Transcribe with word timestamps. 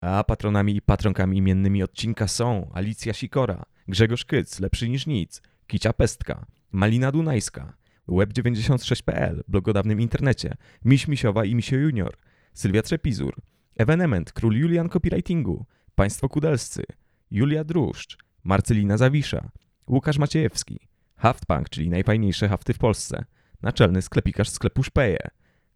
A 0.00 0.24
patronami 0.24 0.76
i 0.76 0.80
patronkami 0.80 1.38
imiennymi 1.38 1.82
odcinka 1.82 2.28
są 2.28 2.70
Alicja 2.74 3.12
Sikora, 3.12 3.64
Grzegorz 3.88 4.24
Kyc, 4.24 4.60
Lepszy 4.60 4.88
niż 4.88 5.06
nic, 5.06 5.42
Kicia 5.66 5.92
Pestka, 5.92 6.46
Malina 6.72 7.12
Dunajska, 7.12 7.76
Web96.pl, 8.08 9.44
blog 9.48 9.68
o 9.68 9.72
dawnym 9.72 10.00
internecie, 10.00 10.56
Miś 10.84 11.08
Misiowa 11.08 11.44
i 11.44 11.54
Misio 11.54 11.76
Junior, 11.76 12.16
Sylwia 12.54 12.82
Trzepizur, 12.82 13.34
Evenement, 13.76 14.32
Król 14.32 14.56
Julian 14.56 14.88
Copywritingu, 14.88 15.66
Państwo 15.94 16.28
Kudelscy, 16.28 16.82
Julia 17.30 17.64
Druszcz, 17.64 18.18
Marcelina 18.44 18.96
Zawisza, 18.96 19.50
Łukasz 19.88 20.18
Maciejewski, 20.18 20.80
Haftpunk, 21.16 21.68
czyli 21.68 21.90
najfajniejsze 21.90 22.48
hafty 22.48 22.72
w 22.72 22.78
Polsce, 22.78 23.24
naczelny 23.62 24.02
sklepikarz 24.02 24.48
sklepu 24.48 24.82
Szpeje, 24.82 25.18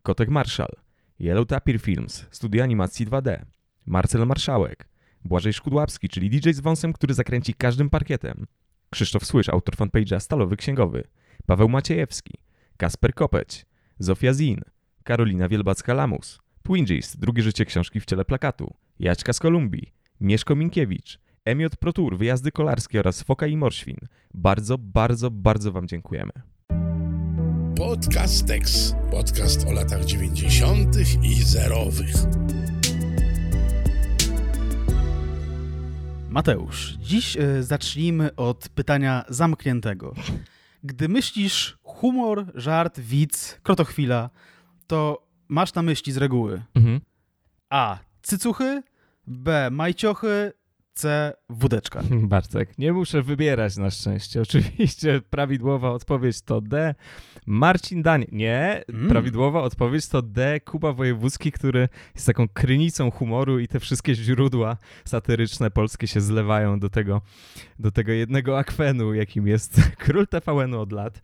Kotek 0.02 0.29
Marszal, 0.29 0.77
Yellow 1.21 1.46
Tapir 1.46 1.80
Films, 1.80 2.27
studio 2.30 2.62
animacji 2.62 3.07
2D, 3.07 3.45
Marcel 3.87 4.27
Marszałek, 4.27 4.89
Błażej 5.25 5.53
Szkudłapski, 5.53 6.09
czyli 6.09 6.30
DJ 6.30 6.51
z 6.51 6.61
wąsem, 6.61 6.93
który 6.93 7.15
zakręci 7.15 7.55
każdym 7.55 7.91
parkietem, 7.91 8.47
Krzysztof 8.91 9.25
Słysz, 9.25 9.48
autor 9.48 9.77
fanpage'a 9.77 10.21
Stalowy 10.21 10.57
Księgowy, 10.57 11.05
Paweł 11.47 11.69
Maciejewski, 11.69 12.35
Kasper 12.77 13.15
Kopeć, 13.15 13.66
Zofia 13.98 14.33
Zin, 14.33 14.61
Karolina 15.05 15.48
Wielbacka-Lamus, 15.48 16.38
Twingist, 16.62 17.21
drugie 17.21 17.43
życie 17.43 17.65
książki 17.65 18.01
w 18.01 18.05
ciele 18.05 18.24
plakatu, 18.24 18.74
Jaćka 18.98 19.33
z 19.33 19.41
Kolumbii, 19.41 19.93
Mieszko 20.21 20.57
Minkiewicz, 20.57 21.19
Emiot 21.45 21.77
Protur, 21.77 22.19
wyjazdy 22.19 22.52
kolarskie 22.52 23.01
oraz 23.01 23.23
Foka 23.23 23.47
i 23.47 23.57
Morświn. 23.57 23.97
Bardzo, 24.35 24.79
bardzo, 24.79 25.30
bardzo 25.30 25.73
Wam 25.73 25.88
dziękujemy. 25.88 26.33
Podcast 27.77 28.47
Tex. 28.47 28.95
Podcast 29.10 29.66
o 29.66 29.73
latach 29.73 30.05
90. 30.05 30.97
i 31.23 31.35
zerowych. 31.35 32.15
Mateusz, 36.30 36.97
dziś 37.01 37.37
y, 37.37 37.62
zacznijmy 37.62 38.35
od 38.37 38.68
pytania 38.68 39.24
zamkniętego. 39.29 40.15
Gdy 40.85 41.09
myślisz 41.09 41.79
humor, 41.82 42.46
żart, 42.54 43.01
widz, 43.01 43.59
krotochwila, 43.63 44.30
to 44.87 45.27
masz 45.49 45.74
na 45.74 45.82
myśli 45.82 46.13
z 46.13 46.16
reguły 46.16 46.63
Mhm. 46.74 47.01
A. 47.71 47.99
Cycuchy, 48.23 48.82
B. 49.27 49.69
Majciochy, 49.71 50.52
C. 50.95 51.33
Wódeczka. 51.49 52.02
Bartek, 52.23 52.79
nie 52.79 52.93
muszę 52.93 53.23
wybierać 53.23 53.77
na 53.77 53.91
szczęście. 53.91 54.41
Oczywiście 54.46 55.21
prawidłowa 55.30 55.91
odpowiedź 55.91 56.43
to 56.43 56.60
D. 56.60 56.95
Marcin 57.47 58.02
Dań. 58.02 58.24
Nie, 58.32 58.85
Mm. 58.88 59.09
prawidłowa 59.09 59.63
odpowiedź 59.63 60.09
to 60.09 60.23
D. 60.23 60.60
Kuba 60.60 60.93
Wojewódzki, 60.93 61.52
który 61.52 61.88
jest 62.15 62.27
taką 62.27 62.49
krynicą 62.49 63.10
humoru 63.10 63.59
i 63.59 63.69
te 63.69 63.80
wszystkie 63.80 64.15
źródła 64.15 64.77
satyryczne 65.05 65.71
polskie 65.71 66.06
się 66.06 66.21
zlewają 66.21 66.78
do 66.81 66.91
tego, 66.91 67.21
do 67.78 67.91
tego 67.91 68.12
jednego 68.12 68.59
akwenu, 68.59 69.15
jakim 69.15 69.47
jest 69.47 69.81
król 70.04 70.27
TVN-u 70.27 70.81
od 70.81 70.93
lat. 70.93 71.22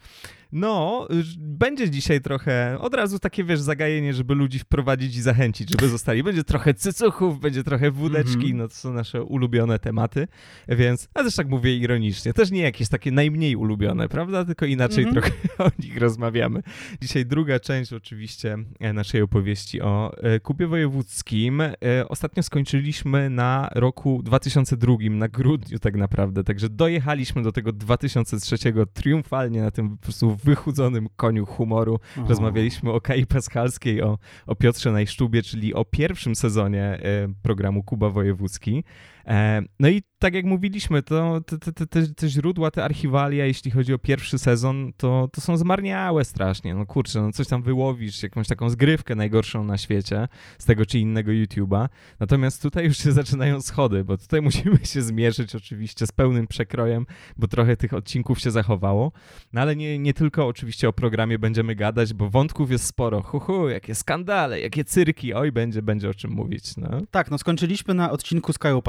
No, 0.52 1.08
będzie 1.39 1.91
dzisiaj 1.91 2.20
trochę, 2.20 2.77
od 2.80 2.94
razu 2.94 3.19
takie, 3.19 3.44
wiesz, 3.44 3.61
zagajenie, 3.61 4.14
żeby 4.14 4.34
ludzi 4.34 4.58
wprowadzić 4.58 5.16
i 5.16 5.22
zachęcić, 5.22 5.70
żeby 5.70 5.89
zostali. 5.89 6.22
Będzie 6.22 6.44
trochę 6.44 6.75
cycuchów, 6.75 7.41
będzie 7.41 7.64
trochę 7.64 7.91
wódeczki, 7.91 8.34
Mhm. 8.36 8.56
no 8.56 8.69
to 8.69 8.74
są 8.74 8.92
nasze 8.92 9.22
ulubione 9.22 9.78
tematy, 9.78 10.28
więc, 10.69 11.08
a 11.14 11.22
też 11.22 11.36
tak 11.36 11.48
mówię 11.48 11.77
ironicznie, 11.77 12.33
też 12.33 12.50
nie 12.50 12.61
jakieś 12.62 12.89
takie 12.89 13.12
najmniej 13.12 13.56
ulubione, 13.56 14.08
prawda, 14.08 14.44
tylko 14.44 14.67
inaczej 14.67 15.05
Mhm. 15.05 15.14
trochę 15.22 15.36
o 15.64 15.70
nich 15.83 15.97
rozmawiamy. 15.98 16.62
Dzisiaj 17.02 17.27
druga 17.27 17.61
część 17.61 17.92
oczywiście 17.92 18.56
e, 18.80 18.92
naszej 18.92 19.22
opowieści 19.22 19.80
o 19.80 20.12
e, 20.22 20.41
Kubie 20.41 20.67
Wojewódzkim. 20.67 21.61
E, 21.61 21.74
Ostatnio 22.08 22.42
skończyliśmy 22.42 23.30
na 23.30 23.69
roku 23.74 24.20
2002, 24.22 24.97
na 25.11 25.28
grudniu 25.28 25.78
tak 25.78 25.97
naprawdę, 25.97 26.44
także 26.44 26.69
dojechaliśmy 26.69 27.42
do 27.42 27.52
tego 27.52 27.72
2003 27.72 28.56
triumfalnie 28.94 29.61
na 29.62 29.70
tym 29.70 29.91
po 29.91 29.97
prostu 29.97 30.36
wychudzonym 30.45 31.08
koniu 31.17 31.47
humoru. 31.47 31.95
O. 31.95 32.29
Rozmawialiśmy 32.29 32.92
o 32.92 33.01
Kai 33.01 33.27
Paschalskiej, 33.27 34.02
o, 34.02 34.19
o 34.47 34.55
Piotrze 34.55 34.92
Najsztubie, 34.92 35.42
czyli 35.42 35.74
o 35.74 35.85
pierwszym 35.85 36.35
sezonie 36.35 36.83
e, 36.83 36.98
programu 37.42 37.83
Kuba 37.83 38.11
Wojewódzki. 38.11 38.85
E, 39.27 39.63
no 39.81 39.89
i 39.89 40.03
tak 40.19 40.35
jak 40.35 40.45
mówiliśmy, 40.45 41.03
to 41.03 41.41
te, 41.41 41.59
te, 41.59 41.87
te- 41.87 42.07
te, 42.07 42.29
źródła, 42.29 42.70
te 42.70 42.85
archiwalia, 42.85 43.47
jeśli 43.47 43.70
chodzi 43.70 43.95
o 43.95 43.98
pierwszy 43.98 44.39
sezon, 44.39 44.92
to, 44.97 45.29
to 45.33 45.41
są 45.41 45.57
zmarniałe 45.57 46.25
strasznie. 46.25 46.75
No 46.75 46.87
kurczę, 46.87 47.23
no 47.23 47.33
coś 47.33 47.48
tam 47.48 47.63
wyłowisz, 47.63 48.23
jakąś 48.23 48.48
taką 48.48 48.70
zgrywkę 48.70 49.14
najgorszą 49.14 49.64
na 49.64 49.79
świecie 49.79 50.29
z 50.59 50.64
tego 50.64 50.87
czy 50.87 50.98
innego 50.98 51.31
YouTube'a. 51.31 51.89
Natomiast 52.20 52.63
tutaj 52.63 52.85
już 52.85 52.98
się 52.98 53.13
zaczynają 53.23 53.61
schody, 53.61 54.05
bo 54.05 54.19
tutaj 54.19 54.42
musimy 54.42 54.79
się 54.85 55.03
zmierzyć 55.03 55.55
oczywiście 55.55 56.07
z 56.07 56.13
pełnym 56.13 56.47
przekrojem, 56.47 57.07
bo 57.37 57.48
trochę 57.48 57.77
tych 57.77 57.95
odcinków 57.95 58.41
się 58.41 58.51
zachowało. 58.51 59.13
No 59.53 59.61
ale 59.61 59.77
nie, 59.77 59.98
nie 59.98 60.14
tylko 60.14 60.47
oczywiście 60.47 60.89
o 60.89 60.93
programie 60.93 61.39
będziemy 61.39 61.75
gadać, 61.75 62.14
bo 62.14 62.31
wątków 62.31 62.70
jest 62.70 62.85
sporo. 62.85 63.23
Hu, 63.23 63.41
hu 63.41 63.69
jakie 63.69 63.95
skandale, 63.95 64.61
jakie 64.61 64.85
cyrki, 64.85 65.35
oj, 65.35 65.53
będzie, 65.53 65.83
będzie 65.83 66.11
o 66.11 66.14
czym 66.14 66.31
mówić. 66.31 66.77
No. 66.77 66.89
Tak, 67.11 67.31
no 67.31 67.39
skończyliśmy 67.39 67.95
na 67.95 68.11
odcinku 68.11 68.53
z 68.53 68.58
Kają 68.58 68.83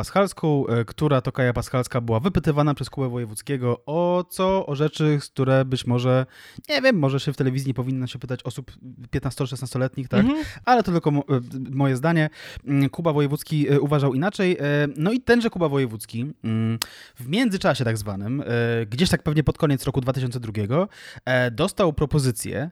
e, 0.69 0.85
która 0.85 1.21
to 1.21 1.31
Kaja 1.31 1.53
Paschalska 1.53 2.01
była 2.01 2.19
wypytywana 2.19 2.73
przez 2.73 2.89
Kubę 2.89 3.09
Wojewódzkiego 3.09 3.81
o 3.85 4.25
co, 4.29 4.65
o 4.65 4.75
rzeczy, 4.75 5.17
z 5.21 5.29
które 5.29 5.65
być 5.65 5.87
może, 5.87 6.25
nie 6.69 6.81
wiem, 6.81 6.99
może 6.99 7.19
się 7.19 7.33
w 7.33 7.37
telewizji 7.37 7.67
nie 7.67 7.73
powinno 7.73 8.07
się 8.07 8.19
pytać 8.19 8.43
osób 8.43 8.71
15-16-letnich, 9.11 10.07
tak? 10.07 10.19
Mhm. 10.19 10.45
ale 10.65 10.83
to 10.83 10.91
tylko 10.91 11.11
mo- 11.11 11.23
e, 11.29 11.41
moje 11.71 11.95
zdanie. 11.95 12.29
Mm, 12.67 12.89
Kuba 12.89 13.13
Wojewódzki 13.13 13.69
e, 13.69 13.79
uważał 13.79 14.13
inaczej. 14.13 14.57
No 14.97 15.11
i 15.11 15.21
tenże 15.21 15.49
Kuba 15.49 15.69
Wojewódzki 15.69 16.25
mm, 16.43 16.79
w 17.15 17.29
międzyczasie 17.29 17.83
tak 17.85 17.97
zwanym, 17.97 18.43
gdzieś 18.89 19.09
tak 19.09 19.23
pewnie 19.23 19.43
pod 19.43 19.57
koniec 19.57 19.85
roku 19.85 20.01
2002, 20.01 20.87
e, 21.25 21.51
dostał 21.51 21.93
propozycję, 21.93 22.71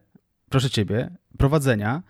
proszę 0.50 0.70
ciebie, 0.70 1.10
prowadzenia 1.38 2.04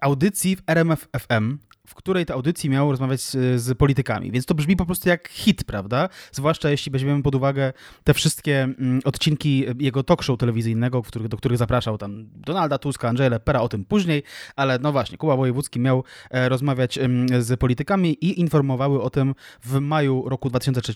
audycji 0.00 0.56
w 0.56 0.62
RMF 0.66 1.08
FM, 1.18 1.58
w 1.86 1.94
której 1.94 2.26
to 2.26 2.34
audycji 2.34 2.70
miał 2.70 2.90
rozmawiać 2.90 3.20
z, 3.20 3.60
z 3.62 3.78
politykami. 3.78 4.30
Więc 4.30 4.46
to 4.46 4.54
brzmi 4.54 4.76
po 4.76 4.86
prostu 4.86 5.08
jak 5.08 5.28
hit, 5.28 5.64
prawda? 5.64 6.08
Zwłaszcza 6.32 6.70
jeśli 6.70 6.92
weźmiemy 6.92 7.22
pod 7.22 7.34
uwagę 7.34 7.72
te 8.04 8.14
wszystkie 8.14 8.62
mm, 8.62 9.00
odcinki 9.04 9.64
jego 9.78 10.02
talk 10.02 10.22
show 10.22 10.38
telewizyjnego, 10.38 11.02
których, 11.02 11.28
do 11.28 11.36
których 11.36 11.58
zapraszał 11.58 11.98
tam 11.98 12.26
Donalda 12.34 12.78
Tuska, 12.78 13.08
Andrzeja 13.08 13.30
Lepera, 13.30 13.60
o 13.60 13.68
tym 13.68 13.84
później, 13.84 14.22
ale 14.56 14.78
no 14.78 14.92
właśnie, 14.92 15.18
Kuba 15.18 15.36
Wojewódzki 15.36 15.80
miał 15.80 16.04
e, 16.30 16.48
rozmawiać 16.48 16.98
em, 16.98 17.26
z 17.38 17.60
politykami 17.60 18.24
i 18.24 18.40
informowały 18.40 19.02
o 19.02 19.10
tym 19.10 19.34
w 19.62 19.80
maju 19.80 20.28
roku 20.28 20.50
2003 20.50 20.94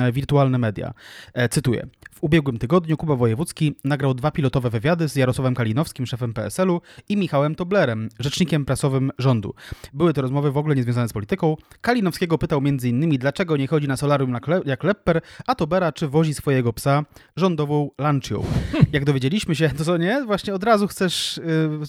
e, 0.00 0.12
wirtualne 0.12 0.58
media. 0.58 0.94
E, 1.34 1.48
Cytuję. 1.48 1.86
W 2.10 2.22
ubiegłym 2.22 2.58
tygodniu 2.58 2.96
Kuba 2.96 3.16
Wojewódzki 3.16 3.74
nagrał 3.84 4.14
dwa 4.14 4.30
pilotowe 4.30 4.70
wywiady 4.70 5.08
z 5.08 5.16
Jarosławem 5.16 5.54
Kalinowskim, 5.54 6.06
szefem 6.06 6.34
PSL-u 6.34 6.80
i 7.08 7.16
Michałem 7.16 7.54
Toblerem, 7.54 8.08
rzecznikiem 8.18 8.64
prasowym 8.64 9.10
rządu. 9.18 9.54
Były 9.92 10.12
to 10.12 10.22
rozmowy 10.26 10.52
w 10.52 10.56
ogóle 10.56 10.74
niezwiązane 10.74 11.08
z 11.08 11.12
polityką. 11.12 11.56
Kalinowskiego 11.80 12.38
pytał 12.38 12.58
m.in. 12.64 13.18
dlaczego 13.18 13.56
nie 13.56 13.66
chodzi 13.66 13.88
na 13.88 13.96
solarium 13.96 14.32
jak, 14.34 14.48
Le- 14.48 14.60
jak 14.64 14.84
Lepper, 14.84 15.20
a 15.46 15.54
Tobera 15.54 15.92
czy 15.92 16.08
wozi 16.08 16.34
swojego 16.34 16.72
psa 16.72 17.04
rządową 17.36 17.90
Lancią. 17.98 18.44
Jak 18.92 19.04
dowiedzieliśmy 19.04 19.54
się, 19.54 19.68
to 19.68 19.84
co 19.84 19.96
nie? 19.96 20.24
Właśnie 20.24 20.54
od 20.54 20.64
razu 20.64 20.88
chcesz, 20.88 21.38
y, 21.38 21.42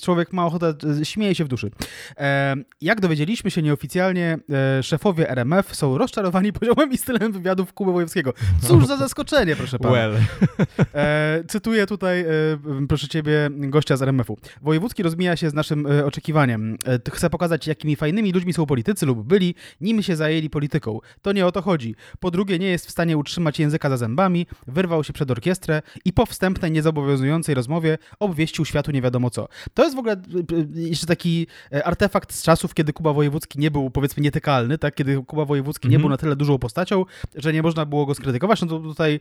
człowiek 0.03 0.33
ma 0.33 0.45
ochotę, 0.45 0.73
y, 1.01 1.05
śmieje 1.05 1.35
się 1.35 1.45
w 1.45 1.47
duszy. 1.47 1.71
Jak 2.81 3.01
dowiedzieliśmy 3.01 3.51
się 3.51 3.61
nieoficjalnie, 3.61 4.37
e, 4.77 4.83
szefowie 4.83 5.29
RMF 5.29 5.75
są 5.75 5.97
rozczarowani 5.97 6.53
poziomem 6.59 6.91
i 6.91 6.97
stylem 6.97 7.31
wywiadów 7.31 7.73
Kuby 7.73 7.91
Wojewskiego. 7.91 8.33
Cóż 8.61 8.85
za 8.85 8.97
zaskoczenie, 8.97 9.55
proszę 9.55 9.79
pana. 9.79 9.93
Well. 9.93 10.17
E, 10.93 11.43
cytuję 11.47 11.87
tutaj, 11.87 12.21
e, 12.21 12.25
proszę 12.87 13.07
ciebie, 13.07 13.49
gościa 13.51 13.97
z 13.97 14.01
RMF-u. 14.01 14.37
Wojewódzki 14.61 15.03
rozmija 15.03 15.35
się 15.35 15.49
z 15.49 15.53
naszym 15.53 15.87
oczekiwaniem. 16.05 16.77
Chce 17.11 17.29
pokazać, 17.29 17.67
jakimi 17.67 17.95
fajnymi 17.95 18.26
ludźmi 18.31 18.53
są 18.53 18.65
politycy 18.65 19.05
lub 19.05 19.23
byli, 19.27 19.55
nim 19.81 20.01
się 20.03 20.15
zajęli 20.15 20.49
polityką. 20.49 20.99
To 21.21 21.31
nie 21.31 21.45
o 21.45 21.51
to 21.51 21.61
chodzi. 21.61 21.95
Po 22.19 22.31
drugie, 22.31 22.59
nie 22.59 22.67
jest 22.67 22.87
w 22.87 22.91
stanie 22.91 23.17
utrzymać 23.17 23.59
języka 23.59 23.89
za 23.89 23.97
zębami, 23.97 24.47
wyrwał 24.67 25.03
się 25.03 25.13
przed 25.13 25.31
orkiestrę 25.31 25.81
i 26.05 26.13
po 26.13 26.25
wstępnej, 26.25 26.71
niezobowiązującej 26.71 27.55
rozmowie 27.55 27.97
obwieścił 28.19 28.65
światu 28.65 28.91
nie 28.91 29.01
wiadomo 29.01 29.29
co. 29.29 29.47
To 29.73 29.83
jest 29.83 29.95
w 29.95 29.99
ogóle 29.99 30.13
e, 30.13 30.17
e, 30.77 30.81
jeszcze 30.89 31.05
taki 31.05 31.47
e, 31.73 31.83
artefakt 31.83 32.33
z 32.33 32.43
czasów, 32.43 32.73
kiedy 32.73 32.93
Kuba 32.93 33.13
Wojewódzki 33.13 33.59
nie 33.59 33.71
był, 33.71 33.89
powiedzmy, 33.91 34.23
nietykalny, 34.23 34.77
tak? 34.77 34.95
Kiedy 34.95 35.23
Kuba 35.27 35.45
Wojewódzki 35.45 35.87
nie 35.87 35.95
Mhm. 35.95 36.01
był 36.01 36.09
na 36.09 36.17
tyle 36.17 36.35
dużą 36.35 36.59
postacią, 36.59 37.05
że 37.35 37.53
nie 37.53 37.61
można 37.61 37.85
było 37.85 38.05
go 38.05 38.15
skrytykować, 38.15 38.61
no 38.61 38.67
to 38.67 38.79
tutaj 38.79 39.19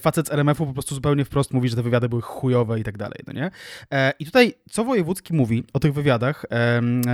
facet 0.00 0.26
z 0.26 0.30
RMF-u 0.32 0.66
po 0.66 0.72
prostu 0.72 0.94
zupełnie 0.94 1.24
wprost 1.24 1.52
mówi, 1.52 1.68
że 1.68 1.76
te 1.76 1.82
wywiady 1.82 2.08
były 2.08 2.22
chujowe 2.22 2.80
i 2.80 2.84
tak 2.84 2.98
dalej, 2.98 3.18
no 3.26 3.32
nie? 3.32 3.50
I 4.18 4.24
tutaj, 4.24 4.54
co 4.70 4.84
Wojewódzki 4.84 5.34
mówi 5.34 5.64
o 5.72 5.80
tych 5.80 5.94
wywiadach, 5.94 6.46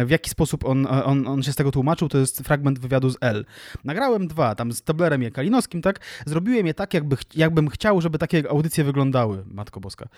w 0.07 0.11
jaki 0.11 0.31
sposób 0.31 0.65
on, 0.65 0.87
on, 0.87 1.28
on 1.29 1.43
się 1.43 1.53
z 1.53 1.57
tego 1.57 1.71
tłumaczył, 1.71 2.09
to 2.09 2.19
jest 2.19 2.41
fragment 2.41 2.79
wywiadu 2.79 3.11
z 3.11 3.17
L. 3.21 3.45
Nagrałem 3.85 4.29
dwa, 4.29 4.55
tam 4.55 4.73
z 4.73 4.83
Tablerem 4.83 5.23
i 5.23 5.31
Kalinowskim, 5.31 5.83
tak? 5.83 6.01
Zrobiłem 6.27 6.67
je 6.67 6.75
tak, 6.75 6.95
jakby, 6.95 7.17
jakbym 7.35 7.69
chciał, 7.69 8.01
żeby 8.01 8.19
takie 8.19 8.51
audycje 8.51 8.85
wyglądały, 8.85 9.45
Matko 9.47 9.81
Boska. 9.81 10.09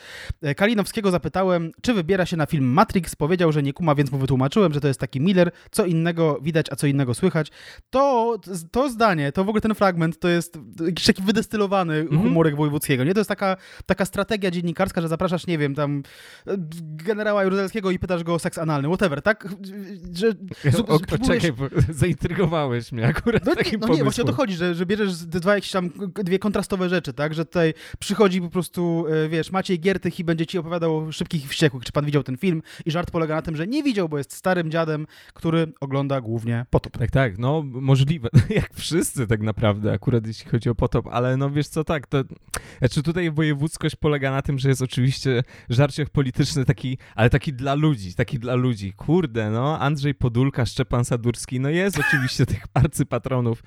E, 0.43 0.55
Kalinowskiego 0.55 1.11
zapytałem, 1.11 1.73
czy 1.83 1.95
wybiera 1.95 2.27
się 2.27 2.37
na 2.37 2.47
film 2.47 2.65
Matrix, 2.65 3.17
powiedział, 3.17 3.53
że 3.53 3.63
nie 3.63 3.73
kuma, 3.73 3.95
więc 3.95 4.13
mu 4.13 4.19
wytłumaczyłem, 4.19 4.73
że 4.73 4.81
to 4.81 4.89
jest 4.89 5.01
taki 5.01 5.21
Miller, 5.21 5.51
co 5.71 5.87
innego 5.87 6.39
widać, 6.43 6.67
a 6.73 6.77
co 6.77 6.87
innego 6.87 7.15
słychać. 7.15 7.51
To, 7.91 8.37
to 8.71 8.91
zdanie, 8.91 9.33
to 9.33 9.45
w 9.45 9.49
ogóle 9.49 9.61
ten 9.61 9.75
fragment, 9.75 10.19
to 10.19 10.29
jest 10.29 10.59
jakiś 10.87 11.07
taki 11.07 11.23
wydestylowany 11.23 11.95
mhm. 11.95 12.23
humorek 12.23 12.57
Wojewódzkiego, 12.57 13.05
nie? 13.05 13.15
To 13.15 13.21
jest 13.21 13.29
taka, 13.29 13.57
taka 13.87 14.05
strategia 14.05 14.51
dziennikarska, 14.51 15.01
że 15.01 15.09
zapraszasz, 15.09 15.47
nie 15.47 15.59
wiem, 15.59 15.75
tam 15.75 16.03
generała 16.81 17.45
Jaruzelskiego 17.45 17.91
i 17.91 17.99
pytasz 17.99 18.25
go 18.25 18.35
o 18.35 18.39
seks 18.39 18.59
analny, 18.59 18.89
whatever, 18.89 19.23
tak? 19.23 19.49
Że, 20.15 20.33
o, 21.13 21.15
o, 21.15 21.27
Czekaj, 21.27 21.53
bo 21.53 21.69
zaintrygowałeś 21.93 22.93
mnie 22.93 23.07
akurat 23.07 23.47
no, 23.47 23.55
takim 23.55 23.81
No 23.81 23.89
nie, 23.95 24.03
właśnie 24.03 24.25
o 24.25 24.27
to 24.27 24.33
chodzi, 24.33 24.55
że, 24.55 24.75
że 24.75 24.87
bierzesz 24.87 25.15
dwa 25.15 25.55
jakieś 25.55 25.71
tam, 25.71 25.91
dwie 26.15 26.39
kontrastowe 26.39 26.89
rzeczy, 26.89 27.13
tak? 27.13 27.35
Że 27.35 27.45
tutaj 27.45 27.75
przychodzi 27.99 28.41
po 28.41 28.49
prostu, 28.49 29.05
e, 29.09 29.29
wiesz, 29.29 29.51
Maciej 29.53 29.81
Giertych 29.81 30.21
i 30.21 30.25
będzie 30.25 30.47
ci 30.47 30.59
opowiadał 30.59 30.97
o 30.97 31.13
szybkich 31.13 31.45
i 31.45 31.49
wściekłych, 31.49 31.85
czy 31.85 31.93
pan 31.93 32.05
widział 32.05 32.23
ten 32.23 32.37
film? 32.37 32.63
I 32.87 32.91
żart 32.91 33.11
polega 33.11 33.35
na 33.35 33.43
tym, 33.43 33.57
że 33.57 33.67
nie 33.67 33.83
widział, 33.83 34.09
bo 34.09 34.19
jest 34.19 34.33
starym 34.33 34.71
dziadem, 34.71 35.07
który 35.35 35.73
ogląda 35.81 36.21
głównie 36.21 36.67
Potop. 36.71 36.99
Tak, 36.99 37.11
tak, 37.11 37.39
no 37.39 37.63
możliwe, 37.65 38.29
jak 38.51 38.75
wszyscy 38.75 39.27
tak 39.27 39.41
naprawdę, 39.41 39.93
akurat 39.93 40.27
jeśli 40.27 40.51
chodzi 40.51 40.69
o 40.69 40.75
Potop, 40.75 41.07
ale 41.07 41.37
no 41.37 41.51
wiesz 41.51 41.69
co, 41.69 41.85
tak, 41.85 42.07
to, 42.07 42.25
znaczy 42.79 43.03
tutaj 43.03 43.31
wojewódzkość 43.31 43.97
polega 43.97 44.31
na 44.31 44.43
tym, 44.43 44.59
że 44.59 44.69
jest 44.69 44.83
oczywiście 44.83 45.43
żarciach 45.69 46.11
polityczny 46.11 46.65
taki, 46.65 46.99
ale 47.15 47.31
taki 47.31 47.53
dla 47.53 47.75
ludzi, 47.75 48.15
taki 48.15 48.39
dla 48.39 48.55
ludzi, 48.55 48.93
kurde, 48.93 49.51
no, 49.51 49.79
Andrzej 49.79 50.15
Podulka, 50.15 50.67
Szczepan 50.91 51.05
Sadurski, 51.05 51.61
no 51.61 51.69
jest 51.69 51.99
oczywiście 51.99 52.47
tych 52.47 52.65
arcypatronów 52.75 53.63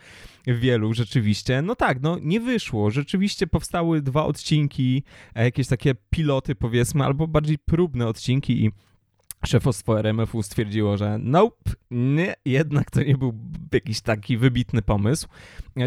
wielu 0.47 0.93
rzeczywiście. 0.93 1.61
No 1.61 1.75
tak, 1.75 2.01
no 2.01 2.17
nie 2.21 2.39
wyszło. 2.39 2.91
Rzeczywiście 2.91 3.47
powstały 3.47 4.01
dwa 4.01 4.25
odcinki, 4.25 5.03
e, 5.35 5.43
jakieś 5.43 5.67
takie 5.67 5.95
piloty 6.09 6.55
powiedzmy, 6.55 7.05
albo 7.05 7.27
bardziej 7.27 7.57
próbne 7.57 8.07
odcinki 8.07 8.65
i 8.65 8.71
szefostwo 9.47 9.99
RMF-u 9.99 10.43
stwierdziło, 10.43 10.97
że 10.97 11.17
nope, 11.17 11.71
nie, 11.91 12.33
jednak 12.45 12.91
to 12.91 13.03
nie 13.03 13.17
był 13.17 13.33
jakiś 13.71 14.01
taki 14.01 14.37
wybitny 14.37 14.81
pomysł. 14.81 15.27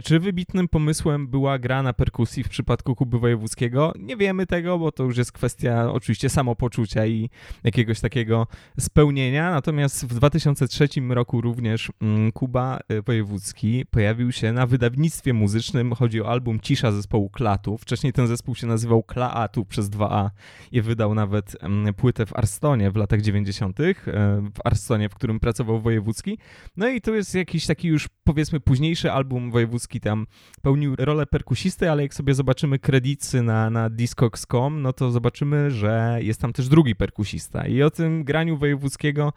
Czy 0.04 0.20
wybitnym 0.20 0.68
pomysłem 0.68 1.28
była 1.28 1.58
gra 1.58 1.82
na 1.82 1.92
perkusji 1.92 2.44
w 2.44 2.48
przypadku 2.48 2.94
Kuby 2.94 3.18
Wojewódzkiego? 3.18 3.92
Nie 3.98 4.16
wiemy 4.16 4.46
tego, 4.46 4.78
bo 4.78 4.92
to 4.92 5.04
już 5.04 5.16
jest 5.16 5.32
kwestia 5.32 5.92
oczywiście 5.92 6.28
samopoczucia 6.28 7.06
i 7.06 7.30
jakiegoś 7.64 8.00
takiego 8.00 8.46
spełnienia. 8.80 9.50
Natomiast 9.50 10.06
w 10.06 10.14
2003 10.14 10.88
roku 11.08 11.40
również 11.40 11.92
mm, 12.00 12.32
Kuba 12.32 12.78
y, 12.92 13.02
Wojewódzki 13.02 13.86
pojawił 13.90 14.32
się 14.32 14.52
na 14.52 14.66
wydawnictwie 14.66 15.32
muzycznym. 15.32 15.92
Chodzi 15.92 16.22
o 16.22 16.30
album 16.30 16.60
Cisza 16.60 16.92
zespołu 16.92 17.30
Klatu. 17.30 17.78
Wcześniej 17.78 18.12
ten 18.12 18.26
zespół 18.26 18.54
się 18.54 18.66
nazywał 18.66 19.02
Klaatu 19.02 19.64
przez 19.64 19.90
2A 19.90 20.30
i 20.72 20.82
wydał 20.82 21.14
nawet 21.14 21.56
mm, 21.60 21.94
płytę 21.94 22.26
w 22.26 22.36
Arstonie 22.36 22.90
w 22.90 22.96
latach 22.96 23.20
90. 23.20 23.45
E, 23.52 24.40
w 24.54 24.60
Arstonie, 24.64 25.08
w 25.08 25.14
którym 25.14 25.40
pracował 25.40 25.80
Wojewódzki. 25.80 26.38
No 26.76 26.88
i 26.88 27.00
tu 27.00 27.14
jest 27.14 27.34
jakiś 27.34 27.66
taki 27.66 27.88
już 27.88 28.08
powiedzmy 28.24 28.60
późniejszy 28.60 29.12
album 29.12 29.50
Wojewódzki 29.50 30.00
tam 30.00 30.26
pełnił 30.62 30.96
rolę 30.98 31.26
perkusisty, 31.26 31.90
ale 31.90 32.02
jak 32.02 32.14
sobie 32.14 32.34
zobaczymy 32.34 32.78
kredyty 32.78 33.42
na, 33.42 33.70
na 33.70 33.90
Discogs.com, 33.90 34.82
no 34.82 34.92
to 34.92 35.10
zobaczymy, 35.10 35.70
że 35.70 36.18
jest 36.20 36.40
tam 36.40 36.52
też 36.52 36.68
drugi 36.68 36.96
perkusista 36.96 37.66
i 37.66 37.82
o 37.82 37.90
tym 37.90 38.24
graniu 38.24 38.56
Wojewódzkiego 38.56 39.32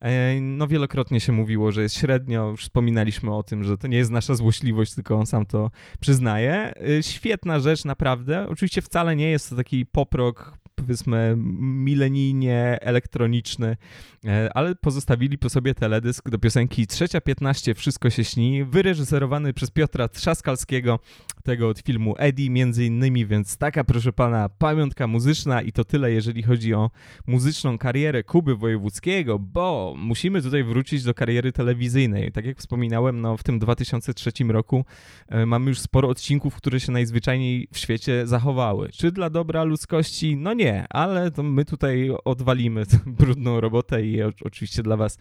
e, 0.00 0.40
no 0.40 0.66
wielokrotnie 0.66 1.20
się 1.20 1.32
mówiło, 1.32 1.72
że 1.72 1.82
jest 1.82 1.94
średnio, 1.94 2.50
już 2.50 2.62
wspominaliśmy 2.62 3.34
o 3.34 3.42
tym, 3.42 3.64
że 3.64 3.78
to 3.78 3.88
nie 3.88 3.98
jest 3.98 4.10
nasza 4.10 4.34
złośliwość, 4.34 4.94
tylko 4.94 5.16
on 5.16 5.26
sam 5.26 5.46
to 5.46 5.70
przyznaje. 6.00 6.74
E, 6.98 7.02
świetna 7.02 7.60
rzecz, 7.60 7.84
naprawdę. 7.84 8.48
Oczywiście 8.48 8.82
wcale 8.82 9.16
nie 9.16 9.30
jest 9.30 9.50
to 9.50 9.56
taki 9.56 9.86
poprok 9.86 10.63
powiedzmy 10.84 11.34
milenijnie 11.60 12.78
elektroniczny, 12.80 13.76
e, 14.24 14.50
ale 14.54 14.74
pozostawili 14.74 15.38
po 15.38 15.50
sobie 15.50 15.74
teledysk 15.74 16.30
do 16.30 16.38
piosenki 16.38 16.86
Trzecia 16.86 17.20
15 17.20 17.74
Wszystko 17.74 18.10
się 18.10 18.24
śni, 18.24 18.64
wyreżyserowany 18.64 19.52
przez 19.52 19.70
Piotra 19.70 20.08
Trzaskalskiego, 20.08 20.98
tego 21.44 21.68
od 21.68 21.78
filmu 21.78 22.14
Eddie 22.18 22.50
między 22.50 22.84
innymi, 22.84 23.26
więc 23.26 23.56
taka 23.56 23.84
proszę 23.84 24.12
pana 24.12 24.48
pamiątka 24.48 25.06
muzyczna 25.06 25.62
i 25.62 25.72
to 25.72 25.84
tyle 25.84 26.12
jeżeli 26.12 26.42
chodzi 26.42 26.74
o 26.74 26.90
muzyczną 27.26 27.78
karierę 27.78 28.24
Kuby 28.24 28.56
Wojewódzkiego, 28.56 29.38
bo 29.38 29.94
musimy 29.98 30.42
tutaj 30.42 30.64
wrócić 30.64 31.02
do 31.02 31.14
kariery 31.14 31.52
telewizyjnej. 31.52 32.32
Tak 32.32 32.44
jak 32.44 32.58
wspominałem, 32.58 33.20
no 33.20 33.36
w 33.36 33.42
tym 33.42 33.58
2003 33.58 34.30
roku 34.48 34.84
e, 35.28 35.46
mamy 35.46 35.68
już 35.68 35.78
sporo 35.78 36.08
odcinków, 36.08 36.56
które 36.56 36.80
się 36.80 36.92
najzwyczajniej 36.92 37.68
w 37.72 37.78
świecie 37.78 38.26
zachowały. 38.26 38.88
Czy 38.92 39.12
dla 39.12 39.30
dobra 39.30 39.64
ludzkości? 39.64 40.36
No 40.36 40.54
nie, 40.54 40.63
nie, 40.64 40.86
ale 40.90 41.30
my 41.42 41.64
tutaj 41.64 42.10
odwalimy 42.24 42.82
brudną 43.06 43.60
robotę 43.60 44.06
i 44.06 44.22
oczywiście 44.22 44.82
dla 44.82 44.96
was 44.96 45.18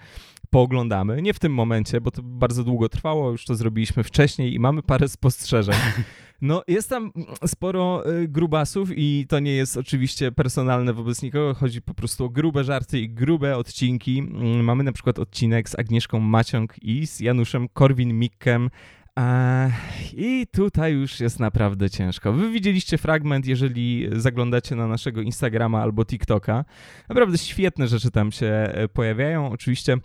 pooglądamy. 0.50 1.22
Nie 1.22 1.34
w 1.34 1.40
tym 1.40 1.54
momencie, 1.54 2.02
bo 2.02 2.12
to 2.12 2.22
bardzo 2.24 2.64
długo 2.64 2.90
trwało, 2.90 3.32
już 3.32 3.46
to 3.46 3.56
zrobiliśmy 3.56 4.04
wcześniej 4.04 4.54
i 4.54 4.60
mamy 4.60 4.84
parę 4.84 5.10
spostrzeżeń. 5.10 5.76
No, 6.42 6.64
jest 6.68 6.90
tam 6.90 7.12
sporo 7.46 8.12
y, 8.12 8.28
grubasów 8.28 8.90
i 8.96 9.26
to 9.30 9.40
nie 9.40 9.52
jest 9.52 9.78
oczywiście 9.78 10.32
personalne 10.32 10.94
wobec 10.94 11.22
nikogo, 11.22 11.54
chodzi 11.54 11.82
po 11.82 11.94
prostu 11.94 12.26
o 12.26 12.30
grube 12.30 12.64
żarty 12.64 13.00
i 13.00 13.10
grube 13.10 13.58
odcinki. 13.58 14.20
Mm, 14.20 14.64
mamy 14.64 14.84
na 14.84 14.92
przykład 14.92 15.20
odcinek 15.20 15.70
z 15.70 15.80
Agnieszką 15.80 16.20
Maciąg 16.20 16.84
i 16.84 17.08
z 17.08 17.20
Januszem 17.20 17.68
Korwin-Mikkem, 17.68 18.70
i 20.14 20.48
tutaj 20.52 20.94
już 20.94 21.20
jest 21.20 21.40
naprawdę 21.40 21.90
ciężko. 21.90 22.34
Wy 22.34 22.50
widzieliście 22.52 22.98
fragment, 22.98 23.46
jeżeli 23.46 24.10
zaglądacie 24.12 24.76
na 24.76 24.88
naszego 24.88 25.22
Instagrama 25.22 25.82
albo 25.82 26.06
TikToka. 26.06 26.66
Naprawdę 27.10 27.38
świetne 27.38 27.88
rzeczy 27.88 28.12
tam 28.12 28.32
się 28.32 28.46
e, 28.46 28.88
pojawiają. 28.88 29.52
Oczywiście 29.52 29.98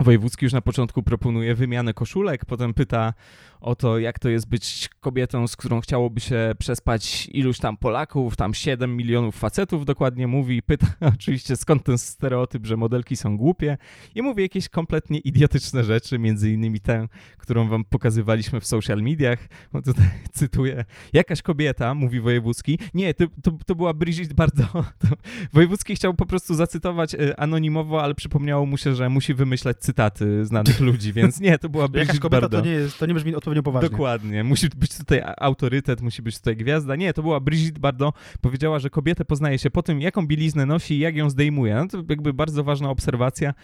Wojewódzki 0.00 0.44
już 0.44 0.52
na 0.52 0.60
początku 0.60 1.02
proponuje 1.02 1.54
wymianę 1.54 1.94
koszulek, 1.94 2.44
potem 2.44 2.74
pyta 2.74 3.14
o 3.60 3.74
to, 3.76 3.98
jak 3.98 4.18
to 4.18 4.28
jest 4.28 4.48
być 4.48 4.88
kobietą, 5.00 5.48
z 5.48 5.56
którą 5.56 5.80
chciałoby 5.80 6.20
się 6.20 6.54
przespać 6.58 7.28
iluś 7.32 7.58
tam 7.58 7.76
Polaków, 7.76 8.36
tam 8.36 8.54
7 8.54 8.96
milionów 8.96 9.36
facetów 9.36 9.84
dokładnie 9.84 10.26
mówi, 10.26 10.62
pyta 10.62 10.86
oczywiście 11.14 11.56
skąd 11.56 11.84
ten 11.84 11.98
stereotyp, 11.98 12.66
że 12.66 12.76
modelki 12.76 13.16
są 13.16 13.36
głupie 13.36 13.78
i 14.14 14.22
mówi 14.22 14.42
jakieś 14.42 14.68
kompletnie 14.68 15.18
idiotyczne 15.18 15.84
rzeczy, 15.84 16.18
między 16.18 16.50
innymi 16.52 16.80
tę, 16.80 17.08
którą 17.38 17.68
wam 17.68 17.84
pokazywaliśmy 17.84 18.60
w 18.60 18.66
social 18.66 19.02
mediach, 19.02 19.38
bo 19.72 19.82
tutaj 19.82 20.10
cytuję, 20.32 20.84
jakaś 21.12 21.42
kobieta, 21.42 21.94
mówi 21.94 22.20
Wojewódzki, 22.20 22.78
nie, 22.94 23.14
to, 23.14 23.24
to, 23.42 23.52
to 23.66 23.74
była 23.74 23.94
Brigitte 23.94 24.34
Bardot, 24.34 24.86
Wojewódzki 25.52 25.94
chciał 25.94 26.14
po 26.14 26.26
prostu 26.26 26.54
zacytować 26.54 27.14
e, 27.14 27.40
anonimowo, 27.40 28.02
ale 28.02 28.14
przypomniało 28.14 28.66
mu 28.66 28.76
się, 28.76 28.94
że 28.94 29.08
musi 29.08 29.34
wymyślać 29.34 29.83
cytaty 29.84 30.44
znanych 30.44 30.80
ludzi, 30.80 31.12
więc 31.12 31.40
nie, 31.40 31.58
to 31.58 31.68
była 31.68 31.88
Brigitte 31.88 32.12
Jakaś 32.12 32.20
kobieta 32.20 32.40
Bardot. 32.40 32.60
to 32.60 32.66
nie, 32.66 32.72
jest, 32.72 32.98
to 32.98 33.06
nie 33.06 33.14
brzmi 33.14 33.34
odpowiednio 33.34 33.62
poważnie. 33.62 33.90
Dokładnie. 33.90 34.44
Musi 34.44 34.68
być 34.76 34.98
tutaj 34.98 35.22
autorytet, 35.36 36.00
musi 36.00 36.22
być 36.22 36.38
tutaj 36.38 36.56
gwiazda. 36.56 36.96
Nie, 36.96 37.12
to 37.12 37.22
była 37.22 37.40
Brigitte 37.40 37.80
Bardot. 37.80 38.14
Powiedziała, 38.40 38.78
że 38.78 38.90
kobietę 38.90 39.24
poznaje 39.24 39.58
się 39.58 39.70
po 39.70 39.82
tym, 39.82 40.00
jaką 40.00 40.26
bieliznę 40.26 40.66
nosi 40.66 40.94
i 40.94 40.98
jak 40.98 41.16
ją 41.16 41.30
zdejmuje. 41.30 41.74
No 41.74 41.88
to 41.88 42.02
jakby 42.08 42.32
bardzo 42.32 42.64
ważna 42.64 42.90
obserwacja, 42.90 43.54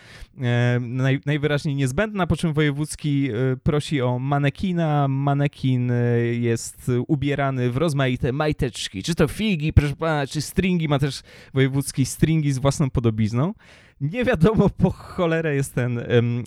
e, 0.40 0.78
naj, 0.80 1.21
najwyraźniej 1.26 1.75
niezbędna, 1.75 2.26
po 2.26 2.37
czym 2.37 2.52
Wojewódzki 2.52 3.30
e, 3.30 3.56
prosi 3.62 4.02
o 4.02 4.18
manekina. 4.18 5.09
Manekin 5.09 5.90
e, 5.90 5.94
jest 6.25 6.90
ubierany 7.06 7.71
w 7.71 7.76
rozmaite 7.76 8.33
majteczki. 8.33 9.02
Czy 9.02 9.14
to 9.14 9.28
figi, 9.28 9.73
proszę 9.73 9.97
pana, 9.97 10.26
czy 10.26 10.40
stringi. 10.40 10.88
Ma 10.88 10.99
też 10.99 11.23
Wojewódzki 11.54 12.06
stringi 12.06 12.52
z 12.52 12.59
własną 12.59 12.90
podobizną. 12.90 13.54
Nie 14.00 14.25
wiadomo 14.25 14.69
po 14.69 14.90
cholerę 14.90 15.54
jest 15.54 15.75
ten 15.75 16.02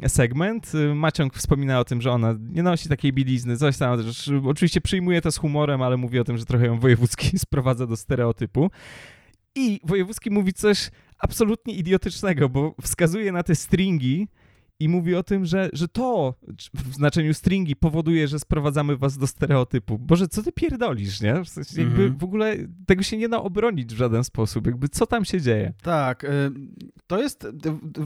segment. 0.08 0.72
Maciąg 0.96 1.34
wspomina 1.34 1.80
o 1.80 1.86
tym, 1.86 2.02
że 2.02 2.12
ona 2.12 2.36
nie 2.40 2.64
nosi 2.64 2.90
takiej 2.90 3.14
bielizny, 3.14 3.58
coś 3.58 3.78
tam. 3.78 4.00
Oczywiście 4.46 4.82
przyjmuje 4.82 5.22
to 5.22 5.32
z 5.32 5.38
humorem, 5.38 5.82
ale 5.82 5.98
mówi 5.98 6.20
o 6.20 6.24
tym, 6.24 6.38
że 6.38 6.46
trochę 6.46 6.66
ją 6.66 6.80
Wojewódzki 6.80 7.40
sprowadza 7.46 7.88
do 7.88 7.98
stereotypu. 7.98 8.72
I 9.56 9.80
Wojewódzki 9.84 10.32
mówi 10.32 10.54
coś 10.54 10.92
absolutnie 11.18 11.74
idiotycznego, 11.74 12.50
bo 12.50 12.76
wskazuje 12.82 13.32
na 13.32 13.44
te 13.44 13.56
stringi, 13.56 14.28
i 14.84 14.90
mówi 14.90 15.16
o 15.16 15.24
tym, 15.24 15.46
że, 15.46 15.70
że 15.74 15.88
to 15.88 16.36
w 16.74 16.94
znaczeniu 16.94 17.34
stringi 17.34 17.76
powoduje, 17.76 18.28
że 18.28 18.40
sprowadzamy 18.40 18.98
was 18.98 19.18
do 19.18 19.28
stereotypu. 19.28 20.00
Boże, 20.00 20.28
co 20.28 20.44
ty 20.44 20.52
pierdolisz, 20.52 21.22
nie? 21.22 21.44
W, 21.44 21.50
sensie 21.50 21.82
jakby 21.82 22.10
-hmm. 22.10 22.20
w 22.20 22.24
ogóle 22.24 22.56
tego 22.86 23.04
się 23.04 23.18
nie 23.18 23.30
da 23.30 23.38
obronić 23.38 23.94
w 23.94 23.98
żaden 23.98 24.24
sposób. 24.24 24.68
Jakby 24.68 24.90
co 24.90 25.08
tam 25.08 25.26
się 25.26 25.42
dzieje? 25.42 25.74
Tak. 25.82 26.24
Y, 26.24 26.28
to 27.08 27.22
jest 27.22 27.48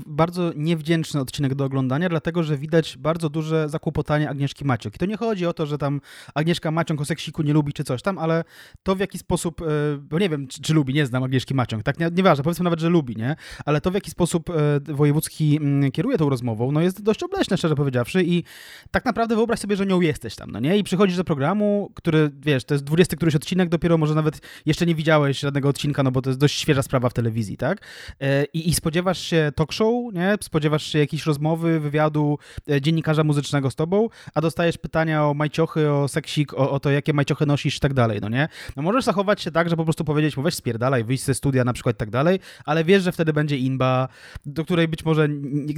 bardzo 0.06 0.54
niewdzięczny 0.56 1.20
odcinek 1.20 1.56
do 1.56 1.66
oglądania, 1.66 2.10
dlatego, 2.10 2.44
że 2.44 2.58
widać 2.58 2.98
bardzo 2.98 3.30
duże 3.30 3.70
zakłopotanie 3.70 4.30
Agnieszki 4.30 4.66
Maciok. 4.66 4.96
I 4.96 4.98
to 4.98 5.06
nie 5.06 5.18
chodzi 5.18 5.46
o 5.46 5.54
to, 5.54 5.66
że 5.66 5.78
tam 5.78 6.02
Agnieszka 6.36 6.72
Maciąg 6.72 7.02
o 7.02 7.06
seksiku 7.06 7.42
nie 7.42 7.54
lubi 7.54 7.74
czy 7.74 7.84
coś 7.84 8.02
tam, 8.02 8.18
ale 8.18 8.44
to 8.84 8.96
w 8.96 9.00
jaki 9.00 9.18
sposób, 9.18 9.62
y, 9.62 9.66
bo 10.02 10.20
nie 10.20 10.30
wiem, 10.30 10.48
czy, 10.48 10.62
czy 10.62 10.74
lubi, 10.74 10.94
nie 10.94 11.06
znam 11.06 11.24
Agnieszki 11.24 11.54
Maciąg, 11.54 11.84
tak? 11.84 12.00
Nie, 12.00 12.10
nieważne, 12.12 12.44
powiedzmy 12.44 12.64
nawet, 12.64 12.80
że 12.80 12.90
lubi, 12.90 13.16
nie? 13.16 13.36
Ale 13.66 13.82
to 13.82 13.92
w 13.92 13.94
jaki 13.94 14.12
sposób 14.12 14.50
y, 14.50 14.94
Wojewódzki 14.94 15.58
mm, 15.58 15.92
kieruje 15.92 16.18
tą 16.18 16.30
rozmową, 16.30 16.67
no 16.72 16.82
jest 16.82 17.02
dość 17.02 17.24
obleśne, 17.24 17.58
szczerze 17.58 17.76
powiedziawszy 17.76 18.24
i 18.24 18.44
tak 18.92 19.06
naprawdę 19.06 19.36
wyobraź 19.36 19.60
sobie, 19.60 19.76
że 19.76 19.86
nią 19.86 20.02
jesteś 20.02 20.36
tam, 20.36 20.52
no 20.52 20.60
nie? 20.60 20.78
I 20.78 20.84
przychodzisz 20.84 21.18
do 21.18 21.24
programu, 21.24 21.92
który, 21.96 22.32
wiesz, 22.42 22.64
to 22.64 22.74
jest 22.74 22.84
20 22.84 23.16
któryś 23.16 23.36
odcinek, 23.36 23.70
dopiero 23.70 23.98
może 23.98 24.16
nawet 24.16 24.42
jeszcze 24.66 24.86
nie 24.86 24.96
widziałeś 24.96 25.40
żadnego 25.40 25.70
odcinka, 25.70 26.04
no 26.04 26.12
bo 26.12 26.22
to 26.22 26.30
jest 26.30 26.40
dość 26.40 26.60
świeża 26.60 26.82
sprawa 26.82 27.10
w 27.10 27.14
telewizji, 27.14 27.58
tak? 27.58 27.82
E, 28.22 28.46
I, 28.46 28.70
i 28.70 28.74
spodziewasz 28.74 29.20
się 29.20 29.52
talk 29.56 29.74
show, 29.74 30.14
nie? 30.14 30.36
Spodziewasz 30.42 30.84
się 30.84 31.00
jakiejś 31.00 31.26
rozmowy, 31.26 31.80
wywiadu 31.80 32.40
e, 32.70 32.82
dziennikarza 32.82 33.24
muzycznego 33.24 33.72
z 33.72 33.76
tobą, 33.76 34.08
a 34.34 34.42
dostajesz 34.42 34.78
pytania 34.78 35.26
o 35.26 35.34
majciochy, 35.34 35.92
o 35.92 36.08
seksik, 36.08 36.54
o, 36.54 36.72
o 36.72 36.80
to, 36.80 36.92
jakie 36.92 37.14
majciochy 37.14 37.46
nosisz 37.46 37.78
i 37.78 37.80
tak 37.80 37.94
dalej, 37.94 38.20
no 38.22 38.30
nie? 38.30 38.48
No 38.76 38.84
możesz 38.84 39.04
zachować 39.04 39.42
się 39.42 39.52
tak, 39.52 39.70
że 39.70 39.76
po 39.76 39.84
prostu 39.84 40.06
powiedzieć 40.06 40.38
mu 40.38 40.44
weź 40.44 40.56
spierdalaj, 40.56 41.04
wyjść 41.04 41.24
ze 41.24 41.34
studia 41.34 41.64
na 41.64 41.74
przykład 41.74 41.96
i 41.96 42.00
tak 42.00 42.10
dalej, 42.10 42.40
ale 42.66 42.84
wiesz, 42.84 43.04
że 43.04 43.12
wtedy 43.12 43.34
będzie 43.34 43.58
inba, 43.58 44.08
do 44.46 44.66
której 44.66 44.88
być 44.88 45.06
może, 45.06 45.28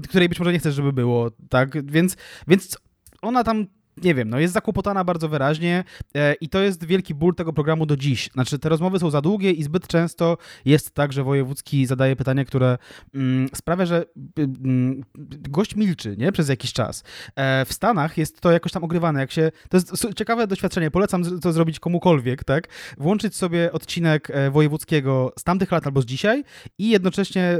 której 0.09 0.29
być 0.29 0.39
może 0.39 0.53
nie 0.53 0.59
chcesz, 0.59 0.68
żeby 0.71 0.93
było, 0.93 1.31
tak? 1.49 1.91
Więc, 1.91 2.17
więc 2.47 2.77
ona 3.21 3.43
tam 3.43 3.65
nie 4.03 4.15
wiem, 4.15 4.29
no 4.29 4.39
jest 4.39 4.53
zakłopotana 4.53 5.03
bardzo 5.03 5.29
wyraźnie 5.29 5.83
e, 6.15 6.33
i 6.33 6.49
to 6.49 6.59
jest 6.59 6.85
wielki 6.85 7.15
ból 7.15 7.35
tego 7.35 7.53
programu 7.53 7.85
do 7.85 7.97
dziś. 7.97 8.29
Znaczy, 8.33 8.59
te 8.59 8.69
rozmowy 8.69 8.99
są 8.99 9.09
za 9.09 9.21
długie 9.21 9.51
i 9.51 9.63
zbyt 9.63 9.87
często 9.87 10.37
jest 10.65 10.91
tak, 10.91 11.13
że 11.13 11.23
Wojewódzki 11.23 11.85
zadaje 11.85 12.15
pytanie, 12.15 12.45
które 12.45 12.77
mm, 13.15 13.49
sprawia, 13.55 13.85
że 13.85 14.05
y, 14.39 14.41
mm, 14.41 15.03
gość 15.49 15.75
milczy, 15.75 16.15
nie? 16.17 16.31
Przez 16.31 16.49
jakiś 16.49 16.73
czas. 16.73 17.03
E, 17.35 17.65
w 17.65 17.73
Stanach 17.73 18.17
jest 18.17 18.41
to 18.41 18.51
jakoś 18.51 18.71
tam 18.71 18.83
ogrywane, 18.83 19.19
jak 19.19 19.31
się... 19.31 19.51
To 19.69 19.77
jest 19.77 19.93
ciekawe 20.15 20.47
doświadczenie, 20.47 20.91
polecam 20.91 21.39
to 21.39 21.53
zrobić 21.53 21.79
komukolwiek, 21.79 22.43
tak? 22.43 22.67
Włączyć 22.97 23.35
sobie 23.35 23.71
odcinek 23.71 24.29
e, 24.29 24.51
Wojewódzkiego 24.51 25.33
z 25.39 25.43
tamtych 25.43 25.71
lat 25.71 25.85
albo 25.85 26.01
z 26.01 26.05
dzisiaj 26.05 26.43
i 26.77 26.89
jednocześnie 26.89 27.59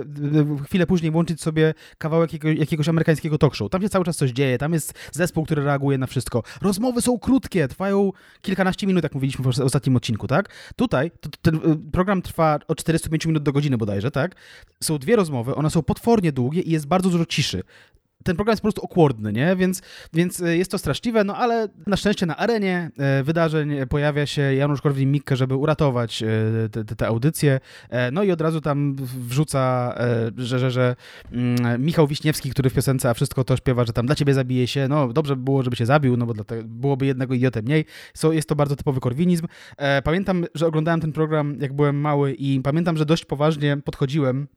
y, 0.62 0.64
chwilę 0.64 0.88
później 0.88 1.12
włączyć 1.12 1.42
sobie 1.42 1.74
kawałek 1.98 2.34
jakiegoś, 2.60 2.90
amerykańskiego 2.90 3.38
talk 3.38 3.56
show. 3.56 3.70
Tam 3.70 3.82
się 3.82 3.90
cały 3.90 4.06
czas 4.06 4.18
coś 4.18 4.32
dzieje, 4.32 4.58
tam 4.58 4.74
jest 4.74 4.94
zespół, 5.12 5.46
który 5.46 5.64
reaguje 5.64 5.98
na 5.98 6.08
wszystko 6.08 6.29
wszystko. 6.30 6.44
Rozmowy 6.62 7.02
są 7.02 7.20
krótkie, 7.20 7.68
trwają 7.68 8.12
kilkanaście 8.42 8.88
minut, 8.88 9.04
jak 9.04 9.14
mówiliśmy 9.14 9.44
w 9.44 9.48
ostatnim 9.48 9.96
odcinku, 9.96 10.28
tak? 10.28 10.50
Tutaj 10.76 11.12
to, 11.12 11.30
ten 11.42 11.56
y, 11.56 11.92
program 11.92 12.22
trwa 12.22 12.60
od 12.68 12.80
45 12.80 13.26
minut 13.26 13.44
do 13.44 13.52
godziny 13.52 13.78
bodajże, 13.78 14.12
tak? 14.12 14.36
Są 14.84 14.98
dwie 14.98 15.16
rozmowy, 15.16 15.56
one 15.56 15.70
są 15.70 15.84
potwornie 15.84 16.32
długie 16.32 16.62
i 16.62 16.72
jest 16.72 16.88
bardzo 16.88 17.10
dużo 17.10 17.26
ciszy 17.26 17.64
ten 18.24 18.36
program 18.36 18.52
jest 18.52 18.62
po 18.62 18.66
prostu 18.66 18.82
okłordny, 18.82 19.34
nie? 19.34 19.56
Więc, 19.56 19.82
więc 20.14 20.42
e, 20.42 20.58
jest 20.58 20.72
to 20.72 20.78
straszliwe, 20.78 21.24
no 21.24 21.36
ale 21.36 21.68
na 21.88 21.98
szczęście 21.98 22.26
na 22.26 22.38
arenie 22.38 22.92
e, 22.98 23.24
wydarzeń 23.24 23.88
pojawia 23.90 24.26
się 24.26 24.42
Janusz 24.42 24.82
Korwin-Mikke, 24.82 25.36
żeby 25.36 25.56
uratować 25.56 26.24
e, 26.24 26.70
te, 26.70 26.96
te 26.96 27.08
audycje, 27.08 27.60
no 28.12 28.24
i 28.24 28.32
od 28.32 28.42
razu 28.42 28.62
tam 28.62 28.96
wrzuca, 29.00 29.96
że, 30.38 30.60
że, 30.60 30.72
że 30.72 30.96
mm, 31.32 31.84
Michał 31.86 32.08
Wiśniewski, 32.08 32.50
który 32.50 32.70
w 32.70 32.74
piosence 32.74 33.10
A 33.10 33.14
Wszystko 33.14 33.44
to 33.44 33.58
śpiewa, 33.58 33.86
że 33.86 33.94
tam 33.94 34.06
dla 34.06 34.16
ciebie 34.16 34.34
zabije 34.34 34.68
się, 34.68 34.88
no 34.88 35.14
dobrze 35.14 35.36
by 35.36 35.44
było, 35.44 35.64
żeby 35.64 35.76
się 35.76 35.86
zabił, 35.86 36.18
no 36.18 36.26
bo 36.26 36.34
dlatego, 36.34 36.64
byłoby 36.66 37.06
jednego 37.06 37.34
idiotę 37.34 37.62
mniej. 37.62 37.86
So, 38.14 38.32
jest 38.32 38.50
to 38.50 38.56
bardzo 38.56 38.76
typowy 38.76 39.00
korwinizm. 39.00 39.48
Pamiętam, 40.04 40.46
że 40.56 40.68
oglądałem 40.68 41.02
ten 41.02 41.12
program, 41.12 41.58
jak 41.60 41.74
byłem 41.74 42.02
mały 42.02 42.34
i 42.34 42.62
pamiętam, 42.62 42.98
że 42.98 43.06
dość 43.06 43.26
poważnie 43.26 43.78
podchodziłem 43.78 44.48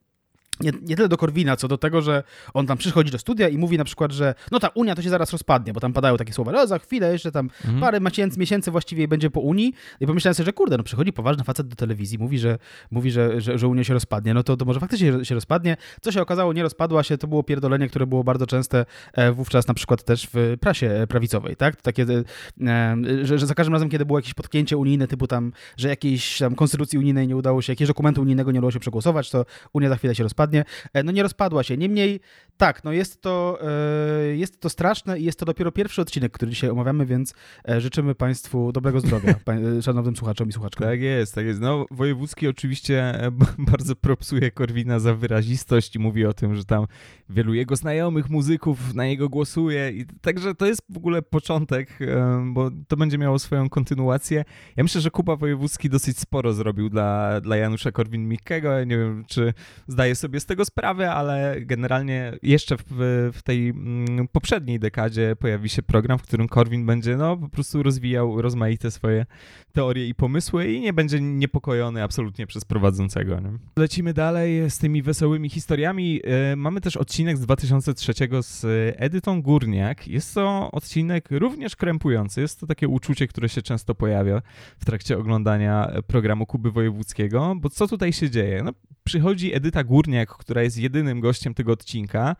nie, 0.62 0.72
nie 0.82 0.96
tyle 0.96 1.08
do 1.08 1.16
Korwina, 1.16 1.56
co 1.56 1.68
do 1.68 1.78
tego, 1.78 2.02
że 2.02 2.22
on 2.54 2.66
tam 2.66 2.78
przychodzi 2.78 3.10
do 3.10 3.18
studia 3.18 3.48
i 3.48 3.58
mówi 3.58 3.78
na 3.78 3.84
przykład, 3.84 4.12
że 4.12 4.34
no 4.50 4.60
ta 4.60 4.68
Unia 4.68 4.94
to 4.94 5.02
się 5.02 5.10
zaraz 5.10 5.32
rozpadnie, 5.32 5.72
bo 5.72 5.80
tam 5.80 5.92
padają 5.92 6.16
takie 6.16 6.32
słowa, 6.32 6.52
no 6.52 6.66
za 6.66 6.78
chwilę 6.78 7.12
jeszcze 7.12 7.32
tam 7.32 7.50
mhm. 7.64 7.80
parę 7.80 8.00
miesięcy, 8.00 8.40
miesięcy 8.40 8.70
właściwie 8.70 9.08
będzie 9.08 9.30
po 9.30 9.40
Unii 9.40 9.74
i 10.00 10.06
pomyślałem 10.06 10.34
sobie, 10.34 10.44
że 10.44 10.52
kurde, 10.52 10.76
no 10.76 10.82
przychodzi 10.82 11.12
poważny 11.12 11.44
facet 11.44 11.68
do 11.68 11.76
telewizji, 11.76 12.18
mówi, 12.18 12.38
że, 12.38 12.58
mówi, 12.90 13.10
że, 13.10 13.40
że, 13.40 13.58
że 13.58 13.68
Unia 13.68 13.84
się 13.84 13.94
rozpadnie, 13.94 14.34
no 14.34 14.42
to, 14.42 14.56
to 14.56 14.64
może 14.64 14.80
faktycznie 14.80 15.24
się 15.24 15.34
rozpadnie. 15.34 15.76
Co 16.00 16.12
się 16.12 16.22
okazało, 16.22 16.52
nie 16.52 16.62
rozpadła 16.62 17.02
się, 17.02 17.18
to 17.18 17.26
było 17.26 17.42
pierdolenie, 17.42 17.88
które 17.88 18.06
było 18.06 18.24
bardzo 18.24 18.46
częste 18.46 18.84
e, 19.12 19.32
wówczas 19.32 19.68
na 19.68 19.74
przykład 19.74 20.04
też 20.04 20.28
w 20.32 20.56
prasie 20.60 20.90
e, 20.90 21.06
prawicowej, 21.06 21.56
tak? 21.56 21.82
Takie, 21.82 22.02
e, 22.02 22.96
że, 23.22 23.38
że 23.38 23.46
za 23.46 23.54
każdym 23.54 23.72
razem, 23.72 23.88
kiedy 23.88 24.06
było 24.06 24.18
jakieś 24.18 24.34
potknięcie 24.34 24.76
unijne, 24.76 25.08
typu 25.08 25.26
tam, 25.26 25.52
że 25.76 25.88
jakiejś 25.88 26.38
tam 26.38 26.54
konstytucji 26.54 26.98
unijnej 26.98 27.28
nie 27.28 27.36
udało 27.36 27.62
się, 27.62 27.72
jakiegoś 27.72 27.88
dokumentu 27.88 28.22
unijnego 28.22 28.52
nie 28.52 28.58
udało 28.58 28.70
się 28.70 28.80
przegłosować, 28.80 29.30
to 29.30 29.44
Unia 29.72 29.88
za 29.88 29.96
chwilę 29.96 30.14
się 30.14 30.22
rozpadnie 30.22 30.51
rozpadnie. 30.52 30.64
E, 30.92 31.02
no 31.02 31.12
nie 31.12 31.22
rozpadła 31.22 31.62
się. 31.62 31.76
Niemniej 31.76 32.20
tak, 32.56 32.84
no 32.84 32.92
jest 32.92 33.22
to, 33.22 33.58
e, 33.62 34.36
jest 34.36 34.60
to 34.60 34.68
straszne 34.68 35.18
i 35.18 35.24
jest 35.24 35.38
to 35.38 35.46
dopiero 35.46 35.72
pierwszy 35.72 36.02
odcinek, 36.02 36.32
który 36.32 36.50
dzisiaj 36.50 36.70
omawiamy, 36.70 37.06
więc 37.06 37.34
e, 37.68 37.80
życzymy 37.80 38.14
Państwu 38.14 38.72
dobrego 38.72 39.00
zdrowia, 39.00 39.34
szanownym 39.86 40.16
słuchaczom 40.16 40.48
i 40.48 40.52
słuchaczkom. 40.52 40.86
Tak 40.86 41.00
jest, 41.00 41.34
tak 41.34 41.46
jest. 41.46 41.60
No 41.60 41.86
Wojewódzki 41.90 42.48
oczywiście 42.48 43.30
bardzo 43.72 43.96
propsuje 43.96 44.50
Korwina 44.50 44.98
za 44.98 45.14
wyrazistość 45.14 45.96
i 45.96 45.98
mówi 45.98 46.26
o 46.26 46.32
tym, 46.32 46.54
że 46.54 46.64
tam 46.64 46.86
wielu 47.28 47.54
jego 47.54 47.76
znajomych 47.76 48.30
muzyków 48.30 48.94
na 48.94 49.06
niego 49.06 49.28
głosuje 49.28 49.90
i 49.90 50.06
także 50.20 50.54
to 50.54 50.66
jest 50.66 50.82
w 50.88 50.96
ogóle 50.96 51.22
początek, 51.22 51.98
bo 52.44 52.70
to 52.88 52.96
będzie 52.96 53.18
miało 53.18 53.38
swoją 53.38 53.68
kontynuację. 53.68 54.44
Ja 54.76 54.82
myślę, 54.82 55.00
że 55.00 55.10
Kuba 55.10 55.36
Wojewódzki 55.36 55.90
dosyć 55.90 56.18
sporo 56.18 56.52
zrobił 56.52 56.88
dla, 56.88 57.40
dla 57.40 57.56
Janusza 57.56 57.90
Korwin-Mikkego. 57.90 58.78
Ja 58.78 58.84
nie 58.84 58.98
wiem, 58.98 59.24
czy 59.28 59.54
zdaje 59.86 60.14
sobie 60.14 60.40
z 60.42 60.46
tego 60.46 60.64
sprawę, 60.64 61.12
ale 61.12 61.56
generalnie 61.60 62.32
jeszcze 62.42 62.76
w, 62.76 62.84
w 63.32 63.42
tej 63.42 63.68
mm, 63.68 64.28
poprzedniej 64.28 64.78
dekadzie 64.78 65.36
pojawi 65.36 65.68
się 65.68 65.82
program, 65.82 66.18
w 66.18 66.22
którym 66.22 66.48
Korwin 66.48 66.86
będzie 66.86 67.16
no, 67.16 67.36
po 67.36 67.48
prostu 67.48 67.82
rozwijał 67.82 68.42
rozmaite 68.42 68.90
swoje 68.90 69.26
teorie 69.72 70.08
i 70.08 70.14
pomysły 70.14 70.72
i 70.72 70.80
nie 70.80 70.92
będzie 70.92 71.20
niepokojony 71.20 72.02
absolutnie 72.02 72.46
przez 72.46 72.64
prowadzącego. 72.64 73.40
Nie? 73.40 73.50
Lecimy 73.76 74.14
dalej 74.14 74.70
z 74.70 74.78
tymi 74.78 75.02
wesołymi 75.02 75.50
historiami. 75.50 76.20
E, 76.24 76.56
mamy 76.56 76.80
też 76.80 76.96
odcinek 76.96 77.36
z 77.36 77.40
2003 77.40 78.12
z 78.40 78.66
Edytą 78.96 79.42
Górniak. 79.42 80.08
Jest 80.08 80.34
to 80.34 80.70
odcinek 80.70 81.28
również 81.30 81.76
krępujący. 81.76 82.40
Jest 82.40 82.60
to 82.60 82.66
takie 82.66 82.88
uczucie, 82.88 83.26
które 83.26 83.48
się 83.48 83.62
często 83.62 83.94
pojawia 83.94 84.42
w 84.78 84.84
trakcie 84.84 85.18
oglądania 85.18 85.92
programu 86.06 86.46
Kuby 86.46 86.70
Wojewódzkiego, 86.70 87.54
bo 87.56 87.70
co 87.70 87.88
tutaj 87.88 88.12
się 88.12 88.30
dzieje? 88.30 88.62
No, 88.62 88.72
przychodzi 89.04 89.54
Edyta 89.54 89.84
Górniak, 89.84 90.21
która 90.26 90.62
jest 90.62 90.78
jedynym 90.78 91.20
gościem 91.20 91.54
tego 91.54 91.72
odcinka. 91.72 92.36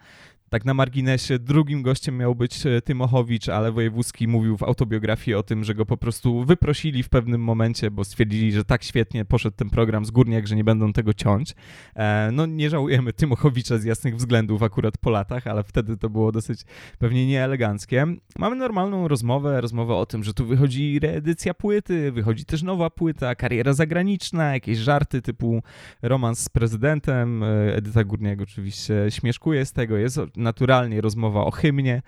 Tak 0.53 0.65
na 0.65 0.75
marginesie, 0.75 1.39
drugim 1.39 1.83
gościem 1.83 2.17
miał 2.17 2.35
być 2.35 2.67
e, 2.67 2.83
Tymochowicz, 2.83 3.49
ale 3.49 3.73
Wojewódzki 3.73 4.29
mówił 4.29 4.57
w 4.57 4.63
autobiografii 4.63 5.35
o 5.35 5.43
tym, 5.43 5.65
że 5.65 5.75
go 5.75 5.87
po 5.87 5.97
prostu 5.97 6.45
wyprosili 6.45 7.03
w 7.03 7.09
pewnym 7.09 7.41
momencie, 7.41 7.91
bo 7.91 8.05
stwierdzili, 8.05 8.53
że 8.53 8.65
tak 8.65 8.85
świetnie 8.85 9.25
poszedł 9.25 9.57
ten 9.57 9.71
program 9.71 10.05
z 10.05 10.11
Górniak, 10.11 10.47
że 10.47 10.57
nie 10.57 10.65
będą 10.65 10.93
tego 10.93 11.15
ciąć. 11.15 11.55
E, 11.97 12.31
no 12.33 12.47
nie 12.47 12.71
żałujemy 12.71 13.13
Tymochowicza 13.13 13.79
z 13.79 13.85
jasnych 13.85 14.17
względów 14.17 14.63
akurat 14.63 14.99
po 14.99 15.11
latach, 15.11 15.47
ale 15.47 15.65
wtedy 15.65 15.97
to 15.97 16.11
było 16.11 16.33
dosyć 16.33 16.61
pewnie 16.99 17.27
nieeleganckie. 17.27 18.07
Mamy 18.39 18.57
normalną 18.57 19.09
rozmowę, 19.09 19.61
rozmowę 19.61 19.95
o 19.95 20.07
tym, 20.07 20.25
że 20.25 20.35
tu 20.35 20.47
wychodzi 20.47 20.99
reedycja 20.99 21.55
płyty, 21.55 22.13
wychodzi 22.13 22.45
też 22.45 22.63
nowa 22.63 22.91
płyta, 22.91 23.35
kariera 23.35 23.73
zagraniczna, 23.73 24.53
jakieś 24.53 24.79
żarty 24.79 25.23
typu 25.23 25.63
romans 26.03 26.39
z 26.39 26.49
prezydentem. 26.49 27.43
E, 27.43 27.77
Edyta 27.77 28.05
Górniak 28.05 28.41
oczywiście 28.41 28.95
śmieszkuje 29.09 29.67
z 29.67 29.73
tego, 29.73 29.97
jest 29.97 30.21
naturalnie 30.43 31.01
rozmowa 31.01 31.45
o 31.45 31.51
hymnie 31.51 32.03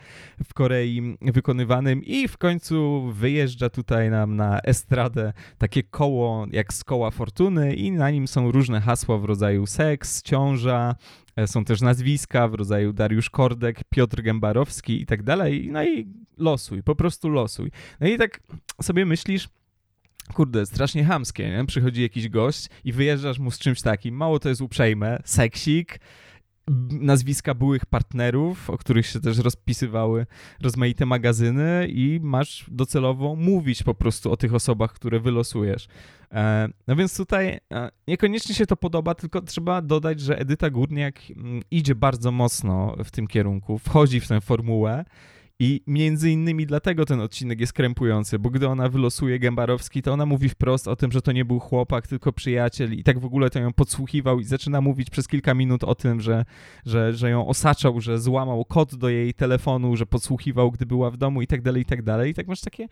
w 0.44 0.54
Korei 0.54 1.16
wykonywanym 1.22 2.04
i 2.04 2.28
w 2.28 2.38
końcu 2.38 3.02
wyjeżdża 3.12 3.70
tutaj 3.70 4.10
nam 4.10 4.36
na 4.36 4.60
estradę 4.60 5.32
takie 5.58 5.82
koło 5.82 6.46
jak 6.50 6.72
z 6.72 6.84
koła 6.84 7.10
fortuny 7.10 7.74
i 7.74 7.92
na 7.92 8.10
nim 8.10 8.28
są 8.28 8.52
różne 8.52 8.80
hasła 8.80 9.18
w 9.18 9.24
rodzaju 9.24 9.66
seks, 9.66 10.22
ciąża, 10.22 10.94
e, 11.36 11.46
są 11.46 11.64
też 11.64 11.80
nazwiska 11.80 12.48
w 12.48 12.54
rodzaju 12.54 12.92
Dariusz 12.92 13.30
Kordek, 13.30 13.80
Piotr 13.90 14.22
Gębarowski 14.22 15.02
i 15.02 15.06
tak 15.06 15.22
dalej. 15.22 15.68
No 15.72 15.84
i 15.84 16.06
losuj, 16.36 16.82
po 16.82 16.94
prostu 16.94 17.28
losuj. 17.28 17.70
No 18.00 18.08
i 18.08 18.18
tak 18.18 18.40
sobie 18.82 19.06
myślisz, 19.06 19.48
kurde, 20.34 20.66
strasznie 20.66 21.04
hamskie, 21.04 21.50
nie? 21.50 21.64
Przychodzi 21.66 22.02
jakiś 22.02 22.28
gość 22.28 22.68
i 22.84 22.92
wyjeżdżasz 22.92 23.38
mu 23.38 23.50
z 23.50 23.58
czymś 23.58 23.82
takim, 23.82 24.14
mało 24.14 24.38
to 24.38 24.48
jest 24.48 24.60
uprzejme, 24.60 25.22
seksik, 25.24 26.00
nazwiska 26.90 27.54
byłych 27.54 27.86
partnerów, 27.86 28.70
o 28.70 28.78
których 28.78 29.06
się 29.06 29.20
też 29.20 29.38
rozpisywały 29.38 30.26
rozmaite 30.62 31.06
magazyny 31.06 31.86
i 31.88 32.20
masz 32.22 32.66
docelowo 32.68 33.36
mówić 33.36 33.82
po 33.82 33.94
prostu 33.94 34.32
o 34.32 34.36
tych 34.36 34.54
osobach, 34.54 34.92
które 34.92 35.20
wylosujesz. 35.20 35.88
E, 36.32 36.68
no 36.86 36.96
więc 36.96 37.16
tutaj 37.16 37.58
e, 37.72 37.90
niekoniecznie 38.08 38.54
się 38.54 38.66
to 38.66 38.76
podoba, 38.76 39.14
tylko 39.14 39.42
trzeba 39.42 39.82
dodać, 39.82 40.20
że 40.20 40.38
Edyta 40.38 40.70
Górniak 40.70 41.20
mm, 41.30 41.62
idzie 41.70 41.94
bardzo 41.94 42.32
mocno 42.32 42.96
w 43.04 43.10
tym 43.10 43.26
kierunku, 43.26 43.78
wchodzi 43.78 44.20
w 44.20 44.28
tę 44.28 44.40
formułę 44.40 45.04
i 45.58 45.80
między 45.86 46.30
innymi 46.30 46.66
dlatego 46.66 47.06
ten 47.06 47.20
odcinek 47.20 47.60
jest 47.60 47.72
krępujący, 47.72 48.38
bo 48.38 48.50
gdy 48.50 48.68
ona 48.68 48.88
wylosuje 48.88 49.38
Gębarowski, 49.38 50.02
to 50.02 50.12
ona 50.12 50.26
mówi 50.26 50.48
wprost 50.48 50.88
o 50.88 50.96
tym, 50.96 51.12
że 51.12 51.22
to 51.22 51.32
nie 51.32 51.44
był 51.44 51.60
chłopak, 51.60 52.06
tylko 52.06 52.32
przyjaciel 52.32 52.94
i 52.94 53.02
tak 53.02 53.18
w 53.18 53.24
ogóle 53.24 53.50
to 53.50 53.58
ją 53.58 53.72
podsłuchiwał 53.72 54.40
i 54.40 54.44
zaczyna 54.44 54.80
mówić 54.80 55.10
przez 55.10 55.28
kilka 55.28 55.54
minut 55.54 55.84
o 55.84 55.94
tym, 55.94 56.20
że, 56.20 56.44
że, 56.86 57.12
że 57.12 57.30
ją 57.30 57.46
osaczał, 57.46 58.00
że 58.00 58.18
złamał 58.18 58.64
kod 58.64 58.94
do 58.94 59.08
jej 59.08 59.34
telefonu, 59.34 59.96
że 59.96 60.06
podsłuchiwał, 60.06 60.70
gdy 60.70 60.86
była 60.86 61.10
w 61.10 61.16
domu 61.16 61.42
i 61.42 61.46
tak 61.46 61.62
dalej, 61.62 61.82
i 61.82 61.86
tak 61.86 62.02
dalej. 62.02 62.30
I 62.30 62.34
tak 62.34 62.48
masz 62.48 62.60
takie 62.60 62.88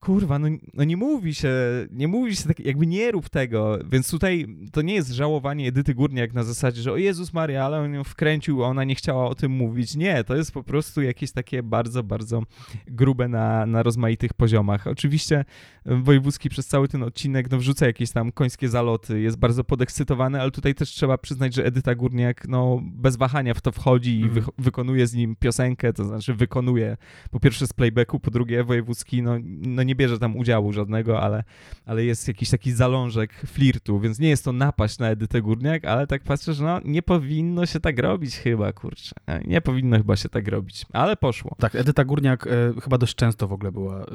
kurwa, 0.00 0.38
no, 0.38 0.48
no, 0.74 0.84
nie 0.84 0.96
mówi 0.96 1.34
się, 1.34 1.50
nie 1.90 2.08
mówi 2.08 2.36
się 2.36 2.48
tak, 2.48 2.60
jakby 2.60 2.86
nie 2.86 3.10
rób 3.10 3.28
tego, 3.28 3.78
więc 3.90 4.10
tutaj 4.10 4.46
to 4.72 4.82
nie 4.82 4.94
jest 4.94 5.10
żałowanie 5.10 5.68
Edyty 5.68 5.94
Górniak 5.94 6.34
na 6.34 6.44
zasadzie, 6.44 6.82
że 6.82 6.92
o 6.92 6.96
Jezus 6.96 7.32
Maria, 7.32 7.64
ale 7.64 7.78
on 7.78 7.94
ją 7.94 8.04
wkręcił, 8.04 8.62
ona 8.62 8.84
nie 8.84 8.94
chciała 8.94 9.28
o 9.28 9.34
tym 9.34 9.52
mówić. 9.52 9.96
Nie, 9.96 10.24
to 10.24 10.36
jest 10.36 10.52
po 10.52 10.62
prostu 10.62 11.02
jakieś 11.02 11.32
takie 11.32 11.62
bardzo, 11.62 12.02
bardzo 12.02 12.42
grube 12.86 13.28
na, 13.28 13.66
na 13.66 13.82
rozmaitych 13.82 14.34
poziomach. 14.34 14.86
Oczywiście 14.86 15.44
Wojewódzki 15.86 16.48
przez 16.48 16.66
cały 16.66 16.88
ten 16.88 17.02
odcinek 17.02 17.50
no, 17.50 17.58
wrzuca 17.58 17.86
jakieś 17.86 18.10
tam 18.10 18.32
końskie 18.32 18.68
zaloty, 18.68 19.20
jest 19.20 19.38
bardzo 19.38 19.64
podekscytowany, 19.64 20.40
ale 20.40 20.50
tutaj 20.50 20.74
też 20.74 20.90
trzeba 20.90 21.18
przyznać, 21.18 21.54
że 21.54 21.64
Edyta 21.64 21.94
Górniak 21.94 22.48
no, 22.48 22.80
bez 22.82 23.16
wahania 23.16 23.54
w 23.54 23.60
to 23.60 23.72
wchodzi 23.72 24.20
i 24.20 24.28
wy 24.28 24.38
mhm. 24.38 24.46
wykonuje 24.58 25.06
z 25.06 25.14
nim 25.14 25.36
piosenkę, 25.36 25.92
to 25.92 26.04
znaczy 26.04 26.34
wykonuje 26.34 26.96
po 27.30 27.40
pierwsze 27.40 27.66
z 27.66 27.72
playbacku, 27.72 28.20
po 28.20 28.30
drugie 28.30 28.64
Wojewódzki 28.64 29.22
no, 29.22 29.36
no 29.46 29.82
nie 29.82 29.95
bierze 29.96 30.18
tam 30.18 30.36
udziału 30.36 30.72
żadnego, 30.72 31.20
ale, 31.20 31.44
ale 31.86 32.04
jest 32.04 32.28
jakiś 32.28 32.50
taki 32.50 32.72
zalążek 32.72 33.32
flirtu, 33.32 34.00
więc 34.00 34.18
nie 34.18 34.28
jest 34.28 34.44
to 34.44 34.52
napaść 34.52 34.98
na 34.98 35.08
Edytę 35.08 35.42
Górniak, 35.42 35.84
ale 35.84 36.06
tak 36.06 36.22
patrzę, 36.22 36.54
że 36.54 36.64
no 36.64 36.80
nie 36.84 37.02
powinno 37.02 37.66
się 37.66 37.80
tak 37.80 37.98
robić 37.98 38.36
chyba, 38.36 38.72
kurczę. 38.72 39.12
Nie 39.46 39.60
powinno 39.60 39.96
chyba 39.96 40.16
się 40.16 40.28
tak 40.28 40.48
robić, 40.48 40.86
ale 40.92 41.16
poszło. 41.16 41.56
Tak, 41.58 41.74
Edyta 41.74 42.04
Górniak 42.04 42.46
y, 42.46 42.50
chyba 42.82 42.98
dość 42.98 43.14
często 43.14 43.48
w 43.48 43.52
ogóle 43.52 43.72
była 43.72 44.02
y, 44.02 44.06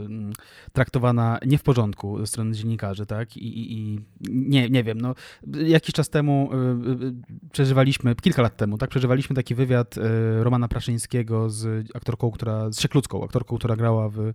traktowana 0.74 1.40
nie 1.46 1.58
w 1.58 1.64
porządku 1.64 2.20
ze 2.20 2.28
strony 2.28 2.56
dziennikarzy, 2.56 3.06
tak? 3.06 3.38
I, 3.38 3.60
i, 3.60 3.74
i 3.78 4.00
nie, 4.30 4.70
nie 4.70 4.84
wiem, 4.84 5.02
no 5.02 5.16
jakiś 5.66 5.94
czas 5.96 6.10
temu 6.10 6.50
y, 6.54 7.50
przeżywaliśmy, 7.52 8.16
kilka 8.16 8.42
lat 8.42 8.58
temu, 8.58 8.78
tak, 8.78 8.90
przeżywaliśmy 8.90 9.36
taki 9.36 9.56
wywiad 9.56 9.96
Romana 10.40 10.68
Praszyńskiego 10.68 11.50
z 11.50 11.88
aktorką, 11.96 12.32
która, 12.32 12.72
z 12.72 12.80
Szeklucką, 12.80 13.24
aktorką, 13.24 13.58
która 13.58 13.76
grała 13.76 14.10
w 14.10 14.34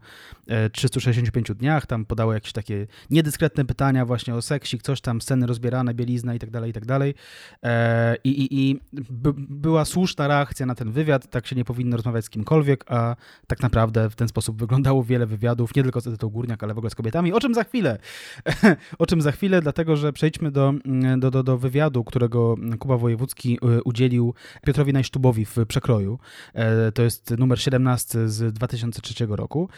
365 1.30 1.58
dniach, 1.58 1.86
tam 1.86 2.04
podało 2.04 2.32
jakieś 2.32 2.52
takie 2.52 2.86
niedyskretne 3.10 3.64
pytania 3.64 4.06
właśnie 4.06 4.34
o 4.34 4.42
seksik, 4.42 4.82
coś 4.82 5.00
tam, 5.00 5.20
sceny 5.20 5.46
rozbierane, 5.46 5.94
bielizna 5.94 6.34
i 6.34 6.38
tak 6.38 6.50
dalej, 6.50 6.70
i 6.70 6.72
tak 6.72 6.86
dalej. 6.86 7.14
E, 7.62 8.16
I, 8.24 8.30
i, 8.30 8.70
i 8.70 8.80
by, 8.92 9.32
była 9.36 9.84
słuszna 9.84 10.28
reakcja 10.28 10.66
na 10.66 10.74
ten 10.74 10.92
wywiad, 10.92 11.30
tak 11.30 11.46
się 11.46 11.56
nie 11.56 11.64
powinno 11.64 11.96
rozmawiać 11.96 12.24
z 12.24 12.30
kimkolwiek, 12.30 12.84
a 12.88 13.16
tak 13.46 13.60
naprawdę 13.60 14.10
w 14.10 14.14
ten 14.14 14.28
sposób 14.28 14.58
wyglądało 14.58 15.04
wiele 15.04 15.26
wywiadów, 15.26 15.74
nie 15.74 15.82
tylko 15.82 16.00
z 16.00 16.06
Edytą 16.06 16.28
Górniak, 16.28 16.62
ale 16.62 16.74
w 16.74 16.78
ogóle 16.78 16.90
z 16.90 16.94
kobietami, 16.94 17.32
o 17.32 17.40
czym 17.40 17.54
za 17.54 17.64
chwilę. 17.64 17.98
o 18.98 19.06
czym 19.06 19.20
za 19.20 19.32
chwilę, 19.32 19.62
dlatego, 19.62 19.96
że 19.96 20.12
przejdźmy 20.12 20.50
do, 20.50 20.74
do, 21.18 21.30
do, 21.30 21.42
do 21.42 21.58
wywiadu, 21.58 22.04
którego 22.04 22.54
Kuba 22.78 22.96
Wojewódzki 22.96 23.58
e, 23.62 23.82
udzielił 23.82 24.34
Piotrowi 24.66 24.92
Najsztubowi 24.92 25.44
w 25.44 25.56
Przekroju. 25.68 26.18
E, 26.54 26.92
to 26.92 27.02
jest 27.02 27.30
numer 27.38 27.60
17 27.60 28.28
z 28.28 28.52
2003 28.52 29.26
roku. 29.28 29.68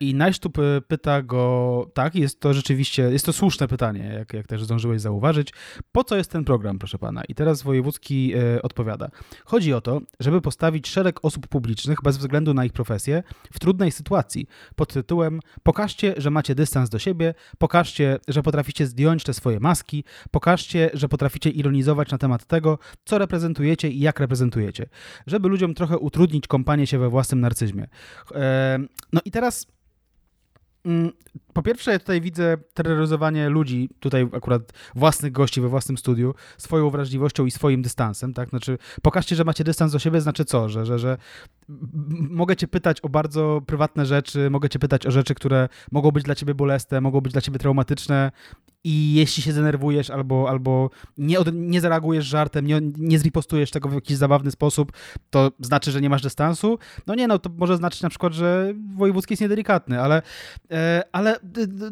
I 0.00 0.14
Najsztub 0.14 0.58
pyta 0.80 1.22
go, 1.22 1.90
tak, 1.94 2.14
jest 2.14 2.40
to 2.40 2.54
rzeczywiście, 2.54 3.02
jest 3.02 3.26
to 3.26 3.32
słuszne 3.32 3.68
pytanie, 3.68 4.12
jak, 4.18 4.32
jak 4.32 4.46
też 4.46 4.64
zdążyłeś 4.64 5.00
zauważyć. 5.00 5.52
Po 5.92 6.04
co 6.04 6.16
jest 6.16 6.30
ten 6.30 6.44
program, 6.44 6.78
proszę 6.78 6.98
pana? 6.98 7.22
I 7.28 7.34
teraz 7.34 7.62
Wojewódzki 7.62 8.32
e, 8.34 8.62
odpowiada. 8.62 9.10
Chodzi 9.44 9.72
o 9.72 9.80
to, 9.80 10.00
żeby 10.20 10.40
postawić 10.40 10.88
szereg 10.88 11.24
osób 11.24 11.46
publicznych, 11.46 11.98
bez 12.02 12.18
względu 12.18 12.54
na 12.54 12.64
ich 12.64 12.72
profesję, 12.72 13.22
w 13.52 13.58
trudnej 13.58 13.92
sytuacji, 13.92 14.46
pod 14.76 14.92
tytułem 14.92 15.40
pokażcie, 15.62 16.14
że 16.16 16.30
macie 16.30 16.54
dystans 16.54 16.90
do 16.90 16.98
siebie, 16.98 17.34
pokażcie, 17.58 18.18
że 18.28 18.42
potraficie 18.42 18.86
zdjąć 18.86 19.24
te 19.24 19.34
swoje 19.34 19.60
maski, 19.60 20.04
pokażcie, 20.30 20.90
że 20.94 21.08
potraficie 21.08 21.50
ironizować 21.50 22.10
na 22.10 22.18
temat 22.18 22.44
tego, 22.44 22.78
co 23.04 23.18
reprezentujecie 23.18 23.88
i 23.88 24.00
jak 24.00 24.20
reprezentujecie, 24.20 24.86
żeby 25.26 25.48
ludziom 25.48 25.74
trochę 25.74 25.98
utrudnić 25.98 26.46
kompanię 26.46 26.86
się 26.86 26.98
we 26.98 27.08
własnym 27.08 27.40
narcyzmie. 27.40 27.88
E, 28.34 28.78
no 29.12 29.20
i 29.24 29.30
teraz 29.30 29.66
Mm, 30.88 31.12
po 31.58 31.62
pierwsze, 31.62 31.98
tutaj 31.98 32.20
widzę 32.20 32.56
terroryzowanie 32.74 33.48
ludzi, 33.48 33.90
tutaj 34.00 34.28
akurat 34.32 34.72
własnych 34.94 35.32
gości 35.32 35.60
we 35.60 35.68
własnym 35.68 35.98
studiu, 35.98 36.34
swoją 36.58 36.90
wrażliwością 36.90 37.46
i 37.46 37.50
swoim 37.50 37.82
dystansem, 37.82 38.34
tak? 38.34 38.48
Znaczy, 38.48 38.78
pokażcie, 39.02 39.36
że 39.36 39.44
macie 39.44 39.64
dystans 39.64 39.92
do 39.92 39.98
siebie, 39.98 40.20
znaczy 40.20 40.44
co? 40.44 40.68
Że, 40.68 40.86
że, 40.86 40.98
że 40.98 41.16
mogę 42.30 42.56
cię 42.56 42.68
pytać 42.68 43.00
o 43.00 43.08
bardzo 43.08 43.62
prywatne 43.66 44.06
rzeczy, 44.06 44.50
mogę 44.50 44.68
cię 44.68 44.78
pytać 44.78 45.06
o 45.06 45.10
rzeczy, 45.10 45.34
które 45.34 45.68
mogą 45.92 46.10
być 46.10 46.24
dla 46.24 46.34
ciebie 46.34 46.54
bolesne, 46.54 47.00
mogą 47.00 47.20
być 47.20 47.32
dla 47.32 47.42
ciebie 47.42 47.58
traumatyczne 47.58 48.32
i 48.84 49.14
jeśli 49.14 49.42
się 49.42 49.52
denerwujesz 49.52 50.10
albo, 50.10 50.50
albo 50.50 50.90
nie, 51.16 51.40
od, 51.40 51.48
nie 51.52 51.80
zareagujesz 51.80 52.24
żartem, 52.24 52.66
nie, 52.66 52.80
nie 52.98 53.18
zripostujesz 53.18 53.70
tego 53.70 53.88
w 53.88 53.94
jakiś 53.94 54.16
zabawny 54.16 54.50
sposób, 54.50 54.92
to 55.30 55.52
znaczy, 55.60 55.90
że 55.90 56.00
nie 56.00 56.10
masz 56.10 56.22
dystansu? 56.22 56.78
No 57.06 57.14
nie, 57.14 57.28
no 57.28 57.38
to 57.38 57.50
może 57.56 57.76
znaczyć 57.76 58.02
na 58.02 58.08
przykład, 58.08 58.32
że 58.32 58.74
wojewódzki 58.96 59.32
jest 59.32 59.40
niedelikatny, 59.40 60.00
ale, 60.00 60.22
e, 60.70 61.02
ale 61.12 61.36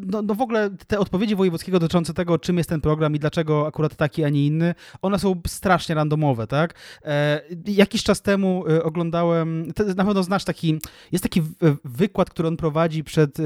no, 0.07 0.23
no 0.23 0.35
w 0.35 0.41
ogóle 0.41 0.71
te 0.87 0.99
odpowiedzi 0.99 1.37
wojewódzkiego 1.37 1.79
dotyczące 1.79 2.15
tego, 2.15 2.39
czym 2.39 2.59
jest 2.59 2.69
ten 2.69 2.81
program 2.81 3.17
i 3.17 3.19
dlaczego 3.19 3.67
akurat 3.67 3.97
taki, 3.97 4.25
a 4.25 4.29
nie 4.29 4.47
inny, 4.47 4.75
one 5.03 5.19
są 5.19 5.41
strasznie 5.47 5.95
randomowe, 5.95 6.47
tak? 6.47 6.75
E, 7.05 7.41
jakiś 7.67 8.03
czas 8.03 8.23
temu 8.23 8.65
e, 8.69 8.83
oglądałem, 8.83 9.73
na 9.97 10.05
pewno 10.05 10.23
znasz 10.23 10.45
taki, 10.45 10.79
jest 11.13 11.23
taki 11.23 11.43
wykład, 11.85 12.31
który 12.31 12.49
on 12.49 12.57
prowadzi 12.57 13.05
przed, 13.05 13.39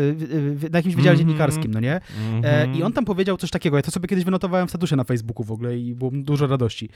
na 0.70 0.78
jakimś 0.78 0.94
wydziale 0.94 1.10
mm 1.10 1.14
-hmm. 1.14 1.18
dziennikarskim, 1.18 1.74
no 1.74 1.80
nie? 1.80 2.00
Mm 2.16 2.42
-hmm. 2.42 2.76
I 2.76 2.82
on 2.82 2.92
tam 2.92 3.04
powiedział 3.04 3.36
coś 3.36 3.50
takiego, 3.50 3.76
ja 3.76 3.82
to 3.82 3.90
sobie 3.90 4.08
kiedyś 4.08 4.24
wynotowałem 4.24 4.66
w 4.66 4.70
statusie 4.70 4.96
na 4.96 5.04
Facebooku 5.04 5.44
w 5.44 5.52
ogóle 5.52 5.78
i 5.78 5.94
było 5.94 6.10
dużo 6.14 6.46
radości 6.46 6.88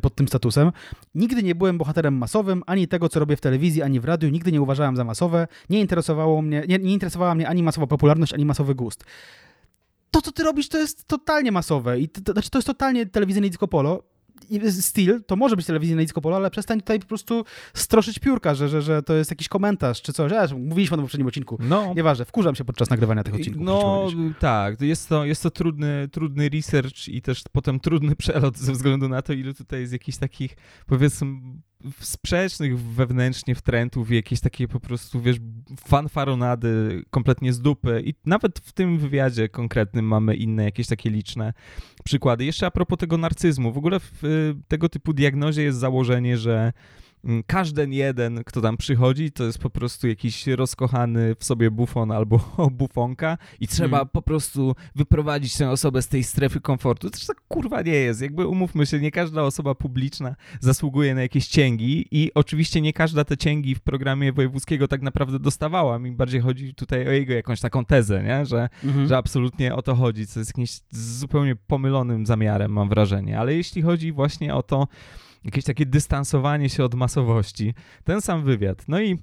pod 0.00 0.14
tym 0.14 0.28
statusem. 0.28 0.72
Nigdy 1.14 1.42
nie 1.42 1.54
byłem 1.54 1.78
bohaterem 1.78 2.14
masowym, 2.18 2.62
ani 2.66 2.88
tego, 2.88 3.08
co 3.08 3.20
robię 3.20 3.36
w 3.36 3.40
telewizji, 3.40 3.82
ani 3.82 4.00
w 4.00 4.04
radiu, 4.04 4.28
nigdy 4.28 4.52
nie 4.52 4.62
uważałem 4.62 4.96
za 4.96 5.04
masowe, 5.04 5.48
nie 5.70 5.80
interesowało 5.80 6.42
mnie, 6.42 6.64
nie, 6.68 6.78
nie 6.78 6.92
interesowała 6.92 7.34
mnie 7.34 7.48
ani 7.48 7.62
masowa 7.62 7.86
popularność, 7.86 8.34
ani 8.34 8.44
masowy 8.60 8.74
gust 8.74 9.04
to, 10.10 10.22
co 10.22 10.32
ty 10.32 10.42
robisz, 10.42 10.68
to 10.68 10.78
jest 10.78 11.08
totalnie 11.08 11.52
masowe 11.52 12.00
i 12.00 12.08
to, 12.08 12.32
znaczy, 12.32 12.50
to 12.50 12.58
jest 12.58 12.66
totalnie 12.66 13.06
telewizyjne 13.06 13.48
disco 13.48 13.68
polo 13.68 14.02
styl, 14.70 15.24
to 15.26 15.36
może 15.36 15.56
być 15.56 15.66
telewizyjne 15.66 16.02
disco 16.02 16.20
polo, 16.20 16.36
ale 16.36 16.50
przestań 16.50 16.80
tutaj 16.80 17.00
po 17.00 17.06
prostu 17.06 17.44
stroszyć 17.74 18.18
piórka, 18.18 18.54
że, 18.54 18.68
że, 18.68 18.82
że 18.82 19.02
to 19.02 19.14
jest 19.14 19.30
jakiś 19.30 19.48
komentarz 19.48 20.02
czy 20.02 20.12
coś. 20.12 20.32
Ja, 20.32 20.46
mówiliśmy 20.56 20.94
o 20.94 20.96
tym 20.96 21.04
w 21.04 21.06
poprzednim 21.06 21.28
odcinku. 21.28 21.58
No. 21.60 21.94
Nieważne, 21.96 22.24
wkurzam 22.24 22.54
się 22.54 22.64
podczas 22.64 22.90
nagrywania 22.90 23.22
tych 23.24 23.34
odcinków. 23.34 23.62
No 23.62 24.06
tak, 24.38 24.80
jest 24.80 25.08
to, 25.08 25.24
jest 25.24 25.42
to 25.42 25.50
trudny, 25.50 26.08
trudny 26.12 26.48
research 26.48 27.08
i 27.08 27.22
też 27.22 27.42
potem 27.52 27.80
trudny 27.80 28.16
przelot 28.22 28.58
ze 28.58 28.72
względu 28.72 29.08
na 29.08 29.22
to, 29.22 29.32
ile 29.32 29.54
tutaj 29.54 29.80
jest 29.80 29.92
jakichś 29.92 30.18
takich, 30.18 30.56
powiedzmy, 30.86 31.26
sprzecznych 32.00 32.80
wewnętrznie 32.80 33.54
wtrętów, 33.54 34.10
jakieś 34.10 34.40
takie 34.40 34.68
po 34.68 34.80
prostu, 34.80 35.20
wiesz, 35.20 35.36
fanfaronady 35.76 37.02
kompletnie 37.10 37.52
z 37.52 37.60
dupy 37.60 38.02
i 38.04 38.14
nawet 38.26 38.58
w 38.58 38.72
tym 38.72 38.98
wywiadzie 38.98 39.48
konkretnym 39.48 40.04
mamy 40.04 40.34
inne 40.34 40.64
jakieś 40.64 40.86
takie 40.86 41.10
liczne 41.10 41.52
przykłady. 42.04 42.44
Jeszcze 42.44 42.66
a 42.66 42.70
propos 42.70 42.98
tego 42.98 43.18
narcyzmu, 43.18 43.72
w 43.72 43.78
ogóle 43.78 44.00
w 44.00 44.54
tego 44.68 44.88
typu 44.88 45.12
diagnozie 45.12 45.62
jest 45.62 45.78
założenie, 45.78 46.38
że 46.38 46.72
każdy 47.46 47.88
jeden, 47.90 48.44
kto 48.44 48.60
tam 48.60 48.76
przychodzi, 48.76 49.32
to 49.32 49.44
jest 49.44 49.58
po 49.58 49.70
prostu 49.70 50.08
jakiś 50.08 50.46
rozkochany 50.46 51.34
w 51.38 51.44
sobie 51.44 51.70
bufon 51.70 52.12
albo 52.12 52.40
bufonka 52.78 53.38
i 53.60 53.68
trzeba 53.68 53.96
hmm. 53.96 54.08
po 54.12 54.22
prostu 54.22 54.74
wyprowadzić 54.94 55.56
tę 55.56 55.70
osobę 55.70 56.02
z 56.02 56.08
tej 56.08 56.24
strefy 56.24 56.60
komfortu. 56.60 57.10
To 57.10 57.18
tak 57.26 57.40
kurwa 57.48 57.82
nie 57.82 57.92
jest. 57.92 58.22
Jakby 58.22 58.46
umówmy 58.46 58.86
się, 58.86 59.00
nie 59.00 59.10
każda 59.10 59.42
osoba 59.42 59.74
publiczna 59.74 60.36
zasługuje 60.60 61.14
na 61.14 61.22
jakieś 61.22 61.46
cięgi 61.46 62.08
i 62.10 62.30
oczywiście 62.34 62.80
nie 62.80 62.92
każda 62.92 63.24
te 63.24 63.36
cięgi 63.36 63.74
w 63.74 63.80
programie 63.80 64.32
wojewódzkiego 64.32 64.88
tak 64.88 65.02
naprawdę 65.02 65.38
dostawała. 65.38 65.98
Mi 65.98 66.12
bardziej 66.12 66.40
chodzi 66.40 66.74
tutaj 66.74 67.08
o 67.08 67.10
jego 67.10 67.32
jakąś 67.32 67.60
taką 67.60 67.84
tezę, 67.84 68.22
nie? 68.22 68.46
Że, 68.46 68.68
mhm. 68.84 69.08
że 69.08 69.16
absolutnie 69.16 69.74
o 69.74 69.82
to 69.82 69.94
chodzi, 69.94 70.26
co 70.26 70.40
jest 70.40 70.50
jakimś 70.50 70.80
zupełnie 70.90 71.56
pomylonym 71.56 72.26
zamiarem, 72.26 72.72
mam 72.72 72.88
wrażenie. 72.88 73.38
Ale 73.38 73.54
jeśli 73.54 73.82
chodzi 73.82 74.12
właśnie 74.12 74.54
o 74.54 74.62
to, 74.62 74.88
jakieś 75.44 75.64
takie 75.64 75.86
dystansowanie 75.86 76.68
się 76.68 76.84
od 76.84 76.94
masowości. 76.94 77.74
Ten 78.04 78.20
sam 78.20 78.44
wywiad. 78.44 78.84
No 78.88 79.00
i 79.00 79.18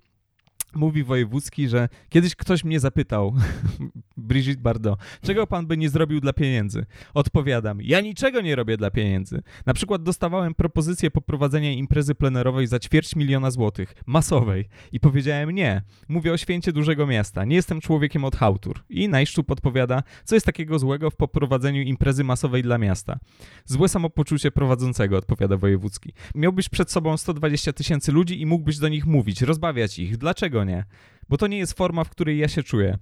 mówi 0.75 1.03
Wojewódzki, 1.03 1.67
że 1.67 1.89
kiedyś 2.10 2.36
ktoś 2.36 2.63
mnie 2.63 2.80
zapytał, 2.80 3.34
Brigitte 4.17 4.62
Bardot, 4.62 4.99
czego 5.21 5.47
pan 5.47 5.67
by 5.67 5.77
nie 5.77 5.89
zrobił 5.89 6.21
dla 6.21 6.34
pieniędzy? 6.34 6.86
Odpowiadam, 7.13 7.82
ja 7.82 8.01
niczego 8.01 8.41
nie 8.41 8.56
robię 8.56 8.77
dla 8.77 8.91
pieniędzy. 8.91 9.41
Na 9.65 9.73
przykład 9.73 10.03
dostawałem 10.03 10.53
propozycję 10.53 11.12
poprowadzenia 11.12 11.71
imprezy 11.71 12.15
plenerowej 12.15 12.67
za 12.67 12.80
ćwierć 12.80 13.15
miliona 13.15 13.51
złotych, 13.51 13.95
masowej. 14.06 14.69
I 14.91 14.99
powiedziałem 14.99 15.51
nie. 15.51 15.82
Mówię 16.08 16.34
o 16.34 16.38
święcie 16.38 16.71
dużego 16.71 17.08
miasta. 17.08 17.45
Nie 17.45 17.56
jestem 17.56 17.82
człowiekiem 17.82 18.25
od 18.25 18.36
hałtur. 18.36 18.84
I 18.89 19.10
Najszczuk 19.10 19.47
podpowiada, 19.47 20.03
co 20.23 20.36
jest 20.36 20.45
takiego 20.45 20.80
złego 20.80 21.10
w 21.10 21.15
poprowadzeniu 21.15 21.82
imprezy 21.82 22.23
masowej 22.23 22.63
dla 22.63 22.77
miasta. 22.77 23.19
Złe 23.65 23.89
samopoczucie 23.89 24.51
prowadzącego, 24.51 25.17
odpowiada 25.17 25.58
Wojewódzki. 25.58 26.13
Miałbyś 26.36 26.69
przed 26.69 26.91
sobą 26.91 27.17
120 27.17 27.73
tysięcy 27.73 28.12
ludzi 28.12 28.41
i 28.41 28.45
mógłbyś 28.45 28.77
do 28.77 28.88
nich 28.88 29.06
mówić, 29.06 29.41
rozbawiać 29.41 29.99
ich. 29.99 30.17
Dlaczego 30.17 30.56
nie? 30.63 30.85
Bo 31.29 31.37
to 31.37 31.47
nie 31.47 31.57
jest 31.57 31.73
forma, 31.73 32.03
w 32.03 32.09
której 32.09 32.37
ja 32.37 32.47
się 32.47 32.63
czuję. 32.63 32.97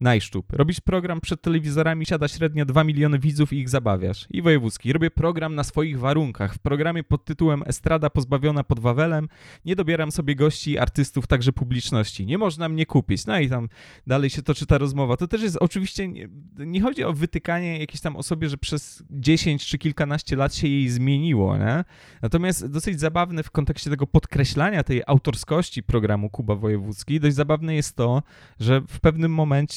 Najszczub. 0.00 0.52
Robisz 0.52 0.80
program 0.80 1.20
przed 1.20 1.42
telewizorami, 1.42 2.06
siada 2.06 2.28
średnio 2.28 2.64
2 2.64 2.84
miliony 2.84 3.18
widzów 3.18 3.52
i 3.52 3.58
ich 3.58 3.68
zabawiasz. 3.68 4.26
I 4.30 4.42
wojewódzki. 4.42 4.92
Robię 4.92 5.10
program 5.10 5.54
na 5.54 5.64
swoich 5.64 5.98
warunkach. 5.98 6.54
W 6.54 6.58
programie 6.58 7.04
pod 7.04 7.24
tytułem 7.24 7.62
Estrada 7.66 8.10
pozbawiona 8.10 8.64
pod 8.64 8.80
Wawelem. 8.80 9.28
Nie 9.64 9.76
dobieram 9.76 10.12
sobie 10.12 10.36
gości, 10.36 10.78
artystów, 10.78 11.26
także 11.26 11.52
publiczności. 11.52 12.26
Nie 12.26 12.38
można 12.38 12.68
mnie 12.68 12.86
kupić. 12.86 13.26
No 13.26 13.40
i 13.40 13.48
tam 13.48 13.68
dalej 14.06 14.30
się 14.30 14.42
toczy 14.42 14.66
ta 14.66 14.78
rozmowa. 14.78 15.16
To 15.16 15.28
też 15.28 15.42
jest 15.42 15.56
oczywiście, 15.60 16.08
nie, 16.08 16.28
nie 16.58 16.80
chodzi 16.80 17.04
o 17.04 17.12
wytykanie 17.12 17.78
jakiejś 17.78 18.00
tam 18.00 18.16
osobie, 18.16 18.48
że 18.48 18.58
przez 18.58 19.02
10 19.10 19.66
czy 19.66 19.78
kilkanaście 19.78 20.36
lat 20.36 20.54
się 20.54 20.68
jej 20.68 20.88
zmieniło, 20.88 21.58
nie? 21.58 21.84
Natomiast 22.22 22.66
dosyć 22.66 23.00
zabawne 23.00 23.42
w 23.42 23.50
kontekście 23.50 23.90
tego 23.90 24.06
podkreślania 24.06 24.82
tej 24.82 25.02
autorskości 25.06 25.82
programu 25.82 26.30
Kuba 26.30 26.54
Wojewódzki, 26.54 27.20
dość 27.20 27.36
zabawne 27.36 27.74
jest 27.74 27.96
to, 27.96 28.22
że 28.60 28.80
w 28.80 29.00
pewnym 29.00 29.34
momencie 29.34 29.73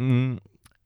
mm, 0.00 0.38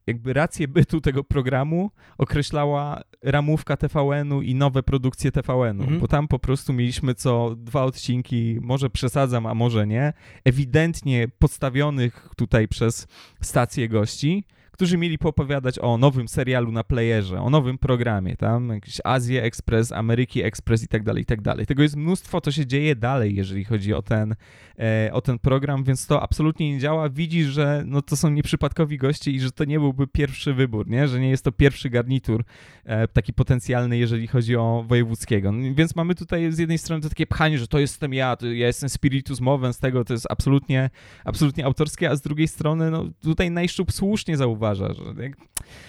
jakby 0.07 0.33
rację 0.33 0.69
bytu 0.69 1.01
tego 1.01 1.25
programu 1.25 1.91
określała 2.19 3.03
ramówka 3.23 3.77
TVN-u 3.77 4.43
i 4.43 4.55
nowe 4.55 4.83
produkcje 4.83 5.33
TVN-u, 5.33 5.83
Mhm. 5.83 6.01
bo 6.01 6.09
tam 6.09 6.29
po 6.29 6.39
prostu 6.39 6.73
mieliśmy 6.73 7.15
co 7.15 7.55
dwa 7.57 7.83
odcinki, 7.85 8.59
może 8.61 8.91
przesadzam, 8.91 9.47
a 9.47 9.55
może 9.55 9.87
nie, 9.87 10.13
ewidentnie 10.45 11.29
podstawionych 11.39 12.29
tutaj 12.37 12.69
przez 12.69 13.07
stację 13.43 13.89
gości, 13.89 14.45
którzy 14.77 14.99
mieli 14.99 15.19
poopowiadać 15.19 15.79
o 15.79 15.99
nowym 15.99 16.29
serialu 16.29 16.73
na 16.73 16.85
playerze, 16.85 17.41
o 17.41 17.51
nowym 17.51 17.79
programie, 17.79 18.37
tam 18.37 18.69
jakiś 18.69 19.01
Azję 19.05 19.43
Express, 19.43 19.93
Ameryki 19.93 20.43
Express 20.43 20.83
i 20.83 20.89
tak 20.89 21.03
dalej, 21.03 21.23
i 21.23 21.27
tak 21.27 21.41
dalej. 21.41 21.67
Tego 21.67 21.83
jest 21.83 21.97
mnóstwo, 21.97 22.41
to 22.41 22.51
się 22.51 22.67
dzieje 22.67 22.97
dalej, 22.97 23.35
jeżeli 23.35 23.65
chodzi 23.65 23.95
o 23.95 24.03
ten, 24.03 24.35
e, 24.79 25.11
o 25.13 25.21
ten 25.21 25.39
program, 25.39 25.85
więc 25.85 26.07
to 26.07 26.23
absolutnie 26.23 26.73
nie 26.73 26.79
działa. 26.79 27.09
Widzisz, 27.09 27.47
że 27.47 27.83
no, 27.87 28.03
to 28.03 28.17
są 28.17 28.31
nieprzypadkowi 28.31 28.99
goście 28.99 29.31
i 29.31 29.41
że 29.41 29.53
to 29.53 29.65
nie 29.65 29.81
byłby 29.81 30.07
pierwszy 30.07 30.55
wybór, 30.55 30.89
nie? 30.89 31.09
że 31.09 31.21
nie 31.21 31.31
jest 31.31 31.45
to 31.45 31.53
pierwszy 31.53 31.91
garnitur 31.91 32.45
e, 32.85 33.09
taki 33.09 33.33
potencjalny, 33.33 33.99
jeżeli 33.99 34.27
chodzi 34.27 34.57
o 34.57 34.85
wojewódzkiego. 34.89 35.53
No, 35.53 35.75
więc 35.75 35.97
mamy 35.97 36.15
tutaj 36.15 36.53
z 36.53 36.59
jednej 36.59 36.79
strony 36.79 37.03
to 37.03 37.09
takie 37.09 37.27
pchanie, 37.27 37.59
że 37.59 37.69
to 37.69 37.79
jestem 37.79 38.15
ja, 38.15 38.37
to 38.37 38.47
ja 38.47 38.67
jestem 38.67 38.89
spiritus 38.89 39.41
mowem 39.41 39.73
z 39.73 39.79
tego, 39.79 40.05
to 40.05 40.13
jest 40.13 40.27
absolutnie, 40.31 40.91
absolutnie 41.25 41.65
autorskie, 41.65 42.11
a 42.11 42.17
z 42.17 42.21
drugiej 42.21 42.49
strony 42.49 42.91
no, 42.91 43.05
tutaj 43.23 43.51
Najszczub 43.51 43.93
słusznie 43.93 44.37
zauważa, 44.37 44.66
że 44.75 44.95
jak, 45.19 45.37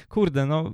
kurde, 0.10 0.46
no 0.46 0.72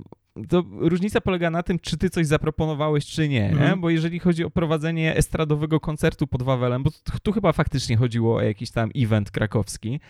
to 0.48 0.64
różnica 0.78 1.20
polega 1.20 1.50
na 1.50 1.62
tym, 1.62 1.78
czy 1.78 1.96
ty 1.96 2.10
coś 2.10 2.26
zaproponowałeś, 2.26 3.06
czy 3.06 3.28
nie, 3.28 3.40
nie? 3.40 3.50
Mhm. 3.50 3.80
Bo 3.80 3.90
jeżeli 3.90 4.18
chodzi 4.18 4.44
o 4.44 4.50
prowadzenie 4.50 5.16
estradowego 5.16 5.80
koncertu 5.80 6.26
pod 6.26 6.42
Wawelem, 6.42 6.82
bo 6.82 6.90
tu, 7.22 7.32
chyba 7.32 7.52
faktycznie 7.52 7.96
chodziło 7.96 8.36
o 8.36 8.42
jakiś 8.42 8.70
tam 8.70 8.90
event 8.96 9.30
krakowski, 9.30 10.00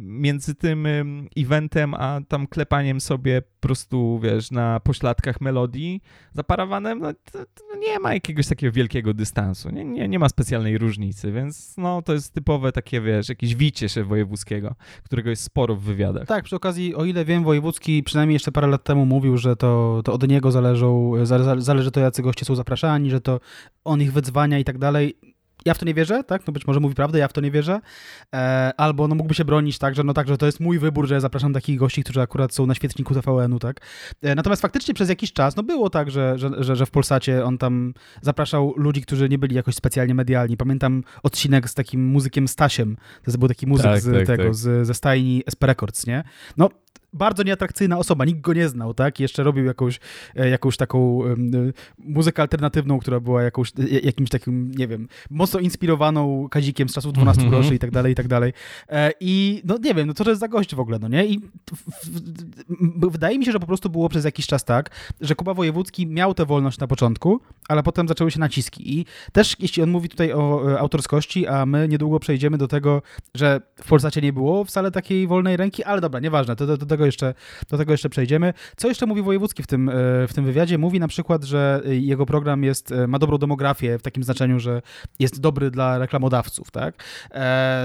między 0.00 0.54
tym 0.54 0.86
em, 0.86 1.28
eventem, 1.36 1.94
a 1.94 2.20
tam 2.28 2.46
klepaniem 2.46 3.00
sobie 3.00 3.42
po 3.42 3.60
prostu, 3.60 4.20
wiesz, 4.22 4.50
na 4.50 4.80
pośladkach 4.80 5.40
melodii 5.40 6.02
za 6.32 6.44
parawanem, 6.44 6.98
no 6.98 7.12
to, 7.32 7.38
to 7.38 7.76
nie 7.78 7.98
ma 7.98 8.14
jakiegoś 8.14 8.46
takiego 8.46 8.72
wielkiego 8.72 9.14
dystansu, 9.14 9.70
nie, 9.70 9.84
nie, 9.84 10.08
nie 10.08 10.18
ma 10.18 10.28
specjalnej 10.28 10.78
różnicy, 10.78 11.32
więc 11.32 11.76
no 11.76 12.02
to 12.02 12.12
jest 12.12 12.34
typowe 12.34 12.72
takie, 12.72 13.00
wiesz, 13.00 13.28
jakieś 13.28 13.54
wicie 13.54 13.88
się 13.88 14.04
wojewódzkiego, 14.04 14.74
którego 15.04 15.30
jest 15.30 15.42
sporo 15.42 15.76
w 15.76 15.82
wywiadach. 15.82 16.26
Tak, 16.26 16.44
przy 16.44 16.56
okazji, 16.56 16.94
o 16.94 17.04
ile 17.04 17.24
wiem, 17.24 17.44
Wojewódzki 17.44 18.02
przynajmniej 18.02 18.34
jeszcze 18.34 18.52
parę 18.52 18.66
lat 18.66 18.84
temu 18.84 19.06
mówił, 19.06 19.38
że 19.40 19.56
to, 19.56 20.00
to 20.04 20.12
od 20.12 20.28
niego 20.28 20.50
zależą, 20.50 21.12
zale- 21.22 21.60
zależy 21.60 21.90
to, 21.90 22.00
jacy 22.00 22.22
goście 22.22 22.44
są 22.44 22.54
zapraszani, 22.54 23.10
że 23.10 23.20
to 23.20 23.40
on 23.84 24.02
ich 24.02 24.12
wydzwania 24.12 24.58
i 24.58 24.64
tak 24.64 24.78
dalej. 24.78 25.16
Ja 25.64 25.74
w 25.74 25.78
to 25.78 25.86
nie 25.86 25.94
wierzę, 25.94 26.24
tak? 26.24 26.46
No 26.46 26.52
być 26.52 26.66
może 26.66 26.80
mówi 26.80 26.94
prawdę, 26.94 27.18
ja 27.18 27.28
w 27.28 27.32
to 27.32 27.40
nie 27.40 27.50
wierzę. 27.50 27.80
E, 28.34 28.72
albo 28.76 29.08
no 29.08 29.14
mógłby 29.14 29.34
się 29.34 29.44
bronić 29.44 29.78
tak, 29.78 29.94
że 29.94 30.04
no 30.04 30.14
tak, 30.14 30.28
że 30.28 30.38
to 30.38 30.46
jest 30.46 30.60
mój 30.60 30.78
wybór, 30.78 31.06
że 31.06 31.14
ja 31.14 31.20
zapraszam 31.20 31.52
takich 31.52 31.78
gości, 31.78 32.04
którzy 32.04 32.20
akurat 32.20 32.54
są 32.54 32.66
na 32.66 32.74
świeczniku 32.74 33.14
TVN-u, 33.14 33.58
tak? 33.58 33.80
E, 34.22 34.34
natomiast 34.34 34.62
faktycznie 34.62 34.94
przez 34.94 35.08
jakiś 35.08 35.32
czas, 35.32 35.56
no 35.56 35.62
było 35.62 35.90
tak, 35.90 36.10
że, 36.10 36.38
że, 36.38 36.50
że, 36.58 36.76
że 36.76 36.86
w 36.86 36.90
Polsacie 36.90 37.44
on 37.44 37.58
tam 37.58 37.94
zapraszał 38.22 38.74
ludzi, 38.76 39.02
którzy 39.02 39.28
nie 39.28 39.38
byli 39.38 39.56
jakoś 39.56 39.74
specjalnie 39.74 40.14
medialni. 40.14 40.56
Pamiętam 40.56 41.02
odcinek 41.22 41.70
z 41.70 41.74
takim 41.74 42.06
muzykiem 42.06 42.48
Stasiem, 42.48 42.96
to 43.24 43.38
był 43.38 43.48
taki 43.48 43.66
muzyk 43.66 43.86
Tak, 43.86 44.00
z 44.00 44.12
tak, 44.12 44.26
tego, 44.26 44.44
tak. 44.44 44.54
Z, 44.54 44.86
ze 44.86 44.94
stajni 44.94 45.42
SP 45.52 45.62
Records, 45.66 46.06
nie? 46.06 46.24
No 46.56 46.68
bardzo 47.12 47.42
nieatrakcyjna 47.42 47.98
osoba, 47.98 48.24
nikt 48.24 48.40
go 48.40 48.52
nie 48.52 48.68
znał, 48.68 48.94
tak? 48.94 49.20
Jeszcze 49.20 49.42
robił 49.42 49.64
jakąś, 49.64 50.00
e, 50.36 50.48
jakąś 50.48 50.76
taką 50.76 51.24
e, 51.24 51.34
muzykę 51.98 52.42
alternatywną, 52.42 52.98
która 52.98 53.20
była 53.20 53.42
jakąś, 53.42 53.72
e, 53.78 53.98
jakimś 54.02 54.30
takim, 54.30 54.72
nie 54.76 54.88
wiem, 54.88 55.08
mocno 55.30 55.60
inspirowaną 55.60 56.48
Kazikiem 56.48 56.88
z 56.88 56.94
czasów 56.94 57.12
12 57.12 57.42
Mhm. 57.42 57.62
groszy 57.62 57.74
i 57.74 57.78
tak 57.78 57.90
dalej, 57.90 58.12
i 58.12 58.14
tak 58.14 58.28
dalej. 58.28 58.52
I 59.20 59.62
no 59.64 59.78
nie 59.84 59.94
wiem, 59.94 60.06
no 60.06 60.14
co 60.14 60.24
to 60.24 60.30
jest 60.30 60.40
za 60.40 60.48
gość 60.48 60.74
w 60.74 60.80
ogóle, 60.80 60.98
no 60.98 61.08
nie? 61.08 61.26
I 61.26 61.40
wydaje 63.10 63.38
mi 63.38 63.44
się, 63.44 63.52
że 63.52 63.60
po 63.60 63.66
prostu 63.66 63.90
było 63.90 64.08
przez 64.08 64.24
jakiś 64.24 64.46
czas 64.46 64.64
tak, 64.64 64.90
że 65.20 65.34
Kuba 65.34 65.54
Wojewódzki 65.54 66.06
miał 66.06 66.34
tę 66.34 66.46
wolność 66.46 66.78
na 66.78 66.86
początku, 66.86 67.40
ale 67.68 67.82
potem 67.82 68.08
zaczęły 68.08 68.30
się 68.30 68.40
naciski. 68.40 68.98
I 68.98 69.06
też, 69.32 69.56
jeśli 69.58 69.82
on 69.82 69.90
mówi 69.90 70.08
tutaj 70.08 70.32
o 70.32 70.78
autorskości, 70.78 71.46
a 71.46 71.66
my 71.66 71.88
niedługo 71.88 72.20
przejdziemy 72.20 72.58
do 72.58 72.68
tego, 72.68 73.02
że 73.34 73.60
w 73.82 73.88
Polsacie 73.88 74.20
nie 74.20 74.32
było 74.32 74.64
wcale 74.64 74.90
takiej 74.90 75.26
wolnej 75.26 75.56
ręki, 75.56 75.84
ale 75.84 76.00
dobra, 76.00 76.20
nieważne, 76.20 76.56
to, 76.56 76.66
do, 76.66 76.76
do, 76.76 76.86
tego 77.00 77.06
jeszcze, 77.06 77.34
do 77.70 77.78
tego 77.78 77.92
jeszcze 77.92 78.08
przejdziemy. 78.08 78.52
Co 78.76 78.88
jeszcze 78.88 79.06
mówi 79.06 79.22
Wojewódzki 79.22 79.62
w 79.62 79.66
tym, 79.66 79.88
e, 79.88 79.92
w 80.28 80.30
tym 80.34 80.44
wywiadzie? 80.44 80.78
Mówi 80.78 81.00
na 81.00 81.08
przykład, 81.08 81.44
że 81.44 81.82
e, 81.86 81.96
jego 81.96 82.26
program 82.26 82.64
jest, 82.64 82.92
e, 82.92 83.06
ma 83.06 83.18
dobrą 83.18 83.38
demografię 83.38 83.98
w 83.98 84.02
takim 84.02 84.22
znaczeniu, 84.22 84.60
że 84.60 84.82
jest 85.18 85.40
dobry 85.40 85.70
dla 85.70 85.98
reklamodawców, 85.98 86.70
tak? 86.70 87.04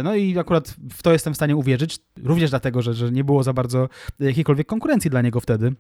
No 0.04 0.16
i 0.16 0.40
akurat 0.40 0.76
w 0.94 1.04
to 1.04 1.12
jestem 1.12 1.34
w 1.34 1.36
stanie 1.36 1.56
uwierzyć, 1.56 2.00
również 2.24 2.50
dlatego, 2.50 2.82
że, 2.82 2.94
że 2.94 3.12
nie 3.12 3.24
było 3.24 3.44
za 3.44 3.54
bardzo 3.54 3.90
jakiejkolwiek 4.20 4.68
konkurencji 4.68 5.12
dla 5.12 5.22
niego 5.22 5.40
wtedy. 5.40 5.74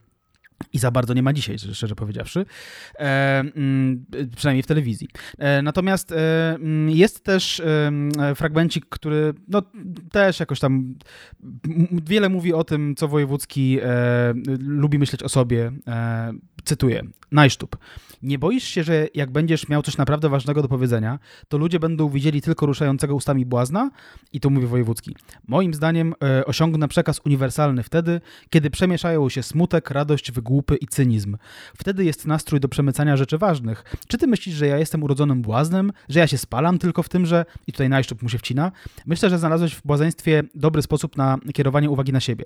I 0.73 0.79
za 0.79 0.91
bardzo 0.91 1.13
nie 1.13 1.23
ma 1.23 1.33
dzisiaj, 1.33 1.57
szczerze 1.59 1.95
powiedziawszy, 1.95 2.45
e, 2.99 3.39
mm, 3.39 4.05
przynajmniej 4.35 4.63
w 4.63 4.67
telewizji. 4.67 5.07
E, 5.37 5.61
natomiast 5.61 6.11
e, 6.11 6.55
mm, 6.55 6.89
jest 6.89 7.23
też 7.23 7.59
em, 7.59 8.11
fragmencik, 8.35 8.85
który 8.89 9.33
no, 9.47 9.61
też 10.11 10.39
jakoś 10.39 10.59
tam 10.59 10.95
wiele 11.91 12.29
mówi 12.29 12.53
o 12.53 12.63
tym, 12.63 12.95
co 12.95 13.07
Wojewódzki 13.07 13.79
e, 13.81 13.87
lubi 14.59 14.99
myśleć 14.99 15.23
o 15.23 15.29
sobie. 15.29 15.71
E, 15.87 16.33
cytuję, 16.65 17.03
Najsztub. 17.31 17.77
Nie 18.25 18.39
boisz 18.39 18.63
się, 18.63 18.83
że 18.83 19.07
jak 19.13 19.31
będziesz 19.31 19.69
miał 19.69 19.81
coś 19.81 19.97
naprawdę 19.97 20.29
ważnego 20.29 20.61
do 20.61 20.67
powiedzenia, 20.67 21.19
to 21.47 21.57
ludzie 21.57 21.79
będą 21.79 22.09
widzieli 22.09 22.41
tylko 22.41 22.65
ruszającego 22.65 23.15
ustami 23.15 23.45
błazna? 23.45 23.91
I 24.33 24.39
tu 24.39 24.49
mówi 24.49 24.67
Wojewódzki. 24.67 25.15
Moim 25.47 25.73
zdaniem 25.73 26.13
e, 26.23 26.45
osiągnę 26.45 26.87
przekaz 26.87 27.21
uniwersalny 27.25 27.83
wtedy, 27.83 28.21
kiedy 28.49 28.69
przemieszają 28.69 29.29
się 29.29 29.43
smutek, 29.43 29.91
radość, 29.91 30.31
wygłupy 30.31 30.75
i 30.75 30.87
cynizm. 30.87 31.37
Wtedy 31.77 32.05
jest 32.05 32.27
nastrój 32.27 32.59
do 32.59 32.69
przemycania 32.69 33.17
rzeczy 33.17 33.37
ważnych. 33.37 33.83
Czy 34.07 34.17
ty 34.17 34.27
myślisz, 34.27 34.55
że 34.55 34.67
ja 34.67 34.77
jestem 34.77 35.03
urodzonym 35.03 35.41
błaznem? 35.41 35.91
Że 36.09 36.19
ja 36.19 36.27
się 36.27 36.37
spalam 36.37 36.79
tylko 36.79 37.03
w 37.03 37.09
tym, 37.09 37.25
że... 37.25 37.45
I 37.67 37.71
tutaj 37.71 37.89
najszczep 37.89 38.21
mu 38.21 38.29
się 38.29 38.37
wcina. 38.37 38.71
Myślę, 39.05 39.29
że 39.29 39.39
znalazłeś 39.39 39.73
w 39.73 39.81
błazeństwie 39.81 40.43
dobry 40.55 40.81
sposób 40.81 41.17
na 41.17 41.37
kierowanie 41.53 41.89
uwagi 41.89 42.13
na 42.13 42.19
siebie. 42.19 42.45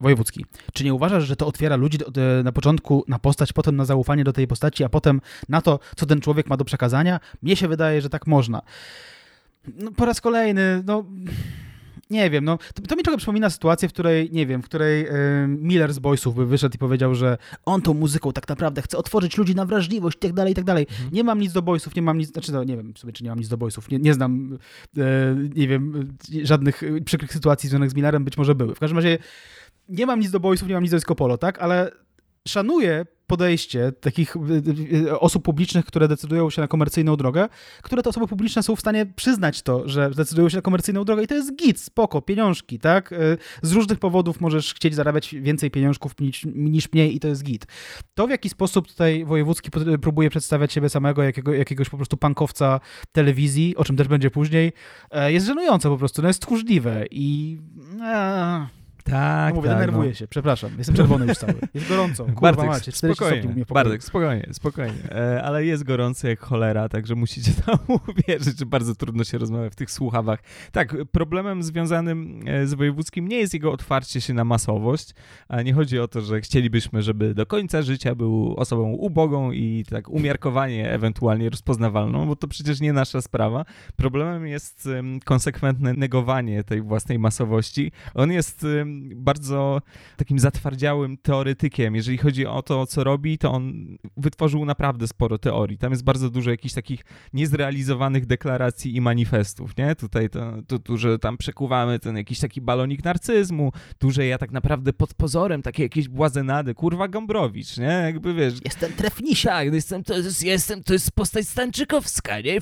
Wojewódzki. 0.00 0.46
Czy 0.72 0.84
nie 0.84 0.94
uważasz, 0.94 1.24
że 1.24 1.36
to 1.36 1.46
otwiera 1.46 1.76
ludzi 1.76 1.98
na 2.44 2.52
początku 2.52 3.04
na 3.08 3.18
postać, 3.18 3.52
potem 3.52 3.76
na 3.76 3.84
zaufanie 3.84 4.24
do 4.24 4.32
tej 4.32 4.46
postaci, 4.46 4.84
a 4.84 4.88
potem 4.88 5.13
na 5.48 5.60
to, 5.60 5.78
co 5.96 6.06
ten 6.06 6.20
człowiek 6.20 6.46
ma 6.46 6.56
do 6.56 6.64
przekazania? 6.64 7.20
Mnie 7.42 7.56
się 7.56 7.68
wydaje, 7.68 8.00
że 8.00 8.10
tak 8.10 8.26
można. 8.26 8.62
No, 9.78 9.92
po 9.92 10.04
raz 10.04 10.20
kolejny, 10.20 10.82
no... 10.86 11.04
Nie 12.10 12.30
wiem, 12.30 12.44
no 12.44 12.58
to, 12.74 12.82
to 12.82 12.96
mi 12.96 13.02
trochę 13.02 13.16
przypomina 13.16 13.50
sytuację, 13.50 13.88
w 13.88 13.92
której, 13.92 14.30
nie 14.32 14.46
wiem, 14.46 14.62
w 14.62 14.64
której 14.64 15.08
y, 15.08 15.12
Miller 15.48 15.92
z 15.92 15.98
Boysów 15.98 16.34
by 16.34 16.46
wyszedł 16.46 16.74
i 16.74 16.78
powiedział, 16.78 17.14
że 17.14 17.38
on 17.64 17.82
tą 17.82 17.94
muzyką 17.94 18.32
tak 18.32 18.48
naprawdę 18.48 18.82
chce 18.82 18.98
otworzyć 18.98 19.36
ludzi 19.36 19.54
na 19.54 19.66
wrażliwość 19.66 20.16
i 20.16 20.20
tak 20.20 20.32
dalej, 20.32 20.52
i 20.52 20.54
tak 20.54 20.64
dalej. 20.64 20.86
Nie 21.12 21.24
mam 21.24 21.40
nic 21.40 21.52
do 21.52 21.62
Boysów, 21.62 21.96
nie 21.96 22.02
mam 22.02 22.18
nic, 22.18 22.32
znaczy 22.32 22.52
no, 22.52 22.64
nie 22.64 22.76
wiem 22.76 22.96
sobie, 22.96 23.12
czy 23.12 23.24
nie 23.24 23.30
mam 23.30 23.38
nic 23.38 23.48
do 23.48 23.56
Boysów, 23.56 23.90
nie, 23.90 23.98
nie 23.98 24.14
znam, 24.14 24.58
e, 24.98 25.02
nie 25.54 25.68
wiem, 25.68 26.14
żadnych 26.42 26.82
e, 26.82 27.00
przykrych 27.00 27.32
sytuacji 27.32 27.68
związanych 27.68 27.90
z 27.90 27.94
Millerem, 27.94 28.24
być 28.24 28.36
może 28.36 28.54
były. 28.54 28.74
W 28.74 28.78
każdym 28.78 28.98
razie 28.98 29.18
nie 29.88 30.06
mam 30.06 30.20
nic 30.20 30.30
do 30.30 30.40
Boysów, 30.40 30.68
nie 30.68 30.74
mam 30.74 30.82
nic 30.82 30.92
do 30.92 30.96
Disco 30.96 31.14
Polo, 31.14 31.38
tak, 31.38 31.58
ale 31.58 31.90
szanuję 32.48 33.06
podejście 33.26 33.92
takich 33.92 34.36
y, 34.36 34.96
y, 34.96 35.20
osób 35.20 35.44
publicznych, 35.44 35.84
które 35.84 36.08
decydują 36.08 36.50
się 36.50 36.62
na 36.62 36.68
komercyjną 36.68 37.16
drogę, 37.16 37.48
które 37.82 38.02
te 38.02 38.10
osoby 38.10 38.26
publiczne 38.26 38.62
są 38.62 38.76
w 38.76 38.80
stanie 38.80 39.06
przyznać 39.06 39.62
to, 39.62 39.88
że 39.88 40.10
decydują 40.10 40.48
się 40.48 40.56
na 40.56 40.62
komercyjną 40.62 41.04
drogę 41.04 41.22
i 41.22 41.26
to 41.26 41.34
jest 41.34 41.56
git, 41.56 41.80
spoko, 41.80 42.22
pieniążki, 42.22 42.78
tak? 42.78 43.12
Y, 43.12 43.38
Z 43.62 43.72
różnych 43.72 43.98
powodów 43.98 44.40
możesz 44.40 44.74
chcieć 44.74 44.94
zarabiać 44.94 45.34
więcej 45.34 45.70
pieniążków 45.70 46.20
niż, 46.20 46.44
niż 46.54 46.92
mniej 46.92 47.16
i 47.16 47.20
to 47.20 47.28
jest 47.28 47.44
git. 47.44 47.66
To, 48.14 48.26
w 48.26 48.30
jaki 48.30 48.48
sposób 48.48 48.88
tutaj 48.88 49.24
Wojewódzki 49.24 49.70
próbuje 50.02 50.30
przedstawiać 50.30 50.72
siebie 50.72 50.88
samego, 50.88 51.22
jakiego, 51.22 51.54
jakiegoś 51.54 51.88
po 51.88 51.96
prostu 51.96 52.16
pankowca 52.16 52.80
telewizji, 53.12 53.76
o 53.76 53.84
czym 53.84 53.96
też 53.96 54.08
będzie 54.08 54.30
później, 54.30 54.72
e, 55.10 55.32
jest 55.32 55.46
żenujące 55.46 55.88
po 55.88 55.96
prostu, 55.96 56.22
no 56.22 56.28
jest 56.28 56.42
tchórzliwe 56.42 57.04
i... 57.10 57.58
e, 58.02 58.83
Tak, 59.04 59.54
no 59.54 59.56
mówię, 59.56 59.68
tak, 59.68 59.78
denerwuję 59.78 60.08
no. 60.08 60.14
się, 60.14 60.28
przepraszam, 60.28 60.70
jestem 60.78 60.96
czerwony 60.96 61.26
już 61.26 61.38
cały. 61.38 61.54
Jest 61.74 61.88
gorąco, 61.88 62.24
kurwa 62.24 62.40
Bartek, 62.40 62.66
macie, 62.66 62.92
40 62.92 63.24
spokojnie. 63.24 63.64
Bartek, 63.68 64.04
spokojnie, 64.04 64.48
spokojnie. 64.52 65.10
E, 65.10 65.42
ale 65.42 65.64
jest 65.64 65.84
gorąco 65.84 66.28
jak 66.28 66.40
cholera, 66.40 66.88
także 66.88 67.14
musicie 67.14 67.52
tam 67.66 67.78
uwierzyć, 67.88 68.58
że 68.58 68.66
bardzo 68.66 68.94
trudno 68.94 69.24
się 69.24 69.38
rozmawia 69.38 69.70
w 69.70 69.74
tych 69.74 69.90
słuchawach. 69.90 70.42
Tak, 70.72 70.96
problemem 71.12 71.62
związanym 71.62 72.40
e, 72.46 72.66
z 72.66 72.74
wojewódzkim 72.74 73.28
nie 73.28 73.36
jest 73.36 73.54
jego 73.54 73.72
otwarcie 73.72 74.20
się 74.20 74.34
na 74.34 74.44
masowość, 74.44 75.14
a 75.48 75.62
nie 75.62 75.74
chodzi 75.74 75.98
o 75.98 76.08
to, 76.08 76.20
że 76.20 76.40
chcielibyśmy, 76.40 77.02
żeby 77.02 77.34
do 77.34 77.46
końca 77.46 77.82
życia 77.82 78.14
był 78.14 78.54
osobą 78.56 78.92
ubogą 78.92 79.50
i 79.50 79.84
tak 79.90 80.08
umiarkowanie 80.08 80.90
ewentualnie 80.90 81.50
rozpoznawalną, 81.50 82.26
bo 82.26 82.36
to 82.36 82.48
przecież 82.48 82.80
nie 82.80 82.92
nasza 82.92 83.22
sprawa. 83.22 83.64
Problemem 83.96 84.46
jest 84.46 84.88
konsekwentne 85.24 85.92
negowanie 85.92 86.64
tej 86.64 86.82
własnej 86.82 87.18
masowości. 87.18 87.92
On 88.14 88.32
jest 88.32 88.66
bardzo 89.16 89.82
takim 90.16 90.38
zatwardziałym 90.38 91.16
teoretykiem. 91.16 91.94
Jeżeli 91.94 92.18
chodzi 92.18 92.46
o 92.46 92.62
to, 92.62 92.86
co 92.86 93.04
robi, 93.04 93.38
to 93.38 93.52
on 93.52 93.96
wytworzył 94.16 94.64
naprawdę 94.64 95.08
sporo 95.08 95.38
teorii. 95.38 95.78
Tam 95.78 95.90
jest 95.92 96.04
bardzo 96.04 96.30
dużo 96.30 96.50
jakichś 96.50 96.74
takich 96.74 97.04
niezrealizowanych 97.32 98.26
deklaracji 98.26 98.96
i 98.96 99.00
manifestów, 99.00 99.76
nie? 99.76 99.94
Tutaj 99.96 100.30
to, 100.30 100.52
to, 100.66 100.78
tu, 100.78 100.96
że 100.96 101.18
tam 101.18 101.36
przekuwamy 101.36 101.98
ten 101.98 102.16
jakiś 102.16 102.40
taki 102.40 102.60
balonik 102.60 103.04
narcyzmu, 103.04 103.72
tu, 103.98 104.10
że 104.10 104.26
ja 104.26 104.38
tak 104.38 104.50
naprawdę 104.50 104.92
pod 104.92 105.14
pozorem 105.14 105.62
takie 105.62 105.82
jakieś 105.82 106.08
błazenady, 106.08 106.74
kurwa 106.74 107.08
Gombrowicz, 107.08 107.78
nie? 107.78 107.84
Jakby 108.04 108.34
wiesz, 108.34 108.54
Jestem 108.64 108.92
trefnisia. 108.92 109.50
tak, 109.50 109.68
no 109.68 109.74
jestem, 109.74 110.04
to 110.04 110.14
jest, 110.16 110.42
jestem, 110.44 110.82
to 110.82 110.92
jest 110.92 111.12
postać 111.12 111.48
Stańczykowska, 111.48 112.40
nie? 112.40 112.58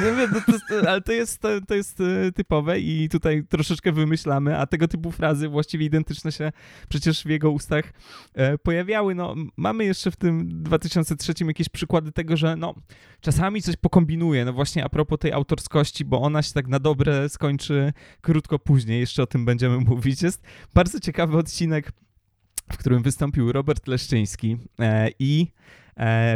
No 0.00 0.16
wiem, 0.16 0.30
no 0.32 0.40
to, 0.80 0.90
ale 0.90 1.00
to 1.00 1.12
jest, 1.12 1.40
to, 1.40 1.48
to 1.68 1.74
jest 1.74 2.00
e, 2.00 2.32
typowe 2.32 2.80
i 2.80 3.08
tutaj 3.08 3.44
troszeczkę 3.48 3.92
wymyślamy, 3.92 4.58
a 4.58 4.66
tego 4.66 4.88
typu 4.88 5.12
frazy 5.12 5.48
właściwie 5.48 5.73
identyczne 5.82 6.32
się 6.32 6.52
przecież 6.88 7.22
w 7.22 7.28
jego 7.28 7.50
ustach 7.50 7.92
e, 8.34 8.58
pojawiały. 8.58 9.14
No, 9.14 9.34
mamy 9.56 9.84
jeszcze 9.84 10.10
w 10.10 10.16
tym 10.16 10.62
2003 10.62 11.32
jakieś 11.46 11.68
przykłady 11.68 12.12
tego, 12.12 12.36
że 12.36 12.56
no, 12.56 12.74
czasami 13.20 13.62
coś 13.62 13.76
pokombinuje, 13.76 14.44
no 14.44 14.52
właśnie 14.52 14.84
a 14.84 14.88
propos 14.88 15.18
tej 15.18 15.32
autorskości, 15.32 16.04
bo 16.04 16.20
ona 16.20 16.42
się 16.42 16.52
tak 16.52 16.68
na 16.68 16.78
dobre 16.78 17.28
skończy 17.28 17.92
krótko 18.20 18.58
później, 18.58 19.00
jeszcze 19.00 19.22
o 19.22 19.26
tym 19.26 19.44
będziemy 19.44 19.78
mówić. 19.90 20.22
Jest 20.22 20.42
bardzo 20.74 21.00
ciekawy 21.00 21.36
odcinek, 21.36 21.92
w 22.72 22.76
którym 22.76 23.02
wystąpił 23.02 23.52
Robert 23.52 23.88
Leszczyński 23.88 24.56
e, 24.80 25.10
i 25.18 25.46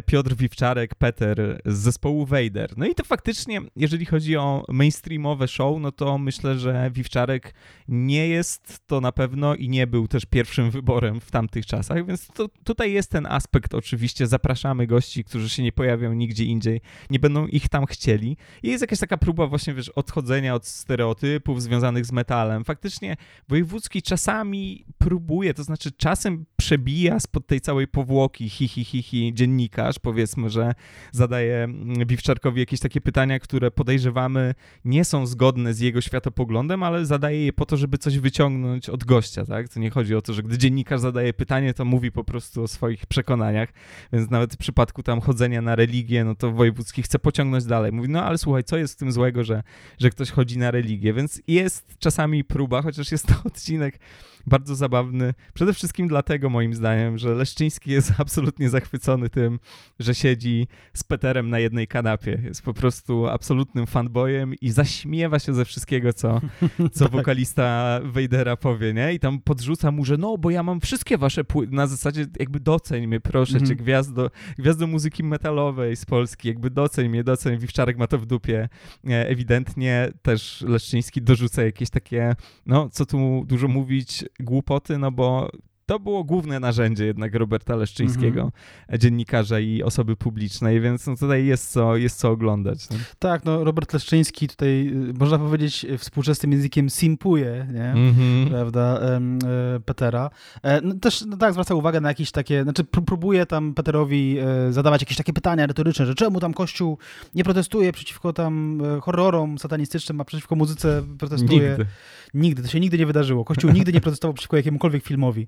Piotr 0.07 0.35
Wiwczarek, 0.35 0.95
Peter 0.95 1.61
z 1.67 1.79
zespołu 1.79 2.27
Vader. 2.27 2.75
No 2.77 2.87
i 2.87 2.95
to 2.95 3.05
faktycznie, 3.05 3.61
jeżeli 3.77 4.07
chodzi 4.07 4.37
o 4.37 4.65
mainstreamowe 4.69 5.49
show, 5.49 5.81
no 5.81 5.93
to 5.93 6.19
myślę, 6.19 6.59
że 6.59 6.91
Wiwczarek 6.95 7.55
nie 7.89 8.29
jest 8.29 8.87
to 8.87 9.01
na 9.01 9.13
pewno 9.13 9.55
i 9.55 9.69
nie 9.69 9.87
był 9.87 10.09
też 10.09 10.25
pierwszym 10.27 10.71
wyborem 10.71 11.21
w 11.21 11.31
tamtych 11.31 11.67
czasach, 11.67 12.07
więc 12.07 12.27
to, 12.27 12.49
tutaj 12.65 12.93
jest 12.93 13.11
ten 13.11 13.27
aspekt 13.27 13.75
oczywiście, 13.75 14.27
zapraszamy 14.27 14.87
gości, 14.87 15.25
którzy 15.25 15.49
się 15.49 15.63
nie 15.63 15.73
pojawią 15.73 16.13
nigdzie 16.13 16.45
indziej, 16.45 16.81
nie 17.11 17.19
będą 17.19 17.47
ich 17.47 17.69
tam 17.69 17.87
chcieli. 17.87 18.37
I 18.63 18.69
jest 18.69 18.81
jakaś 18.81 18.99
taka 18.99 19.17
próba 19.17 19.47
właśnie, 19.47 19.75
wiesz, 19.75 19.89
odchodzenia 19.89 20.55
od 20.55 20.67
stereotypów 20.67 21.63
związanych 21.63 22.07
z 22.07 22.13
metalem. 22.13 22.65
Faktycznie 22.65 23.17
Wojewódzki 23.49 24.03
czasami 24.03 24.85
próbuje, 24.99 25.55
to 25.55 25.65
znaczy 25.65 25.93
czasem 25.93 26.45
przebija 26.57 27.21
spod 27.21 27.47
tej 27.47 27.61
całej 27.61 27.89
powłoki 27.89 28.49
hi, 28.49 28.69
hi, 28.69 28.85
hi, 28.85 29.03
hi 29.03 29.33
dziennikarz, 29.49 29.99
powiedzmy, 29.99 30.51
że 30.51 30.75
zadaje 31.13 31.65
mm, 31.65 32.07
Wiwczarkowi 32.07 32.61
jakieś 32.61 32.81
takie 32.81 33.01
pytania, 33.01 33.39
które 33.39 33.71
podejrzewamy 33.71 34.55
nie 34.85 35.05
są 35.05 35.27
zgodne 35.27 35.75
z 35.75 35.81
jego 35.81 36.01
światopoglądem, 36.01 36.83
ale 36.83 37.07
zadaje 37.07 37.45
je 37.45 37.53
po 37.53 37.67
to, 37.67 37.77
żeby 37.77 37.99
coś 37.99 38.19
wyciągnąć 38.19 38.89
od 38.89 39.05
gościa, 39.05 39.45
tak? 39.45 39.69
To 39.69 39.81
nie 39.81 39.91
chodzi 39.91 40.15
o 40.15 40.23
to, 40.23 40.33
że 40.33 40.43
gdy 40.43 40.59
dziennikarz 40.59 41.01
zadaje 41.01 41.33
pytanie, 41.33 41.75
to 41.75 41.85
mówi 41.85 42.13
po 42.13 42.25
prostu 42.25 42.63
o 42.63 42.69
swoich 42.69 43.07
przekonaniach, 43.07 43.69
więc 44.13 44.31
nawet 44.31 44.55
w 44.55 44.57
przypadku 44.57 45.03
tam 45.03 45.21
chodzenia 45.21 45.63
na 45.63 45.77
religię, 45.77 46.25
no 46.25 46.35
to 46.35 46.53
Wojewódzki 46.53 47.03
chce 47.03 47.19
pociągnąć 47.19 47.65
dalej. 47.65 47.93
Mówi, 47.93 48.09
no 48.09 48.25
ale 48.25 48.39
słuchaj, 48.39 48.65
co 48.65 48.77
jest 48.77 48.95
w 48.95 48.97
tym 48.97 49.13
złego, 49.13 49.45
że, 49.45 49.63
że 49.99 50.11
ktoś 50.11 50.31
chodzi 50.31 50.59
na 50.59 50.71
religię, 50.71 51.13
więc 51.13 51.43
jest 51.47 51.99
czasami 51.99 52.45
próba, 52.45 52.83
chociaż 52.83 53.13
jest 53.13 53.27
to 53.27 53.35
odcinek 53.49 53.99
bardzo 54.47 54.75
zabawny. 54.75 55.35
Przede 55.55 55.73
wszystkim 55.73 56.09
dlatego, 56.09 56.51
moim 56.51 56.75
zdaniem, 56.75 57.19
że 57.19 57.35
Leszczyński 57.35 57.91
jest 57.91 58.13
absolutnie 58.19 58.69
zachwycony 58.69 59.29
tym, 59.29 59.59
że 59.99 60.15
siedzi 60.15 60.67
z 60.95 61.05
Peterem 61.05 61.51
na 61.51 61.59
jednej 61.59 61.87
kanapie. 61.87 62.41
Jest 62.45 62.63
po 62.63 62.75
prostu 62.75 63.27
absolutnym 63.27 63.87
fanboyem 63.87 64.55
i 64.55 64.71
zaśmiewa 64.71 65.39
się 65.39 65.55
ze 65.55 65.65
wszystkiego, 65.65 66.13
co, 66.13 66.41
co 66.93 67.09
wokalista 67.09 68.01
Wejdera 68.05 68.57
powie, 68.57 68.95
nie? 68.95 69.15
I 69.15 69.19
tam 69.19 69.41
podrzuca 69.41 69.91
mu, 69.91 70.05
że 70.05 70.17
no, 70.17 70.39
bo 70.39 70.51
ja 70.51 70.63
mam 70.63 70.81
wszystkie 70.81 71.19
wasze 71.19 71.45
płyty, 71.45 71.75
na 71.75 71.87
zasadzie 71.87 72.27
jakby 72.39 72.61
doceń 72.61 73.07
mnie, 73.07 73.21
proszę 73.21 73.53
Mhm. 73.53 73.69
cię, 73.69 73.77
gwiazdo, 73.77 74.31
gwiazdo 74.59 74.87
muzyki 74.87 75.25
metalowej 75.25 75.97
z 75.97 76.05
Polski, 76.07 76.49
jakby 76.49 76.71
doceń 76.71 77.09
mnie, 77.09 77.25
doceń. 77.25 77.59
Wiwczarek 77.59 77.99
ma 77.99 78.07
to 78.07 78.19
w 78.19 78.27
dupie. 78.27 78.69
E, 79.09 79.29
Ewidentnie 79.29 80.09
też 80.23 80.61
Leszczyński 80.61 81.23
dorzuca 81.23 81.63
jakieś 81.63 81.91
takie, 81.91 82.37
no, 82.67 82.89
co 82.91 83.07
tu 83.07 83.45
dużo 83.47 83.69
mówić, 83.69 84.25
głupoty, 84.41 84.99
no 84.99 85.11
bo 85.13 85.51
to 85.87 85.99
było 85.99 86.25
główne 86.25 86.61
narzędzie 86.61 87.07
jednak 87.07 87.35
Roberta 87.35 87.77
Leszczyńskiego, 87.77 88.41
Mhm. 88.41 88.51
e, 88.93 88.99
dziennikarza 88.99 89.61
i 89.61 89.83
osoby 89.83 90.17
publicznej, 90.17 90.81
więc 90.81 91.07
no 91.07 91.17
tutaj 91.17 91.47
jest 91.47 91.71
co, 91.73 91.97
jest 91.97 92.19
co 92.19 92.31
oglądać. 92.31 92.91
No. 92.91 92.97
Tak, 93.19 93.45
no 93.45 93.65
Robert 93.65 93.93
Leszczyński 93.93 94.49
tutaj, 94.49 94.69
y, 95.11 95.15
można 95.19 95.39
powiedzieć, 95.39 95.87
współczesnym 95.99 96.53
językiem 96.53 96.91
simpuje, 96.91 97.67
nie? 97.75 97.91
Mhm. 97.91 98.49
prawda, 98.49 98.99
em, 99.01 99.39
e, 99.77 99.81
Petera. 99.81 100.31
E, 100.63 100.81
No, 100.81 100.95
też 100.95 101.25
no 101.27 101.37
tak, 101.37 101.53
zwraca 101.53 101.75
uwagę 101.75 102.01
na 102.01 102.09
jakieś 102.09 102.31
takie, 102.31 102.63
znaczy 102.63 102.85
pró- 102.85 103.05
próbuje 103.05 103.47
tam 103.47 103.75
Peterowi 103.75 104.39
e, 104.39 104.73
zadawać 104.73 105.03
jakieś 105.03 105.17
takie 105.17 105.33
pytania 105.33 105.67
retoryczne, 105.67 106.07
że 106.07 106.15
czemu 106.15 106.41
tam 106.41 106.55
Kościół 106.55 106.99
nie 107.35 107.45
protestuje 107.45 107.93
przeciwko 107.93 108.33
tam 108.33 108.83
horrorom 109.03 109.59
satanistycznym, 109.59 110.21
a 110.21 110.25
przeciwko 110.25 110.57
muzyce 110.57 111.03
protestuje. 111.19 111.69
Nigdy. 111.69 111.87
Nigdy, 112.35 112.63
to 112.63 112.69
się 112.69 112.81
nigdy 112.81 112.99
nie 112.99 113.07
wydarzyło. 113.07 113.45
Kościół 113.45 113.71
nigdy 113.71 113.93
nie 113.93 114.01
protestował 114.01 114.35
przeciwko 114.35 114.57
jakiemukolwiek 114.57 115.05
filmowi, 115.05 115.47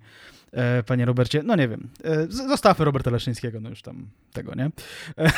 e, 0.52 0.82
panie 0.82 1.04
Robercie. 1.04 1.42
No 1.42 1.56
nie 1.56 1.68
wiem, 1.68 1.88
e, 2.04 2.26
zostawmy 2.26 2.84
Roberta 2.84 3.10
Leszczyńskiego, 3.10 3.60
no 3.60 3.68
już 3.68 3.82
tam 3.82 4.06
tego, 4.32 4.54
nie? 4.54 4.70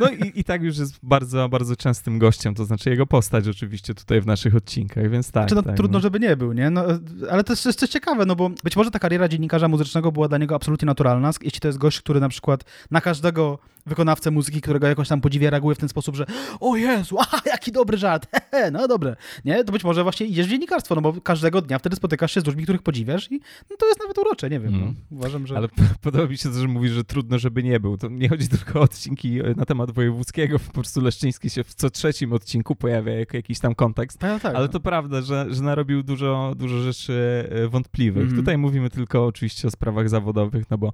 No 0.00 0.08
i, 0.08 0.40
i 0.40 0.44
tak 0.44 0.62
już 0.62 0.78
jest 0.78 0.98
bardzo, 1.02 1.48
bardzo 1.48 1.76
częstym 1.76 2.18
gościem, 2.18 2.54
to 2.54 2.64
znaczy 2.64 2.90
jego 2.90 3.06
postać 3.06 3.48
oczywiście 3.48 3.94
tutaj 3.94 4.20
w 4.20 4.26
naszych 4.26 4.54
odcinkach, 4.56 5.10
więc 5.10 5.30
tak. 5.30 5.48
Czy 5.48 5.54
no, 5.54 5.62
tak, 5.62 5.76
trudno, 5.76 5.98
no. 5.98 6.02
żeby 6.02 6.20
nie 6.20 6.36
był, 6.36 6.52
nie? 6.52 6.70
No, 6.70 6.92
e, 6.92 6.98
ale 7.30 7.44
to 7.44 7.52
jest, 7.52 7.62
to 7.62 7.68
jest 7.68 7.78
coś 7.78 7.88
ciekawe, 7.88 8.26
no 8.26 8.36
bo 8.36 8.50
być 8.64 8.76
może 8.76 8.90
ta 8.90 8.98
kariera 8.98 9.28
dziennikarza 9.28 9.68
muzycznego 9.68 10.12
była 10.12 10.28
dla 10.28 10.38
niego 10.38 10.54
absolutnie 10.54 10.86
naturalna, 10.86 11.30
jeśli 11.42 11.60
to 11.60 11.68
jest 11.68 11.78
gość, 11.78 12.00
który 12.00 12.20
na 12.20 12.28
przykład 12.28 12.64
na 12.90 13.00
każdego 13.00 13.58
wykonawcę 13.86 14.30
muzyki, 14.30 14.60
którego 14.60 14.86
jakoś 14.86 15.08
tam 15.08 15.20
podziwia, 15.20 15.50
reaguje 15.50 15.74
w 15.74 15.78
ten 15.78 15.88
sposób, 15.88 16.16
że 16.16 16.26
o 16.60 16.76
Jezu, 16.76 17.16
aha, 17.20 17.40
jaki 17.46 17.72
dobry 17.72 17.98
żart, 17.98 18.26
hehe, 18.32 18.70
no 18.70 18.88
dobre, 18.88 19.16
nie? 19.44 19.64
To 19.64 19.72
być 19.72 19.84
może 19.84 20.02
właśnie 20.02 20.26
idziesz 20.26 20.46
w 20.46 20.50
dziennikarstwo, 20.50 20.94
no 20.94 21.00
bo 21.00 21.20
każdego 21.20 21.62
dnia 21.62 21.78
wtedy 21.78 21.96
spotykasz 21.96 22.32
się 22.34 22.40
z 22.40 22.46
ludźmi, 22.46 22.62
których 22.62 22.82
podziwiasz 22.82 23.32
i 23.32 23.40
no, 23.70 23.76
to 23.76 23.86
jest 23.86 24.00
nawet 24.00 24.18
urocze, 24.18 24.50
nie 24.50 24.53
wiem, 24.60 24.74
Mm. 24.74 24.94
no. 25.10 25.16
Uważam, 25.18 25.46
że... 25.46 25.56
Ale 25.56 25.68
podoba 26.02 26.26
mi 26.26 26.38
się 26.38 26.48
to, 26.48 26.60
że 26.60 26.68
mówisz, 26.68 26.92
że 26.92 27.04
trudno, 27.04 27.38
żeby 27.38 27.62
nie 27.62 27.80
był. 27.80 27.96
To 27.96 28.08
nie 28.08 28.28
chodzi 28.28 28.48
tylko 28.48 28.80
o 28.80 28.82
odcinki 28.82 29.40
e, 29.40 29.54
na 29.56 29.64
temat 29.64 29.90
wojewódzkiego, 29.90 30.58
po 30.58 30.72
prostu 30.72 31.00
Leszczyński 31.00 31.50
się 31.50 31.64
w 31.64 31.74
co 31.74 31.90
trzecim 31.90 32.32
odcinku 32.32 32.76
pojawia 32.76 33.12
jako 33.12 33.36
jakiś 33.36 33.58
tam 33.58 33.74
kontekst. 33.74 34.22
No, 34.22 34.40
tak, 34.40 34.54
Ale 34.54 34.66
no. 34.66 34.72
to 34.72 34.80
prawda, 34.80 35.22
że, 35.22 35.46
że 35.50 35.62
narobił 35.62 36.02
dużo, 36.02 36.52
dużo 36.56 36.80
rzeczy 36.80 37.48
e, 37.50 37.68
wątpliwych. 37.68 38.22
Mhm. 38.22 38.40
Tutaj 38.40 38.58
mówimy 38.58 38.90
tylko 38.90 39.26
oczywiście 39.26 39.68
o 39.68 39.70
sprawach 39.70 40.08
zawodowych, 40.08 40.70
no 40.70 40.78
bo, 40.78 40.92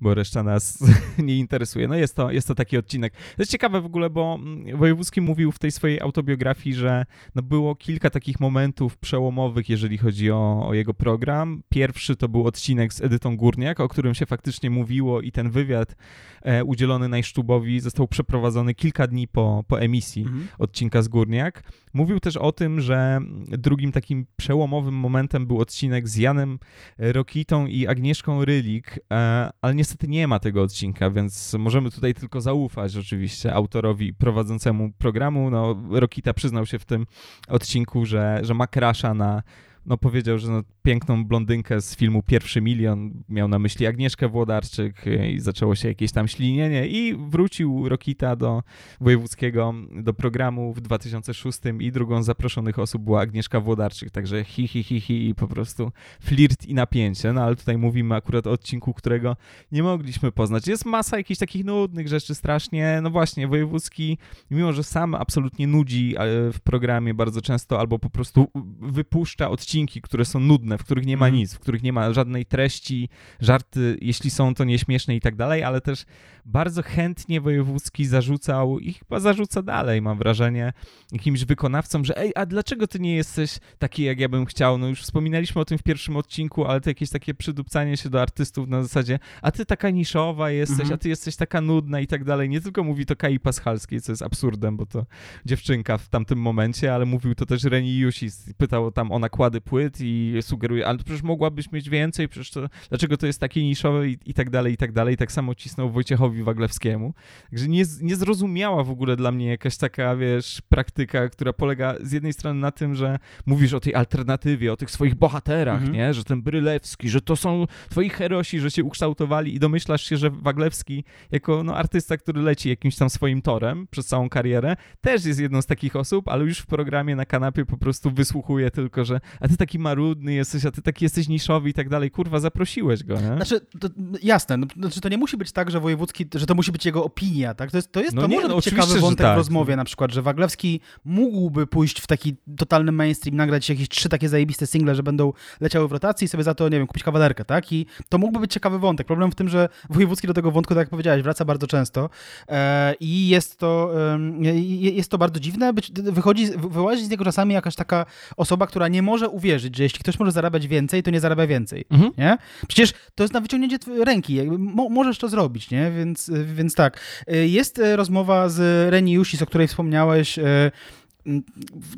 bo 0.00 0.14
reszta 0.14 0.42
nas 0.42 0.84
nie 1.18 1.36
interesuje. 1.36 1.88
No 1.88 1.94
jest 1.94 2.16
to, 2.16 2.30
jest 2.30 2.48
to 2.48 2.54
taki 2.54 2.76
odcinek. 2.76 3.12
To 3.12 3.42
jest 3.42 3.52
ciekawe 3.52 3.80
w 3.80 3.86
ogóle, 3.86 4.10
bo 4.10 4.38
mm, 4.42 4.76
Wojewódzki 4.78 5.20
mówił 5.20 5.52
w 5.52 5.58
tej 5.58 5.70
swojej 5.70 6.00
autobiografii, 6.00 6.74
że 6.74 7.06
no 7.34 7.42
było 7.42 7.74
kilka 7.74 8.10
takich 8.10 8.40
momentów 8.40 8.98
przełomowych, 8.98 9.68
jeżeli 9.68 9.98
chodzi 9.98 10.30
o, 10.30 10.68
o 10.68 10.74
jego 10.74 10.94
program. 10.94 11.62
Pierwszy 11.68 12.16
to 12.16 12.28
był 12.28 12.46
odcinek 12.46 12.94
z 12.94 12.99
Edytą 13.00 13.36
Górniak, 13.36 13.80
o 13.80 13.88
którym 13.88 14.14
się 14.14 14.26
faktycznie 14.26 14.70
mówiło 14.70 15.20
i 15.20 15.32
ten 15.32 15.50
wywiad 15.50 15.96
e, 16.42 16.64
udzielony 16.64 17.08
Najsztubowi 17.08 17.80
został 17.80 18.08
przeprowadzony 18.08 18.74
kilka 18.74 19.06
dni 19.06 19.28
po, 19.28 19.64
po 19.68 19.80
emisji 19.80 20.22
Mhm. 20.22 20.48
odcinka 20.58 21.02
z 21.02 21.08
Górniak. 21.08 21.62
Mówił 21.94 22.20
też 22.20 22.36
o 22.36 22.52
tym, 22.52 22.80
że 22.80 23.20
drugim 23.48 23.92
takim 23.92 24.26
przełomowym 24.36 24.94
momentem 24.94 25.46
był 25.46 25.60
odcinek 25.60 26.08
z 26.08 26.16
Janem 26.16 26.58
Rokitą 26.98 27.66
i 27.66 27.86
Agnieszką 27.86 28.44
Rylik, 28.44 28.98
e, 29.12 29.50
ale 29.62 29.74
niestety 29.74 30.08
nie 30.08 30.28
ma 30.28 30.38
tego 30.38 30.62
odcinka, 30.62 31.10
więc 31.10 31.54
możemy 31.58 31.90
tutaj 31.90 32.14
tylko 32.14 32.40
zaufać 32.40 32.96
oczywiście 32.96 33.54
autorowi 33.54 34.14
prowadzącemu 34.14 34.92
programu. 34.98 35.50
No, 35.50 35.82
Rokita 35.90 36.34
przyznał 36.34 36.66
się 36.66 36.78
w 36.78 36.84
tym 36.84 37.06
odcinku, 37.48 38.06
że, 38.06 38.40
że 38.42 38.54
ma 38.54 38.66
krasza 38.66 39.14
na 39.14 39.42
no 39.86 39.96
powiedział, 39.98 40.38
że 40.38 40.50
no, 40.50 40.62
piękną 40.82 41.24
blondynkę 41.24 41.80
z 41.80 41.96
filmu 41.96 42.22
Pierwszy 42.22 42.60
Milion, 42.60 43.10
miał 43.28 43.48
na 43.48 43.58
myśli 43.58 43.86
Agnieszkę 43.86 44.28
Włodarczyk 44.28 45.06
y, 45.06 45.30
i 45.30 45.40
zaczęło 45.40 45.74
się 45.74 45.88
jakieś 45.88 46.12
tam 46.12 46.28
ślinienie 46.28 46.86
i 46.86 47.16
wrócił 47.28 47.88
Rokita 47.88 48.36
do 48.36 48.62
wojewódzkiego, 49.00 49.74
do 49.92 50.14
programu 50.14 50.72
w 50.72 50.80
2006 50.80 51.58
i 51.80 51.92
drugą 51.92 52.22
z 52.22 52.26
zaproszonych 52.26 52.78
osób 52.78 53.02
była 53.02 53.20
Agnieszka 53.20 53.60
Włodarczyk, 53.60 54.10
także 54.10 54.44
hi, 54.44 54.68
hi, 54.68 54.82
hi, 54.82 55.00
hi 55.00 55.28
i 55.28 55.34
po 55.34 55.48
prostu 55.48 55.92
flirt 56.20 56.66
i 56.66 56.74
napięcie, 56.74 57.32
no 57.32 57.42
ale 57.42 57.56
tutaj 57.56 57.78
mówimy 57.78 58.14
akurat 58.14 58.46
o 58.46 58.50
odcinku, 58.50 58.94
którego 58.94 59.36
nie 59.72 59.82
mogliśmy 59.82 60.32
poznać. 60.32 60.66
Jest 60.68 60.84
masa 60.84 61.16
jakichś 61.16 61.38
takich 61.40 61.64
nudnych 61.64 62.08
rzeczy 62.08 62.34
strasznie, 62.34 63.00
no 63.02 63.10
właśnie, 63.10 63.48
wojewódzki, 63.48 64.18
mimo 64.50 64.72
że 64.72 64.84
sam 64.84 65.14
absolutnie 65.14 65.66
nudzi 65.66 66.14
w 66.52 66.60
programie 66.64 67.14
bardzo 67.14 67.42
często, 67.42 67.80
albo 67.80 67.98
po 67.98 68.10
prostu 68.10 68.48
wypuszcza 68.80 69.50
odcinki, 69.50 69.69
które 70.02 70.24
są 70.24 70.40
nudne, 70.40 70.78
w 70.78 70.84
których 70.84 71.06
nie 71.06 71.16
ma 71.16 71.26
mhm. 71.26 71.40
nic, 71.40 71.54
w 71.54 71.58
których 71.58 71.82
nie 71.82 71.92
ma 71.92 72.12
żadnej 72.12 72.46
treści, 72.46 73.08
żarty, 73.40 73.98
jeśli 74.00 74.30
są, 74.30 74.54
to 74.54 74.64
nieśmieszne 74.64 75.16
i 75.16 75.20
tak 75.20 75.36
dalej, 75.36 75.62
ale 75.64 75.80
też 75.80 76.04
bardzo 76.44 76.82
chętnie 76.82 77.40
wojewódzki 77.40 78.06
zarzucał 78.06 78.78
i 78.78 78.92
chyba 78.92 79.20
zarzuca 79.20 79.62
dalej, 79.62 80.02
mam 80.02 80.18
wrażenie, 80.18 80.72
jakimś 81.12 81.44
wykonawcom, 81.44 82.04
że 82.04 82.18
ej, 82.18 82.32
a 82.34 82.46
dlaczego 82.46 82.86
ty 82.86 83.00
nie 83.00 83.16
jesteś 83.16 83.58
taki, 83.78 84.02
jak 84.02 84.20
ja 84.20 84.28
bym 84.28 84.46
chciał? 84.46 84.78
No 84.78 84.88
już 84.88 85.02
wspominaliśmy 85.02 85.60
o 85.60 85.64
tym 85.64 85.78
w 85.78 85.82
pierwszym 85.82 86.16
odcinku, 86.16 86.64
ale 86.64 86.80
to 86.80 86.90
jakieś 86.90 87.10
takie 87.10 87.34
przydupcanie 87.34 87.96
się 87.96 88.10
do 88.10 88.22
artystów 88.22 88.68
na 88.68 88.82
zasadzie, 88.82 89.18
a 89.42 89.50
ty 89.50 89.66
taka 89.66 89.90
niszowa 89.90 90.50
jesteś, 90.50 90.80
mhm. 90.80 90.94
a 90.94 90.98
ty 90.98 91.08
jesteś 91.08 91.36
taka 91.36 91.60
nudna 91.60 92.00
i 92.00 92.06
tak 92.06 92.24
dalej. 92.24 92.48
Nie 92.48 92.60
tylko 92.60 92.84
mówi 92.84 93.06
to 93.06 93.16
Kai 93.16 93.40
Paschalskiej, 93.40 94.00
co 94.00 94.12
jest 94.12 94.22
absurdem, 94.22 94.76
bo 94.76 94.86
to 94.86 95.06
dziewczynka 95.46 95.98
w 95.98 96.08
tamtym 96.08 96.38
momencie, 96.38 96.94
ale 96.94 97.06
mówił 97.06 97.34
to 97.34 97.46
też 97.46 97.64
Reni 97.64 97.98
Jusis. 97.98 98.52
Pytał 98.58 98.92
tam 98.92 99.12
o 99.12 99.18
nakłady 99.18 99.59
płyt 99.60 99.98
i 100.00 100.34
sugeruje, 100.40 100.86
ale 100.86 100.98
przecież 100.98 101.22
mogłabyś 101.22 101.72
mieć 101.72 101.90
więcej, 101.90 102.28
przecież 102.28 102.50
to, 102.50 102.68
dlaczego 102.88 103.16
to 103.16 103.26
jest 103.26 103.40
takie 103.40 103.62
niszowe 103.62 104.08
i, 104.08 104.18
i 104.26 104.34
tak 104.34 104.50
dalej, 104.50 104.74
i 104.74 104.76
tak 104.76 104.92
dalej. 104.92 105.16
Tak 105.16 105.32
samo 105.32 105.54
cisnął 105.54 105.90
Wojciechowi 105.90 106.42
Waglewskiemu. 106.42 107.14
Także 107.50 107.68
nie, 107.68 107.84
niezrozumiała 108.00 108.84
w 108.84 108.90
ogóle 108.90 109.16
dla 109.16 109.32
mnie 109.32 109.46
jakaś 109.46 109.76
taka, 109.76 110.16
wiesz, 110.16 110.62
praktyka, 110.68 111.28
która 111.28 111.52
polega 111.52 111.94
z 112.02 112.12
jednej 112.12 112.32
strony 112.32 112.60
na 112.60 112.70
tym, 112.70 112.94
że 112.94 113.18
mówisz 113.46 113.74
o 113.74 113.80
tej 113.80 113.94
alternatywie, 113.94 114.72
o 114.72 114.76
tych 114.76 114.90
swoich 114.90 115.14
bohaterach, 115.14 115.76
mhm. 115.76 115.92
nie? 115.92 116.14
Że 116.14 116.24
ten 116.24 116.42
Brylewski, 116.42 117.08
że 117.08 117.20
to 117.20 117.36
są 117.36 117.66
twoi 117.90 118.10
herosi, 118.10 118.60
że 118.60 118.70
się 118.70 118.84
ukształtowali 118.84 119.54
i 119.54 119.58
domyślasz 119.58 120.02
się, 120.04 120.16
że 120.16 120.30
Waglewski 120.30 121.04
jako 121.30 121.64
no, 121.64 121.76
artysta, 121.76 122.16
który 122.16 122.42
leci 122.42 122.68
jakimś 122.68 122.96
tam 122.96 123.10
swoim 123.10 123.42
torem 123.42 123.86
przez 123.90 124.06
całą 124.06 124.28
karierę, 124.28 124.76
też 125.00 125.24
jest 125.24 125.40
jedną 125.40 125.62
z 125.62 125.66
takich 125.66 125.96
osób, 125.96 126.28
ale 126.28 126.44
już 126.44 126.58
w 126.58 126.66
programie 126.66 127.16
na 127.16 127.26
kanapie 127.26 127.66
po 127.66 127.76
prostu 127.76 128.10
wysłuchuje 128.10 128.70
tylko, 128.70 129.04
że 129.04 129.20
a 129.40 129.48
ty 129.50 129.56
taki 129.56 129.78
marudny 129.78 130.32
jesteś, 130.32 130.66
a 130.66 130.70
ty 130.70 130.82
taki 130.82 131.04
jesteś 131.04 131.28
niszowy 131.28 131.68
i 131.70 131.74
tak 131.74 131.88
dalej. 131.88 132.10
Kurwa, 132.10 132.40
zaprosiłeś 132.40 133.04
go, 133.04 133.14
nie? 133.14 133.36
Znaczy, 133.36 133.60
to, 133.80 133.88
jasne, 134.22 134.56
no, 134.56 134.66
znaczy 134.76 135.00
to 135.00 135.08
nie 135.08 135.18
musi 135.18 135.36
być 135.36 135.52
tak, 135.52 135.70
że 135.70 135.80
Wojewódzki, 135.80 136.26
że 136.34 136.46
to 136.46 136.54
musi 136.54 136.72
być 136.72 136.86
jego 136.86 137.04
opinia, 137.04 137.54
tak? 137.54 137.70
To 137.70 137.78
jest, 137.78 137.92
to 137.92 138.00
jest, 138.00 138.14
no 138.14 138.22
to 138.22 138.28
nie, 138.28 138.36
może 138.36 138.48
no, 138.48 138.56
być 138.56 138.64
ciekawy 138.64 139.00
wątek 139.00 139.26
tak. 139.26 139.34
w 139.34 139.36
rozmowie 139.36 139.76
na 139.76 139.84
przykład, 139.84 140.12
że 140.12 140.22
Waglewski 140.22 140.80
mógłby 141.04 141.66
pójść 141.66 142.00
w 142.00 142.06
taki 142.06 142.36
totalny 142.56 142.92
mainstream, 142.92 143.36
nagrać 143.36 143.68
jakieś 143.68 143.88
trzy 143.88 144.08
takie 144.08 144.28
zajebiste 144.28 144.66
single, 144.66 144.94
że 144.94 145.02
będą 145.02 145.32
leciały 145.60 145.88
w 145.88 145.92
rotacji 145.92 146.24
i 146.24 146.28
sobie 146.28 146.44
za 146.44 146.54
to, 146.54 146.68
nie 146.68 146.78
wiem, 146.78 146.86
kupić 146.86 147.02
kawalerkę, 147.02 147.44
tak? 147.44 147.72
I 147.72 147.86
to 148.08 148.18
mógłby 148.18 148.40
być 148.40 148.52
ciekawy 148.52 148.78
wątek. 148.78 149.06
Problem 149.06 149.30
w 149.30 149.34
tym, 149.34 149.48
że 149.48 149.68
Wojewódzki 149.90 150.26
do 150.26 150.34
tego 150.34 150.50
wątku, 150.50 150.74
tak 150.74 150.80
jak 150.80 150.90
powiedziałeś, 150.90 151.22
wraca 151.22 151.44
bardzo 151.44 151.66
często 151.66 152.10
e, 152.48 152.94
i 153.00 153.28
jest 153.28 153.58
to, 153.58 153.92
e, 154.14 154.60
jest 154.80 155.10
to 155.10 155.18
bardzo 155.18 155.40
dziwne. 155.40 155.72
Być, 155.72 155.92
wychodzi, 155.92 156.46
wyłazi 156.56 157.04
z 157.04 157.10
niego 157.10 157.24
czasami 157.24 157.54
jakaś 157.54 157.74
taka 157.74 158.06
osoba, 158.36 158.66
która 158.66 158.88
nie 158.88 159.02
może 159.02 159.28
uwierzyć, 159.40 159.76
że 159.76 159.82
jeśli 159.82 159.98
ktoś 159.98 160.18
może 160.18 160.32
zarabiać 160.32 160.68
więcej, 160.68 161.02
to 161.02 161.10
nie 161.10 161.20
zarabia 161.20 161.46
więcej, 161.46 161.84
mhm. 161.90 162.12
nie? 162.18 162.38
Przecież 162.68 162.92
to 163.14 163.24
jest 163.24 163.34
na 163.34 163.40
wyciągnięcie 163.40 163.78
ręki, 164.04 164.34
jakby 164.34 164.58
mo 164.58 164.88
możesz 164.88 165.18
to 165.18 165.28
zrobić, 165.28 165.70
nie? 165.70 165.90
Więc, 165.90 166.30
więc 166.54 166.74
tak. 166.74 167.00
E, 167.26 167.48
jest 167.48 167.78
e, 167.78 167.96
rozmowa 167.96 168.48
z 168.48 168.90
Reni 168.90 169.12
Jusis, 169.12 169.42
o 169.42 169.46
której 169.46 169.68
wspomniałeś, 169.68 170.38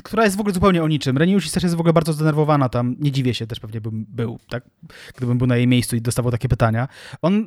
która 0.02 0.24
jest 0.24 0.36
w 0.36 0.40
ogóle 0.40 0.54
zupełnie 0.54 0.82
o 0.82 0.88
niczym. 0.88 1.18
Reniusz 1.18 1.50
też 1.50 1.62
jest 1.62 1.74
w 1.74 1.80
ogóle 1.80 1.92
bardzo 1.92 2.12
zdenerwowana 2.12 2.68
tam. 2.68 2.96
Nie 3.00 3.12
dziwię 3.12 3.34
się, 3.34 3.46
też 3.46 3.60
pewnie 3.60 3.80
bym 3.80 4.06
był, 4.08 4.38
tak? 4.48 4.64
Gdybym 5.16 5.38
był 5.38 5.46
na 5.46 5.56
jej 5.56 5.66
miejscu 5.66 5.96
i 5.96 6.00
dostawał 6.00 6.32
takie 6.32 6.48
pytania. 6.48 6.88
On 7.22 7.46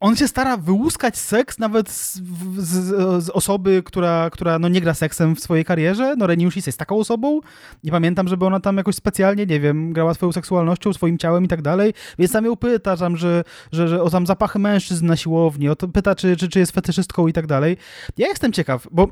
on 0.00 0.16
się 0.16 0.28
stara 0.28 0.56
wyłuskać 0.56 1.18
seks 1.18 1.58
nawet 1.58 1.90
z, 1.90 2.20
z, 2.58 3.24
z, 3.24 3.30
osoby, 3.30 3.82
która, 3.84 4.30
która 4.30 4.58
no 4.58 4.68
nie 4.68 4.80
gra 4.80 4.94
seksem 4.94 5.36
w 5.36 5.40
swojej 5.40 5.64
karierze. 5.64 6.14
No 6.16 6.26
Reniusz 6.26 6.56
jest 6.56 6.78
taką 6.78 6.96
osobą. 6.96 7.40
Nie 7.84 7.90
pamiętam, 7.90 8.28
żeby 8.28 8.46
ona 8.46 8.60
tam 8.60 8.76
jakoś 8.76 8.94
specjalnie, 8.94 9.46
nie 9.46 9.60
wiem, 9.60 9.92
grała 9.92 10.14
swoją 10.14 10.32
seksualnością, 10.32 10.92
swoim 10.92 11.18
ciałem 11.18 11.44
i 11.44 11.48
tak 11.48 11.62
dalej. 11.62 11.94
Więc 12.18 12.32
tam 12.32 12.44
ją 12.44 12.56
pyta, 12.56 12.96
tam, 12.96 13.16
że, 13.16 13.44
że, 13.72 13.88
że 13.88 14.02
o 14.02 14.10
tam 14.10 14.26
zapachy 14.26 14.58
mężczyzn 14.58 15.06
na 15.06 15.16
siłowni, 15.16 15.68
o 15.68 15.76
to 15.76 15.88
pyta, 15.88 16.14
czy, 16.14 16.36
czy, 16.36 16.48
czy 16.48 16.58
jest 16.58 16.72
fetyszystką 16.72 17.26
i 17.26 17.32
tak 17.32 17.46
dalej. 17.46 17.76
Ja 18.18 18.28
jestem 18.28 18.52
ciekaw, 18.52 18.86
bo 18.90 19.08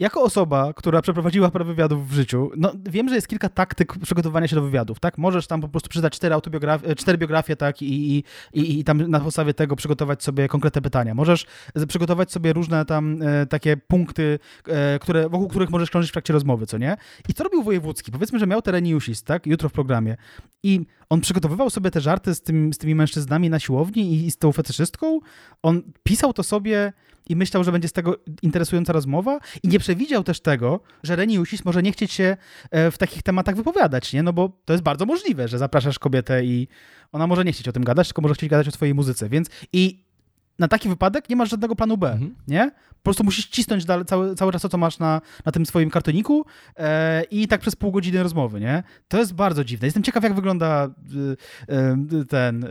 jako 0.00 0.22
osoba, 0.22 0.72
która 0.76 1.02
przeprowadziła 1.02 1.50
parę 1.50 1.64
wywiadów 1.64 2.08
w 2.08 2.12
życiu, 2.12 2.50
no 2.56 2.72
wiem, 2.90 3.08
że 3.08 3.14
jest 3.14 3.28
kilka 3.28 3.48
taktyk 3.48 3.98
przygotowania 3.98 4.48
się 4.48 4.56
do 4.56 4.62
wywiadów, 4.62 5.00
tak? 5.00 5.18
Możesz 5.18 5.46
tam 5.46 5.60
po 5.60 5.68
prostu 5.68 5.88
przeczytać 5.88 6.12
cztery, 6.12 6.34
autobiografie, 6.34 6.94
cztery 6.94 7.18
biografie, 7.18 7.56
tak? 7.56 7.82
I, 7.82 8.16
i, 8.16 8.24
i, 8.52 8.78
I 8.80 8.84
tam 8.84 9.10
na 9.10 9.20
podstawie 9.20 9.54
tego 9.54 9.76
przygotować 9.76 10.22
sobie 10.22 10.48
konkretne 10.48 10.82
pytania. 10.82 11.14
Możesz 11.14 11.46
przygotować 11.88 12.32
sobie 12.32 12.52
różne 12.52 12.84
tam 12.84 13.22
e, 13.22 13.46
takie 13.46 13.76
punkty, 13.76 14.38
e, 14.68 14.98
które, 14.98 15.28
wokół 15.28 15.48
których 15.48 15.70
możesz 15.70 15.90
krążyć 15.90 16.10
w 16.10 16.12
trakcie 16.12 16.32
rozmowy, 16.32 16.66
co 16.66 16.78
nie? 16.78 16.96
I 17.28 17.34
co 17.34 17.44
robił 17.44 17.62
Wojewódzki? 17.62 18.12
Powiedzmy, 18.12 18.38
że 18.38 18.46
miał 18.46 18.62
tereniusis, 18.62 19.22
tak? 19.22 19.46
Jutro 19.46 19.68
w 19.68 19.72
programie. 19.72 20.16
I 20.62 20.86
on 21.10 21.20
przygotowywał 21.20 21.70
sobie 21.70 21.90
te 21.90 22.00
żarty 22.00 22.34
z, 22.34 22.42
tym, 22.42 22.72
z 22.72 22.78
tymi 22.78 22.94
mężczyznami 22.94 23.50
na 23.50 23.58
siłowni 23.58 24.14
i, 24.14 24.26
i 24.26 24.30
z 24.30 24.36
tą 24.36 24.52
fetyszystką. 24.52 25.20
On 25.62 25.82
pisał 26.02 26.32
to 26.32 26.42
sobie 26.42 26.92
i 27.28 27.36
myślał, 27.36 27.64
że 27.64 27.72
będzie 27.72 27.88
z 27.88 27.92
tego 27.92 28.16
interesująca 28.42 28.92
rozmowa 28.92 29.38
i 29.62 29.68
nie 29.68 29.78
przewidział 29.78 30.24
też 30.24 30.40
tego, 30.40 30.80
że 31.02 31.16
Reniusis 31.16 31.64
może 31.64 31.82
nie 31.82 31.92
chcieć 31.92 32.12
się 32.12 32.36
e, 32.70 32.90
w 32.90 32.98
takich 32.98 33.22
tematach 33.22 33.56
wypowiadać, 33.56 34.12
nie? 34.12 34.22
No 34.22 34.32
bo 34.32 34.48
to 34.64 34.72
jest 34.72 34.82
bardzo 34.82 35.06
możliwe, 35.06 35.48
że 35.48 35.58
zapraszasz 35.58 35.98
kobietę 35.98 36.44
i 36.44 36.68
ona 37.12 37.26
może 37.26 37.44
nie 37.44 37.52
chcieć 37.52 37.68
o 37.68 37.72
tym 37.72 37.84
gadać, 37.84 38.08
tylko 38.08 38.22
może 38.22 38.34
chcieć 38.34 38.50
gadać 38.50 38.68
o 38.68 38.70
swojej 38.70 38.94
muzyce, 38.94 39.28
więc 39.28 39.48
i 39.72 40.04
na 40.60 40.68
taki 40.68 40.88
wypadek 40.88 41.28
nie 41.28 41.36
masz 41.36 41.50
żadnego 41.50 41.76
planu 41.76 41.96
B, 41.96 42.12
mhm. 42.12 42.34
nie? 42.48 42.70
Po 43.00 43.04
prostu 43.04 43.24
musisz 43.24 43.46
cisnąć 43.46 43.84
dalej, 43.84 44.04
cały, 44.04 44.34
cały 44.34 44.52
czas 44.52 44.62
to, 44.62 44.68
co 44.68 44.78
masz 44.78 44.98
na, 44.98 45.20
na 45.44 45.52
tym 45.52 45.66
swoim 45.66 45.90
kartoniku 45.90 46.44
e, 46.76 47.22
i 47.22 47.48
tak 47.48 47.60
przez 47.60 47.76
pół 47.76 47.92
godziny 47.92 48.22
rozmowy, 48.22 48.60
nie? 48.60 48.82
To 49.08 49.18
jest 49.18 49.34
bardzo 49.34 49.64
dziwne. 49.64 49.86
Jestem 49.86 50.02
ciekaw, 50.02 50.24
jak 50.24 50.34
wygląda 50.34 50.90
e, 51.68 51.74
e 51.74 52.24
ten 52.28 52.64
e, 52.64 52.68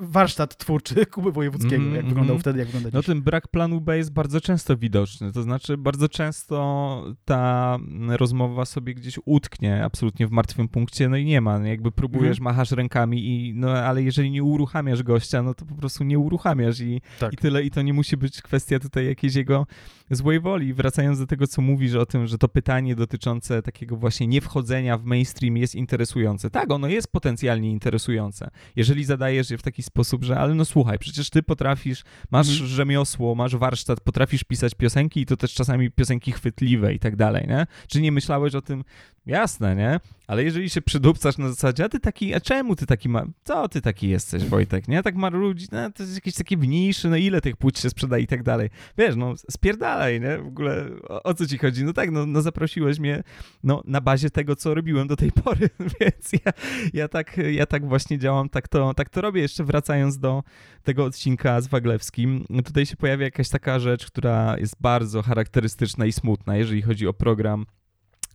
warsztat 0.00 0.56
twórczy 0.56 1.06
Kuby 1.12 1.32
Wojewódzkiego, 1.32 1.82
mm, 1.82 1.94
jak 1.94 2.04
wyglądał 2.04 2.34
mm. 2.34 2.40
wtedy, 2.40 2.58
jak 2.58 2.68
wygląda 2.68 2.90
No 2.92 3.02
ten 3.02 3.22
brak 3.22 3.48
planu 3.48 3.80
B 3.80 3.96
jest 3.96 4.12
bardzo 4.12 4.40
często 4.40 4.76
widoczny, 4.76 5.32
to 5.32 5.42
znaczy 5.42 5.76
bardzo 5.76 6.08
często 6.08 7.04
ta 7.24 7.78
rozmowa 8.08 8.64
sobie 8.64 8.94
gdzieś 8.94 9.18
utknie 9.24 9.84
absolutnie 9.84 10.26
w 10.26 10.30
martwym 10.30 10.68
punkcie, 10.68 11.08
no 11.08 11.16
i 11.16 11.24
nie 11.24 11.40
ma, 11.40 11.58
jakby 11.58 11.92
próbujesz, 11.92 12.38
mm. 12.38 12.44
machasz 12.44 12.70
rękami 12.70 13.26
i 13.26 13.54
no 13.54 13.70
ale 13.70 14.02
jeżeli 14.02 14.30
nie 14.30 14.42
uruchamiasz 14.42 15.02
gościa, 15.02 15.42
no 15.42 15.54
to 15.54 15.64
po 15.64 15.74
prostu 15.74 16.04
nie 16.04 16.18
uruchamiasz 16.18 16.80
i 16.80 17.00
tak. 17.18 17.32
i 17.32 17.36
tyle. 17.36 17.62
I 17.62 17.70
to 17.70 17.82
nie 17.82 17.92
musi 17.92 18.16
być 18.16 18.42
kwestia 18.42 18.78
tutaj 18.78 19.06
jakiejś 19.06 19.34
jego 19.34 19.66
złej 20.10 20.40
woli. 20.40 20.74
Wracając 20.74 21.18
do 21.18 21.26
tego, 21.26 21.46
co 21.46 21.62
mówisz 21.62 21.94
o 21.94 22.06
tym, 22.06 22.26
że 22.26 22.38
to 22.38 22.48
pytanie 22.48 22.94
dotyczące 22.94 23.62
takiego 23.62 23.96
właśnie 23.96 24.26
niewchodzenia 24.26 24.98
w 24.98 25.04
mainstream 25.04 25.56
jest 25.56 25.74
interesujące. 25.74 26.50
Tak, 26.50 26.70
ono 26.70 26.88
jest 26.88 27.08
potencjalnie 27.08 27.70
interesujące. 27.70 28.50
Jeżeli 28.76 29.04
zadajesz 29.04 29.50
je 29.50 29.58
w 29.58 29.62
taki 29.62 29.82
sposób, 29.82 30.24
że 30.24 30.38
ale 30.38 30.54
no 30.54 30.64
słuchaj, 30.64 30.98
przecież 30.98 31.30
ty 31.30 31.42
potrafisz, 31.42 32.02
masz 32.30 32.46
hmm. 32.46 32.66
rzemiosło, 32.66 33.34
masz 33.34 33.56
warsztat, 33.56 34.00
potrafisz 34.00 34.44
pisać 34.44 34.74
piosenki 34.74 35.20
i 35.20 35.26
to 35.26 35.36
też 35.36 35.54
czasami 35.54 35.90
piosenki 35.90 36.32
chwytliwe 36.32 36.94
i 36.94 36.98
tak 36.98 37.16
dalej, 37.16 37.46
nie? 37.48 37.66
Czy 37.88 38.00
nie 38.00 38.12
myślałeś 38.12 38.54
o 38.54 38.62
tym, 38.62 38.84
Jasne, 39.26 39.76
nie? 39.76 40.00
Ale 40.26 40.44
jeżeli 40.44 40.70
się 40.70 40.82
przydupcasz 40.82 41.38
na 41.38 41.48
zasadzie, 41.48 41.84
a 41.84 41.88
ty 41.88 42.00
taki, 42.00 42.34
a 42.34 42.40
czemu 42.40 42.76
ty 42.76 42.86
taki 42.86 43.08
ma, 43.08 43.24
co 43.44 43.68
ty 43.68 43.80
taki 43.80 44.08
jesteś, 44.08 44.44
Wojtek, 44.44 44.88
nie? 44.88 45.02
Tak 45.02 45.16
ma 45.16 45.28
ludzi, 45.28 45.66
no 45.72 45.90
to 45.90 46.02
jest 46.02 46.14
jakieś 46.14 46.34
takie 46.34 46.56
mniejsze, 46.56 46.93
no 47.04 47.16
ile 47.16 47.40
tych 47.40 47.56
płód 47.56 47.78
się 47.78 47.90
sprzeda 47.90 48.18
i 48.18 48.26
tak 48.26 48.42
dalej. 48.42 48.70
Wiesz, 48.98 49.16
no 49.16 49.34
spierdalaj, 49.50 50.20
nie? 50.20 50.38
W 50.38 50.46
ogóle 50.46 50.88
o, 51.08 51.22
o, 51.22 51.34
co 51.34 51.46
ci 51.46 51.58
chodzi? 51.58 51.84
No 51.84 51.92
tak, 51.92 52.10
no, 52.10 52.26
no 52.26 52.42
zaprosiłeś 52.42 52.98
mnie, 52.98 53.22
no 53.62 53.82
na 53.84 54.00
bazie 54.00 54.30
tego, 54.30 54.56
co 54.56 54.74
robiłem 54.74 55.08
do 55.08 55.16
tej 55.16 55.32
pory, 55.44 55.70
więc 56.00 56.32
ja, 56.32 56.52
ja, 56.92 57.08
tak, 57.08 57.36
ja 57.52 57.66
tak 57.66 57.88
właśnie 57.88 58.18
działam, 58.18 58.48
tak 58.48 58.68
to, 58.68 58.94
tak 58.94 59.08
to 59.08 59.20
robię. 59.20 59.40
Jeszcze 59.40 59.64
wracając 59.64 60.18
do 60.18 60.42
tego 60.82 61.04
odcinka 61.04 61.60
z 61.60 61.68
Waglewskim, 61.68 62.44
tutaj 62.64 62.86
się 62.86 62.96
pojawia 62.96 63.24
jakaś 63.24 63.48
taka 63.48 63.78
rzecz, 63.78 64.06
która 64.06 64.58
jest 64.58 64.76
bardzo 64.80 65.22
charakterystyczna 65.22 66.06
i 66.06 66.12
smutna, 66.12 66.56
jeżeli 66.56 66.82
chodzi 66.82 67.06
o 67.06 67.12
program 67.12 67.66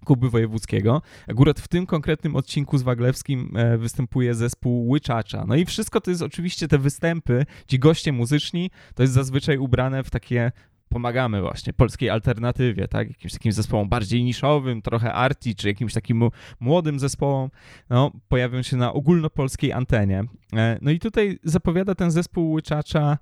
Kuby 0.09 0.29
Wojewódzkiego. 0.29 1.01
Akurat 1.27 1.59
w 1.59 1.67
tym 1.67 1.85
konkretnym 1.85 2.35
odcinku 2.35 2.77
z 2.77 2.81
Waglewskim 2.81 3.57
e, 3.57 3.77
występuje 3.77 4.33
zespół 4.33 4.89
Łyczacza. 4.89 5.45
No 5.47 5.55
i 5.55 5.65
wszystko 5.65 6.01
to 6.01 6.11
jest 6.11 6.21
oczywiście 6.21 6.67
te 6.67 6.77
występy, 6.77 7.45
ci 7.67 7.79
goście 7.79 8.11
muzyczni, 8.11 8.71
to 8.95 9.03
jest 9.03 9.13
zazwyczaj 9.13 9.57
ubrane 9.57 10.03
w 10.03 10.09
takie 10.09 10.51
pomagamy 10.89 11.41
właśnie 11.41 11.73
polskiej 11.73 12.09
alternatywie, 12.09 12.87
tak, 12.87 13.07
jakimś 13.07 13.33
takim 13.33 13.51
zespołom 13.51 13.89
bardziej 13.89 14.23
niszowym, 14.23 14.81
trochę 14.81 15.13
arty, 15.13 15.55
czy 15.55 15.67
jakimś 15.67 15.93
takim 15.93 16.29
młodym 16.59 16.99
zespołom, 16.99 17.49
no, 17.89 18.11
pojawią 18.27 18.61
się 18.61 18.77
na 18.77 18.93
ogólnopolskiej 18.93 19.73
antenie. 19.73 20.23
E, 20.53 20.77
no 20.81 20.91
i 20.91 20.99
tutaj 20.99 21.39
zapowiada 21.43 21.95
ten 21.95 22.11
zespół 22.11 22.51
Łyczacza 22.51 23.17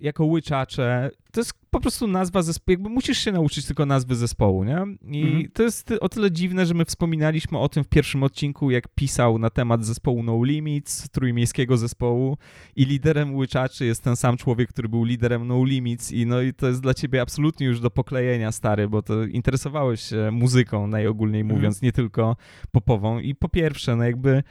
jako 0.00 0.24
łyczacze, 0.24 1.10
to 1.32 1.40
jest 1.40 1.52
po 1.70 1.80
prostu 1.80 2.06
nazwa 2.06 2.42
zespołu, 2.42 2.72
jakby 2.72 2.88
musisz 2.88 3.18
się 3.18 3.32
nauczyć 3.32 3.66
tylko 3.66 3.86
nazwy 3.86 4.14
zespołu, 4.14 4.64
nie? 4.64 4.78
I 5.02 5.22
mhm. 5.22 5.50
to 5.54 5.62
jest 5.62 5.92
o 6.00 6.08
tyle 6.08 6.30
dziwne, 6.30 6.66
że 6.66 6.74
my 6.74 6.84
wspominaliśmy 6.84 7.58
o 7.58 7.68
tym 7.68 7.84
w 7.84 7.88
pierwszym 7.88 8.22
odcinku, 8.22 8.70
jak 8.70 8.88
pisał 8.88 9.38
na 9.38 9.50
temat 9.50 9.84
zespołu 9.84 10.22
No 10.22 10.44
Limits, 10.44 11.08
trójmiejskiego 11.10 11.76
zespołu 11.76 12.36
i 12.76 12.84
liderem 12.84 13.34
łyczaczy 13.34 13.84
jest 13.84 14.02
ten 14.02 14.16
sam 14.16 14.36
człowiek, 14.36 14.68
który 14.68 14.88
był 14.88 15.04
liderem 15.04 15.46
No 15.46 15.64
Limits 15.64 16.12
i 16.12 16.26
no 16.26 16.40
i 16.40 16.54
to 16.54 16.66
jest 16.66 16.80
dla 16.80 16.94
ciebie 16.94 17.20
absolutnie 17.20 17.66
już 17.66 17.80
do 17.80 17.90
poklejenia, 17.90 18.52
stary, 18.52 18.88
bo 18.88 19.02
to 19.02 19.24
interesowałeś 19.24 20.00
się 20.00 20.30
muzyką, 20.32 20.86
najogólniej 20.86 21.40
mhm. 21.42 21.58
mówiąc, 21.58 21.82
nie 21.82 21.92
tylko 21.92 22.36
popową 22.72 23.18
i 23.18 23.34
po 23.34 23.48
pierwsze, 23.48 23.96
no 23.96 24.04
jakby 24.04 24.42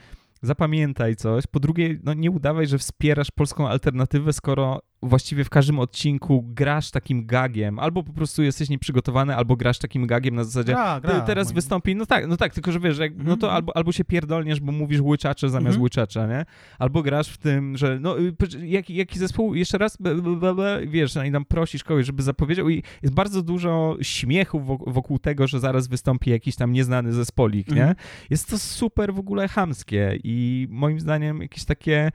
zapamiętaj 0.46 1.16
coś. 1.16 1.46
Po 1.46 1.60
drugie, 1.60 1.98
no 2.02 2.14
nie 2.14 2.30
udawaj, 2.30 2.66
że 2.66 2.78
wspierasz 2.78 3.30
polską 3.30 3.68
alternatywę, 3.68 4.32
skoro 4.32 4.80
właściwie 5.08 5.44
w 5.44 5.50
każdym 5.50 5.78
odcinku 5.78 6.42
grasz 6.42 6.90
takim 6.90 7.26
gagiem, 7.26 7.78
albo 7.78 8.02
po 8.02 8.12
prostu 8.12 8.42
jesteś 8.42 8.68
nieprzygotowany, 8.68 9.36
albo 9.36 9.56
grasz 9.56 9.78
takim 9.78 10.06
gagiem 10.06 10.34
na 10.34 10.44
zasadzie 10.44 10.72
gra, 10.72 11.00
gra, 11.00 11.20
teraz 11.20 11.46
moim... 11.46 11.54
wystąpi, 11.54 11.96
no 11.96 12.06
tak, 12.06 12.26
no 12.26 12.36
tak, 12.36 12.54
tylko 12.54 12.72
że 12.72 12.80
wiesz, 12.80 12.98
jak, 12.98 13.16
no 13.16 13.36
to 13.36 13.46
mhm. 13.46 13.54
albo, 13.54 13.76
albo 13.76 13.92
się 13.92 14.04
pierdolniesz, 14.04 14.60
bo 14.60 14.72
mówisz 14.72 15.00
łyczacze 15.00 15.50
zamiast 15.50 15.76
mm 15.76 15.84
łyczacza, 15.84 16.26
nie? 16.26 16.44
Albo 16.78 17.02
grasz 17.02 17.28
w 17.28 17.38
tym, 17.38 17.76
że 17.76 17.98
no, 18.00 18.20
y, 18.20 18.34
jaki, 18.62 18.94
jaki 18.94 19.18
zespół, 19.18 19.54
jeszcze 19.54 19.78
raz, 19.78 19.98
wiesz, 20.86 21.14
no 21.14 21.24
i 21.24 21.32
tam 21.32 21.44
prosisz 21.44 21.84
kogoś, 21.84 22.06
żeby 22.06 22.22
zapowiedział 22.22 22.68
i 22.68 22.82
jest 23.02 23.14
bardzo 23.14 23.42
dużo 23.42 23.96
śmiechu 24.02 24.60
wokół 24.86 25.18
tego, 25.18 25.46
że 25.46 25.60
zaraz 25.60 25.88
wystąpi 25.88 26.30
jakiś 26.30 26.56
tam 26.56 26.72
nieznany 26.72 27.12
zespolik, 27.12 27.68
nie? 27.68 27.82
Mm. 27.82 27.94
Jest 28.30 28.50
to 28.50 28.58
super 28.58 29.14
w 29.14 29.18
ogóle 29.18 29.48
hamskie 29.48 30.18
i 30.24 30.66
moim 30.70 31.00
zdaniem 31.00 31.42
jakieś 31.42 31.64
takie 31.64 32.10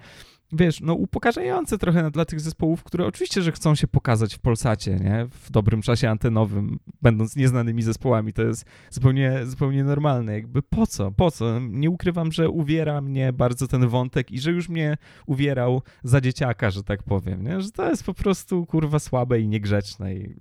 wiesz, 0.52 0.82
no 0.82 0.94
upokarzające 0.94 1.78
trochę 1.78 2.12
dla 2.12 2.26
tych 2.26 2.40
zespołów, 2.40 2.84
które 2.84 3.06
oczywiście, 3.06 3.42
że 3.42 3.52
chcą 3.52 3.76
się 3.76 3.88
pokazać 3.88 4.36
w 4.36 4.40
Polsacie, 4.40 4.96
nie? 4.96 5.28
W 5.32 5.52
dobrym 5.52 5.82
czasie 5.82 6.10
antenowym, 6.10 6.80
będąc 7.02 7.36
nieznanymi 7.36 7.82
zespołami, 7.82 8.34
to 8.34 8.42
jest 8.42 8.66
zupełnie, 8.90 9.46
zupełnie 9.46 9.84
normalne. 9.84 10.34
Jakby 10.34 10.62
po 10.62 10.88
co? 10.88 11.12
Po 11.12 11.32
co? 11.32 11.60
Nie 11.60 11.90
ukrywam, 11.90 12.32
że 12.32 12.50
uwiera 12.50 13.02
mnie 13.02 13.34
bardzo 13.34 13.68
ten 13.68 13.88
wątek 13.88 14.32
i 14.32 14.40
że 14.40 14.52
już 14.52 14.70
mnie 14.70 14.98
uwierał 15.26 15.82
za 16.04 16.22
dzieciaka, 16.22 16.72
że 16.72 16.84
tak 16.84 17.04
powiem, 17.04 17.44
nie? 17.44 17.62
Że 17.62 17.72
to 17.72 17.90
jest 17.90 18.04
po 18.04 18.14
prostu, 18.14 18.66
kurwa, 18.66 19.00
słabe 19.00 19.40
i 19.40 19.48
niegrzeczne 19.48 20.16
i... 20.16 20.36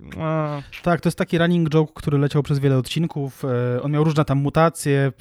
Tak, 0.83 1.01
to 1.01 1.07
jest 1.07 1.17
taki 1.17 1.37
running 1.37 1.69
joke, 1.69 1.93
który 1.95 2.17
leciał 2.17 2.43
przez 2.43 2.59
wiele 2.59 2.77
odcinków. 2.77 3.45
E, 3.45 3.81
on 3.81 3.91
miał 3.91 4.03
różne 4.03 4.25
tam 4.25 4.37
mutacje. 4.37 5.11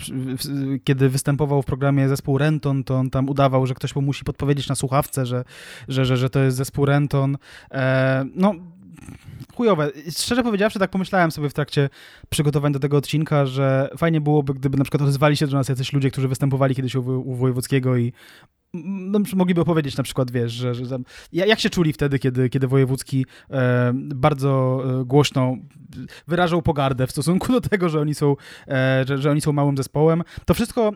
Kiedy 0.85 1.09
występował 1.09 1.63
w 1.63 1.67
programie 1.67 2.09
zespół 2.09 2.39
Renton, 2.39 2.85
to 2.85 2.95
on 2.95 3.11
tam 3.11 3.29
udawał, 3.29 3.67
że 3.67 3.75
ktoś 3.75 3.95
mu 3.95 4.03
musi 4.03 4.25
podpowiedzieć 4.25 4.69
na 4.69 4.75
słuchawce, 4.79 5.27
że, 5.27 5.45
że, 5.89 6.05
że, 6.05 6.17
że 6.17 6.31
to 6.31 6.41
jest 6.41 6.57
zespół 6.57 6.85
Renton. 6.85 7.39
E, 7.71 8.25
no, 8.35 8.55
chujowe. 9.55 9.91
Szczerze 10.11 10.43
powiedziawszy, 10.43 10.79
tak 10.79 10.91
pomyślałem 10.91 11.31
sobie 11.31 11.51
w 11.51 11.55
trakcie 11.55 11.89
przygotowań 12.29 12.73
do 12.73 12.79
tego 12.79 12.97
odcinka, 12.97 13.47
że 13.47 13.91
fajnie 13.97 14.21
byłoby, 14.21 14.55
gdyby 14.55 14.79
na 14.79 14.85
przykład 14.85 15.03
odezwali 15.03 15.37
się 15.37 15.47
do 15.47 15.57
nas 15.57 15.69
jacyś 15.69 15.93
ludzie, 15.93 16.11
którzy 16.11 16.29
występowali 16.29 16.75
kiedyś 16.75 16.95
u, 16.95 17.01
u 17.21 17.35
Wojewódzkiego 17.35 17.97
i 17.97 18.13
no, 18.75 19.19
mogliby 19.35 19.61
opowiedzieć 19.61 19.97
na 19.97 20.05
przykład, 20.05 20.31
wiesz, 20.31 20.53
że, 20.53 20.75
że 20.75 20.87
tam, 20.87 21.05
jak 21.33 21.61
się 21.61 21.71
czuli 21.71 21.93
wtedy, 21.93 22.19
kiedy, 22.19 22.49
kiedy 22.49 22.69
Wojewódzki 22.69 23.27
e, 23.51 23.93
bardzo 23.95 24.83
e, 25.01 25.05
głośno 25.05 25.57
wyrażał 26.27 26.63
pogardę 26.63 27.07
w 27.07 27.11
stosunku 27.11 27.53
do 27.53 27.61
tego, 27.61 27.89
że 27.89 28.01
oni 28.01 28.15
są, 28.15 28.37
e, 28.69 29.05
że, 29.09 29.19
że, 29.19 29.31
oni 29.31 29.41
są 29.41 29.53
małym 29.53 29.77
zespołem. 29.77 30.23
To 30.45 30.55
wszystko, 30.55 30.93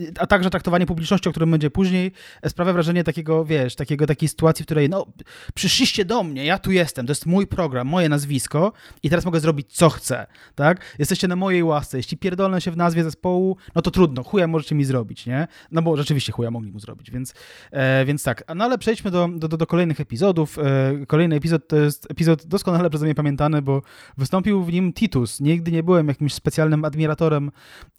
e, 0.00 0.12
a 0.18 0.26
także 0.26 0.50
traktowanie 0.50 0.86
publiczności, 0.86 1.28
o 1.28 1.32
którym 1.32 1.50
będzie 1.50 1.70
później, 1.70 2.12
e, 2.42 2.50
sprawia 2.50 2.72
wrażenie 2.72 3.04
takiego, 3.04 3.44
wiesz, 3.44 3.76
takiego, 3.76 4.06
takiej 4.06 4.28
sytuacji, 4.28 4.62
w 4.62 4.66
której, 4.66 4.88
no, 4.88 5.06
przyszliście 5.54 6.04
do 6.04 6.22
mnie, 6.22 6.44
ja 6.44 6.58
tu 6.58 6.72
jestem, 6.72 7.06
to 7.06 7.10
jest 7.10 7.26
mój 7.26 7.46
program, 7.46 7.88
moje 7.88 8.08
nazwisko 8.08 8.72
i 9.02 9.10
teraz 9.10 9.24
mogę 9.24 9.40
zrobić, 9.40 9.72
co 9.72 9.90
chcę, 9.90 10.26
tak? 10.54 10.96
Jesteście 10.98 11.28
na 11.28 11.36
mojej 11.36 11.62
łasce, 11.62 11.96
jeśli 11.96 12.16
pierdolę 12.16 12.60
się 12.60 12.70
w 12.70 12.76
nazwie 12.76 13.04
zespołu, 13.04 13.56
no 13.74 13.82
to 13.82 13.90
trudno, 13.90 14.22
chuja 14.22 14.46
możecie 14.46 14.74
mi 14.74 14.84
zrobić, 14.84 15.26
nie? 15.26 15.48
No 15.70 15.82
bo 15.82 15.96
rzeczywiście 15.96 16.32
chuja 16.32 16.50
mogli 16.50 16.72
mu 16.72 16.80
zrobić 16.80 16.91
więc, 17.12 17.34
e, 17.70 18.04
więc 18.04 18.22
tak. 18.24 18.44
No 18.54 18.64
ale 18.64 18.78
przejdźmy 18.78 19.10
do, 19.10 19.28
do, 19.28 19.48
do 19.48 19.66
kolejnych 19.66 20.00
epizodów. 20.00 20.58
E, 20.58 21.06
kolejny 21.06 21.36
epizod 21.36 21.68
to 21.68 21.76
jest 21.76 22.10
epizod 22.10 22.46
doskonale 22.46 22.90
przeze 22.90 23.04
mnie 23.04 23.14
pamiętany, 23.14 23.62
bo 23.62 23.82
wystąpił 24.18 24.64
w 24.64 24.72
nim 24.72 24.92
Titus. 24.92 25.40
Nigdy 25.40 25.72
nie 25.72 25.82
byłem 25.82 26.08
jakimś 26.08 26.34
specjalnym 26.34 26.84
admiratorem 26.84 27.50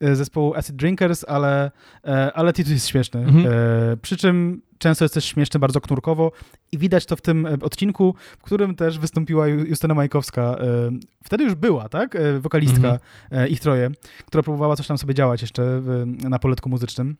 e, 0.01 0.15
zespołu 0.15 0.53
Acid 0.55 0.75
Drinkers, 0.75 1.25
ale, 1.27 1.71
e, 2.05 2.33
ale 2.33 2.53
Titus 2.53 2.71
jest 2.71 2.87
śmieszny. 2.87 3.19
Mhm. 3.19 3.47
E, 3.47 3.97
przy 3.97 4.17
czym 4.17 4.61
często 4.77 5.05
jest 5.05 5.13
też 5.13 5.25
śmieszny, 5.25 5.59
bardzo 5.59 5.81
knurkowo 5.81 6.31
i 6.71 6.77
widać 6.77 7.05
to 7.05 7.15
w 7.15 7.21
tym 7.21 7.45
e, 7.45 7.57
odcinku, 7.61 8.15
w 8.39 8.43
którym 8.43 8.75
też 8.75 8.99
wystąpiła 8.99 9.47
Justyna 9.47 9.93
Majkowska. 9.93 10.55
Wtedy 11.23 11.43
już 11.43 11.55
była, 11.55 11.89
tak? 11.89 12.17
Wokalistka 12.39 12.99
mhm. 13.31 13.49
ich 13.49 13.59
troje, 13.59 13.91
która 14.25 14.43
próbowała 14.43 14.75
coś 14.75 14.87
tam 14.87 14.97
sobie 14.97 15.13
działać 15.13 15.41
jeszcze 15.41 15.81
na 16.05 16.39
poletku 16.39 16.69
muzycznym. 16.69 17.15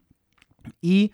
I 0.82 1.10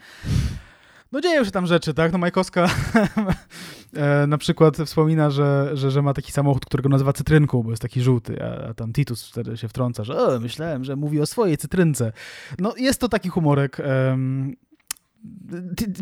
no 1.12 1.22
dzieją 1.22 1.46
się 1.46 1.52
tam 1.52 1.68
rzeczy, 1.68 1.94
tak? 1.94 2.12
No 2.12 2.18
Majkowska 2.18 2.68
e, 3.94 4.28
na 4.28 4.38
przykład 4.38 4.78
wspomina, 4.78 5.30
że, 5.30 5.70
że, 5.74 5.92
że 5.92 6.02
ma 6.02 6.14
taki 6.14 6.32
samochód, 6.32 6.66
którego 6.66 6.90
nazywa 6.90 7.14
cytrynką, 7.14 7.64
bo 7.64 7.70
jest 7.70 7.82
taki 7.82 8.02
żółty, 8.02 8.44
a, 8.44 8.70
a 8.70 8.74
tam 8.74 8.94
Titus 8.94 9.30
wtedy 9.30 9.58
się 9.58 9.68
wtrąca, 9.68 10.04
że 10.04 10.40
myślałem, 10.42 10.84
że 10.84 10.96
mówi 10.96 11.22
o 11.22 11.26
swojej 11.26 11.58
cytrynce. 11.58 12.12
No 12.60 12.74
jest 12.78 13.02
to 13.02 13.10
taki 13.10 13.30
humorek. 13.30 13.82
Um, 14.10 14.56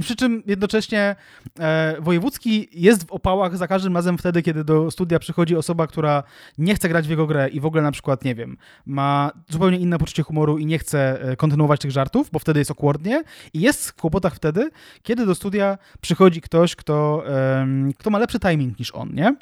przy 0.02 0.16
czym 0.16 0.44
jednocześnie 0.46 1.16
e, 1.60 1.96
Wojewódzki 2.00 2.68
jest 2.72 3.08
w 3.08 3.12
opałach 3.12 3.58
za 3.58 3.68
każdym 3.68 3.96
razem 3.96 4.18
wtedy, 4.18 4.42
kiedy 4.42 4.64
do 4.64 4.92
studia 4.92 5.20
przychodzi 5.20 5.56
osoba, 5.56 5.88
która 5.88 6.24
nie 6.58 6.76
chce 6.76 6.90
grać 6.90 7.08
w 7.08 7.10
jego 7.10 7.28
grę 7.28 7.50
i 7.50 7.60
w 7.60 7.66
ogóle 7.66 7.84
na 7.84 7.92
przykład, 7.92 8.24
nie 8.24 8.36
wiem, 8.36 8.58
ma 8.86 9.32
zupełnie 9.50 9.78
inne 9.78 9.98
poczucie 9.98 10.24
humoru 10.24 10.58
i 10.58 10.66
nie 10.66 10.80
chce 10.80 11.22
e, 11.22 11.36
kontynuować 11.36 11.82
tych 11.82 11.92
żartów, 11.92 12.30
bo 12.32 12.40
wtedy 12.40 12.60
jest 12.60 12.72
okłodnie 12.72 13.24
i 13.54 13.62
jest 13.62 13.90
w 13.90 13.94
kłopotach 13.94 14.36
wtedy, 14.36 14.70
kiedy 15.04 15.26
do 15.26 15.36
studia 15.36 15.78
przychodzi 16.02 16.42
ktoś, 16.42 16.76
kto, 16.76 17.24
e, 17.28 17.68
kto 17.98 18.10
ma 18.10 18.18
lepszy 18.18 18.40
timing 18.40 18.80
niż 18.80 18.92
on, 18.92 19.14
nie? 19.14 19.36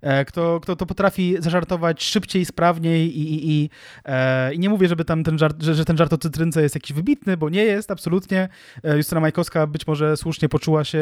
E, 0.00 0.24
kto, 0.24 0.60
kto 0.60 0.76
to 0.76 0.86
potrafi 0.86 1.36
zażartować 1.38 2.04
szybciej, 2.04 2.44
sprawniej 2.44 3.18
i, 3.18 3.34
i, 3.34 3.50
i, 3.50 3.70
e, 4.04 4.54
i 4.54 4.58
nie 4.58 4.68
mówię, 4.68 4.88
żeby 4.88 5.04
tam 5.04 5.24
ten 5.24 5.38
żart, 5.38 5.62
że, 5.62 5.74
że 5.74 5.84
ten 5.84 5.96
żart 5.96 6.12
o 6.12 6.18
cytrynce 6.18 6.62
jest 6.62 6.74
jakiś 6.74 6.92
wybitny, 6.92 7.36
bo 7.36 7.48
nie 7.50 7.64
jest, 7.64 7.90
absolutnie. 7.90 8.48
E, 8.84 8.96
Justyna 8.96 9.21
Majkowska 9.22 9.66
być 9.66 9.86
może 9.86 10.16
słusznie 10.16 10.48
poczuła 10.48 10.84
się 10.84 10.98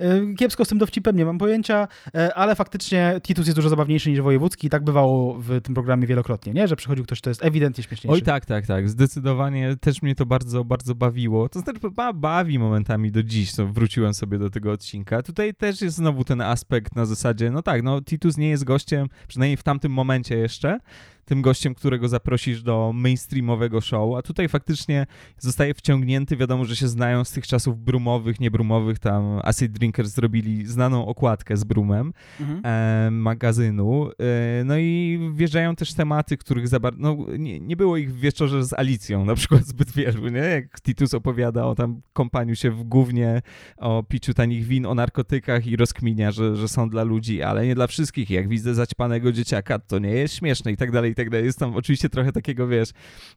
y, 0.00 0.04
y, 0.04 0.34
kiepsko 0.34 0.64
z 0.64 0.68
tym 0.68 0.78
dowcipem, 0.78 1.16
nie 1.16 1.24
mam 1.24 1.38
pojęcia, 1.38 1.88
y, 2.06 2.34
ale 2.34 2.54
faktycznie 2.54 3.20
Titus 3.22 3.46
jest 3.46 3.56
dużo 3.56 3.68
zabawniejszy 3.68 4.10
niż 4.10 4.20
Wojewódzki 4.20 4.66
i 4.66 4.70
tak 4.70 4.84
bywało 4.84 5.34
w 5.34 5.60
tym 5.60 5.74
programie 5.74 6.06
wielokrotnie, 6.06 6.52
nie? 6.52 6.68
Że 6.68 6.76
przychodził 6.76 7.04
ktoś, 7.04 7.20
kto 7.20 7.30
jest 7.30 7.44
ewidentnie 7.44 7.84
śmieszniejszy. 7.84 8.14
Oj 8.14 8.22
tak, 8.22 8.46
tak, 8.46 8.66
tak. 8.66 8.88
Zdecydowanie 8.88 9.76
też 9.80 10.02
mnie 10.02 10.14
to 10.14 10.26
bardzo, 10.26 10.64
bardzo 10.64 10.94
bawiło. 10.94 11.48
To 11.48 11.60
znaczy 11.60 11.80
bawi 12.14 12.58
momentami 12.58 13.12
do 13.12 13.22
dziś, 13.22 13.52
co 13.52 13.66
wróciłem 13.66 14.14
sobie 14.14 14.38
do 14.38 14.50
tego 14.50 14.72
odcinka. 14.72 15.22
Tutaj 15.22 15.54
też 15.54 15.82
jest 15.82 15.96
znowu 15.96 16.24
ten 16.24 16.40
aspekt 16.40 16.96
na 16.96 17.06
zasadzie, 17.06 17.50
no 17.50 17.62
tak, 17.62 17.82
no 17.82 18.02
Titus 18.02 18.36
nie 18.36 18.48
jest 18.48 18.64
gościem, 18.64 19.08
przynajmniej 19.28 19.56
w 19.56 19.62
tamtym 19.62 19.92
momencie 19.92 20.36
jeszcze, 20.36 20.78
tym 21.24 21.42
gościem, 21.42 21.74
którego 21.74 22.08
zaprosisz 22.08 22.62
do 22.62 22.92
mainstreamowego 22.94 23.80
show, 23.80 24.18
a 24.18 24.22
tutaj 24.22 24.48
faktycznie 24.48 25.06
zostaje 25.38 25.74
wciągnięty, 25.74 26.36
wiadomo, 26.36 26.64
że 26.64 26.76
się 26.76 26.88
znają 26.88 27.24
z 27.24 27.30
tych 27.30 27.46
czasów 27.46 27.78
brumowych, 27.78 28.40
niebrumowych, 28.40 28.98
tam 28.98 29.40
Acid 29.42 29.72
Drinkers 29.72 30.10
zrobili 30.10 30.66
znaną 30.66 31.06
okładkę 31.06 31.56
z 31.56 31.64
brumem 31.64 32.12
mhm. 32.40 32.60
e, 32.64 33.10
magazynu, 33.10 34.10
e, 34.10 34.64
no 34.64 34.78
i 34.78 35.20
wjeżdżają 35.34 35.76
też 35.76 35.94
tematy, 35.94 36.36
których 36.36 36.68
za 36.68 36.80
bardzo, 36.80 37.00
no 37.00 37.16
nie, 37.38 37.60
nie 37.60 37.76
było 37.76 37.96
ich 37.96 38.14
w 38.14 38.20
wieczorze 38.20 38.64
z 38.64 38.72
Alicją 38.72 39.24
na 39.24 39.34
przykład 39.34 39.66
zbyt 39.66 39.92
wielu, 39.92 40.28
nie? 40.28 40.38
Jak 40.38 40.80
Titus 40.80 41.14
opowiada 41.14 41.64
o 41.66 41.74
tam 41.74 42.00
kompaniu 42.12 42.56
się 42.56 42.70
w 42.70 42.82
gównie, 42.82 43.42
o 43.76 44.02
piciu 44.02 44.34
tanich 44.34 44.64
win, 44.64 44.86
o 44.86 44.94
narkotykach 44.94 45.66
i 45.66 45.76
rozkminia, 45.76 46.30
że, 46.30 46.56
że 46.56 46.68
są 46.68 46.90
dla 46.90 47.02
ludzi, 47.02 47.42
ale 47.42 47.66
nie 47.66 47.74
dla 47.74 47.86
wszystkich. 47.86 48.30
Jak 48.30 48.48
widzę 48.48 48.74
zaćpanego 48.74 49.32
dzieciaka, 49.32 49.78
to 49.78 49.98
nie 49.98 50.10
jest 50.10 50.34
śmieszne 50.34 50.72
i 50.72 50.76
tak 50.76 50.90
dalej, 50.90 51.13
i 51.14 51.16
tak 51.16 51.30
dalej. 51.30 51.46
Jest 51.46 51.58
tam 51.58 51.76
oczywiście 51.76 52.08
trochę 52.08 52.32
takiego, 52.32 52.68
wiesz, 52.68 52.90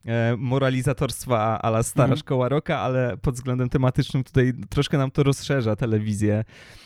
e, 0.04 0.36
moralizatorstwa 0.38 1.62
ala 1.62 1.82
stara 1.82 2.04
mhm. 2.04 2.18
szkoła 2.18 2.48
roka, 2.48 2.78
ale 2.78 3.16
pod 3.16 3.34
względem 3.34 3.68
tematycznym 3.68 4.24
tutaj 4.24 4.52
troszkę 4.68 4.98
nam 4.98 5.10
to 5.10 5.22
rozszerza 5.22 5.76
telewizję, 5.76 6.44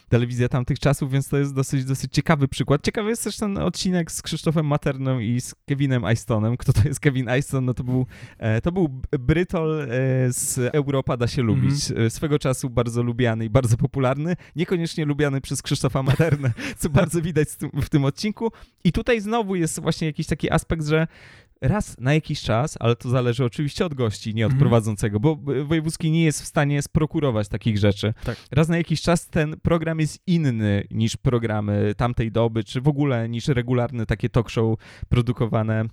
telewizja 0.08 0.48
tamtych 0.48 0.78
czasów, 0.78 1.12
więc 1.12 1.28
to 1.28 1.38
jest 1.38 1.54
dosyć, 1.54 1.84
dosyć 1.84 2.12
ciekawy 2.12 2.48
przykład. 2.48 2.82
Ciekawy 2.84 3.10
jest 3.10 3.24
też 3.24 3.36
ten 3.36 3.58
odcinek 3.58 4.12
z 4.12 4.22
Krzysztofem 4.22 4.66
Materną 4.66 5.18
i 5.18 5.40
z 5.40 5.54
Kevinem 5.68 6.04
Eistonem. 6.04 6.56
Kto 6.56 6.72
to 6.72 6.88
jest 6.88 7.00
Kevin 7.00 7.28
Eiston? 7.28 7.64
No 7.64 7.74
to 7.74 7.84
był, 7.84 8.06
e, 8.38 8.60
to 8.60 8.72
był 8.72 9.00
Brytol 9.20 9.80
e, 9.80 9.86
z 10.32 10.74
Europa 10.74 11.16
da 11.16 11.26
się 11.26 11.42
lubić. 11.42 11.90
Mhm. 11.90 12.10
Swego 12.10 12.38
czasu 12.38 12.70
bardzo 12.70 13.02
lubiany 13.02 13.44
i 13.44 13.50
bardzo 13.50 13.76
popularny. 13.76 14.36
Niekoniecznie 14.56 15.04
lubiany 15.04 15.40
przez 15.40 15.62
Krzysztofa 15.62 16.02
Maternę, 16.02 16.52
co 16.78 16.90
bardzo 17.00 17.22
widać 17.22 17.48
w 17.82 17.88
tym 17.88 18.04
odcinku. 18.04 18.52
I 18.84 18.92
tutaj 18.92 19.20
znowu 19.20 19.54
jest 19.54 19.80
właśnie 19.80 20.06
jakiś 20.06 20.26
taki 20.26 20.50
aspekt, 20.50 20.81
że 20.88 21.06
raz 21.62 21.96
na 21.98 22.14
jakiś 22.14 22.42
czas, 22.42 22.76
ale 22.80 22.96
to 22.96 23.10
zależy 23.10 23.44
oczywiście 23.44 23.86
od 23.86 23.94
gości, 23.94 24.34
nie 24.34 24.46
od 24.46 24.52
mhm. 24.52 24.60
prowadzącego, 24.60 25.20
bo 25.20 25.36
wojewódzki 25.64 26.10
nie 26.10 26.24
jest 26.24 26.42
w 26.42 26.46
stanie 26.46 26.82
sprokurować 26.82 27.48
takich 27.48 27.78
rzeczy. 27.78 28.14
Tak. 28.24 28.36
Raz 28.50 28.68
na 28.68 28.76
jakiś 28.76 29.02
czas 29.02 29.28
ten 29.28 29.56
program 29.60 30.00
jest 30.00 30.22
inny 30.26 30.84
niż 30.90 31.16
programy 31.16 31.94
tamtej 31.96 32.32
doby, 32.32 32.64
czy 32.64 32.80
w 32.80 32.88
ogóle 32.88 33.28
niż 33.28 33.48
regularne 33.48 34.06
takie 34.06 34.28
talk 34.28 34.50
show 34.50 34.78
produkowane 35.08 35.84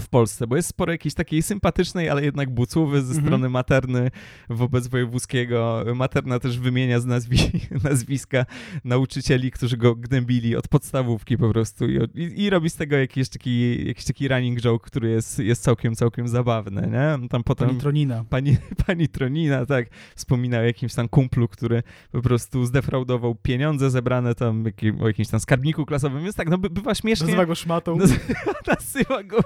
w 0.00 0.08
Polsce, 0.08 0.46
bo 0.46 0.56
jest 0.56 0.68
sporo 0.68 0.92
jakiejś 0.92 1.14
takiej 1.14 1.42
sympatycznej, 1.42 2.08
ale 2.08 2.24
jednak 2.24 2.50
bucówy 2.50 3.02
ze 3.02 3.06
mhm. 3.06 3.26
strony 3.26 3.48
materny 3.48 4.10
wobec 4.50 4.86
wojewódzkiego. 4.88 5.84
Materna 5.94 6.38
też 6.38 6.58
wymienia 6.58 7.00
z 7.00 7.04
nazwi, 7.06 7.38
nazwiska 7.84 8.46
nauczycieli, 8.84 9.50
którzy 9.50 9.76
go 9.76 9.94
gnębili 9.94 10.56
od 10.56 10.68
podstawówki 10.68 11.38
po 11.38 11.50
prostu 11.50 11.88
i, 11.88 11.98
i, 12.14 12.42
i, 12.42 12.50
robi 12.50 12.70
z 12.70 12.76
tego 12.76 12.96
jakiś 12.96 13.28
taki, 13.28 13.86
jakiś 13.86 14.04
taki 14.04 14.28
running 14.28 14.60
joke, 14.60 14.86
który 14.86 15.10
jest, 15.10 15.38
jest 15.38 15.62
całkiem, 15.62 15.94
całkiem 15.94 16.28
zabawny, 16.28 16.82
nie? 16.82 17.28
Tam 17.28 17.44
potem 17.44 17.68
pani 17.68 17.80
Tronina. 17.80 18.24
Pani, 18.30 18.56
pani 18.86 19.08
Tronina, 19.08 19.66
tak, 19.66 19.86
wspominał 20.14 20.60
o 20.60 20.64
jakimś 20.64 20.94
tam 20.94 21.08
kumplu, 21.08 21.48
który 21.48 21.82
po 22.12 22.22
prostu 22.22 22.64
zdefraudował 22.64 23.34
pieniądze 23.34 23.90
zebrane 23.90 24.34
tam 24.34 24.64
jakim, 24.64 25.02
o 25.02 25.06
jakimś 25.06 25.28
tam 25.28 25.40
skarbniku 25.40 25.86
klasowym, 25.86 26.22
więc 26.22 26.36
tak, 26.36 26.48
no 26.48 26.58
by, 26.58 26.70
bywa 26.70 26.94
śmiesznie. 26.94 27.26
Nazywa 27.26 27.46
go 27.46 27.54
szmatą. 27.54 27.98
Nazywa 28.74 29.22
go 29.22 29.36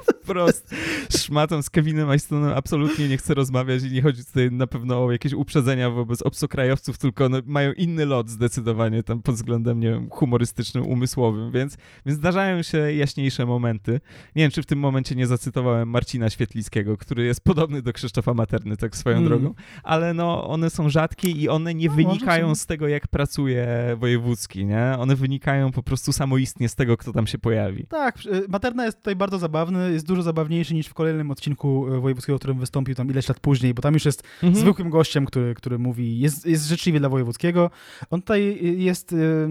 wprost 0.40 0.74
szmatą 1.18 1.62
z 1.62 1.70
Kevinem 1.70 2.10
Eistonem 2.10 2.52
absolutnie 2.56 3.08
nie 3.08 3.16
chcę 3.16 3.34
rozmawiać 3.34 3.82
i 3.82 3.90
nie 3.90 4.02
chodzi 4.02 4.24
tutaj 4.24 4.50
na 4.50 4.66
pewno 4.66 5.04
o 5.04 5.12
jakieś 5.12 5.32
uprzedzenia 5.32 5.90
wobec 5.90 6.22
obcokrajowców, 6.22 6.98
tylko 6.98 7.28
no, 7.28 7.38
mają 7.46 7.72
inny 7.72 8.06
lot 8.06 8.30
zdecydowanie 8.30 9.02
tam 9.02 9.22
pod 9.22 9.34
względem, 9.34 9.80
nie 9.80 9.90
wiem, 9.90 10.10
humorystycznym, 10.10 10.86
umysłowym, 10.86 11.52
więc, 11.52 11.76
więc 12.06 12.18
zdarzają 12.18 12.62
się 12.62 12.92
jaśniejsze 12.92 13.46
momenty. 13.46 14.00
Nie 14.36 14.42
wiem, 14.42 14.50
czy 14.50 14.62
w 14.62 14.66
tym 14.66 14.78
momencie 14.78 15.14
nie 15.14 15.26
zacytowałem 15.26 15.88
Marcina 15.88 16.30
Świetlickiego, 16.30 16.96
który 16.96 17.24
jest 17.24 17.44
podobny 17.44 17.82
do 17.82 17.92
Krzysztofa 17.92 18.34
Materny, 18.34 18.76
tak 18.76 18.96
swoją 18.96 19.16
mm. 19.16 19.28
drogą, 19.28 19.54
ale 19.82 20.14
no, 20.14 20.48
one 20.48 20.70
są 20.70 20.88
rzadkie 20.88 21.30
i 21.30 21.48
one 21.48 21.74
nie 21.74 21.88
no, 21.88 21.94
wynikają 21.94 22.54
z 22.54 22.66
tego, 22.66 22.88
jak 22.88 23.08
pracuje 23.08 23.66
wojewódzki, 23.98 24.66
nie? 24.66 24.94
One 24.98 25.16
wynikają 25.16 25.72
po 25.72 25.82
prostu 25.82 26.12
samoistnie 26.12 26.68
z 26.68 26.74
tego, 26.74 26.96
kto 26.96 27.12
tam 27.12 27.26
się 27.26 27.38
pojawi. 27.38 27.86
Tak, 27.86 28.18
y, 28.26 28.48
Materna 28.48 28.84
jest 28.84 28.98
tutaj 28.98 29.16
bardzo 29.16 29.38
zabawny, 29.38 29.92
jest 29.92 30.06
dużo 30.06 30.22
zabawniejszy 30.30 30.74
niż 30.74 30.86
w 30.86 30.94
kolejnym 30.94 31.30
odcinku 31.30 31.86
e, 31.94 32.00
Wojewódzkiego, 32.00 32.38
w 32.38 32.40
którym 32.40 32.58
wystąpił 32.58 32.94
tam 32.94 33.10
ileś 33.10 33.28
lat 33.28 33.40
później, 33.40 33.74
bo 33.74 33.82
tam 33.82 33.94
już 33.94 34.04
jest 34.04 34.22
mhm. 34.42 34.54
zwykłym 34.54 34.90
gościem, 34.90 35.26
który, 35.26 35.54
który 35.54 35.78
mówi, 35.78 36.20
jest, 36.20 36.46
jest 36.46 36.66
życzliwy 36.66 37.00
dla 37.00 37.08
Wojewódzkiego. 37.08 37.70
On 38.10 38.20
tutaj 38.20 38.58
jest 38.78 39.12
y, 39.12 39.48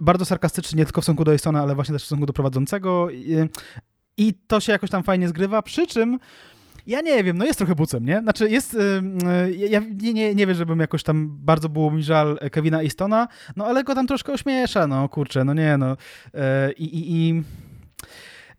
bardzo 0.00 0.24
sarkastyczny 0.24 0.78
nie 0.78 0.84
tylko 0.84 1.00
w 1.00 1.04
stosunku 1.04 1.24
do 1.24 1.34
Estona, 1.34 1.62
ale 1.62 1.74
właśnie 1.74 1.92
też 1.92 2.02
w 2.02 2.06
stosunku 2.06 2.26
do 2.26 2.32
prowadzącego 2.32 3.08
i, 4.16 4.34
to 4.46 4.60
się 4.60 4.72
jakoś 4.72 4.90
tam 4.90 5.02
fajnie 5.02 5.28
zgrywa, 5.28 5.62
przy 5.62 5.86
czym 5.86 6.18
ja 6.86 7.00
nie 7.00 7.24
wiem, 7.24 7.38
no 7.38 7.44
jest 7.44 7.58
trochę 7.58 7.74
bucem, 7.74 8.06
nie? 8.06 8.20
Znaczy 8.20 8.50
jest, 8.50 8.74
yy, 8.74 9.56
ja 9.56 9.80
nie, 9.80 10.12
nie, 10.12 10.34
nie 10.34 10.46
wiem, 10.46 10.56
żebym 10.56 10.80
jakoś 10.80 11.02
tam 11.02 11.28
bardzo 11.30 11.68
było 11.68 11.90
mi 11.90 12.02
żal 12.02 12.38
Kevina 12.52 12.82
Eastona, 12.82 13.28
no 13.56 13.66
ale 13.66 13.84
go 13.84 13.94
tam 13.94 14.06
troszkę 14.06 14.32
ośmiesza, 14.32 14.86
no 14.86 15.08
kurczę, 15.08 15.44
no 15.44 15.54
nie, 15.54 15.76
no. 15.78 15.96
Yy, 16.34 16.40
i, 16.72 17.12
i 17.12 17.42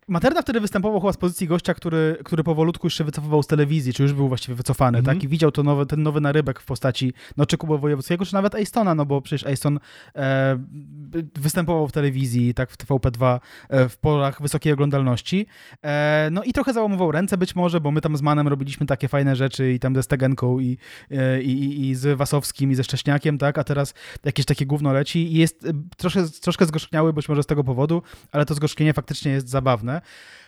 Materna 0.08 0.42
wtedy 0.42 0.60
występował 0.60 1.00
chyba 1.00 1.12
z 1.12 1.16
pozycji 1.16 1.46
gościa, 1.46 1.74
który, 1.74 2.16
który 2.24 2.44
powolutku 2.44 2.86
już 2.86 2.94
się 2.94 3.04
wycofywał 3.04 3.42
z 3.42 3.46
telewizji, 3.46 3.92
czy 3.92 4.02
już 4.02 4.12
był 4.12 4.28
właściwie 4.28 4.54
wycofany, 4.54 4.98
mm 4.98 5.04
-hmm. 5.04 5.14
tak? 5.14 5.24
I 5.24 5.28
widział 5.28 5.52
to 5.52 5.62
nowe, 5.62 5.86
ten 5.86 6.02
nowy 6.02 6.20
narybek 6.20 6.60
w 6.60 6.64
postaci 6.64 7.12
no, 7.36 7.46
czy 7.46 7.56
Kuba 7.56 7.76
Wojewódzkiego, 7.76 8.24
czy 8.24 8.34
nawet 8.34 8.54
Eistona, 8.54 8.94
no 8.94 9.06
bo 9.06 9.22
przecież 9.22 9.46
Eiston 9.46 9.78
e, 10.16 10.58
występował 11.34 11.88
w 11.88 11.92
telewizji, 11.92 12.54
tak, 12.54 12.70
w 12.70 12.76
TVP2 12.76 13.40
e, 13.68 13.88
w 13.88 13.98
porach 13.98 14.42
wysokiej 14.42 14.72
oglądalności. 14.72 15.46
E, 15.82 16.28
no 16.32 16.42
i 16.42 16.52
trochę 16.52 16.72
załamował 16.72 17.12
ręce 17.12 17.36
być 17.38 17.56
może, 17.56 17.80
bo 17.80 17.90
my 17.90 18.00
tam 18.00 18.16
z 18.16 18.22
Manem 18.22 18.48
robiliśmy 18.48 18.86
takie 18.86 19.08
fajne 19.08 19.36
rzeczy 19.36 19.72
i 19.72 19.78
tam 19.78 19.94
ze 19.94 20.02
Stegenką 20.02 20.60
i, 20.60 20.78
e, 21.10 21.42
i, 21.42 21.88
i 21.88 21.94
z 21.94 22.18
Wasowskim 22.18 22.70
i 22.70 22.74
ze 22.74 22.84
Szcześniakiem, 22.84 23.38
tak? 23.38 23.58
A 23.58 23.64
teraz 23.64 23.94
jakieś 24.24 24.46
takie 24.46 24.66
gówno 24.66 24.92
leci 24.92 25.32
i 25.32 25.34
jest 25.34 25.66
e, 25.66 25.72
troszkę, 25.96 26.28
troszkę 26.42 26.66
zgorzkniały 26.66 27.12
być 27.12 27.28
może 27.28 27.42
z 27.42 27.46
tego 27.46 27.64
powodu, 27.64 28.02
ale 28.32 28.46
to 28.46 28.54
zgorzknienie 28.54 28.92
faktycznie 28.92 29.32
jest 29.32 29.48
zabawne. 29.48 29.95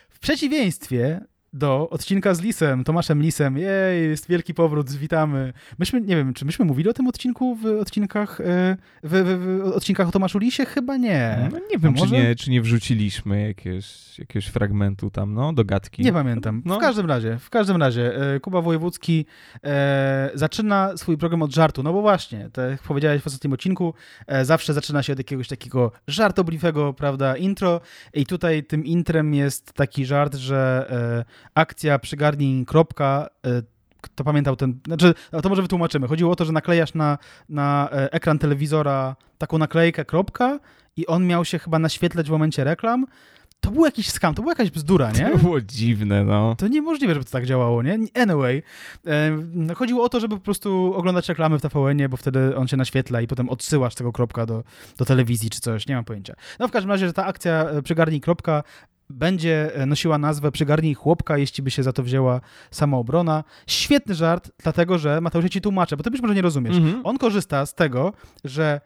W 0.09 0.19
przeciwieństwie 0.19 1.21
do 1.53 1.89
odcinka 1.89 2.33
z 2.33 2.41
Lisem, 2.41 2.83
Tomaszem 2.83 3.21
Lisem. 3.21 3.57
Jej, 3.57 4.09
jest 4.09 4.27
wielki 4.27 4.53
powrót, 4.53 4.91
witamy. 4.91 5.53
Myśmy, 5.79 6.01
nie 6.01 6.15
wiem, 6.15 6.33
czy 6.33 6.45
myśmy 6.45 6.65
mówili 6.65 6.89
o 6.89 6.93
tym 6.93 7.07
odcinku 7.07 7.55
w 7.55 7.65
odcinkach 7.65 8.41
e, 8.41 8.77
w, 9.03 9.11
w, 9.11 9.69
w 9.71 9.75
odcinkach 9.75 10.07
o 10.07 10.11
Tomaszu 10.11 10.39
Lisie? 10.39 10.65
Chyba 10.65 10.97
nie. 10.97 11.49
No, 11.51 11.59
nie 11.71 11.77
wiem, 11.77 11.93
czy 11.93 12.07
nie, 12.11 12.35
czy 12.35 12.49
nie 12.49 12.61
wrzuciliśmy 12.61 13.47
jakiegoś, 13.47 14.19
jakiegoś 14.19 14.45
fragmentu 14.45 15.11
tam, 15.11 15.33
no, 15.33 15.53
do 15.53 15.65
gadki. 15.65 16.03
Nie 16.03 16.13
pamiętam. 16.13 16.61
No. 16.65 16.75
W 16.75 16.79
każdym 16.79 17.05
razie, 17.05 17.37
w 17.39 17.49
każdym 17.49 17.77
razie, 17.77 18.33
e, 18.35 18.39
Kuba 18.39 18.61
Wojewódzki 18.61 19.25
e, 19.63 20.31
zaczyna 20.33 20.97
swój 20.97 21.17
program 21.17 21.41
od 21.41 21.53
żartu, 21.53 21.83
no 21.83 21.93
bo 21.93 22.01
właśnie, 22.01 22.49
tak 22.53 22.71
jak 22.71 22.81
powiedziałeś 22.81 23.21
w 23.21 23.27
ostatnim 23.27 23.53
odcinku, 23.53 23.93
e, 24.27 24.45
zawsze 24.45 24.73
zaczyna 24.73 25.03
się 25.03 25.13
od 25.13 25.19
jakiegoś 25.19 25.47
takiego 25.47 25.91
żartobliwego, 26.07 26.93
prawda, 26.93 27.37
intro 27.37 27.81
i 28.13 28.25
tutaj 28.25 28.63
tym 28.63 28.85
intrem 28.85 29.33
jest 29.33 29.73
taki 29.73 30.05
żart, 30.05 30.35
że 30.35 30.85
e, 31.25 31.38
akcja 31.53 31.99
przygarnij 31.99 32.65
kropka, 32.65 33.29
e, 33.45 33.61
kto 34.01 34.23
pamiętał 34.23 34.55
ten, 34.55 34.79
znaczy, 34.87 35.13
to 35.43 35.49
może 35.49 35.61
wytłumaczymy. 35.61 36.07
Chodziło 36.07 36.31
o 36.31 36.35
to, 36.35 36.45
że 36.45 36.51
naklejasz 36.51 36.93
na, 36.93 37.17
na 37.49 37.89
e, 37.91 38.13
ekran 38.13 38.39
telewizora 38.39 39.15
taką 39.37 39.57
naklejkę 39.57 40.05
kropka 40.05 40.59
i 40.95 41.07
on 41.07 41.27
miał 41.27 41.45
się 41.45 41.59
chyba 41.59 41.79
naświetlać 41.79 42.27
w 42.27 42.31
momencie 42.31 42.63
reklam. 42.63 43.05
To 43.59 43.71
był 43.71 43.85
jakiś 43.85 44.09
skam, 44.09 44.35
to 44.35 44.41
była 44.41 44.51
jakaś 44.51 44.71
bzdura, 44.71 45.11
nie? 45.11 45.29
To 45.31 45.37
było 45.37 45.61
dziwne, 45.61 46.23
no. 46.23 46.55
To 46.55 46.67
niemożliwe, 46.67 47.13
żeby 47.13 47.25
to 47.25 47.31
tak 47.31 47.45
działało, 47.45 47.83
nie? 47.83 47.99
Anyway, 48.15 48.63
e, 49.07 49.75
chodziło 49.75 50.03
o 50.03 50.09
to, 50.09 50.19
żeby 50.19 50.35
po 50.35 50.41
prostu 50.41 50.93
oglądać 50.95 51.29
reklamy 51.29 51.59
w 51.59 51.61
TVN-ie, 51.61 52.09
bo 52.09 52.17
wtedy 52.17 52.55
on 52.55 52.67
się 52.67 52.77
naświetla 52.77 53.21
i 53.21 53.27
potem 53.27 53.49
odsyłasz 53.49 53.95
tego 53.95 54.11
kropka 54.11 54.45
do, 54.45 54.63
do 54.97 55.05
telewizji 55.05 55.49
czy 55.49 55.59
coś, 55.59 55.87
nie 55.87 55.95
mam 55.95 56.05
pojęcia. 56.05 56.33
No 56.59 56.67
w 56.67 56.71
każdym 56.71 56.91
razie, 56.91 57.07
że 57.07 57.13
ta 57.13 57.25
akcja 57.25 57.65
przygarnij 57.83 58.21
kropka 58.21 58.63
będzie 59.09 59.75
e, 59.75 59.85
nosiła 59.85 60.17
nazwę 60.17 60.51
Przygarnij 60.51 60.93
chłopka, 60.93 61.37
jeśli 61.37 61.63
by 61.63 61.71
się 61.71 61.83
za 61.83 61.93
to 61.93 62.03
wzięła 62.03 62.41
samoobrona. 62.71 63.43
Świetny 63.67 64.15
żart, 64.15 64.51
dlatego 64.63 64.97
że 64.97 65.21
Mateusz, 65.21 65.43
ja 65.43 65.49
ci 65.49 65.61
tłumaczę, 65.61 65.97
bo 65.97 66.03
ty 66.03 66.11
być 66.11 66.21
może 66.21 66.35
nie 66.35 66.41
rozumiesz. 66.41 66.77
Mhm. 66.77 67.05
On 67.05 67.17
korzysta 67.17 67.65
z 67.65 67.73
tego, 67.75 68.13
że 68.43 68.81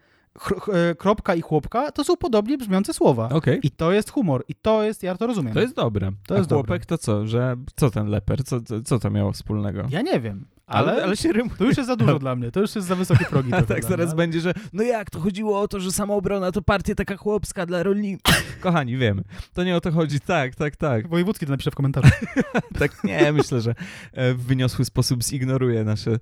e, 0.73 0.95
kropka 0.95 1.35
i 1.35 1.41
chłopka 1.41 1.91
to 1.91 2.03
są 2.03 2.17
podobnie 2.17 2.57
brzmiące 2.57 2.93
słowa. 2.93 3.29
Okay. 3.29 3.59
I 3.63 3.71
to 3.71 3.91
jest 3.91 4.11
humor. 4.11 4.43
I 4.47 4.55
to 4.55 4.83
jest, 4.83 5.03
ja 5.03 5.17
to 5.17 5.27
rozumiem. 5.27 5.53
To 5.53 5.61
jest 5.61 5.75
dobre. 5.75 6.11
To 6.27 6.35
A 6.35 6.37
jest 6.37 6.49
chłopek 6.49 6.81
dobre. 6.81 6.85
to 6.85 6.97
co? 6.97 7.27
Że 7.27 7.55
co 7.75 7.89
ten 7.89 8.07
leper? 8.07 8.43
Co, 8.43 8.61
co, 8.61 8.81
co 8.81 8.99
to 8.99 9.09
miało 9.09 9.31
wspólnego? 9.31 9.83
Ja 9.89 10.01
nie 10.01 10.19
wiem. 10.19 10.45
Ale, 10.65 11.03
ale, 11.03 11.17
się 11.17 11.31
rymuje. 11.31 11.55
To 11.57 11.65
już 11.65 11.77
jest 11.77 11.87
za 11.87 11.95
dużo 11.95 12.19
dla 12.25 12.35
mnie, 12.35 12.51
to 12.51 12.59
już 12.59 12.75
jest 12.75 12.87
za 12.87 12.95
wysokie 12.95 13.25
progi. 13.25 13.51
Tak, 13.67 13.83
zaraz 13.83 14.07
mnie, 14.07 14.17
będzie, 14.17 14.39
że 14.39 14.53
no 14.73 14.83
jak, 14.83 15.09
to 15.09 15.19
chodziło 15.19 15.59
o 15.59 15.67
to, 15.67 15.79
że 15.79 15.91
samoobrona 15.91 16.51
to 16.51 16.61
partia 16.61 16.95
taka 16.95 17.17
chłopska 17.17 17.65
dla 17.65 17.83
rolników. 17.83 18.35
Kochani, 18.61 18.97
wiemy, 18.97 19.23
to 19.53 19.63
nie 19.63 19.75
o 19.75 19.81
to 19.81 19.91
chodzi, 19.91 20.19
tak, 20.19 20.55
tak, 20.55 20.75
tak. 20.75 21.07
Wojewódzki 21.07 21.45
to 21.45 21.51
napisze 21.51 21.71
w 21.71 21.75
komentarzu. 21.75 22.09
tak, 22.79 23.03
nie, 23.03 23.33
myślę, 23.33 23.61
że 23.61 23.75
e, 24.13 24.33
w 24.33 24.43
wyniosły 24.43 24.85
sposób 24.85 25.23
zignoruje 25.23 25.83
nasze 25.83 26.19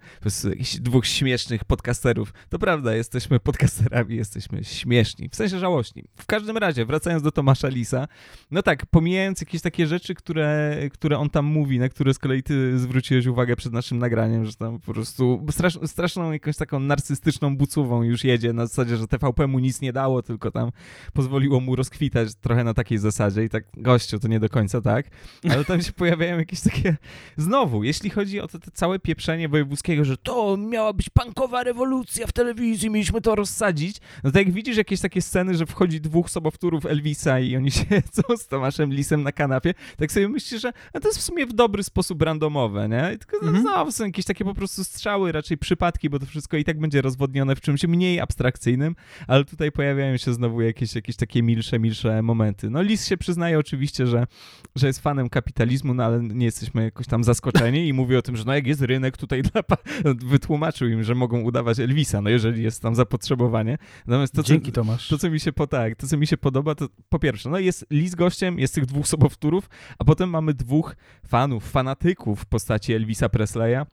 dwóch 0.79 1.05
śmiesznych 1.05 1.65
podcasterów. 1.65 2.33
To 2.49 2.59
prawda, 2.59 2.95
jesteśmy 2.95 3.39
podcasterami, 3.39 4.15
jesteśmy 4.15 4.63
śmieszni, 4.63 5.29
w 5.29 5.35
sensie 5.35 5.59
żałośni. 5.59 6.03
W 6.15 6.25
każdym 6.25 6.57
razie, 6.57 6.85
wracając 6.85 7.23
do 7.23 7.31
Tomasza 7.31 7.67
Lisa, 7.67 8.07
no 8.51 8.61
tak, 8.63 8.85
pomijając 8.85 9.41
jakieś 9.41 9.61
takie 9.61 9.87
rzeczy, 9.87 10.15
które, 10.15 10.77
które 10.93 11.17
on 11.17 11.29
tam 11.29 11.45
mówi, 11.45 11.79
na 11.79 11.89
które 11.89 12.13
z 12.13 12.19
kolei 12.19 12.43
ty 12.43 12.79
zwróciłeś 12.79 13.25
uwagę 13.25 13.55
przed 13.55 13.73
naszym 13.73 13.99
nagraniem, 13.99 14.30
wrażeniem, 14.31 14.45
że 14.45 14.55
tam 14.55 14.79
po 14.79 14.93
prostu 14.93 15.45
strasz, 15.51 15.79
straszną 15.85 16.31
jakąś 16.31 16.57
taką 16.57 16.79
narcystyczną 16.79 17.57
bucówą 17.57 18.03
już 18.03 18.23
jedzie 18.23 18.53
na 18.53 18.65
zasadzie, 18.65 18.97
że 18.97 19.07
TVP 19.07 19.47
mu 19.47 19.59
nic 19.59 19.81
nie 19.81 19.93
dało, 19.93 20.21
tylko 20.21 20.51
tam 20.51 20.71
pozwoliło 21.13 21.59
mu 21.59 21.75
rozkwitać 21.75 22.35
trochę 22.35 22.63
na 22.63 22.73
takiej 22.73 22.97
zasadzie 22.97 23.43
i 23.43 23.49
tak 23.49 23.63
gościu, 23.77 24.19
to 24.19 24.27
nie 24.27 24.39
do 24.39 24.49
końca 24.49 24.81
tak, 24.81 25.05
ale 25.49 25.65
tam 25.65 25.81
się 25.81 25.91
pojawiają 26.01 26.37
jakieś 26.37 26.61
takie 26.61 26.97
znowu, 27.37 27.83
jeśli 27.83 28.09
chodzi 28.09 28.39
o 28.39 28.47
to, 28.47 28.59
to 28.59 28.71
całe 28.73 28.99
pieprzenie 28.99 29.49
wojewódzkiego, 29.49 30.05
że 30.05 30.17
to 30.17 30.57
miała 30.57 30.93
być 30.93 31.09
pankowa 31.09 31.63
rewolucja 31.63 32.27
w 32.27 32.31
telewizji, 32.31 32.89
mieliśmy 32.89 33.21
to 33.21 33.35
rozsadzić, 33.35 33.97
no 34.23 34.31
tak 34.31 34.45
jak 34.45 34.55
widzisz 34.55 34.77
jakieś 34.77 35.01
takie 35.01 35.21
sceny, 35.21 35.55
że 35.55 35.65
wchodzi 35.65 36.01
dwóch 36.01 36.29
sobowtórów 36.29 36.85
Elvisa 36.85 37.39
i 37.39 37.55
oni 37.55 37.71
siedzą 37.71 38.23
z 38.43 38.47
Tomaszem 38.47 38.93
Lisem 38.93 39.23
na 39.23 39.31
kanapie, 39.31 39.73
tak 39.97 40.11
sobie 40.11 40.29
myślisz, 40.29 40.61
że 40.61 40.73
no 40.93 41.01
to 41.01 41.07
jest 41.07 41.19
w 41.19 41.23
sumie 41.23 41.45
w 41.45 41.53
dobry 41.53 41.83
sposób 41.83 42.21
randomowe, 42.21 42.89
nie? 42.89 43.11
I 43.15 43.17
tylko 43.17 43.47
mhm. 43.47 43.63
no, 43.63 43.91
są 43.91 44.05
jakieś 44.05 44.20
takie 44.25 44.45
po 44.45 44.53
prostu 44.53 44.83
strzały, 44.83 45.31
raczej 45.31 45.57
przypadki, 45.57 46.09
bo 46.09 46.19
to 46.19 46.25
wszystko 46.25 46.57
i 46.57 46.63
tak 46.63 46.79
będzie 46.79 47.01
rozwodnione 47.01 47.55
w 47.55 47.61
czymś 47.61 47.83
mniej 47.83 48.19
abstrakcyjnym, 48.19 48.95
ale 49.27 49.45
tutaj 49.45 49.71
pojawiają 49.71 50.17
się 50.17 50.33
znowu 50.33 50.61
jakieś, 50.61 50.95
jakieś 50.95 51.15
takie 51.15 51.43
milsze, 51.43 51.79
milsze 51.79 52.21
momenty. 52.21 52.69
No 52.69 52.81
Lis 52.81 53.07
się 53.07 53.17
przyznaje 53.17 53.59
oczywiście, 53.59 54.07
że, 54.07 54.27
że 54.75 54.87
jest 54.87 54.99
fanem 54.99 55.29
kapitalizmu, 55.29 55.93
no 55.93 56.03
ale 56.03 56.19
nie 56.19 56.45
jesteśmy 56.45 56.83
jakoś 56.83 57.07
tam 57.07 57.23
zaskoczeni 57.23 57.87
i 57.87 57.93
mówi 57.93 58.15
o 58.15 58.21
tym, 58.21 58.35
że 58.35 58.43
no 58.45 58.55
jak 58.55 58.67
jest 58.67 58.81
rynek 58.81 59.17
tutaj 59.17 59.41
dla... 59.41 59.61
wytłumaczył 60.03 60.87
im, 60.87 61.03
że 61.03 61.15
mogą 61.15 61.41
udawać 61.41 61.79
Elvisa, 61.79 62.21
no 62.21 62.29
jeżeli 62.29 62.63
jest 62.63 62.81
tam 62.81 62.95
zapotrzebowanie. 62.95 63.77
Natomiast 64.07 64.33
to, 64.33 64.43
Dzięki 64.43 64.71
co, 64.71 64.75
Tomasz. 64.75 65.07
To, 65.07 65.17
co 65.17 65.29
mi 65.29 65.39
się 65.39 65.53
po, 65.53 65.67
tak, 65.67 65.95
to, 65.95 66.07
co 66.07 66.17
mi 66.17 66.27
się 66.27 66.37
podoba, 66.37 66.75
to 66.75 66.87
po 67.09 67.19
pierwsze, 67.19 67.49
no 67.49 67.59
jest 67.59 67.85
Lis 67.91 68.15
gościem, 68.15 68.59
jest 68.59 68.75
tych 68.75 68.85
dwóch 68.85 69.07
sobowtórów, 69.07 69.69
a 69.99 70.03
potem 70.03 70.29
mamy 70.29 70.53
dwóch 70.53 70.95
fanów, 71.27 71.69
fanatyków 71.71 72.41
w 72.41 72.45
postaci 72.45 72.93
Elvisa 72.93 73.29
Presleya, 73.29 73.85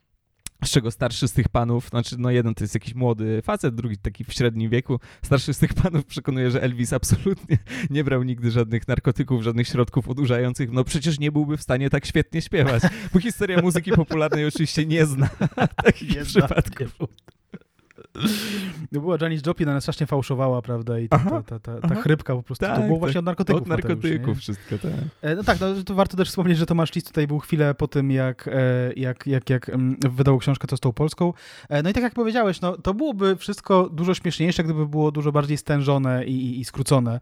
z 0.65 0.71
czego 0.71 0.91
starszy 0.91 1.29
z 1.29 1.33
tych 1.33 1.49
panów, 1.49 1.89
znaczy 1.89 2.17
no 2.19 2.31
jeden 2.31 2.55
to 2.55 2.65
jest 2.65 2.75
jakiś 2.75 2.95
młody 2.95 3.43
facet, 3.43 3.75
drugi 3.75 3.97
taki 3.97 4.25
w 4.25 4.33
średnim 4.33 4.71
wieku, 4.71 5.01
starszy 5.23 5.55
z 5.55 5.59
tych 5.59 5.75
panów 5.75 6.05
przekonuje, 6.05 6.51
że 6.51 6.63
Elvis 6.63 6.93
absolutnie 6.93 7.59
nie 7.91 8.05
brał 8.05 8.23
nigdy 8.23 8.51
żadnych 8.51 8.89
narkotyków, 8.89 9.43
żadnych 9.43 9.69
środków 9.69 10.09
odurzających, 10.09 10.73
no 10.73 10.85
przecież 10.85 11.19
nie 11.19 11.33
byłby 11.33 11.57
w 11.57 11.63
stanie 11.63 11.91
tak 11.91 12.07
świetnie 12.07 12.43
śpiewać, 12.43 12.83
bo 13.15 13.21
historia 13.21 13.63
muzyki 13.63 13.91
popularnej 13.91 14.47
oczywiście 14.47 14.87
nie 14.87 15.07
zna 15.07 15.29
takich 15.85 16.17
nie 16.17 16.25
przypadków. 16.25 16.97
Zna, 16.99 17.38
no 18.93 19.01
była 19.01 19.17
Janis 19.21 19.47
Joplin, 19.47 19.69
ona 19.69 19.81
strasznie 19.81 20.07
fałszowała, 20.07 20.63
prawda, 20.63 20.99
i 20.99 21.09
ta, 21.09 21.19
ta, 21.19 21.43
ta, 21.43 21.59
ta, 21.59 21.89
ta 21.89 21.95
chrypka 21.95 22.37
po 22.37 22.43
prostu, 22.43 22.67
tak, 22.67 22.77
to 22.77 22.81
było 22.81 22.95
tak. 22.95 23.01
właśnie 23.01 23.19
od 23.19 23.25
narkotyków. 23.25 23.63
Od 23.63 23.69
narkotyków 23.69 24.39
wszystko, 24.39 24.79
tak. 24.79 24.93
E, 25.23 25.35
no 25.35 25.45
tak, 25.45 25.61
no, 25.61 25.67
to 25.87 25.95
warto 25.95 26.17
też 26.17 26.29
wspomnieć, 26.29 26.59
że 26.59 26.67
Tomasz 26.67 26.95
Lis 26.95 27.05
tutaj 27.05 27.27
był 27.27 27.39
chwilę 27.39 27.75
po 27.75 27.89
tym, 27.89 28.11
jak, 28.11 28.49
e, 28.49 28.93
jak, 28.97 29.27
jak, 29.27 29.51
jak 29.51 29.71
wydał 30.11 30.39
książkę 30.39 30.67
Co 30.69 30.77
z 30.77 30.81
tą 30.81 30.93
Polską. 30.93 31.33
E, 31.69 31.83
no 31.83 31.91
i 31.91 31.93
tak 31.93 32.03
jak 32.03 32.15
powiedziałeś, 32.15 32.61
no, 32.61 32.77
to 32.77 32.95
byłoby 32.95 33.37
wszystko 33.37 33.89
dużo 33.93 34.15
śmieszniejsze, 34.15 34.65
gdyby 34.65 34.87
było 34.87 35.13
dużo 35.13 35.33
bardziej 35.33 35.59
stężone 35.59 36.25
i, 36.25 36.33
i, 36.33 36.61
i 36.61 36.65
skrócone 36.65 37.21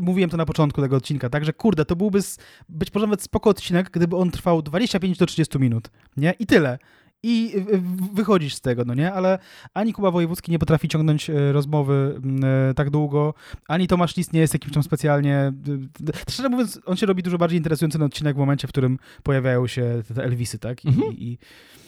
mówiłem 0.00 0.30
to 0.30 0.36
na 0.36 0.46
początku 0.46 0.80
tego 0.80 0.96
odcinka, 0.96 1.30
tak, 1.30 1.44
że 1.44 1.52
kurde, 1.52 1.84
to 1.84 1.96
byłby 1.96 2.20
być 2.68 2.94
może 2.94 3.06
nawet 3.06 3.22
spoko 3.22 3.50
odcinek, 3.50 3.90
gdyby 3.90 4.16
on 4.16 4.30
trwał 4.30 4.62
25 4.62 5.18
do 5.18 5.26
30 5.26 5.58
minut, 5.58 5.90
nie? 6.16 6.34
I 6.38 6.46
tyle 6.46 6.78
i 7.22 7.54
wychodzisz 8.12 8.54
z 8.54 8.60
tego, 8.60 8.84
no 8.84 8.94
nie? 8.94 9.12
Ale 9.12 9.38
ani 9.74 9.92
Kuba 9.92 10.10
Wojewódzki 10.10 10.50
nie 10.50 10.58
potrafi 10.58 10.88
ciągnąć 10.88 11.30
e, 11.30 11.52
rozmowy 11.52 12.20
e, 12.70 12.74
tak 12.74 12.90
długo, 12.90 13.34
ani 13.68 13.88
Tomasz 13.88 14.16
List 14.16 14.32
nie 14.32 14.40
jest 14.40 14.52
jakimś 14.52 14.74
tam 14.74 14.82
specjalnie... 14.82 15.52
Szczerze 16.30 16.48
mówiąc, 16.48 16.80
on 16.86 16.96
się 16.96 17.06
robi 17.06 17.22
dużo 17.22 17.38
bardziej 17.38 17.58
interesujący 17.58 17.98
na 17.98 18.04
odcinek 18.04 18.36
w 18.36 18.38
momencie, 18.38 18.68
w 18.68 18.70
którym 18.70 18.98
pojawiają 19.22 19.66
się 19.66 20.02
te 20.14 20.24
Elvisy, 20.24 20.58
tak? 20.58 20.84
I, 20.84 20.88
mhm. 20.88 21.12
i, 21.12 21.38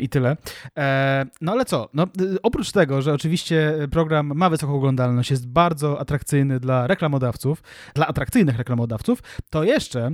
i 0.00 0.08
tyle. 0.08 0.36
E, 0.78 1.26
no 1.40 1.52
ale 1.52 1.64
co? 1.64 1.88
No, 1.94 2.06
oprócz 2.42 2.72
tego, 2.72 3.02
że 3.02 3.12
oczywiście 3.14 3.74
program 3.90 4.32
ma 4.34 4.50
wysoką 4.50 4.74
oglądalność, 4.74 5.30
jest 5.30 5.48
bardzo 5.48 6.00
atrakcyjny 6.00 6.60
dla 6.60 6.86
reklamodawców, 6.86 7.62
dla 7.94 8.06
atrakcyjnych 8.06 8.58
reklamodawców, 8.58 9.22
to 9.50 9.64
jeszcze 9.64 10.10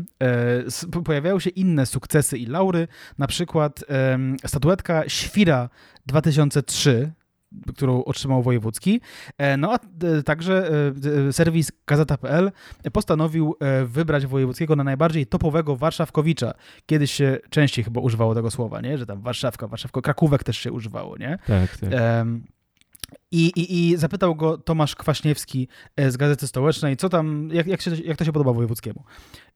e, 0.93 1.03
pojawiają 1.05 1.41
się 1.41 1.51
inne 1.51 1.87
sukcesy 1.87 2.39
i 2.39 2.47
laury, 2.47 2.89
na 3.19 3.27
przykład 3.27 3.85
statuetka 4.47 5.09
Świra 5.09 5.69
2003, 6.07 7.13
którą 7.69 8.05
otrzymał 8.05 8.43
Wojewódzki. 8.43 9.01
E, 9.39 9.57
no 9.57 9.73
a 9.73 9.79
e, 10.07 10.23
także 10.23 10.71
e, 11.29 11.33
serwis 11.33 11.73
Gazeta.pl 11.87 12.53
postanowił 12.93 13.55
wybrać 13.85 14.27
Wojewódzkiego 14.27 14.77
na 14.77 14.85
najbardziej 14.85 15.27
topowego 15.27 15.77
Warszawkowicza. 15.77 16.55
Kiedyś 16.87 17.11
się 17.11 17.39
częściej 17.51 17.85
chyba 17.85 18.01
używało 18.01 18.35
tego 18.35 18.51
słowa, 18.51 18.81
nie? 18.81 18.99
Że 18.99 19.07
tam 19.07 19.21
Warszawka, 19.21 19.69
Warszawko, 19.69 20.03
Krakówek 20.03 20.45
też 20.45 20.59
się 20.59 20.73
używało, 20.73 21.17
nie? 21.17 21.39
Tak, 21.47 21.77
tak. 21.77 21.91
I, 23.37 23.47
i, 23.57 23.91
I 23.91 23.97
zapytał 23.97 24.35
go 24.35 24.59
Tomasz 24.59 24.95
Kwaśniewski 24.95 25.69
z 26.09 26.17
Gazety 26.17 26.47
Stołecznej, 26.47 26.97
co 26.97 27.09
tam, 27.09 27.49
jak, 27.53 27.67
jak, 27.67 27.83
się, 27.83 27.91
jak 28.05 28.17
to 28.17 28.25
się 28.25 28.33
podoba 28.33 28.53
Wojewódzkiemu. 28.53 29.05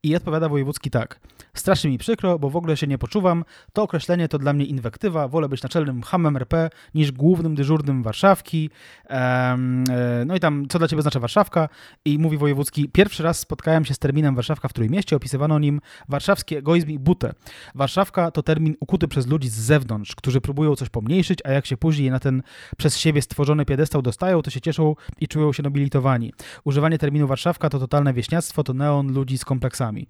I 0.03 0.17
odpowiada 0.17 0.49
Wojewódzki 0.49 0.91
tak. 0.91 1.21
Strasznie 1.55 1.91
mi 1.91 1.99
przykro, 1.99 2.39
bo 2.39 2.51
w 2.51 2.57
ogóle 2.57 2.77
się 2.77 2.87
nie 2.87 2.99
poczuwam. 2.99 3.45
To 3.73 3.83
określenie 3.83 4.29
to 4.29 4.39
dla 4.39 4.53
mnie 4.53 4.65
inwektywa. 4.65 5.29
Wolę 5.29 5.49
być 5.49 5.63
naczelnym 5.63 6.03
hamem 6.03 6.37
RP 6.37 6.71
niż 6.95 7.13
głównym 7.13 7.55
dyżurnym 7.55 8.03
Warszawki. 8.03 8.71
Um, 9.11 9.85
no 10.27 10.37
i 10.37 10.41
tam, 10.41 10.67
co 10.69 10.79
dla 10.79 10.89
ciebie 10.89 11.03
znaczy 11.03 11.21
Warszawka? 11.21 11.69
I 12.05 12.19
mówi 12.19 12.39
Wojewódzki, 12.39 12.89
pierwszy 12.89 13.23
raz 13.23 13.39
spotkałem 13.39 13.85
się 13.85 13.95
z 13.95 13.99
terminem 13.99 14.35
Warszawka 14.35 14.69
w 14.69 14.73
Trójmieście. 14.73 15.17
Opisywano 15.17 15.59
nim 15.59 15.81
warszawski 16.09 16.57
egoizm 16.57 16.89
i 16.89 16.99
butę. 16.99 17.33
Warszawka 17.75 18.31
to 18.31 18.43
termin 18.43 18.77
ukuty 18.81 19.09
przez 19.09 19.27
ludzi 19.27 19.49
z 19.49 19.55
zewnątrz, 19.55 20.15
którzy 20.15 20.41
próbują 20.41 20.77
coś 20.77 20.89
pomniejszyć, 20.89 21.39
a 21.45 21.51
jak 21.51 21.67
się 21.67 21.77
później 21.77 22.11
na 22.11 22.19
ten 22.19 22.43
przez 22.77 22.99
siebie 22.99 23.23
stworzony 23.23 23.65
piedestał 23.71 24.03
dostają, 24.03 24.43
to 24.43 24.51
się 24.51 24.61
cieszą 24.61 24.97
i 25.21 25.29
czują 25.29 25.53
się 25.53 25.63
nobilitowani. 25.63 26.33
Używanie 26.65 26.99
terminu 26.99 27.27
Warszawka 27.27 27.71
to 27.71 27.79
totalne 27.79 28.13
wieśniactwo, 28.13 28.65
to 28.65 28.75
neon 28.75 29.13
ludzi 29.13 29.39
z 29.39 29.45
kompleksami. 29.45 30.07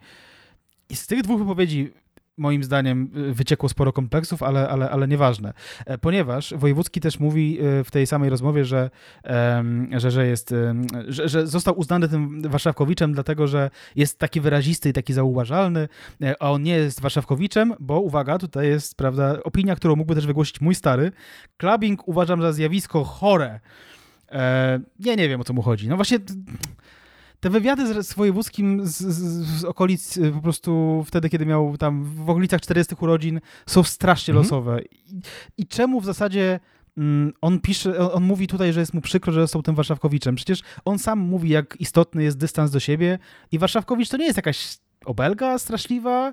I 0.89 0.97
z 0.97 1.07
tych 1.07 1.23
dwóch 1.23 1.39
wypowiedzi 1.41 1.93
moim 2.41 2.65
zdaniem 2.65 3.11
y, 3.17 3.35
wyciekło 3.35 3.69
sporo 3.69 3.93
kompleksów, 3.93 4.43
ale, 4.43 4.69
ale, 4.69 4.91
ale 4.91 5.09
nieważne. 5.09 5.53
E, 5.87 5.99
ponieważ 5.99 6.55
Wojewódzki 6.57 7.01
też 7.01 7.21
mówi 7.21 7.59
y, 7.81 7.85
w 7.85 7.91
tej 7.91 8.07
samej 8.07 8.31
rozmowie, 8.31 8.65
że, 8.65 8.91
że, 9.97 10.11
że, 10.11 10.27
jest, 10.27 10.55
że, 11.09 11.29
że 11.29 11.47
został 11.47 11.79
uznany 11.79 12.09
tym 12.09 12.43
Warszawkowiczem, 12.43 13.13
dlatego 13.13 13.47
że 13.47 13.71
jest 13.97 14.19
taki 14.19 14.41
wyrazisty 14.41 14.89
i 14.89 14.93
taki 14.93 15.13
zauważalny, 15.13 15.89
e, 16.23 16.43
a 16.43 16.51
on 16.51 16.63
nie 16.63 16.75
jest 16.75 17.01
Warszawkowiczem, 17.01 17.75
bo 17.81 18.01
uwaga, 18.01 18.39
tutaj 18.39 18.67
jest 18.67 18.97
prawda, 18.97 19.43
opinia, 19.45 19.77
którą 19.77 19.97
mógłby 19.97 20.15
też 20.15 20.27
wygłosić 20.27 20.61
mój 20.61 20.75
stary. 20.75 21.13
Clubbing 21.59 22.09
uważam 22.09 22.43
za 22.43 22.53
zjawisko 22.53 23.05
chore. 23.05 23.61
E, 24.33 24.81
ja 25.01 25.15
nie 25.15 25.29
wiem, 25.29 25.41
o 25.41 25.45
co 25.45 25.53
mu 25.53 25.63
chodzi. 25.63 25.89
No 25.89 25.97
właśnie 25.97 26.19
te 27.41 27.51
wywiady 27.51 28.03
z, 28.03 28.15
wojewódzkim 28.15 28.87
z, 28.87 28.97
z, 28.97 29.19
z, 29.61 29.65
okolic 29.65 30.17
y, 30.17 30.33
po 30.33 30.41
prostu 30.41 31.03
wtedy, 31.07 31.29
kiedy 31.29 31.47
miał 31.47 31.77
tam 31.77 32.05
w 32.05 32.31
okolicach 32.31 32.61
40 32.61 32.95
urodzin, 33.01 33.41
są 33.67 33.83
strasznie 33.83 34.33
mhm. 34.33 34.45
losowe. 34.45 34.83
I, 34.83 35.21
I, 35.59 35.67
czemu 35.67 36.01
w 36.01 36.05
zasadzie 36.05 36.61
mm, 36.97 37.33
on 37.41 37.61
pisze, 37.61 38.13
on 38.13 38.23
mówi 38.23 38.47
tutaj, 38.47 38.73
że 38.73 38.81
jest 38.81 38.95
mu 38.95 39.01
przykro, 39.01 39.33
że 39.33 39.41
został 39.41 39.63
tym 39.63 39.75
Warszawkowiczem. 39.75 40.35
Przecież 40.35 40.63
on 40.85 40.99
sam 40.99 41.19
mówi, 41.19 41.49
jak 41.49 41.77
istotny 41.79 42.23
jest 42.23 42.39
dystans 42.39 42.71
do 42.71 42.81
siebie 42.81 43.19
i 43.53 43.59
Warszawkowicz 43.59 44.09
to 44.09 44.17
nie 44.17 44.25
jest 44.25 44.37
jakaś 44.37 44.79
obelga 45.05 45.59
straszliwa, 45.59 46.33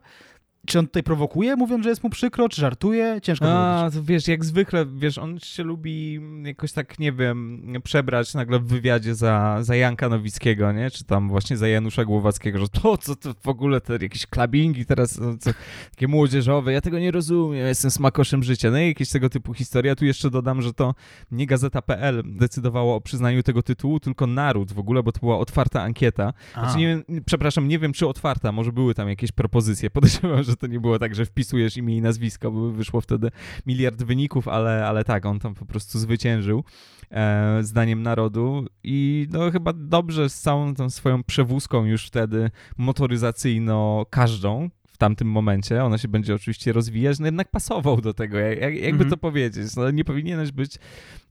czy 0.65 0.79
on 0.79 0.87
tutaj 0.87 1.03
prowokuje, 1.03 1.55
mówiąc, 1.55 1.83
że 1.83 1.89
jest 1.89 2.03
mu 2.03 2.09
przykro, 2.09 2.49
czy 2.49 2.61
żartuje? 2.61 3.19
Ciężko 3.21 3.45
A, 3.49 3.89
to 3.93 4.03
wiesz, 4.03 4.27
jak 4.27 4.45
zwykle, 4.45 4.85
wiesz, 4.85 5.17
on 5.17 5.39
się 5.39 5.63
lubi 5.63 6.19
jakoś 6.43 6.71
tak, 6.71 6.99
nie 6.99 7.11
wiem, 7.11 7.73
przebrać 7.83 8.33
nagle 8.33 8.59
w 8.59 8.67
wywiadzie 8.67 9.15
za, 9.15 9.57
za 9.61 9.75
Janka 9.75 10.09
Nowickiego, 10.09 10.71
nie? 10.71 10.91
Czy 10.91 11.03
tam 11.03 11.29
właśnie 11.29 11.57
za 11.57 11.67
Janusza 11.67 12.05
Głowackiego, 12.05 12.59
że 12.59 12.67
to, 12.67 12.97
co 12.97 13.15
to 13.15 13.33
w 13.43 13.47
ogóle 13.47 13.81
te 13.81 13.97
jakieś 14.01 14.25
klabingi 14.25 14.85
teraz, 14.85 15.19
no, 15.19 15.37
co, 15.37 15.51
takie 15.91 16.07
młodzieżowe, 16.07 16.73
ja 16.73 16.81
tego 16.81 16.99
nie 16.99 17.11
rozumiem, 17.11 17.59
ja 17.59 17.67
jestem 17.67 17.91
smakoszem 17.91 18.43
życia. 18.43 18.71
No 18.71 18.79
i 18.79 18.87
jakieś 18.87 19.09
tego 19.09 19.29
typu 19.29 19.53
historia. 19.53 19.95
Tu 19.95 20.05
jeszcze 20.05 20.29
dodam, 20.29 20.61
że 20.61 20.73
to 20.73 20.95
nie 21.31 21.47
Gazeta.pl 21.47 22.23
decydowało 22.25 22.95
o 22.95 23.01
przyznaniu 23.01 23.43
tego 23.43 23.63
tytułu, 23.63 23.99
tylko 23.99 24.27
Naród 24.27 24.71
w 24.71 24.79
ogóle, 24.79 25.03
bo 25.03 25.11
to 25.11 25.19
była 25.19 25.39
otwarta 25.39 25.81
ankieta. 25.81 26.33
Znaczy, 26.53 26.77
nie, 26.77 27.03
przepraszam, 27.25 27.67
nie 27.67 27.79
wiem, 27.79 27.93
czy 27.93 28.07
otwarta, 28.07 28.51
może 28.51 28.71
były 28.71 28.93
tam 28.93 29.09
jakieś 29.09 29.31
propozycje. 29.31 29.89
Podejrzewam, 29.97 30.43
że 30.43 30.56
to 30.57 30.67
nie 30.67 30.79
było 30.79 30.99
tak, 30.99 31.15
że 31.15 31.25
wpisujesz 31.25 31.77
imię 31.77 31.97
i 31.97 32.01
nazwisko, 32.01 32.51
bo 32.51 32.71
wyszło 32.71 33.01
wtedy 33.01 33.31
miliard 33.65 34.03
wyników, 34.03 34.47
ale, 34.47 34.87
ale 34.87 35.03
tak, 35.03 35.25
on 35.25 35.39
tam 35.39 35.55
po 35.55 35.65
prostu 35.65 35.99
zwyciężył 35.99 36.63
e, 37.11 37.59
zdaniem 37.61 38.03
narodu 38.03 38.65
i 38.83 39.27
no 39.31 39.51
chyba 39.51 39.73
dobrze 39.73 40.29
z 40.29 40.39
całą 40.39 40.75
tą 40.75 40.89
swoją 40.89 41.23
przewózką 41.23 41.85
już 41.85 42.05
wtedy 42.07 42.51
motoryzacyjno 42.77 44.05
każdą, 44.09 44.69
w 44.87 44.99
tamtym 44.99 45.27
momencie, 45.27 45.83
ona 45.83 45.97
się 45.97 46.07
będzie 46.07 46.35
oczywiście 46.35 46.73
rozwijać, 46.73 47.19
no 47.19 47.25
jednak 47.25 47.51
pasował 47.51 48.01
do 48.01 48.13
tego, 48.13 48.37
jak, 48.37 48.59
jakby 48.59 48.79
mm 48.79 48.99
-hmm. 48.99 49.09
to 49.09 49.17
powiedzieć, 49.17 49.75
no 49.75 49.91
nie 49.91 50.03
powinieneś 50.03 50.51
być, 50.51 50.75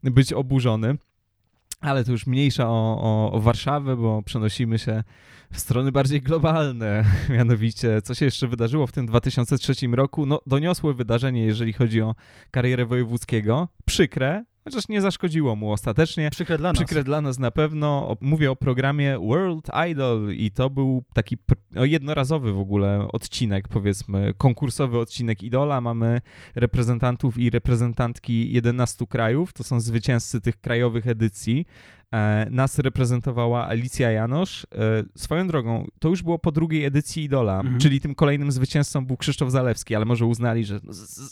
być 0.03 0.33
oburzony. 0.33 0.97
Ale 1.81 2.05
to 2.05 2.13
już 2.13 2.27
mniejsza 2.27 2.69
o, 2.69 2.99
o, 3.01 3.33
o 3.33 3.41
Warszawę, 3.41 3.97
bo 3.97 4.23
przenosimy 4.23 4.79
się 4.79 5.05
w 5.53 5.61
strony 5.61 5.93
bardziej 5.93 6.23
globalne. 6.23 7.05
Mianowicie, 7.37 8.03
co 8.03 8.15
się 8.15 8.25
jeszcze 8.25 8.49
wydarzyło 8.49 8.87
w 8.87 8.93
tym 8.93 9.07
2003 9.07 9.87
roku? 9.93 10.27
No, 10.27 10.41
doniosłe 10.47 10.95
wydarzenie, 10.95 11.45
jeżeli 11.45 11.73
chodzi 11.73 12.03
o 12.03 12.15
karierę 12.51 12.87
wojewódzkiego. 12.87 13.69
Przykre, 13.85 14.45
chociaż 14.67 14.89
nie 14.89 15.01
zaszkodziło 15.01 15.57
mu 15.57 15.73
ostatecznie. 15.73 16.31
Przykre 16.31 16.59
dla 16.59 16.69
nas. 16.69 16.77
Przykre 16.77 17.05
dla 17.05 17.21
nas 17.21 17.39
na 17.39 17.51
pewno. 17.51 18.17
Mówię 18.21 18.51
o 18.51 18.57
programie 18.57 19.19
World 19.19 19.71
Idol 19.91 20.35
i 20.35 20.51
to 20.51 20.71
był 20.71 21.05
taki 21.15 21.37
no, 21.71 21.85
jednorazowy 21.85 22.53
w 22.53 22.59
ogóle 22.59 23.09
odcinek, 23.13 23.69
powiedzmy, 23.69 24.35
konkursowy 24.39 24.99
odcinek 24.99 25.43
Idola. 25.43 25.81
Mamy 25.81 26.21
reprezentantów 26.55 27.39
i 27.39 27.51
reprezentantki 27.51 28.53
11 28.53 29.07
krajów, 29.07 29.53
to 29.53 29.65
są 29.65 29.81
zwycięzcy 29.81 30.41
tych 30.41 30.61
krajowych 30.61 31.07
edycji. 31.07 31.67
E, 32.15 32.47
nas 32.51 32.79
reprezentowała 32.79 33.69
Alicja 33.69 34.11
Janosz. 34.11 34.65
E, 34.65 34.69
swoją 35.17 35.47
drogą, 35.47 35.87
to 35.99 36.09
już 36.09 36.23
było 36.23 36.39
po 36.39 36.53
drugiej 36.53 36.85
edycji 36.85 37.25
Idola, 37.25 37.61
mhm. 37.61 37.79
czyli 37.79 38.01
tym 38.01 38.15
kolejnym 38.15 38.53
zwycięzcą 38.53 39.07
był 39.07 39.17
Krzysztof 39.17 39.51
Zalewski, 39.51 39.95
ale 39.95 40.05
może 40.05 40.27
uznali, 40.27 40.65
że 40.65 40.81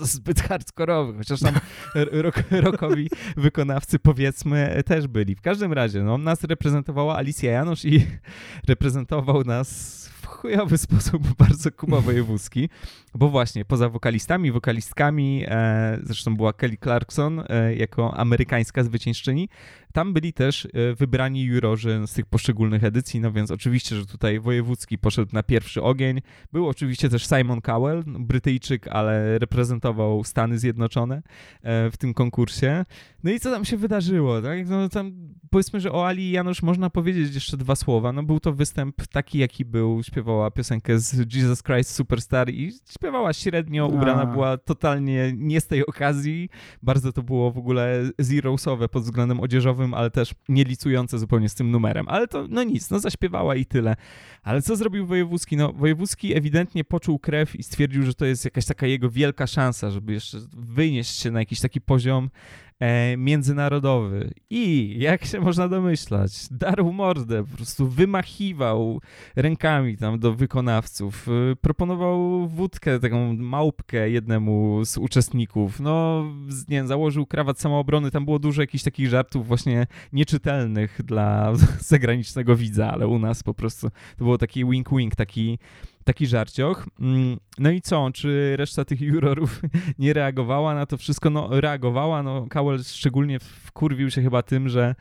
zbyt 0.00 0.40
hardkorowy, 0.40 1.18
chociaż 1.18 1.40
tam 1.40 1.54
rok, 2.22 2.42
rokowi 2.50 3.10
wykonawcy 3.36 3.98
powiedzmy 3.98 4.82
też 4.86 5.06
byli. 5.06 5.34
W 5.34 5.40
każdym 5.40 5.72
razie, 5.72 6.02
no, 6.02 6.18
nas 6.18 6.44
reprezentowała 6.44 7.16
Alicja 7.16 7.52
Janosz 7.52 7.84
i 7.84 8.06
reprezentował 8.68 9.44
nas 9.44 10.04
chujowy 10.34 10.78
sposób 10.88 11.36
bardzo 11.38 11.72
Kuba 11.72 12.00
Wojewódzki, 12.00 12.68
bo 13.14 13.28
właśnie 13.28 13.64
poza 13.64 13.88
wokalistami, 13.88 14.52
wokalistkami, 14.52 15.44
e, 15.46 15.98
zresztą 16.02 16.36
była 16.36 16.52
Kelly 16.52 16.76
Clarkson 16.76 17.44
e, 17.48 17.74
jako 17.74 18.16
amerykańska 18.16 18.84
zwyciężczyni, 18.84 19.48
tam 19.94 20.12
byli 20.12 20.32
też 20.32 20.66
e, 20.66 20.94
wybrani 20.94 21.42
jurorzy 21.42 22.00
z 22.06 22.12
tych 22.12 22.26
poszczególnych 22.26 22.84
edycji, 22.84 23.20
no 23.20 23.32
więc 23.32 23.50
oczywiście, 23.50 23.96
że 23.96 24.06
tutaj 24.06 24.40
Wojewódzki 24.40 24.98
poszedł 24.98 25.30
na 25.32 25.42
pierwszy 25.42 25.82
ogień. 25.82 26.20
Był 26.52 26.68
oczywiście 26.68 27.08
też 27.08 27.26
Simon 27.26 27.60
Cowell, 27.60 28.04
Brytyjczyk, 28.06 28.88
ale 28.88 29.38
reprezentował 29.38 30.24
Stany 30.24 30.58
Zjednoczone 30.58 31.22
e, 31.62 31.90
w 31.90 31.96
tym 31.96 32.14
konkursie. 32.14 32.84
No 33.24 33.30
i 33.30 33.40
co 33.40 33.50
tam 33.50 33.64
się 33.64 33.76
wydarzyło, 33.76 34.42
tak? 34.42 34.68
No 34.68 34.88
tam 34.88 35.12
powiedzmy, 35.50 35.80
że 35.80 35.92
o 35.92 36.06
Ali 36.06 36.30
Janusz 36.30 36.62
można 36.62 36.90
powiedzieć 36.90 37.34
jeszcze 37.34 37.56
dwa 37.56 37.76
słowa. 37.76 38.12
No 38.12 38.22
był 38.22 38.40
to 38.40 38.52
występ 38.52 39.06
taki, 39.06 39.38
jaki 39.38 39.64
był. 39.64 40.02
Śpiewała 40.24 40.50
piosenkę 40.50 40.98
z 40.98 41.34
Jesus 41.34 41.62
Christ 41.62 41.90
Superstar 41.90 42.50
i 42.50 42.72
śpiewała 42.90 43.32
średnio, 43.32 43.86
ubrana 43.86 44.22
A. 44.22 44.26
była 44.26 44.56
totalnie 44.56 45.32
nie 45.36 45.60
z 45.60 45.66
tej 45.66 45.86
okazji. 45.86 46.48
Bardzo 46.82 47.12
to 47.12 47.22
było 47.22 47.50
w 47.50 47.58
ogóle 47.58 48.10
zerosowe 48.18 48.88
pod 48.88 49.02
względem 49.02 49.40
odzieżowym 49.40 49.94
ale 49.94 50.10
też 50.10 50.34
nie 50.48 50.64
licujące 50.64 51.18
zupełnie 51.18 51.48
z 51.48 51.54
tym 51.54 51.70
numerem. 51.70 52.08
Ale 52.08 52.28
to, 52.28 52.46
no 52.48 52.62
nic, 52.62 52.90
no 52.90 52.98
zaśpiewała 52.98 53.56
i 53.56 53.66
tyle. 53.66 53.96
Ale 54.42 54.62
co 54.62 54.76
zrobił 54.76 55.06
Wojewódzki? 55.06 55.56
No, 55.56 55.72
Wojewódzki 55.72 56.34
ewidentnie 56.34 56.84
poczuł 56.84 57.18
krew 57.18 57.56
i 57.56 57.62
stwierdził, 57.62 58.02
że 58.02 58.14
to 58.14 58.24
jest 58.24 58.44
jakaś 58.44 58.66
taka 58.66 58.86
jego 58.86 59.10
wielka 59.10 59.46
szansa, 59.46 59.90
żeby 59.90 60.12
jeszcze 60.12 60.38
wynieść 60.52 61.20
się 61.20 61.30
na 61.30 61.38
jakiś 61.38 61.60
taki 61.60 61.80
poziom 61.80 62.30
e, 62.80 63.16
międzynarodowy. 63.16 64.30
I 64.50 64.94
jak 64.98 65.24
się 65.24 65.40
można 65.40 65.68
domyślać, 65.68 66.48
darł 66.50 66.92
mordę, 66.92 67.44
po 67.44 67.56
prostu 67.56 67.88
wymachiwał 67.88 69.00
rękami 69.36 69.96
tam 69.96 70.18
do 70.18 70.32
wykonawców, 70.32 71.28
e, 71.28 71.56
proponował 71.56 72.48
wódkę, 72.48 73.00
taką 73.00 73.36
małpkę 73.36 74.10
jednemu 74.10 74.84
z 74.84 74.98
uczestników. 74.98 75.80
No, 75.80 76.24
nie 76.68 76.76
wiem, 76.76 76.86
założył 76.86 77.26
krawat 77.26 77.60
samoobrony, 77.60 78.10
tam 78.10 78.24
było 78.24 78.38
dużo 78.38 78.62
jakichś 78.62 78.84
takich 78.84 79.08
żartów 79.08 79.46
właśnie 79.46 79.86
nieczytelnych 80.12 81.00
dla 81.04 81.52
zagranicznego 81.80 82.56
widza, 82.56 82.92
ale 82.92 83.06
u 83.08 83.18
nas 83.18 83.42
po 83.42 83.54
prostu 83.54 83.90
to 83.90 84.24
było 84.24 84.38
taki 84.38 84.64
wink-wink, 84.64 85.14
taki 85.14 85.58
taki 86.04 86.26
żarcioch. 86.26 86.86
Mm, 87.00 87.36
no 87.58 87.70
i 87.70 87.80
co, 87.80 88.10
czy 88.14 88.54
reszta 88.56 88.84
tych 88.84 89.00
jurorów 89.00 89.62
nie 89.98 90.12
reagowała 90.12 90.74
na 90.74 90.86
to 90.86 90.96
wszystko? 90.96 91.30
No 91.30 91.60
reagowała, 91.60 92.22
no 92.22 92.46
Cowell 92.50 92.84
szczególnie 92.84 93.38
wkurwił 93.40 94.10
się 94.10 94.22
chyba 94.22 94.42
tym, 94.42 94.68
że 94.68 94.94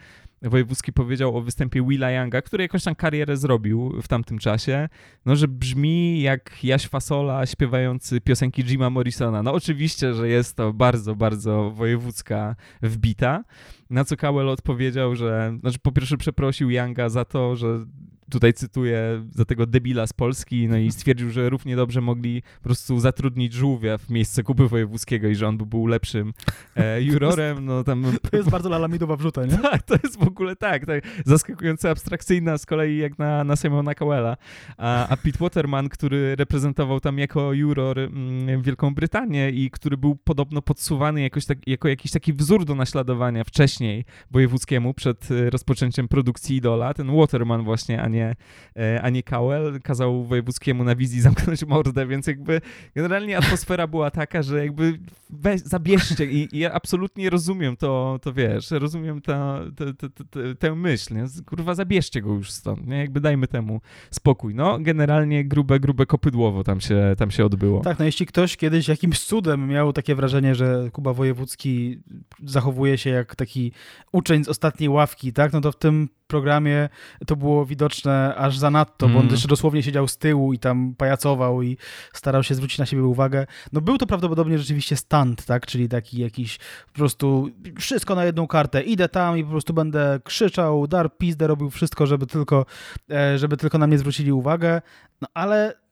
Wojewódzki 0.43 0.93
powiedział 0.93 1.38
o 1.38 1.41
występie 1.41 1.84
Willa 1.88 2.12
Younga, 2.12 2.41
który 2.41 2.64
jakąś 2.64 2.84
tam 2.84 2.95
karierę 2.95 3.38
zrobił 3.38 4.01
w 4.01 4.08
tamtym 4.08 4.39
czasie, 4.39 4.89
no 5.26 5.36
że 5.36 5.47
brzmi 5.47 6.22
jak 6.22 6.64
Jaś 6.64 6.88
Fasola 6.88 7.45
śpiewający 7.45 8.22
piosenki 8.22 8.64
Jima 8.64 8.89
Morrisona. 8.89 9.43
No 9.43 9.54
oczywiście, 9.54 10.14
że 10.14 10.28
jest 10.28 10.58
to 10.58 10.74
bardzo, 10.74 11.16
bardzo 11.16 11.72
wojewódzka 11.72 12.56
wbita, 12.82 13.43
na 13.89 14.06
co 14.06 14.18
Cowell 14.18 14.49
odpowiedział, 14.49 15.16
że, 15.16 15.58
znaczy 15.60 15.80
po 15.80 15.91
pierwsze 15.91 16.18
przeprosił 16.18 16.70
Younga 16.70 17.10
za 17.10 17.26
to, 17.26 17.56
że 17.56 17.86
tutaj 18.34 18.53
cytuję 18.53 19.23
za 19.31 19.45
tego 19.45 19.65
debila 19.65 20.07
z 20.07 20.13
Polski, 20.13 20.67
no 20.67 20.77
i 20.77 20.91
stwierdził, 20.91 21.29
że 21.29 21.49
równie 21.49 21.75
dobrze 21.75 22.01
mogli 22.01 22.41
po 22.41 22.63
prostu 22.63 22.99
zatrudnić 22.99 23.53
żółwia 23.53 23.97
w 23.97 24.09
miejsce 24.09 24.43
Kuby 24.43 24.69
Wojewódzkiego 24.69 25.27
i 25.27 25.36
że 25.36 25.47
on 25.47 25.57
by 25.57 25.65
był 25.65 25.88
lepszym 25.88 26.34
e, 26.75 27.01
jurorem, 27.11 27.65
no 27.65 27.84
tam... 27.84 28.05
To 28.31 28.38
jest 28.38 28.49
bardzo 28.49 28.69
lalamidowa 28.69 29.15
wrzuta, 29.15 29.45
nie? 29.45 29.57
Tak, 29.73 29.84
to 29.84 29.95
jest 30.03 30.19
w 30.19 30.27
ogóle 30.27 30.55
tak, 30.55 30.86
tak 30.86 31.03
zaskakująco 31.25 31.89
abstrakcyjna 31.89 32.57
z 32.57 32.65
kolei 32.65 32.97
jak 32.97 33.19
na, 33.19 33.43
na 33.43 33.55
Simona 33.55 33.95
Cowella, 33.95 34.38
a, 34.77 35.07
a 35.07 35.17
Pete 35.17 35.38
Waterman, 35.39 35.89
który 35.89 36.36
reprezentował 36.36 36.99
tam 36.99 37.19
jako 37.19 37.53
juror 37.53 37.99
mm, 37.99 38.61
Wielką 38.61 38.95
Brytanię 38.95 39.49
i 39.49 39.71
który 39.71 39.97
był 39.97 40.15
podobno 40.15 40.61
podsuwany 40.61 41.21
jakoś 41.21 41.45
tak, 41.45 41.67
jako 41.67 41.88
jakiś 41.88 42.11
taki 42.11 42.34
wzór 42.34 42.65
do 42.65 42.75
naśladowania 42.75 43.43
wcześniej 43.43 44.05
Wojewódzkiemu 44.31 44.93
przed 44.93 45.31
e, 45.31 45.49
rozpoczęciem 45.49 46.07
produkcji 46.07 46.55
Idola, 46.55 46.93
ten 46.93 47.17
Waterman 47.17 47.63
właśnie, 47.63 48.01
a 48.01 48.07
nie 48.07 48.22
nie, 48.24 48.36
e, 48.84 49.01
a 49.01 49.09
nie 49.09 49.24
Cowell. 49.24 49.80
Kazał 49.84 50.24
wojewódzkiemu 50.24 50.84
na 50.84 50.95
wizji 50.95 51.21
zamknąć 51.21 51.65
mordę, 51.65 52.07
więc 52.07 52.28
jakby 52.28 52.61
generalnie 52.95 53.38
atmosfera 53.38 53.88
była 53.88 54.11
taka, 54.11 54.41
że 54.41 54.63
jakby 54.63 54.99
weź, 55.30 55.61
zabierzcie 55.61 56.26
i, 56.26 56.57
i 56.57 56.65
absolutnie 56.65 57.30
rozumiem 57.30 57.78
to, 57.78 58.19
to 58.21 58.34
wiesz, 58.34 58.71
rozumiem 58.71 59.21
tę 60.59 60.76
myśl, 60.76 61.15
nie? 61.15 61.26
kurwa 61.45 61.76
zabierzcie 61.76 62.21
go 62.21 62.34
już 62.34 62.51
stąd, 62.51 62.88
nie? 62.88 62.97
jakby 62.97 63.19
dajmy 63.19 63.47
temu 63.47 63.82
spokój. 64.11 64.55
No 64.55 64.80
generalnie 64.80 65.45
grube, 65.45 65.80
grube 65.80 66.05
kopydłowo 66.05 66.63
tam 66.63 66.82
się, 66.82 67.15
tam 67.17 67.32
się 67.32 67.45
odbyło. 67.45 67.82
Tak, 67.82 67.99
no 67.99 68.05
jeśli 68.05 68.26
ktoś 68.26 68.57
kiedyś 68.57 68.88
jakimś 68.88 69.19
cudem 69.19 69.67
miał 69.67 69.93
takie 69.93 70.15
wrażenie, 70.15 70.55
że 70.55 70.89
Kuba 70.91 71.13
Wojewódzki 71.13 71.99
zachowuje 72.43 72.97
się 72.97 73.09
jak 73.09 73.36
taki 73.36 73.71
uczeń 74.11 74.43
z 74.43 74.47
ostatniej 74.47 74.89
ławki, 74.89 75.34
tak, 75.34 75.53
no 75.53 75.61
to 75.61 75.71
w 75.71 75.78
tym 75.78 76.09
programie 76.28 76.89
to 77.28 77.36
było 77.36 77.65
widoczne 77.65 78.12
aż 78.38 78.57
zanadto, 78.57 79.05
mm. 79.05 79.14
bo 79.14 79.20
on 79.20 79.26
mm. 79.26 79.32
jeszcze 79.34 79.47
dosłownie 79.47 79.84
siedział 79.84 80.07
z 80.07 80.18
tyłu 80.18 80.53
i 80.53 80.59
tam 80.59 80.95
pajacował 80.97 81.61
i 81.61 81.78
starał 82.14 82.43
się 82.43 82.55
zwrócić 82.55 82.80
na 82.80 82.86
siebie 82.86 83.03
uwagę. 83.03 83.45
No 83.74 83.82
był 83.82 83.97
to 83.97 84.05
prawdopodobnie 84.05 84.59
rzeczywiście 84.59 84.95
stand, 84.95 85.45
tak, 85.45 85.66
czyli 85.66 85.89
taki 85.89 86.18
jakiś 86.22 86.57
po 86.88 86.93
prostu 86.93 87.49
wszystko 87.80 88.16
na 88.16 88.26
jedną 88.26 88.47
kartę. 88.47 88.82
Idę 88.82 89.09
tam 89.09 89.38
i 89.38 89.43
po 89.43 89.49
prostu 89.49 89.74
będę 89.74 90.20
krzyczał, 90.24 90.88
dar 90.88 91.18
pizdę, 91.18 91.47
robił 91.47 91.70
wszystko, 91.70 92.07
żeby 92.07 92.28
tylko, 92.28 92.66
e, 93.11 93.38
żeby 93.38 93.57
tylko 93.57 93.78
na 93.78 93.88
mnie 93.88 93.97
zwrócili 93.97 94.32
uwagę. 94.32 94.82
No 95.22 95.28
ale 95.34 95.82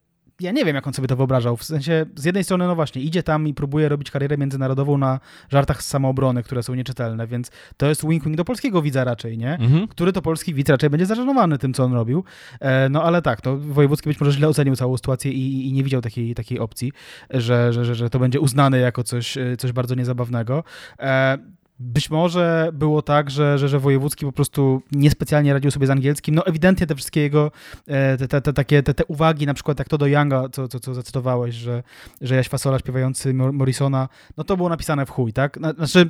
ja 0.41 0.51
nie 0.51 0.65
wiem, 0.65 0.75
jak 0.75 0.87
on 0.87 0.93
sobie 0.93 1.07
to 1.07 1.15
wyobrażał. 1.15 1.57
W 1.57 1.63
sensie, 1.63 2.05
z 2.15 2.25
jednej 2.25 2.43
strony, 2.43 2.67
no 2.67 2.75
właśnie, 2.75 3.01
idzie 3.01 3.23
tam 3.23 3.47
i 3.47 3.53
próbuje 3.53 3.89
robić 3.89 4.11
karierę 4.11 4.37
międzynarodową 4.37 4.97
na 4.97 5.19
żartach 5.49 5.83
z 5.83 5.87
samoobrony, 5.87 6.43
które 6.43 6.63
są 6.63 6.75
nieczytelne, 6.75 7.27
więc 7.27 7.51
to 7.77 7.85
jest 7.85 8.03
wink-wink 8.03 8.35
do 8.35 8.45
polskiego 8.45 8.81
widza 8.81 9.03
raczej, 9.03 9.37
nie? 9.37 9.53
Mhm. 9.53 9.87
Który 9.87 10.13
to 10.13 10.21
polski 10.21 10.53
widz 10.53 10.69
raczej 10.69 10.89
będzie 10.89 11.05
zażenowany 11.05 11.57
tym, 11.57 11.73
co 11.73 11.83
on 11.83 11.93
robił. 11.93 12.23
E, 12.59 12.89
no 12.89 13.03
ale 13.03 13.21
tak, 13.21 13.41
to 13.41 13.57
Wojewódzki 13.57 14.09
być 14.09 14.19
może 14.19 14.31
źle 14.31 14.47
ocenił 14.47 14.75
całą 14.75 14.97
sytuację 14.97 15.31
i, 15.31 15.69
i 15.69 15.73
nie 15.73 15.83
widział 15.83 16.01
takiej, 16.01 16.35
takiej 16.35 16.59
opcji, 16.59 16.91
że, 17.29 17.73
że, 17.73 17.85
że, 17.85 17.95
że 17.95 18.09
to 18.09 18.19
będzie 18.19 18.39
uznane 18.39 18.77
jako 18.77 19.03
coś, 19.03 19.37
e, 19.37 19.57
coś 19.57 19.71
bardzo 19.71 19.95
niezabawnego. 19.95 20.63
E, 20.99 21.37
być 21.81 22.09
może 22.09 22.69
było 22.73 23.01
tak, 23.01 23.29
że, 23.29 23.57
że, 23.57 23.69
że 23.69 23.79
Wojewódzki 23.79 24.25
po 24.25 24.31
prostu 24.31 24.81
niespecjalnie 24.91 25.53
radził 25.53 25.71
sobie 25.71 25.87
z 25.87 25.89
angielskim. 25.89 26.35
No 26.35 26.45
ewidentnie 26.45 26.87
te 26.87 26.95
wszystkie 26.95 27.21
jego 27.21 27.51
e, 27.87 28.17
te, 28.17 28.27
te, 28.27 28.41
te, 28.41 28.53
takie, 28.53 28.83
te, 28.83 28.93
te 28.93 29.05
uwagi, 29.05 29.45
na 29.45 29.53
przykład 29.53 29.79
jak 29.79 29.89
to 29.89 29.97
do 29.97 30.07
Younga, 30.07 30.49
co, 30.51 30.67
co, 30.67 30.79
co 30.79 30.93
zacytowałeś, 30.93 31.55
że, 31.55 31.83
że 32.21 32.35
Jaś 32.35 32.47
Fasola 32.47 32.79
śpiewający 32.79 33.33
Morrisona, 33.33 34.09
no 34.37 34.43
to 34.43 34.57
było 34.57 34.69
napisane 34.69 35.05
w 35.05 35.09
chuj, 35.09 35.33
tak? 35.33 35.59
Znaczy, 35.75 36.07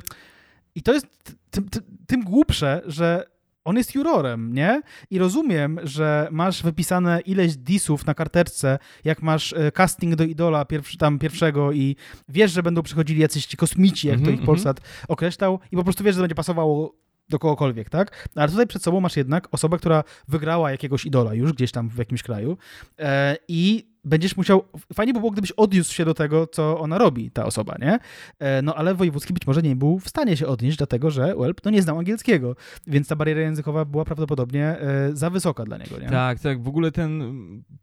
i 0.74 0.82
to 0.82 0.92
jest 0.92 1.06
tym, 1.50 1.68
tym, 1.68 1.82
tym 2.06 2.24
głupsze, 2.24 2.80
że 2.86 3.31
on 3.64 3.76
jest 3.76 3.94
jurorem, 3.94 4.54
nie? 4.54 4.82
I 5.10 5.18
rozumiem, 5.18 5.80
że 5.82 6.28
masz 6.30 6.62
wypisane 6.62 7.20
ileś 7.20 7.56
disów 7.56 8.06
na 8.06 8.14
karteczce, 8.14 8.78
jak 9.04 9.22
masz 9.22 9.52
e, 9.52 9.72
casting 9.72 10.14
do 10.14 10.24
idola 10.24 10.64
pierwszy, 10.64 10.98
tam 10.98 11.18
pierwszego 11.18 11.72
i 11.72 11.96
wiesz, 12.28 12.52
że 12.52 12.62
będą 12.62 12.82
przychodzili 12.82 13.20
jacyś 13.20 13.46
ci 13.46 13.56
kosmici, 13.56 14.08
jak 14.08 14.16
mm 14.16 14.22
-hmm, 14.22 14.26
to 14.26 14.30
mhm, 14.30 14.34
ich 14.34 14.40
mhm. 14.40 14.56
Polsat 14.56 14.78
mm 14.78 14.90
-hmm. 14.90 15.04
określał, 15.08 15.60
i 15.72 15.76
po 15.76 15.84
prostu 15.84 16.04
wiesz, 16.04 16.14
że 16.14 16.20
będzie 16.20 16.34
pasowało 16.34 16.94
do 17.28 17.38
kogokolwiek, 17.38 17.90
tak? 17.90 18.28
Ale 18.34 18.48
tutaj 18.48 18.66
przed 18.66 18.82
sobą 18.82 19.00
masz 19.00 19.16
jednak 19.16 19.48
osobę, 19.50 19.78
która 19.78 20.04
wygrała 20.28 20.70
jakiegoś 20.70 21.04
idola 21.04 21.34
już 21.34 21.52
gdzieś 21.52 21.72
tam 21.72 21.88
w 21.88 21.98
jakimś 21.98 22.22
kraju 22.22 22.56
e, 22.98 23.36
i 23.48 23.91
będziesz 24.04 24.36
musiał, 24.36 24.64
fajnie 24.94 25.12
by 25.12 25.18
było, 25.18 25.30
gdybyś 25.30 25.52
odniósł 25.52 25.94
się 25.94 26.04
do 26.04 26.14
tego, 26.14 26.46
co 26.46 26.80
ona 26.80 26.98
robi, 26.98 27.30
ta 27.30 27.44
osoba, 27.44 27.76
nie? 27.80 27.98
E, 28.38 28.62
no 28.62 28.74
ale 28.74 28.94
Wojewódzki 28.94 29.32
być 29.32 29.46
może 29.46 29.62
nie 29.62 29.76
był 29.76 29.98
w 29.98 30.08
stanie 30.08 30.36
się 30.36 30.46
odnieść, 30.46 30.78
dlatego 30.78 31.10
że 31.10 31.34
Welp 31.36 31.64
no, 31.64 31.70
nie 31.70 31.82
znał 31.82 31.98
angielskiego, 31.98 32.56
więc 32.86 33.08
ta 33.08 33.16
bariera 33.16 33.40
językowa 33.40 33.84
była 33.84 34.04
prawdopodobnie 34.04 34.66
e, 34.66 35.10
za 35.12 35.30
wysoka 35.30 35.64
dla 35.64 35.78
niego, 35.78 35.98
nie? 35.98 36.08
Tak, 36.08 36.40
tak. 36.40 36.62
W 36.62 36.68
ogóle 36.68 36.92
ten 36.92 37.22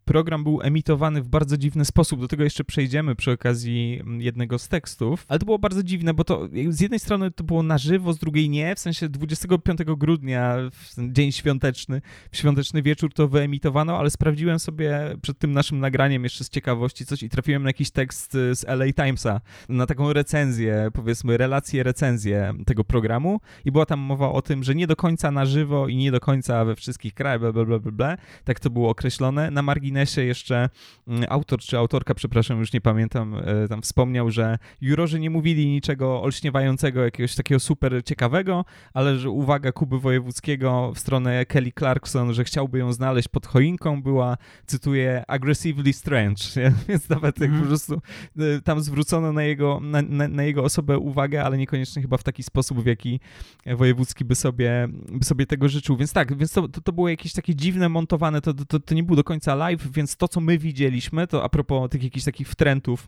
program 0.05 0.43
był 0.43 0.61
emitowany 0.61 1.21
w 1.21 1.27
bardzo 1.27 1.57
dziwny 1.57 1.85
sposób. 1.85 2.19
Do 2.19 2.27
tego 2.27 2.43
jeszcze 2.43 2.63
przejdziemy 2.63 3.15
przy 3.15 3.31
okazji 3.31 4.01
jednego 4.17 4.59
z 4.59 4.67
tekstów, 4.67 5.25
ale 5.27 5.39
to 5.39 5.45
było 5.45 5.59
bardzo 5.59 5.83
dziwne, 5.83 6.13
bo 6.13 6.23
to 6.23 6.49
z 6.69 6.81
jednej 6.81 6.99
strony 6.99 7.31
to 7.31 7.43
było 7.43 7.63
na 7.63 7.77
żywo, 7.77 8.13
z 8.13 8.19
drugiej 8.19 8.49
nie, 8.49 8.75
w 8.75 8.79
sensie 8.79 9.09
25 9.09 9.79
grudnia, 9.97 10.55
w 10.73 11.11
dzień 11.11 11.31
świąteczny, 11.31 12.01
w 12.31 12.37
świąteczny 12.37 12.81
wieczór 12.81 13.13
to 13.13 13.27
wyemitowano, 13.27 13.97
ale 13.97 14.09
sprawdziłem 14.09 14.59
sobie 14.59 15.15
przed 15.21 15.39
tym 15.39 15.51
naszym 15.51 15.79
nagraniem 15.79 16.08
jeszcze 16.11 16.43
z 16.43 16.49
ciekawości 16.49 17.05
coś 17.05 17.23
i 17.23 17.29
trafiłem 17.29 17.63
na 17.63 17.69
jakiś 17.69 17.91
tekst 17.91 18.31
z 18.31 18.65
LA 18.67 18.85
Timesa, 18.93 19.41
na 19.69 19.85
taką 19.85 20.13
recenzję, 20.13 20.89
powiedzmy 20.93 21.37
relację, 21.37 21.83
recenzję 21.83 22.53
tego 22.65 22.83
programu 22.83 23.39
i 23.65 23.71
była 23.71 23.85
tam 23.85 23.99
mowa 23.99 24.31
o 24.31 24.41
tym, 24.41 24.63
że 24.63 24.75
nie 24.75 24.87
do 24.87 24.95
końca 24.95 25.31
na 25.31 25.45
żywo 25.45 25.87
i 25.87 25.95
nie 25.95 26.11
do 26.11 26.19
końca 26.19 26.65
we 26.65 26.75
wszystkich 26.75 27.13
krajach, 27.13 27.39
bla, 27.39 27.51
bla, 27.51 27.65
bla, 27.65 27.79
bla, 27.79 27.91
bla. 27.91 28.17
tak 28.43 28.59
to 28.59 28.69
było 28.69 28.89
określone. 28.89 29.51
Na 29.51 29.61
marginesie 29.61 30.21
jeszcze 30.23 30.69
mm, 31.07 31.25
autor 31.29 31.59
czy 31.59 31.77
autorka, 31.77 32.15
przepraszam, 32.15 32.59
już 32.59 32.73
nie 32.73 32.81
pamiętam, 32.81 33.35
e, 33.35 33.67
tam 33.67 33.81
wspomniał, 33.81 34.31
że 34.31 34.57
jurorzy 34.81 35.19
nie 35.19 35.29
mówili 35.29 35.67
niczego 35.67 36.21
olśniewającego, 36.21 37.03
jakiegoś 37.03 37.35
takiego 37.35 37.59
super 37.59 38.03
ciekawego, 38.03 38.65
ale 38.93 39.17
że 39.17 39.29
uwaga 39.29 39.71
Kuby 39.71 39.99
Wojewódzkiego 39.99 40.91
w 40.95 40.99
stronę 40.99 41.45
Kelly 41.45 41.71
Clarkson, 41.71 42.33
że 42.33 42.43
chciałby 42.43 42.79
ją 42.79 42.93
znaleźć 42.93 43.27
pod 43.27 43.47
choinką, 43.47 44.01
była, 44.01 44.37
cytuję, 44.65 45.23
aggressively 45.27 45.93
strange, 45.99 46.43
nie? 46.55 46.73
więc 46.89 47.09
nawet 47.09 47.41
mm. 47.41 47.61
po 47.61 47.67
prostu 47.67 48.01
y, 48.39 48.61
tam 48.63 48.81
zwrócono 48.81 49.33
na 49.33 49.43
jego, 49.43 49.79
na, 49.79 50.01
na, 50.01 50.27
na, 50.27 50.43
jego 50.43 50.63
osobę 50.63 50.97
uwagę, 50.97 51.43
ale 51.43 51.57
niekoniecznie 51.57 52.01
chyba 52.01 52.17
w 52.17 52.23
taki 52.23 52.43
sposób, 52.43 52.83
w 52.83 52.85
jaki 52.85 53.19
Wojewódzki 53.65 54.25
by 54.25 54.35
sobie, 54.35 54.87
by 55.11 55.25
sobie 55.25 55.45
tego 55.45 55.69
życzył. 55.69 55.97
Więc 55.97 56.13
tak, 56.13 56.37
więc 56.37 56.51
to, 56.51 56.67
to, 56.67 56.81
to 56.81 56.93
było 56.93 57.09
jakieś 57.09 57.33
takie 57.33 57.55
dziwne, 57.55 57.89
montowane, 57.89 58.41
to, 58.41 58.53
to, 58.53 58.79
to 58.79 58.95
nie 58.95 59.03
było 59.03 59.15
do 59.15 59.23
końca 59.23 59.55
live, 59.55 59.91
więc 59.91 60.17
to, 60.17 60.27
co 60.27 60.41
my 60.41 60.57
widzieliśmy, 60.57 61.27
to 61.27 61.43
a 61.43 61.49
propos 61.49 61.89
tych 61.89 62.03
jakichś 62.03 62.25
takich 62.25 62.49
wtrętów, 62.49 63.07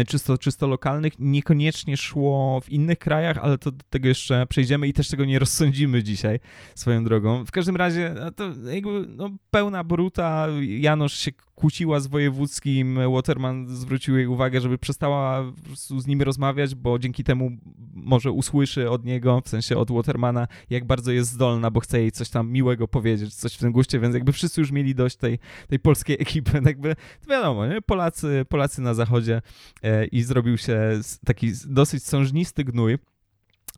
y, 0.00 0.04
czysto, 0.04 0.38
czysto 0.38 0.66
lokalnych, 0.66 1.12
niekoniecznie 1.18 1.96
szło 1.96 2.60
w 2.60 2.70
innych 2.70 2.98
krajach, 2.98 3.38
ale 3.38 3.58
to 3.58 3.70
do 3.70 3.84
tego 3.90 4.08
jeszcze 4.08 4.46
przejdziemy 4.46 4.88
i 4.88 4.92
też 4.92 5.08
tego 5.08 5.24
nie 5.24 5.38
rozsądzimy 5.38 6.02
dzisiaj 6.02 6.40
swoją 6.74 7.04
drogą. 7.04 7.44
W 7.44 7.50
każdym 7.50 7.76
razie 7.76 8.14
to 8.36 8.52
jakby 8.72 9.06
no, 9.08 9.30
pełna 9.50 9.84
bruta, 9.84 10.46
Janosz 10.60 11.12
się 11.12 11.32
kłóciła 11.60 12.00
z 12.00 12.06
wojewódzkim, 12.30 12.98
Waterman 13.14 13.68
zwrócił 13.68 14.16
jej 14.16 14.26
uwagę, 14.26 14.60
żeby 14.60 14.78
przestała 14.78 15.52
z 15.76 16.06
nimi 16.06 16.24
rozmawiać, 16.24 16.74
bo 16.74 16.98
dzięki 16.98 17.24
temu 17.24 17.50
może 17.94 18.32
usłyszy 18.32 18.90
od 18.90 19.04
niego, 19.04 19.42
w 19.44 19.48
sensie 19.48 19.76
od 19.76 19.90
Watermana, 19.90 20.48
jak 20.70 20.84
bardzo 20.84 21.12
jest 21.12 21.30
zdolna, 21.30 21.70
bo 21.70 21.80
chce 21.80 22.00
jej 22.00 22.12
coś 22.12 22.30
tam 22.30 22.50
miłego 22.50 22.88
powiedzieć, 22.88 23.34
coś 23.34 23.54
w 23.54 23.58
tym 23.58 23.72
guście, 23.72 24.00
więc 24.00 24.14
jakby 24.14 24.32
wszyscy 24.32 24.60
już 24.60 24.70
mieli 24.72 24.94
dość 24.94 25.16
tej, 25.16 25.38
tej 25.68 25.78
polskiej 25.78 26.16
ekipy, 26.20 26.60
jakby, 26.66 26.96
wiadomo, 27.28 27.66
nie? 27.66 27.82
Polacy, 27.82 28.44
Polacy 28.48 28.82
na 28.82 28.94
zachodzie 28.94 29.42
e, 29.82 30.06
i 30.06 30.22
zrobił 30.22 30.58
się 30.58 31.00
taki 31.24 31.52
dosyć 31.66 32.04
sążnisty 32.04 32.64
gnój. 32.64 32.98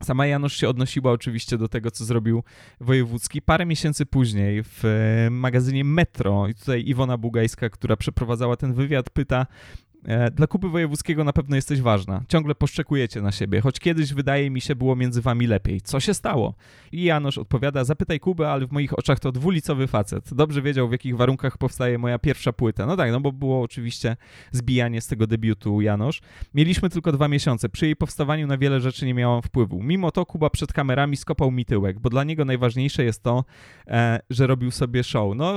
Sama 0.03 0.25
Janusz 0.27 0.53
się 0.57 0.69
odnosiła 0.69 1.11
oczywiście 1.11 1.57
do 1.57 1.67
tego, 1.67 1.91
co 1.91 2.05
zrobił 2.05 2.43
Wojewódzki. 2.79 3.41
Parę 3.41 3.65
miesięcy 3.65 4.05
później 4.05 4.63
w 4.63 4.85
e, 4.85 5.29
magazynie 5.29 5.83
Metro, 5.83 6.47
i 6.47 6.55
tutaj 6.55 6.83
Iwona 6.85 7.17
Bugajska, 7.17 7.69
która 7.69 7.97
przeprowadzała 7.97 8.55
ten 8.55 8.73
wywiad, 8.73 9.09
pyta, 9.09 9.45
dla 10.35 10.47
Kuby 10.47 10.69
Wojewódzkiego 10.69 11.23
na 11.23 11.33
pewno 11.33 11.55
jesteś 11.55 11.81
ważna. 11.81 12.23
Ciągle 12.27 12.55
poszczekujecie 12.55 13.21
na 13.21 13.31
siebie, 13.31 13.61
choć 13.61 13.79
kiedyś 13.79 14.13
wydaje 14.13 14.49
mi 14.49 14.61
się 14.61 14.75
było 14.75 14.95
między 14.95 15.21
wami 15.21 15.47
lepiej. 15.47 15.81
Co 15.81 15.99
się 15.99 16.13
stało? 16.13 16.55
I 16.91 17.03
Janusz 17.03 17.37
odpowiada, 17.37 17.83
zapytaj 17.83 18.19
Kubę, 18.19 18.51
ale 18.51 18.67
w 18.67 18.71
moich 18.71 18.99
oczach 18.99 19.19
to 19.19 19.31
dwulicowy 19.31 19.87
facet. 19.87 20.33
Dobrze 20.33 20.61
wiedział, 20.61 20.89
w 20.89 20.91
jakich 20.91 21.17
warunkach 21.17 21.57
powstaje 21.57 21.97
moja 21.97 22.19
pierwsza 22.19 22.53
płyta. 22.53 22.85
No 22.85 22.97
tak, 22.97 23.11
no 23.11 23.21
bo 23.21 23.31
było 23.31 23.61
oczywiście 23.61 24.17
zbijanie 24.51 25.01
z 25.01 25.07
tego 25.07 25.27
debiutu 25.27 25.81
Janusz. 25.81 26.21
Mieliśmy 26.53 26.89
tylko 26.89 27.11
dwa 27.11 27.27
miesiące. 27.27 27.69
Przy 27.69 27.85
jej 27.85 27.95
powstawaniu 27.95 28.47
na 28.47 28.57
wiele 28.57 28.81
rzeczy 28.81 29.05
nie 29.05 29.13
miałam 29.13 29.41
wpływu. 29.41 29.83
Mimo 29.83 30.11
to 30.11 30.25
Kuba 30.25 30.49
przed 30.49 30.73
kamerami 30.73 31.17
skopał 31.17 31.51
mi 31.51 31.65
tyłek, 31.65 31.99
bo 31.99 32.09
dla 32.09 32.23
niego 32.23 32.45
najważniejsze 32.45 33.03
jest 33.03 33.23
to, 33.23 33.45
e, 33.87 34.19
że 34.29 34.47
robił 34.47 34.71
sobie 34.71 35.03
show. 35.03 35.35
No, 35.35 35.53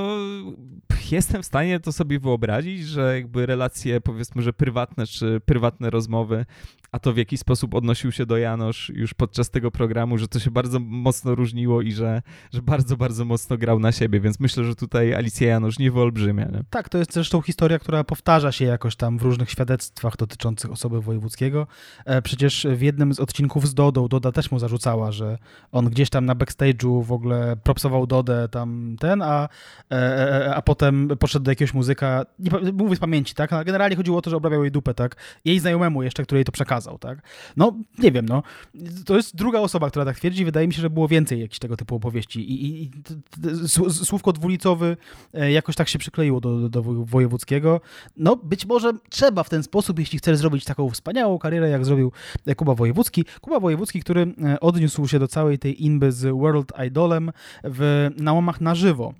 jestem 1.11 1.43
w 1.43 1.47
stanie 1.47 1.81
to 1.81 1.93
sobie 1.93 2.19
wyobrazić, 2.19 2.87
że 2.87 3.15
jakby 3.15 3.47
relacje 3.47 4.01
powiedzmy 4.01 4.36
powiedzmy, 4.37 4.43
że 4.43 4.53
prywatne 4.53 5.07
czy 5.07 5.41
prywatne 5.47 5.91
rozmowy, 5.91 6.47
a 6.93 6.99
to 6.99 7.13
w 7.13 7.17
jaki 7.17 7.37
sposób 7.37 7.75
odnosił 7.75 8.13
się 8.13 8.27
do 8.27 8.37
Janosz 8.37 8.89
już 8.95 9.15
podczas 9.15 9.51
tego 9.51 9.71
programu, 9.71 10.19
że 10.19 10.29
to 10.29 10.39
się 10.39 10.51
bardzo 10.51 10.81
mocno 10.81 11.35
różniło 11.35 11.83
i 11.83 11.93
że, 11.93 12.23
że 12.53 12.63
bardzo, 12.63 12.97
bardzo 12.97 13.25
mocno 13.25 13.59
grał 13.59 13.79
na 13.79 13.93
siebie, 13.93 14.21
więc 14.21 14.41
myślę, 14.41 14.65
że 14.65 14.75
tutaj 14.75 15.15
Alicja 15.15 15.49
Janosz 15.49 15.79
nie 15.79 15.91
wyolbrzymia. 15.91 16.45
Nie? 16.45 16.63
Tak, 16.71 16.89
to 16.89 16.99
jest 16.99 17.13
zresztą 17.13 17.43
historia, 17.43 17.79
która 17.79 18.05
powtarza 18.05 18.53
się 18.53 18.65
jakoś 18.65 18.97
tam 18.97 19.19
w 19.19 19.23
różnych 19.23 19.51
świadectwach 19.51 20.17
dotyczących 20.17 20.71
osoby 20.71 21.01
wojewódzkiego. 21.01 21.67
E, 22.05 22.23
przecież 22.23 22.67
w 22.71 22.81
jednym 22.81 23.15
z 23.15 23.21
odcinków 23.21 23.69
z 23.69 23.75
Dodą, 23.75 24.09
Doda 24.09 24.33
też 24.33 24.51
mu 24.51 24.59
zarzucała, 24.59 25.13
że 25.13 25.39
on 25.73 25.91
gdzieś 25.91 26.11
tam 26.11 26.27
na 26.27 26.35
backstage'u 26.35 27.05
w 27.05 27.13
ogóle 27.13 27.57
propsował 27.57 28.07
Dodę 28.07 28.49
tam 28.49 28.97
ten, 29.01 29.23
a, 29.23 29.49
e, 29.91 29.95
e, 29.95 30.55
a 30.55 30.63
potem 30.63 31.09
poszedł 31.19 31.45
do 31.45 31.51
jakiegoś 31.51 31.75
muzyka, 31.75 32.27
nie, 32.39 32.51
mówię 32.73 32.97
z 32.97 32.99
pamięci, 32.99 33.35
tak, 33.35 33.53
ale 33.53 33.65
generalnie 33.65 33.97
chodziło 33.97 34.19
o 34.19 34.23
to, 34.23 34.26
że 34.31 34.37
obrabiał 34.37 34.63
jej 34.63 34.73
dupę, 34.73 34.95
tak, 34.95 35.17
jej 35.45 35.61
znajomemu 35.61 36.03
jeszcze, 36.03 36.23
który 36.23 36.39
jej 36.39 36.45
to 36.45 36.53
przekazał, 36.53 36.99
tak. 36.99 37.19
No, 37.57 37.73
nie 37.99 38.13
wiem, 38.13 38.27
no. 38.29 38.43
To 39.07 39.17
jest 39.17 39.37
druga 39.37 39.61
osoba, 39.61 39.91
która 39.91 40.05
tak 40.05 40.17
twierdzi. 40.17 40.45
Wydaje 40.45 40.67
mi 40.67 40.75
się, 40.75 40.83
że 40.83 40.91
było 40.91 41.09
więcej 41.09 41.41
jakichś 41.41 41.59
tego 41.59 41.77
typu 41.77 41.95
opowieści 41.95 42.53
i, 42.53 42.67
i, 42.67 42.83
i 42.83 42.91
słówko 43.91 44.33
dwulicowy 44.33 44.97
e, 45.35 45.53
jakoś 45.53 45.77
tak 45.77 45.89
się 45.89 45.99
przykleiło 45.99 46.41
do, 46.41 46.59
do, 46.61 46.69
do 46.69 46.83
wojewódzkiego. 46.83 47.81
No, 48.17 48.37
być 48.37 48.67
może 48.67 48.93
trzeba 49.11 49.43
w 49.43 49.49
ten 49.49 49.63
sposób, 49.63 49.99
jeśli 49.99 50.19
chcesz 50.19 50.39
zrobić 50.39 50.65
taką 50.65 50.91
wspaniałą 50.91 51.39
karierę, 51.39 51.69
jak 51.69 51.85
zrobił 51.85 52.13
Kuba 52.57 52.75
Wojewódzki. 52.75 53.25
Kuba 53.41 53.61
Wojewódzki, 53.61 54.01
który 54.01 54.35
e, 54.45 54.61
odniósł 54.61 55.09
się 55.09 55.19
do 55.19 55.29
całej 55.29 55.59
tej 55.59 55.85
inby 55.85 56.13
z 56.13 56.37
World 56.37 56.73
Idolem 56.87 57.33
w 57.65 58.11
nałamach 58.17 58.61
na 58.61 58.75
żywo, 58.75 59.15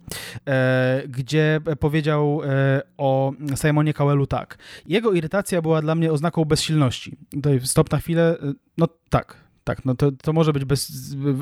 e, 0.47 1.03
gdzie 1.09 1.61
powiedział 1.81 2.41
o 2.99 3.33
Simonie 3.63 3.95
Cowellu 3.95 4.27
tak. 4.27 4.59
Jego 4.97 5.13
irytacja 5.13 5.63
była 5.63 5.83
dla 5.83 5.95
mnie 5.95 6.13
oznaką 6.13 6.45
bezsilności. 6.45 7.17
Tutaj 7.31 7.61
stop 7.65 7.93
na 7.93 7.99
chwilę. 7.99 8.37
No 8.79 8.89
tak, 9.11 9.37
tak, 9.65 9.85
no 9.85 9.95
to, 9.95 10.13
to 10.13 10.33
może 10.33 10.53
być 10.53 10.65
bez, 10.65 10.93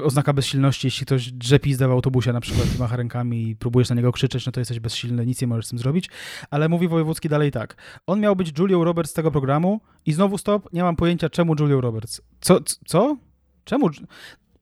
oznaka 0.02 0.32
bezsilności, 0.32 0.86
jeśli 0.86 1.06
ktoś 1.06 1.32
drze 1.32 1.58
pizdę 1.58 1.88
w 1.88 1.90
autobusie 1.90 2.32
na 2.32 2.40
przykład 2.40 2.76
i 2.76 2.78
macha 2.78 2.96
rękami 2.96 3.48
i 3.48 3.56
próbujesz 3.56 3.88
na 3.88 3.94
niego 3.94 4.12
krzyczeć, 4.12 4.46
no 4.46 4.52
to 4.52 4.60
jesteś 4.60 4.80
bezsilny, 4.80 5.26
nic 5.26 5.40
nie 5.40 5.46
możesz 5.46 5.66
z 5.66 5.68
tym 5.68 5.78
zrobić, 5.78 6.10
ale 6.50 6.68
mówi 6.68 6.88
Wojewódzki 6.88 7.28
dalej 7.28 7.50
tak. 7.50 7.76
On 8.06 8.20
miał 8.20 8.36
być 8.36 8.58
Julią 8.58 8.84
Roberts 8.84 9.12
tego 9.12 9.30
programu 9.30 9.80
i 10.06 10.12
znowu 10.12 10.38
stop, 10.38 10.72
nie 10.72 10.82
mam 10.82 10.96
pojęcia 10.96 11.28
czemu 11.28 11.54
Julią 11.60 11.80
Roberts. 11.80 12.20
Co? 12.40 12.60
co? 12.86 13.16
Czemu? 13.64 13.90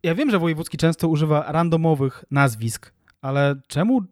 Ja 0.02 0.14
wiem, 0.14 0.30
że 0.30 0.38
Wojewódzki 0.38 0.76
często 0.78 1.08
używa 1.08 1.52
randomowych 1.52 2.24
nazwisk, 2.30 2.92
ale 3.20 3.56
czemu 3.66 4.02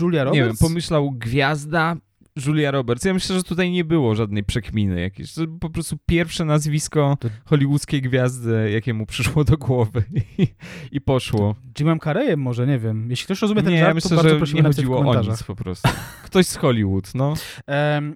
Julia 0.00 0.24
Roberts? 0.24 0.40
Nie 0.40 0.46
wiem, 0.46 0.56
pomyślał 0.60 1.10
gwiazda, 1.10 1.96
Julia 2.46 2.70
Roberts. 2.70 3.04
Ja 3.04 3.14
myślę, 3.14 3.36
że 3.36 3.42
tutaj 3.42 3.70
nie 3.70 3.84
było 3.84 4.14
żadnej 4.14 4.44
przekminy 4.44 5.00
jakiejś. 5.00 5.34
To 5.34 5.42
po 5.60 5.70
prostu 5.70 5.96
pierwsze 6.06 6.44
nazwisko 6.44 7.16
hollywoodzkiej 7.44 8.02
gwiazdy, 8.02 8.70
jakie 8.70 8.94
mu 8.94 9.06
przyszło 9.06 9.44
do 9.44 9.56
głowy 9.56 10.04
i, 10.38 10.46
i 10.92 11.00
poszło. 11.00 11.54
Jimem 11.78 12.00
Carreyem 12.00 12.40
może, 12.40 12.66
nie 12.66 12.78
wiem. 12.78 13.10
Jeśli 13.10 13.24
ktoś 13.24 13.42
rozumie 13.42 13.62
ten 13.62 13.72
nie, 13.72 13.78
żart, 13.78 13.88
ja 13.88 13.94
myślę, 13.94 14.10
to 14.10 14.16
bardzo 14.16 14.30
że 14.30 14.36
prosimy 14.36 14.60
nie 14.62 14.68
chodziło 14.68 14.98
o 14.98 15.22
nic 15.22 15.42
po 15.42 15.56
prostu. 15.56 15.88
Ktoś 16.24 16.46
z 16.46 16.56
Hollywood, 16.56 17.14
no. 17.14 17.34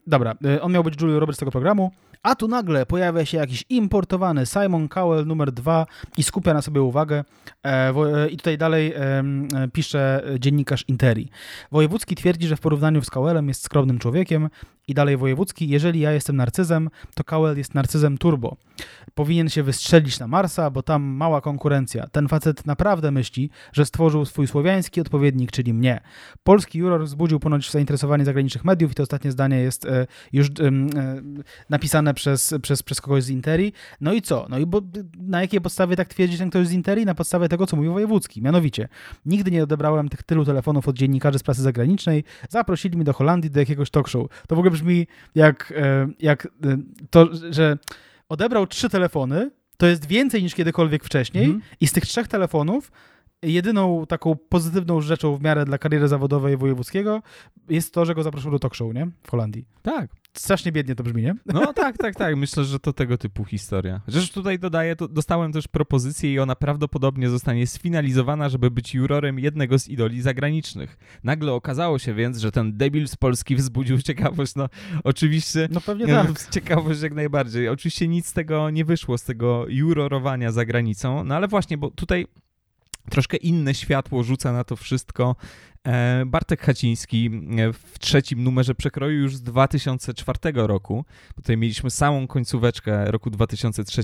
Dobra, 0.07 0.35
e, 0.45 0.63
on 0.63 0.73
miał 0.73 0.85
być 0.85 1.01
Julia 1.01 1.19
Roberts 1.19 1.39
tego 1.39 1.51
programu, 1.51 1.93
a 2.23 2.35
tu 2.35 2.49
nagle 2.49 2.87
pojawia 2.87 3.25
się 3.25 3.39
jakiś 3.39 3.65
importowany 3.69 4.47
Simon 4.47 4.89
Cowell 4.89 5.27
numer 5.27 5.53
dwa 5.53 5.87
i 6.17 6.23
skupia 6.23 6.55
na 6.55 6.63
sobie 6.63 6.83
uwagę. 6.83 7.25
E, 7.63 7.93
wo, 7.93 8.27
I 8.27 8.37
tutaj 8.37 8.59
dalej 8.59 8.93
e, 8.97 9.25
pisze 9.73 10.23
dziennikarz 10.39 10.85
Interi. 10.89 11.31
Wojewódzki 11.73 12.15
twierdzi, 12.15 12.47
że 12.47 12.57
w 12.57 12.61
porównaniu 12.61 13.03
z 13.03 13.11
Cowellem 13.11 13.49
jest 13.49 13.63
skromnym 13.63 13.99
człowiekiem 13.99 14.49
i 14.89 14.95
dalej 14.95 15.17
Wojewódzki, 15.17 15.69
jeżeli 15.69 16.01
ja 16.01 16.13
jestem 16.13 16.37
narcyzem, 16.37 16.91
to 17.15 17.25
Cowell 17.25 17.59
jest 17.59 17.75
narcyzem 17.75 18.19
turbo. 18.19 18.57
Powinien 19.15 19.49
się 19.49 19.63
wystrzelić 19.63 20.19
na 20.19 20.27
Marsa, 20.27 20.71
bo 20.71 20.83
tam 20.83 21.03
mała 21.03 21.41
konkurencja. 21.41 22.07
Ten 22.07 22.29
facet 22.29 22.67
naprawdę 22.67 23.11
myśli, 23.11 23.51
że 23.73 23.87
stworzył 23.87 24.25
swój 24.25 24.47
słowiański 24.47 25.01
odpowiednik, 25.01 25.51
czyli 25.51 25.75
mnie. 25.75 26.01
Polski 26.45 26.79
juror 26.79 27.05
wzbudził 27.05 27.41
ponoć 27.41 27.71
zainteresowanie 27.71 28.25
zagranicznych 28.25 28.65
mediów 28.65 28.93
i 28.93 28.95
to 28.95 29.03
ostatnie 29.03 29.33
zdanie 29.33 29.59
jest 29.59 29.85
e, 29.85 30.07
już 30.33 30.49
e, 30.49 30.53
napisane 31.71 32.15
przez, 32.17 32.55
przez, 32.63 32.83
przez 32.83 33.01
kogoś 33.01 33.25
z 33.25 33.31
Interi. 33.31 33.73
No 34.01 34.13
i 34.13 34.23
co? 34.23 34.47
No 34.49 34.59
i 34.59 34.67
bo, 34.67 34.83
na 35.19 35.41
jakiej 35.41 35.61
podstawie 35.61 35.97
tak 35.97 36.09
twierdzi 36.09 36.39
ten 36.39 36.51
ktoś 36.51 36.67
z 36.67 36.73
Interi? 36.73 37.05
Na 37.05 37.15
podstawie 37.15 37.49
tego, 37.49 37.67
co 37.67 37.77
mówił 37.77 37.93
Wojewódzki. 37.93 38.43
Mianowicie, 38.43 38.89
nigdy 39.27 39.51
nie 39.51 39.63
odebrałem 39.63 40.09
tych 40.09 40.23
tylu 40.23 40.45
telefonów 40.45 40.89
od 40.89 40.97
dziennikarzy 40.97 41.39
z 41.39 41.43
prasy 41.43 41.63
zagranicznej. 41.63 42.25
Zaprosili 42.49 42.97
mnie 42.97 43.05
do 43.05 43.13
Holandii 43.13 43.51
do 43.51 43.61
jakiegoś 43.61 43.91
talk 43.91 44.09
show. 44.09 44.27
To 44.49 44.57
w 44.57 44.59
ogóle 44.59 44.71
brzmi 44.71 45.07
jak, 45.35 45.73
e, 45.77 46.09
jak 46.19 46.47
e, 46.47 46.49
to, 47.11 47.29
że 47.51 47.79
odebrał 48.29 48.67
trzy 48.67 48.89
telefony, 48.89 49.51
to 49.77 49.87
jest 49.87 50.07
więcej 50.07 50.43
niż 50.43 50.55
kiedykolwiek 50.55 51.05
wcześniej 51.05 51.45
mm. 51.45 51.61
i 51.81 51.87
z 51.87 51.93
tych 51.93 52.07
trzech 52.07 52.29
telefonów 52.29 52.93
jedyną 53.43 54.07
taką 54.07 54.37
pozytywną 54.49 55.01
rzeczą 55.01 55.37
w 55.37 55.43
miarę 55.43 55.65
dla 55.65 55.79
kariery 55.79 56.09
zawodowej 56.09 56.57
wojewódzkiego 56.57 57.23
jest 57.69 57.95
to, 57.95 58.05
że 58.05 58.15
go 58.15 58.23
zaprosił 58.23 58.51
do 58.51 58.59
talk 58.59 58.75
show, 58.75 58.95
nie? 58.95 59.11
W 59.23 59.31
Holandii. 59.31 59.65
Tak. 59.83 60.11
Strasznie 60.33 60.73
biednie 60.73 60.95
to 60.95 61.03
brzmi, 61.03 61.23
nie? 61.23 61.35
No 61.47 61.73
tak, 61.73 61.99
tak, 61.99 62.15
tak. 62.15 62.37
Myślę, 62.37 62.65
że 62.65 62.81
to 62.81 62.93
tego 62.93 63.19
typu 63.19 63.45
historia. 63.45 64.01
Rzecz 64.09 64.33
tutaj 64.33 64.59
dodaję, 64.59 64.97
to 64.97 65.09
dostałem 65.09 65.53
też 65.53 65.69
propozycję 65.69 66.33
i 66.33 66.39
ona 66.39 66.57
prawdopodobnie 66.57 67.29
zostanie 67.29 67.67
sfinalizowana, 67.67 68.49
żeby 68.49 68.71
być 68.71 68.95
jurorem 68.95 69.39
jednego 69.39 69.79
z 69.79 69.89
idoli 69.89 70.23
zagranicznych. 70.23 70.99
Nagle 71.25 71.53
okazało 71.53 71.99
się 71.99 72.15
więc, 72.15 72.39
że 72.39 72.53
ten 72.53 72.77
debil 72.77 73.09
z 73.09 73.17
Polski 73.17 73.57
wzbudził 73.57 74.03
ciekawość, 74.03 74.55
no 74.55 74.69
oczywiście... 75.05 75.69
No 75.71 75.81
pewnie 75.81 76.07
tak. 76.07 76.47
Ciekawość 76.55 77.03
jak 77.03 77.15
najbardziej. 77.15 77.69
Oczywiście 77.69 78.09
nic 78.09 78.27
z 78.27 78.33
tego 78.33 78.71
nie 78.71 78.85
wyszło, 78.85 79.19
z 79.19 79.25
tego 79.25 79.65
jurorowania 79.69 80.53
za 80.53 80.65
granicą, 80.65 81.25
no 81.25 81.37
ale 81.37 81.49
właśnie, 81.49 81.79
bo 81.79 81.91
tutaj 81.91 82.27
troszkę 83.11 83.37
inne 83.37 83.75
światło 83.75 84.23
rzuca 84.23 84.53
na 84.53 84.65
to 84.65 84.77
wszystko 84.77 85.37
e, 85.85 86.25
Bartek 86.27 86.61
Haciński 86.61 87.31
e, 87.59 87.73
w 87.73 87.99
trzecim 87.99 88.43
numerze 88.43 88.75
przekroju 88.75 89.19
już 89.19 89.37
z 89.37 89.43
2004 89.43 90.39
roku. 90.55 91.05
Tutaj 91.35 91.57
mieliśmy 91.57 91.91
samą 91.91 92.27
końcóweczkę 92.27 93.11
roku 93.11 93.31
2003. 93.31 94.03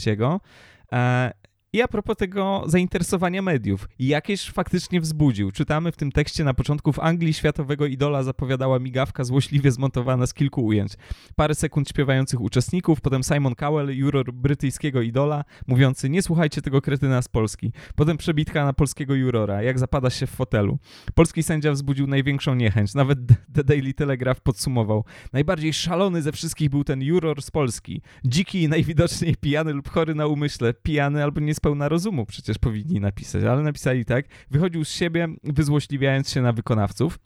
I 1.75 1.83
a 1.83 1.89
propos 1.89 2.17
tego 2.17 2.65
zainteresowania 2.67 3.43
mediów, 3.43 3.89
jakieś 3.99 4.51
faktycznie 4.51 5.01
wzbudził. 5.01 5.53
Czytamy 5.53 5.93
w 5.93 5.97
tym 5.97 6.13
tekście 6.13 6.45
na 6.45 6.55
początku 6.55 6.93
w 6.93 6.99
Anglii 6.99 7.35
światowego 7.35 7.87
idola 7.87 8.23
zapowiadała 8.23 8.79
migawka 8.79 9.25
złośliwie 9.25 9.71
zmontowana 9.71 10.27
z 10.27 10.35
kilku 10.35 10.65
ujęć. 10.65 10.93
Parę 11.37 11.55
sekund 11.55 11.89
śpiewających 11.89 12.41
uczestników, 12.41 13.01
potem 13.01 13.23
Simon 13.23 13.55
Cowell, 13.55 13.97
juror 13.97 14.33
brytyjskiego 14.33 15.03
idola, 15.03 15.45
mówiący 15.67 16.11
nie 16.11 16.23
słuchajcie 16.23 16.63
tego 16.63 16.83
kretyna 16.83 17.23
z 17.23 17.29
Polski. 17.29 17.73
Potem 17.95 18.17
przebitka 18.17 18.65
na 18.65 18.73
polskiego 18.73 19.15
jurora, 19.15 19.63
jak 19.63 19.79
zapada 19.79 20.11
się 20.11 20.27
w 20.27 20.31
fotelu. 20.31 20.79
Polski 21.15 21.43
sędzia 21.43 21.73
wzbudził 21.73 22.07
największą 22.07 22.55
niechęć. 22.55 22.95
Nawet 22.95 23.19
The 23.55 23.65
Daily 23.65 23.95
Telegraph 23.95 24.41
podsumował. 24.41 25.05
Najbardziej 25.33 25.73
szalony 25.73 26.23
ze 26.23 26.33
wszystkich 26.33 26.71
był 26.71 26.85
ten 26.85 27.03
juror 27.03 27.43
z 27.43 27.51
Polski. 27.51 28.03
Dziki 28.25 28.63
i 28.63 28.69
najwidoczniej 28.69 29.37
pijany 29.37 29.73
lub 29.73 29.89
chory 29.89 30.15
na 30.15 30.27
umyśle. 30.27 30.75
Pijany 30.75 31.23
albo 31.23 31.41
nie 31.41 31.55
pełna 31.63 31.89
rozumu, 31.89 32.27
przecież 32.27 32.59
powinni 32.59 33.01
napisać, 33.01 33.45
ale 33.45 33.63
napisali 33.63 34.05
tak, 34.05 34.25
wychodził 34.51 34.85
z 34.85 34.91
siebie, 34.93 35.29
wyzłośliwiając 35.45 36.31
się 36.31 36.43
na 36.43 36.53
wykonawców. 36.53 37.19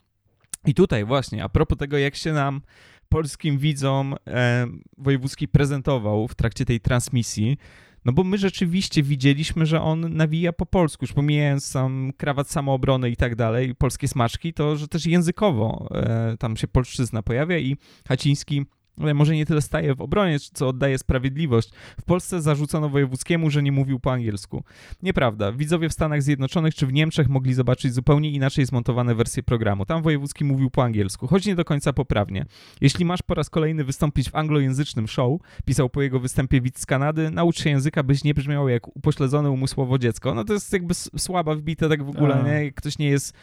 I 0.65 0.73
tutaj 0.73 1.05
właśnie, 1.05 1.43
a 1.43 1.49
propos 1.49 1.77
tego, 1.77 1.97
jak 1.97 2.15
się 2.15 2.33
nam 2.33 2.61
polskim 3.09 3.57
widzom 3.57 4.15
e, 4.27 4.67
wojewódzki 4.97 5.47
prezentował 5.47 6.27
w 6.27 6.35
trakcie 6.35 6.65
tej 6.65 6.79
transmisji, 6.79 7.57
no 8.05 8.13
bo 8.13 8.23
my 8.23 8.37
rzeczywiście 8.37 9.03
widzieliśmy, 9.03 9.65
że 9.65 9.81
on 9.81 10.15
nawija 10.15 10.53
po 10.53 10.65
polsku, 10.65 11.03
już 11.03 11.13
pomijając 11.13 11.65
sam 11.65 12.11
krawat 12.17 12.49
samoobrony 12.49 13.09
i 13.09 13.15
tak 13.15 13.35
dalej, 13.35 13.75
polskie 13.75 14.07
smaczki, 14.07 14.53
to 14.53 14.75
że 14.75 14.87
też 14.87 15.05
językowo 15.05 15.87
e, 15.91 16.37
tam 16.39 16.57
się 16.57 16.67
polszczyzna 16.67 17.23
pojawia 17.23 17.57
i 17.57 17.77
Haciński 18.07 18.65
może 18.97 19.35
nie 19.35 19.45
tyle 19.45 19.61
staje 19.61 19.95
w 19.95 20.01
obronie, 20.01 20.39
co 20.39 20.67
oddaje 20.67 20.97
sprawiedliwość. 20.97 21.69
W 21.99 22.03
Polsce 22.03 22.41
zarzucono 22.41 22.89
wojewódzkiemu, 22.89 23.49
że 23.49 23.63
nie 23.63 23.71
mówił 23.71 23.99
po 23.99 24.11
angielsku. 24.11 24.63
Nieprawda. 25.03 25.51
Widzowie 25.51 25.89
w 25.89 25.93
Stanach 25.93 26.21
Zjednoczonych 26.21 26.75
czy 26.75 26.87
w 26.87 26.93
Niemczech 26.93 27.29
mogli 27.29 27.53
zobaczyć 27.53 27.93
zupełnie 27.93 28.31
inaczej 28.31 28.65
zmontowane 28.65 29.15
wersje 29.15 29.43
programu. 29.43 29.85
Tam 29.85 30.01
wojewódzki 30.01 30.45
mówił 30.45 30.69
po 30.69 30.83
angielsku, 30.83 31.27
choć 31.27 31.45
nie 31.45 31.55
do 31.55 31.65
końca 31.65 31.93
poprawnie. 31.93 32.45
Jeśli 32.81 33.05
masz 33.05 33.21
po 33.21 33.33
raz 33.33 33.49
kolejny 33.49 33.83
wystąpić 33.83 34.29
w 34.29 34.35
anglojęzycznym 34.35 35.07
show, 35.07 35.41
pisał 35.65 35.89
po 35.89 36.01
jego 36.01 36.19
występie 36.19 36.61
widz 36.61 36.79
z 36.79 36.85
Kanady, 36.85 37.31
naucz 37.31 37.63
się 37.63 37.69
języka, 37.69 38.03
byś 38.03 38.23
nie 38.23 38.33
brzmiał 38.33 38.69
jak 38.69 38.95
upośledzone 38.95 39.51
umysłowo 39.51 39.97
dziecko. 39.97 40.33
No 40.33 40.43
to 40.43 40.53
jest 40.53 40.73
jakby 40.73 40.93
słaba 40.93 41.55
wbite 41.55 41.89
tak 41.89 42.03
w 42.03 42.09
ogóle, 42.09 42.35
A. 42.35 42.47
nie? 42.47 42.65
Jak 42.65 42.75
ktoś 42.75 42.97
nie 42.97 43.09
jest, 43.09 43.33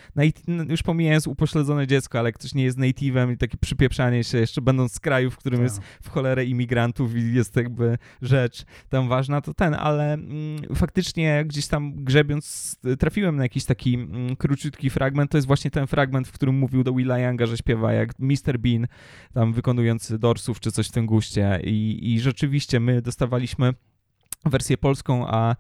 już 0.69 0.83
pomijając 0.83 1.27
upośledzone 1.27 1.87
dziecko, 1.87 2.19
ale 2.19 2.33
ktoś 2.33 2.55
nie 2.55 2.65
jest 2.65 2.79
native'em 2.79 3.33
i 3.33 3.37
takie 3.37 3.57
przypieprzanie 3.57 4.25
się, 4.25 4.39
jeszcze 4.39 4.61
będąc 4.61 4.93
z 4.93 5.01
krajów, 5.01 5.37
którym 5.45 5.59
tak. 5.59 5.65
jest 5.65 5.81
w 6.03 6.09
cholerę 6.09 6.45
imigrantów 6.45 7.17
i 7.17 7.35
jest 7.35 7.57
jakby 7.57 7.99
rzecz 8.23 8.65
tam 8.89 9.09
ważna, 9.09 9.41
to 9.41 9.55
ten, 9.55 9.75
ale 9.75 10.13
mm, 10.13 10.75
faktycznie 10.75 11.45
gdzieś 11.47 11.67
tam 11.67 12.05
grzebiąc 12.05 12.77
trafiłem 12.99 13.37
na 13.37 13.43
jakiś 13.43 13.65
taki 13.65 13.95
mm, 13.95 14.37
króciutki 14.37 14.91
fragment, 14.91 15.31
to 15.31 15.39
jest 15.39 15.47
właśnie 15.47 15.71
ten 15.71 15.87
fragment, 15.87 16.29
w 16.29 16.33
którym 16.33 16.55
mówił 16.55 16.85
do 16.85 16.93
Willa 16.93 17.19
Younga, 17.19 17.47
że 17.47 17.57
śpiewa 17.57 17.93
jak 17.93 18.19
Mr. 18.19 18.59
Bean, 18.59 18.87
tam 19.35 19.53
wykonujący 19.53 20.19
dorsów 20.19 20.61
czy 20.61 20.73
coś 20.73 20.89
w 20.89 20.93
tym 20.93 21.07
guście 21.07 21.61
i, 21.65 21.99
i 22.15 22.21
rzeczywiście 22.21 22.81
my 22.81 23.03
dostawaliśmy 23.03 23.75
wersję 24.45 24.79
polską, 24.79 25.27
a 25.29 25.57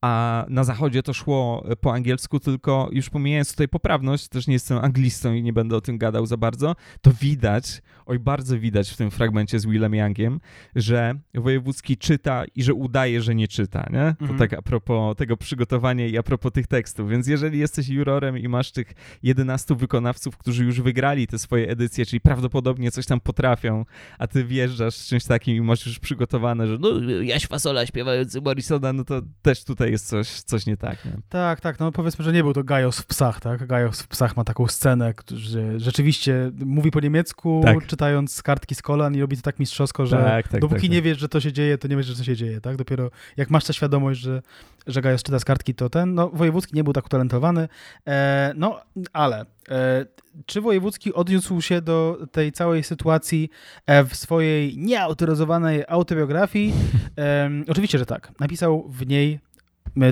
a 0.00 0.44
na 0.48 0.64
zachodzie 0.64 1.02
to 1.02 1.12
szło 1.12 1.64
e, 1.68 1.76
po 1.76 1.94
angielsku, 1.94 2.40
tylko 2.40 2.88
już 2.92 3.10
pomijając 3.10 3.50
tutaj 3.50 3.68
poprawność, 3.68 4.28
też 4.28 4.46
nie 4.46 4.52
jestem 4.52 4.78
anglistą 4.78 5.34
i 5.34 5.42
nie 5.42 5.52
będę 5.52 5.76
o 5.76 5.80
tym 5.80 5.98
gadał 5.98 6.26
za 6.26 6.36
bardzo, 6.36 6.76
to 7.00 7.12
widać, 7.20 7.82
oj 8.06 8.18
bardzo 8.18 8.58
widać 8.58 8.90
w 8.90 8.96
tym 8.96 9.10
fragmencie 9.10 9.60
z 9.60 9.66
Willem 9.66 9.94
Youngiem, 9.94 10.40
że 10.76 11.14
Wojewódzki 11.34 11.96
czyta 11.96 12.44
i 12.54 12.62
że 12.62 12.74
udaje, 12.74 13.22
że 13.22 13.34
nie 13.34 13.48
czyta, 13.48 13.88
nie? 13.90 14.14
To 14.18 14.24
mhm. 14.24 14.38
tak 14.38 14.52
a 14.52 14.62
propos 14.62 15.16
tego 15.16 15.36
przygotowania 15.36 16.06
i 16.06 16.18
a 16.18 16.22
propos 16.22 16.52
tych 16.52 16.66
tekstów, 16.66 17.10
więc 17.10 17.26
jeżeli 17.26 17.58
jesteś 17.58 17.88
jurorem 17.88 18.38
i 18.38 18.48
masz 18.48 18.72
tych 18.72 18.92
11 19.22 19.74
wykonawców, 19.74 20.36
którzy 20.36 20.64
już 20.64 20.80
wygrali 20.80 21.26
te 21.26 21.38
swoje 21.38 21.68
edycje, 21.68 22.06
czyli 22.06 22.20
prawdopodobnie 22.20 22.90
coś 22.90 23.06
tam 23.06 23.20
potrafią, 23.20 23.84
a 24.18 24.26
ty 24.26 24.44
wjeżdżasz 24.44 24.94
z 24.94 25.08
czymś 25.08 25.24
takim 25.24 25.56
i 25.56 25.60
masz 25.60 25.86
już 25.86 25.98
przygotowane, 25.98 26.66
że 26.66 26.78
no 26.80 26.88
Jaś 27.22 27.46
Fasola 27.46 27.86
śpiewający 27.86 28.40
Morrisona, 28.40 28.92
no 28.92 29.04
to 29.04 29.22
też 29.42 29.64
tutaj 29.64 29.87
jest 29.90 30.08
coś, 30.08 30.28
coś 30.40 30.66
nie 30.66 30.76
tak. 30.76 31.04
Nie? 31.04 31.12
Tak, 31.28 31.60
tak, 31.60 31.80
no 31.80 31.92
powiedzmy, 31.92 32.24
że 32.24 32.32
nie 32.32 32.42
był 32.42 32.52
to 32.52 32.64
Gajos 32.64 33.00
w 33.00 33.06
psach, 33.06 33.40
tak? 33.40 33.66
Gajos 33.66 34.02
w 34.02 34.08
psach 34.08 34.36
ma 34.36 34.44
taką 34.44 34.66
scenę, 34.66 35.14
że 35.30 35.80
rzeczywiście 35.80 36.50
mówi 36.64 36.90
po 36.90 37.00
niemiecku, 37.00 37.60
tak. 37.64 37.86
czytając 37.86 38.42
kartki 38.42 38.74
z 38.74 38.82
kolan 38.82 39.14
i 39.14 39.20
robi 39.20 39.36
to 39.36 39.42
tak 39.42 39.58
mistrzowsko, 39.58 40.06
że 40.06 40.16
tak, 40.16 40.48
tak, 40.48 40.60
dopóki 40.60 40.80
tak, 40.80 40.90
nie 40.90 40.96
tak. 40.96 41.04
wiesz, 41.04 41.18
że 41.18 41.28
to 41.28 41.40
się 41.40 41.52
dzieje, 41.52 41.78
to 41.78 41.88
nie 41.88 41.96
wiesz, 41.96 42.06
że 42.06 42.16
to 42.16 42.24
się 42.24 42.36
dzieje, 42.36 42.60
tak? 42.60 42.76
Dopiero 42.76 43.10
jak 43.36 43.50
masz 43.50 43.64
tę 43.64 43.72
świadomość, 43.72 44.20
że, 44.20 44.42
że 44.86 45.02
Gajos 45.02 45.22
czyta 45.22 45.38
z 45.38 45.44
kartki, 45.44 45.74
to 45.74 45.90
ten, 45.90 46.14
no 46.14 46.28
Wojewódzki 46.28 46.76
nie 46.76 46.84
był 46.84 46.92
tak 46.92 47.06
utalentowany, 47.06 47.68
e, 48.06 48.52
no 48.56 48.80
ale 49.12 49.44
e, 49.68 50.06
czy 50.46 50.60
Wojewódzki 50.60 51.14
odniósł 51.14 51.60
się 51.60 51.80
do 51.80 52.26
tej 52.32 52.52
całej 52.52 52.82
sytuacji 52.82 53.50
e, 53.86 54.04
w 54.04 54.16
swojej 54.16 54.78
nieautoryzowanej 54.78 55.84
autobiografii? 55.88 56.72
E, 57.18 57.50
oczywiście, 57.68 57.98
że 57.98 58.06
tak. 58.06 58.32
Napisał 58.40 58.88
w 58.88 59.06
niej 59.06 59.40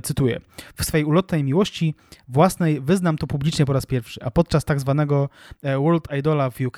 cytuję, 0.03 0.41
w 0.77 0.85
swej 0.85 1.05
ulotnej 1.05 1.45
miłości 1.45 1.95
własnej 2.29 2.81
wyznam 2.81 3.19
to 3.19 3.27
publicznie 3.27 3.67
po 3.67 3.73
raz 3.73 3.87
pierwszy, 3.87 4.21
a 4.25 4.31
podczas 4.31 4.65
tak 4.65 4.81
zwanego 4.81 5.29
e, 5.63 5.79
World 5.79 6.09
Idola 6.19 6.51
w 6.51 6.61
UK 6.61 6.77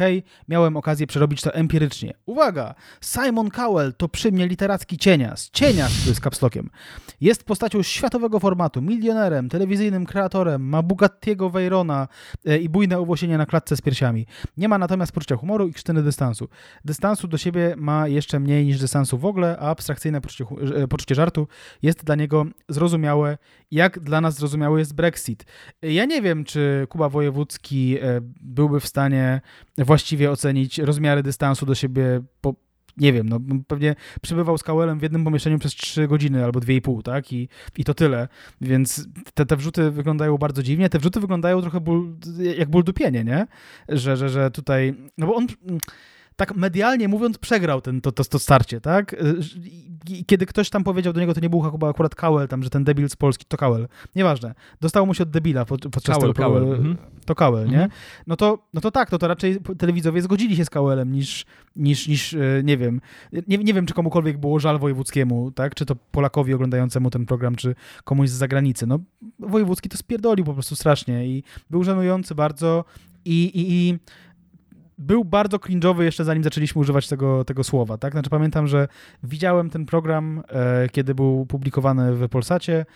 miałem 0.49 0.76
okazję 0.76 1.07
przerobić 1.07 1.42
to 1.42 1.55
empirycznie. 1.55 2.14
Uwaga! 2.26 2.74
Simon 3.01 3.51
Cowell 3.51 3.94
to 3.94 4.09
przy 4.09 4.32
mnie 4.32 4.46
literacki 4.46 4.99
cienias, 4.99 5.51
cienias, 5.51 6.07
jest 6.07 6.20
kapslokiem. 6.20 6.70
Jest 7.20 7.44
postacią 7.44 7.82
światowego 7.82 8.40
formatu, 8.40 8.82
milionerem, 8.82 9.49
telewizyjnym 9.49 10.07
kreatorem, 10.07 10.68
ma 10.68 10.82
Bugattiego 10.82 11.51
Veyrona 11.51 12.09
e, 12.44 12.59
i 12.59 12.68
bujne 12.68 12.99
owłosienie 12.99 13.38
na 13.38 13.46
klatce 13.46 13.76
z 13.76 13.80
piersiami. 13.80 14.26
Nie 14.57 14.68
ma 14.68 14.78
natomiast 14.78 15.12
poczucia 15.12 15.36
humoru 15.36 15.68
i 15.68 15.72
krztyny 15.72 16.03
dystansu. 16.03 16.49
Dystansu 16.84 17.28
do 17.28 17.38
siebie 17.38 17.74
ma 17.76 18.09
jeszcze 18.09 18.40
mniej 18.40 18.64
niż 18.66 18.80
dystansu 18.80 19.18
w 19.18 19.24
ogóle, 19.24 19.57
a 19.61 19.70
abstrakcyjne 19.70 20.20
poczucie, 20.20 20.44
poczucie 20.88 21.14
żartu 21.14 21.49
jest 21.82 22.05
dla 22.05 22.14
niego 22.14 22.46
zrozumiałe 22.68 22.88
zrozumiałe, 22.89 23.39
jak 23.70 24.01
dla 24.01 24.20
nas 24.20 24.34
zrozumiały 24.34 24.78
jest 24.78 24.95
Brexit. 24.95 25.45
Ja 25.82 26.05
nie 26.05 26.22
wiem, 26.22 26.45
czy 26.45 26.86
Kuba 26.89 27.09
Wojewódzki 27.09 27.99
e, 27.99 28.20
byłby 28.41 28.80
w 28.80 28.86
stanie 28.86 29.41
właściwie 29.78 30.30
ocenić 30.30 30.78
rozmiary 30.78 31.22
dystansu 31.22 31.66
do 31.66 31.74
siebie 31.74 32.20
po, 32.41 32.55
nie 32.97 33.12
wiem, 33.12 33.28
no 33.28 33.41
pewnie 33.66 33.95
przebywał 34.22 34.59
z 34.59 34.62
Kałelem 34.62 34.99
w 34.99 35.03
jednym 35.03 35.24
pomieszczeniu 35.24 35.59
przez 35.59 35.74
3 35.74 36.09
godziny 36.09 36.45
albo 36.45 36.61
2,5, 36.61 37.03
tak? 37.03 37.32
I, 37.32 37.49
I 37.76 37.84
to 37.84 37.95
tyle. 37.95 38.28
Więc 38.61 39.09
te, 39.34 39.47
te 39.47 39.57
wrzuty 39.57 39.91
wyglądają 39.91 40.39
bardzo 40.39 40.62
dziwnie. 40.62 40.89
Te 40.89 40.99
wrzuty 40.99 41.20
wyglądają 41.20 41.61
trochę 41.61 41.80
jak 42.59 42.70
ból 42.70 42.84
dupienie, 42.84 43.24
nie? 43.24 43.47
Że, 43.89 44.16
że, 44.16 44.28
że 44.28 44.51
tutaj, 44.51 44.95
no 45.18 45.26
bo 45.26 45.34
on 45.34 45.47
tak 46.39 46.57
medialnie 46.57 47.09
mówiąc, 47.09 47.39
przegrał 47.39 47.80
ten, 47.80 48.01
to, 48.01 48.12
to, 48.12 48.24
to 48.24 48.39
starcie, 48.39 48.80
tak? 48.80 49.16
I 50.09 50.24
kiedy 50.24 50.47
ktoś 50.47 50.70
tam 50.70 50.84
powiedział 50.84 51.12
do 51.12 51.20
niego, 51.20 51.34
to 51.34 51.41
nie 51.41 51.51
był 51.51 51.61
chyba 51.61 51.91
akurat 51.91 52.14
Kałel, 52.14 52.49
tam, 52.49 52.62
że 52.62 52.70
ten 52.70 52.84
debil 52.84 53.09
z 53.09 53.16
Polski, 53.16 53.45
to 53.49 53.57
Kałel, 53.57 53.89
nieważne, 54.16 54.55
dostało 54.80 55.07
mu 55.07 55.14
się 55.14 55.22
od 55.22 55.30
debila 55.30 55.64
pod, 55.64 55.80
podczas 55.80 56.18
Kałel, 56.18 56.34
tego. 56.34 56.74
Mhm. 56.76 56.97
to 57.24 57.34
Kałel, 57.34 57.64
nie? 57.68 57.82
Mhm. 57.82 57.91
No 58.26 58.36
to, 58.36 58.59
no 58.74 58.80
to 58.80 58.91
tak, 58.91 59.12
no 59.12 59.18
to 59.18 59.28
raczej 59.28 59.59
telewidzowie 59.78 60.22
zgodzili 60.22 60.57
się 60.57 60.64
z 60.64 60.70
Kałelem 60.70 61.12
niż, 61.12 61.47
niż, 61.76 62.09
niż 62.09 62.34
e, 62.34 62.39
nie 62.64 62.76
wiem, 62.76 63.01
nie, 63.49 63.59
nie 63.59 63.74
wiem, 63.74 63.86
czy 63.86 63.95
komukolwiek 63.95 64.39
było 64.39 64.59
żal 64.59 64.78
Wojewódzkiemu, 64.78 65.51
tak? 65.51 65.74
Czy 65.74 65.86
to 65.86 65.97
Polakowi 65.97 66.55
oglądającemu 66.55 67.11
ten 67.11 67.26
program, 67.26 67.57
czy 67.57 67.74
komuś 68.05 68.28
z 68.28 68.32
zagranicy. 68.32 68.86
No, 68.86 68.99
Wojewódzki 69.39 69.89
to 69.89 69.97
spierdolił 69.97 70.45
po 70.45 70.55
prostu 70.55 70.76
strasznie 70.76 71.26
i 71.26 71.43
był 71.70 71.84
żenujący 71.84 72.34
bardzo 72.34 72.84
i, 73.24 73.45
i, 73.45 73.72
i 73.72 73.99
był 74.99 75.24
bardzo 75.24 75.57
cringe'owy 75.57 76.03
jeszcze 76.03 76.24
zanim 76.24 76.44
zaczęliśmy 76.44 76.80
używać 76.80 77.09
tego, 77.09 77.44
tego 77.44 77.64
słowa, 77.64 77.99
tak? 77.99 78.12
Znaczy 78.12 78.30
pamiętam, 78.30 78.66
że 78.66 78.88
widziałem 79.22 79.70
ten 79.70 79.86
program, 79.86 80.42
e, 80.49 80.88
kiedy 80.88 81.14
był 81.14 81.46
publikowany 81.46 82.14
w 82.14 82.28
Polsacie 82.28 82.86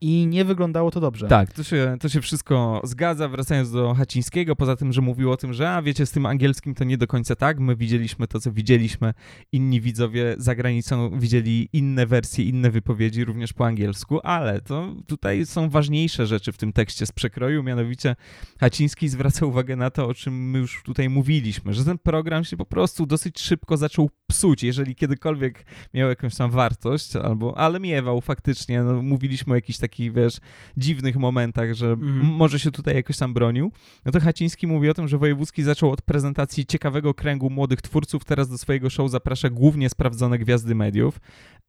i 0.00 0.26
nie 0.26 0.44
wyglądało 0.44 0.90
to 0.90 1.00
dobrze. 1.00 1.28
Tak, 1.28 1.52
to 1.52 1.62
się, 1.62 1.96
to 2.00 2.08
się 2.08 2.20
wszystko 2.20 2.80
zgadza, 2.84 3.28
wracając 3.28 3.72
do 3.72 3.94
Hacińskiego, 3.94 4.56
poza 4.56 4.76
tym, 4.76 4.92
że 4.92 5.00
mówił 5.00 5.32
o 5.32 5.36
tym, 5.36 5.52
że 5.52 5.70
a 5.70 5.82
wiecie, 5.82 6.06
z 6.06 6.10
tym 6.10 6.26
angielskim 6.26 6.74
to 6.74 6.84
nie 6.84 6.98
do 6.98 7.06
końca 7.06 7.36
tak, 7.36 7.60
my 7.60 7.76
widzieliśmy 7.76 8.26
to, 8.26 8.40
co 8.40 8.52
widzieliśmy, 8.52 9.14
inni 9.52 9.80
widzowie 9.80 10.34
za 10.38 10.54
granicą 10.54 11.18
widzieli 11.18 11.68
inne 11.72 12.06
wersje, 12.06 12.44
inne 12.44 12.70
wypowiedzi, 12.70 13.24
również 13.24 13.52
po 13.52 13.66
angielsku, 13.66 14.20
ale 14.22 14.60
to 14.60 14.94
tutaj 15.06 15.46
są 15.46 15.70
ważniejsze 15.70 16.26
rzeczy 16.26 16.52
w 16.52 16.58
tym 16.58 16.72
tekście 16.72 17.06
z 17.06 17.12
przekroju, 17.12 17.62
mianowicie 17.62 18.16
Haciński 18.60 19.08
zwraca 19.08 19.46
uwagę 19.46 19.76
na 19.76 19.90
to, 19.90 20.06
o 20.06 20.14
czym 20.14 20.50
my 20.50 20.58
już 20.58 20.82
tutaj 20.82 21.08
mówiliśmy, 21.08 21.74
że 21.74 21.84
ten 21.84 21.98
program 21.98 22.44
się 22.44 22.56
po 22.56 22.66
prostu 22.66 23.06
dosyć 23.06 23.40
szybko 23.40 23.76
zaczął 23.76 24.10
psuć, 24.26 24.62
jeżeli 24.62 24.94
kiedykolwiek 24.94 25.64
miał 25.94 26.08
jakąś 26.08 26.34
tam 26.34 26.50
wartość, 26.50 27.16
albo, 27.16 27.58
ale 27.58 27.80
miewał 27.80 28.20
faktycznie, 28.20 28.82
no, 28.82 29.02
mówiliśmy 29.02 29.41
o 29.50 29.54
jakichś 29.54 29.78
takich, 29.78 30.12
wiesz, 30.12 30.36
dziwnych 30.76 31.16
momentach, 31.16 31.74
że 31.74 31.86
Mhm. 31.90 32.20
m- 32.20 32.26
może 32.26 32.58
się 32.58 32.70
tutaj 32.70 32.94
jakoś 32.94 33.16
tam 33.18 33.34
bronił. 33.34 33.72
No 34.04 34.12
to 34.12 34.20
Haciński 34.20 34.66
mówi 34.66 34.90
o 34.90 34.94
tym, 34.94 35.08
że 35.08 35.18
Wojewódzki 35.18 35.62
zaczął 35.62 35.90
od 35.90 36.02
prezentacji 36.02 36.66
ciekawego 36.66 37.14
kręgu 37.14 37.50
młodych 37.50 37.82
twórców, 37.82 38.24
teraz 38.24 38.48
do 38.48 38.58
swojego 38.58 38.90
show 38.90 39.10
zaprasza 39.10 39.50
głównie 39.50 39.88
sprawdzone 39.88 40.38
gwiazdy 40.38 40.74
mediów. 40.74 41.20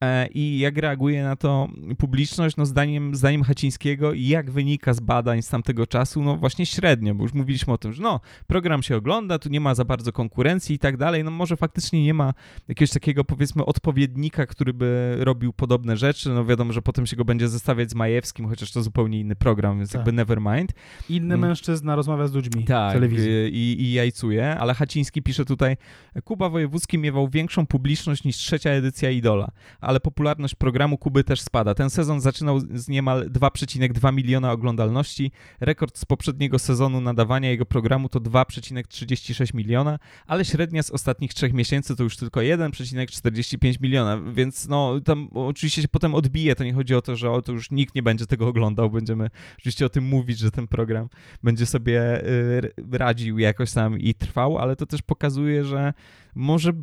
E, 0.03 0.27
I 0.33 0.59
jak 0.59 0.77
reaguje 0.77 1.23
na 1.23 1.35
to 1.35 1.67
publiczność? 1.97 2.57
No 2.57 2.65
zdaniem, 2.65 3.15
zdaniem 3.15 3.43
Hacińskiego 3.43 4.13
i 4.13 4.27
jak 4.27 4.51
wynika 4.51 4.93
z 4.93 4.99
badań 4.99 5.41
z 5.41 5.49
tamtego 5.49 5.87
czasu, 5.87 6.23
no 6.23 6.37
właśnie 6.37 6.65
średnio, 6.65 7.15
bo 7.15 7.23
już 7.23 7.33
mówiliśmy 7.33 7.73
o 7.73 7.77
tym, 7.77 7.93
że 7.93 8.03
no, 8.03 8.19
program 8.47 8.83
się 8.83 8.95
ogląda, 8.97 9.39
tu 9.39 9.49
nie 9.49 9.59
ma 9.59 9.75
za 9.75 9.85
bardzo 9.85 10.11
konkurencji 10.11 10.75
i 10.75 10.79
tak 10.79 10.97
dalej, 10.97 11.23
no 11.23 11.31
może 11.31 11.57
faktycznie 11.57 12.03
nie 12.03 12.13
ma 12.13 12.33
jakiegoś 12.67 12.91
takiego 12.91 13.23
powiedzmy 13.23 13.65
odpowiednika, 13.65 14.45
który 14.45 14.73
by 14.73 15.15
robił 15.19 15.53
podobne 15.53 15.97
rzeczy, 15.97 16.29
no 16.29 16.45
wiadomo, 16.45 16.73
że 16.73 16.81
potem 16.81 17.05
się 17.05 17.15
go 17.15 17.25
będzie 17.25 17.47
zestawiać 17.49 17.91
z 17.91 17.95
Majewskim, 17.95 18.47
chociaż 18.47 18.71
to 18.71 18.83
zupełnie 18.83 19.19
inny 19.19 19.35
program, 19.35 19.77
więc 19.77 19.89
Tak. 19.91 19.99
jakby 19.99 20.11
nevermind. 20.11 20.73
Inny 21.09 21.33
Mm. 21.35 21.39
mężczyzna 21.49 21.95
rozmawia 21.95 22.27
z 22.27 22.33
ludźmi 22.33 22.63
w 22.63 22.67
Tak, 22.67 22.93
telewizji. 22.93 23.31
y, 23.31 23.49
i, 23.49 23.81
i 23.81 23.93
jajcuje, 23.93 24.55
ale 24.59 24.73
Haciński 24.73 25.21
pisze 25.21 25.45
tutaj, 25.45 25.77
Kuba 26.23 26.49
Wojewódzki 26.49 26.97
miewał 26.97 27.27
większą 27.29 27.65
publiczność 27.65 28.23
niż 28.23 28.35
trzecia 28.35 28.69
edycja 28.69 29.09
Idola, 29.09 29.51
ale 29.81 29.92
popularność 29.99 30.55
programu 30.55 30.97
Kuby 30.97 31.23
też 31.23 31.41
spada. 31.41 31.75
Ten 31.75 31.89
sezon 31.89 32.21
zaczynał 32.21 32.59
z 32.59 32.87
niemal 32.87 33.29
2,2 33.29 34.13
miliona 34.13 34.51
oglądalności, 34.51 35.31
rekord 35.59 35.97
z 35.97 36.05
poprzedniego 36.05 36.59
sezonu 36.59 37.01
nadawania 37.01 37.49
jego 37.49 37.65
programu 37.65 38.09
to 38.09 38.19
2,36 38.19 39.55
miliona, 39.55 39.99
ale 40.27 40.45
średnia 40.45 40.83
z 40.83 40.91
ostatnich 40.91 41.33
trzech 41.33 41.53
miesięcy 41.53 41.95
to 41.95 42.03
już 42.03 42.17
tylko 42.17 42.39
1,45 42.39 43.81
miliona, 43.81 44.21
więc 44.33 44.67
no 44.67 45.01
tam 45.05 45.29
oczywiście 45.33 45.81
się 45.81 45.87
potem 45.87 46.15
odbije, 46.15 46.55
to 46.55 46.63
nie 46.63 46.73
chodzi 46.73 46.95
o 46.95 47.01
to, 47.01 47.15
że 47.15 47.31
o, 47.31 47.41
to 47.41 47.51
już 47.51 47.71
nikt 47.71 47.95
nie 47.95 48.03
będzie 48.03 48.25
tego 48.25 48.47
oglądał, 48.47 48.89
będziemy 48.89 49.29
oczywiście 49.59 49.85
o 49.85 49.89
tym 49.89 50.03
mówić, 50.03 50.39
że 50.39 50.51
ten 50.51 50.67
program 50.67 51.09
będzie 51.43 51.65
sobie 51.65 52.27
y, 52.27 52.73
radził 52.91 53.39
jakoś 53.39 53.73
tam 53.73 53.99
i 53.99 54.13
trwał, 54.13 54.57
ale 54.57 54.75
to 54.75 54.85
też 54.85 55.01
pokazuje, 55.01 55.63
że 55.63 55.93
może 56.35 56.73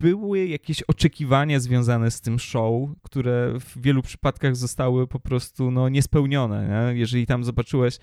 były 0.00 0.46
jakieś 0.46 0.82
oczekiwania 0.82 1.60
związane 1.60 2.10
z 2.10 2.20
tym 2.20 2.38
show, 2.38 2.90
które 3.02 3.54
w 3.60 3.82
wielu 3.82 4.02
przypadkach 4.02 4.56
zostały 4.56 5.06
po 5.06 5.20
prostu 5.20 5.70
no, 5.70 5.88
niespełnione. 5.88 6.68
Nie? 6.68 6.98
Jeżeli 6.98 7.26
tam 7.26 7.44
zobaczyłeś 7.44 7.98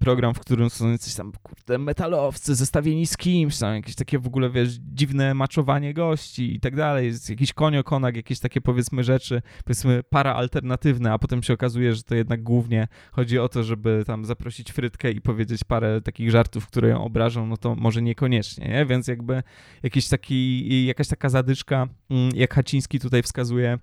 program, 0.00 0.34
w 0.34 0.40
którym 0.40 0.70
są 0.70 0.90
jacyś 0.90 1.14
tam, 1.14 1.32
kurde, 1.42 1.78
metalowcy 1.78 2.54
zestawieni 2.54 3.06
z 3.06 3.16
kimś, 3.16 3.58
tam 3.58 3.74
jakieś 3.74 3.94
takie 3.94 4.18
w 4.18 4.26
ogóle, 4.26 4.50
wiesz, 4.50 4.68
dziwne 4.74 5.34
maczowanie 5.34 5.94
gości 5.94 6.54
i 6.54 6.60
tak 6.60 6.76
dalej, 6.76 7.06
jest 7.06 7.30
jakiś 7.30 7.52
koniokonak, 7.52 8.16
jakieś 8.16 8.40
takie 8.40 8.60
powiedzmy 8.60 9.04
rzeczy, 9.04 9.42
powiedzmy 9.64 10.02
para 10.02 10.34
alternatywne, 10.34 11.12
a 11.12 11.18
potem 11.18 11.42
się 11.42 11.54
okazuje, 11.54 11.94
że 11.94 12.02
to 12.02 12.14
jednak 12.14 12.42
głównie 12.42 12.88
chodzi 13.12 13.38
o 13.38 13.48
to, 13.48 13.64
żeby 13.64 14.02
tam 14.06 14.24
zaprosić 14.24 14.72
frytkę 14.72 15.10
i 15.10 15.20
powiedzieć 15.20 15.64
parę 15.64 16.00
takich 16.00 16.30
żartów, 16.30 16.66
które 16.66 16.88
ją 16.88 17.04
obrażą, 17.04 17.46
no 17.46 17.56
to 17.56 17.74
może 17.74 18.02
niekoniecznie, 18.02 18.68
nie? 18.68 18.86
Więc 18.86 19.08
jakby 19.08 19.42
jakiś 19.82 20.08
taki, 20.08 20.86
jakaś 20.86 21.08
taka 21.08 21.28
zadyszka, 21.28 21.88
mm, 22.10 22.30
jak 22.34 22.54
Haciński 22.54 23.00
tutaj 23.00 23.22
wskazuje, 23.22 23.78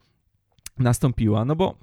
nastąpiła. 0.80 1.46
No 1.46 1.56
bo 1.56 1.78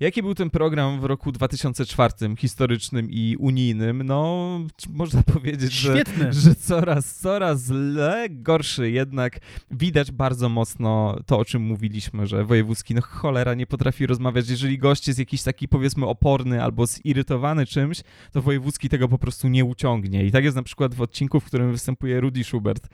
jaki 0.00 0.22
był 0.22 0.34
ten 0.34 0.50
program 0.50 1.00
w 1.00 1.04
roku 1.04 1.32
2004, 1.32 2.12
historycznym 2.38 3.10
i 3.10 3.36
unijnym? 3.38 4.02
No, 4.02 4.48
można 4.88 5.22
powiedzieć, 5.34 5.72
że 5.72 6.02
że 6.30 6.54
coraz, 6.54 7.14
coraz 7.14 7.68
le, 7.70 8.26
gorszy. 8.30 8.90
Jednak 8.90 9.38
widać 9.70 10.12
bardzo 10.12 10.48
mocno 10.48 11.18
to, 11.26 11.38
o 11.38 11.44
czym 11.44 11.62
mówiliśmy, 11.62 12.26
że 12.26 12.44
wojewódzki, 12.44 12.94
no 12.94 13.02
cholera, 13.02 13.54
nie 13.54 13.66
potrafi 13.66 14.06
rozmawiać. 14.06 14.48
Jeżeli 14.48 14.78
gość 14.78 15.06
jest 15.06 15.18
jakiś 15.18 15.42
taki, 15.42 15.68
powiedzmy, 15.68 16.06
oporny 16.06 16.62
albo 16.62 16.86
zirytowany 16.86 17.66
czymś, 17.66 18.02
to 18.32 18.42
wojewódzki 18.42 18.88
tego 18.88 19.08
po 19.08 19.18
prostu 19.18 19.48
nie 19.48 19.64
uciągnie. 19.64 20.24
I 20.24 20.32
tak 20.32 20.44
jest 20.44 20.56
na 20.56 20.62
przykład 20.62 20.94
w 20.94 21.02
odcinku, 21.02 21.40
w 21.40 21.44
którym 21.44 21.72
występuje 21.72 22.20
Rudy 22.20 22.44
Schubert, 22.44 22.88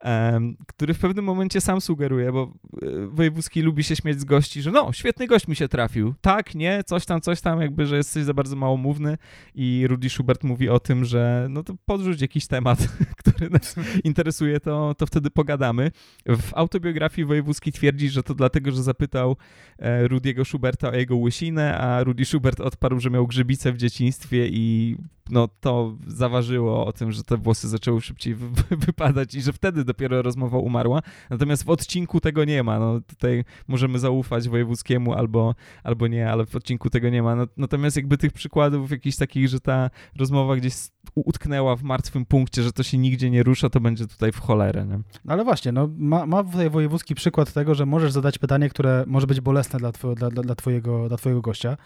em, 0.00 0.56
który 0.66 0.94
w 0.94 0.98
pewnym 0.98 1.24
momencie 1.24 1.60
sam 1.60 1.80
sugeruje, 1.80 2.32
bo 2.32 2.52
e, 2.82 3.06
wojewódzki 3.06 3.62
lubi 3.62 3.84
się 3.84 3.96
śmiać 3.96 4.20
z 4.20 4.24
gości, 4.24 4.62
że 4.62 4.70
no, 4.70 4.92
świetny 4.92 5.26
gość 5.26 5.48
mi 5.48 5.56
się 5.56 5.68
trafił. 5.68 6.09
Tak, 6.20 6.54
nie, 6.54 6.84
coś 6.84 7.06
tam, 7.06 7.20
coś 7.20 7.40
tam, 7.40 7.60
jakby, 7.60 7.86
że 7.86 7.96
jesteś 7.96 8.24
za 8.24 8.34
bardzo 8.34 8.56
małomówny 8.56 9.18
i 9.54 9.86
Rudy 9.88 10.10
Schubert 10.10 10.44
mówi 10.44 10.68
o 10.68 10.80
tym, 10.80 11.04
że 11.04 11.46
no 11.50 11.62
to 11.62 11.74
podrzuć 11.84 12.20
jakiś 12.20 12.46
temat, 12.46 12.88
który 13.24 13.50
nas 13.50 13.76
interesuje, 14.04 14.60
to, 14.60 14.94
to 14.94 15.06
wtedy 15.06 15.30
pogadamy. 15.30 15.90
W 16.26 16.54
autobiografii 16.54 17.26
Wojewódzki 17.26 17.72
twierdzi, 17.72 18.08
że 18.08 18.22
to 18.22 18.34
dlatego, 18.34 18.72
że 18.72 18.82
zapytał 18.82 19.36
e, 19.78 20.08
Rudiego 20.08 20.44
Schuberta 20.44 20.90
o 20.90 20.94
jego 20.94 21.16
łysinę, 21.16 21.78
a 21.78 22.04
Rudy 22.04 22.24
Schubert 22.24 22.60
odparł, 22.60 23.00
że 23.00 23.10
miał 23.10 23.26
grzybicę 23.26 23.72
w 23.72 23.76
dzieciństwie 23.76 24.48
i 24.48 24.96
no 25.30 25.48
to 25.60 25.96
zaważyło 26.06 26.86
o 26.86 26.92
tym, 26.92 27.12
że 27.12 27.22
te 27.24 27.36
włosy 27.36 27.68
zaczęły 27.68 28.00
szybciej 28.00 28.34
wy- 28.34 28.48
wy- 28.48 28.76
wypadać 28.76 29.34
i 29.34 29.42
że 29.42 29.52
wtedy 29.52 29.84
dopiero 29.84 30.22
rozmowa 30.22 30.58
umarła. 30.58 31.02
Natomiast 31.30 31.64
w 31.64 31.70
odcinku 31.70 32.20
tego 32.20 32.44
nie 32.44 32.62
ma. 32.62 32.78
No 32.78 33.00
tutaj 33.00 33.44
możemy 33.68 33.98
zaufać 33.98 34.48
Wojewódzkiemu 34.48 35.14
albo, 35.14 35.54
albo 35.84 36.06
nie, 36.06 36.30
ale 36.30 36.46
w 36.46 36.56
odcinku 36.56 36.90
tego 36.90 37.10
nie 37.10 37.22
ma. 37.22 37.36
Natomiast 37.56 37.96
jakby 37.96 38.18
tych 38.18 38.32
przykładów 38.32 38.90
jakichś 38.90 39.16
takich, 39.16 39.48
że 39.48 39.60
ta 39.60 39.90
rozmowa 40.16 40.56
gdzieś 40.56 40.74
utknęła 41.14 41.76
w 41.76 41.82
martwym 41.82 42.26
punkcie, 42.26 42.62
że 42.62 42.72
to 42.72 42.82
się 42.82 42.98
nigdzie 42.98 43.30
nie 43.30 43.42
rusza, 43.42 43.70
to 43.70 43.80
będzie 43.80 44.06
tutaj 44.06 44.32
w 44.32 44.38
cholerę. 44.38 44.86
Nie? 44.86 44.96
No 45.24 45.32
ale 45.32 45.44
właśnie, 45.44 45.72
no, 45.72 45.88
ma, 45.98 46.26
ma 46.26 46.44
tutaj 46.44 46.70
wojewódzki 46.70 47.14
przykład 47.14 47.52
tego, 47.52 47.74
że 47.74 47.86
możesz 47.86 48.12
zadać 48.12 48.38
pytanie, 48.38 48.68
które 48.68 49.04
może 49.06 49.26
być 49.26 49.40
bolesne 49.40 49.78
dla, 49.78 49.92
two, 49.92 50.14
dla, 50.14 50.30
dla, 50.30 50.42
dla, 50.42 50.54
twojego, 50.54 51.08
dla 51.08 51.16
twojego 51.16 51.40
gościa. 51.40 51.76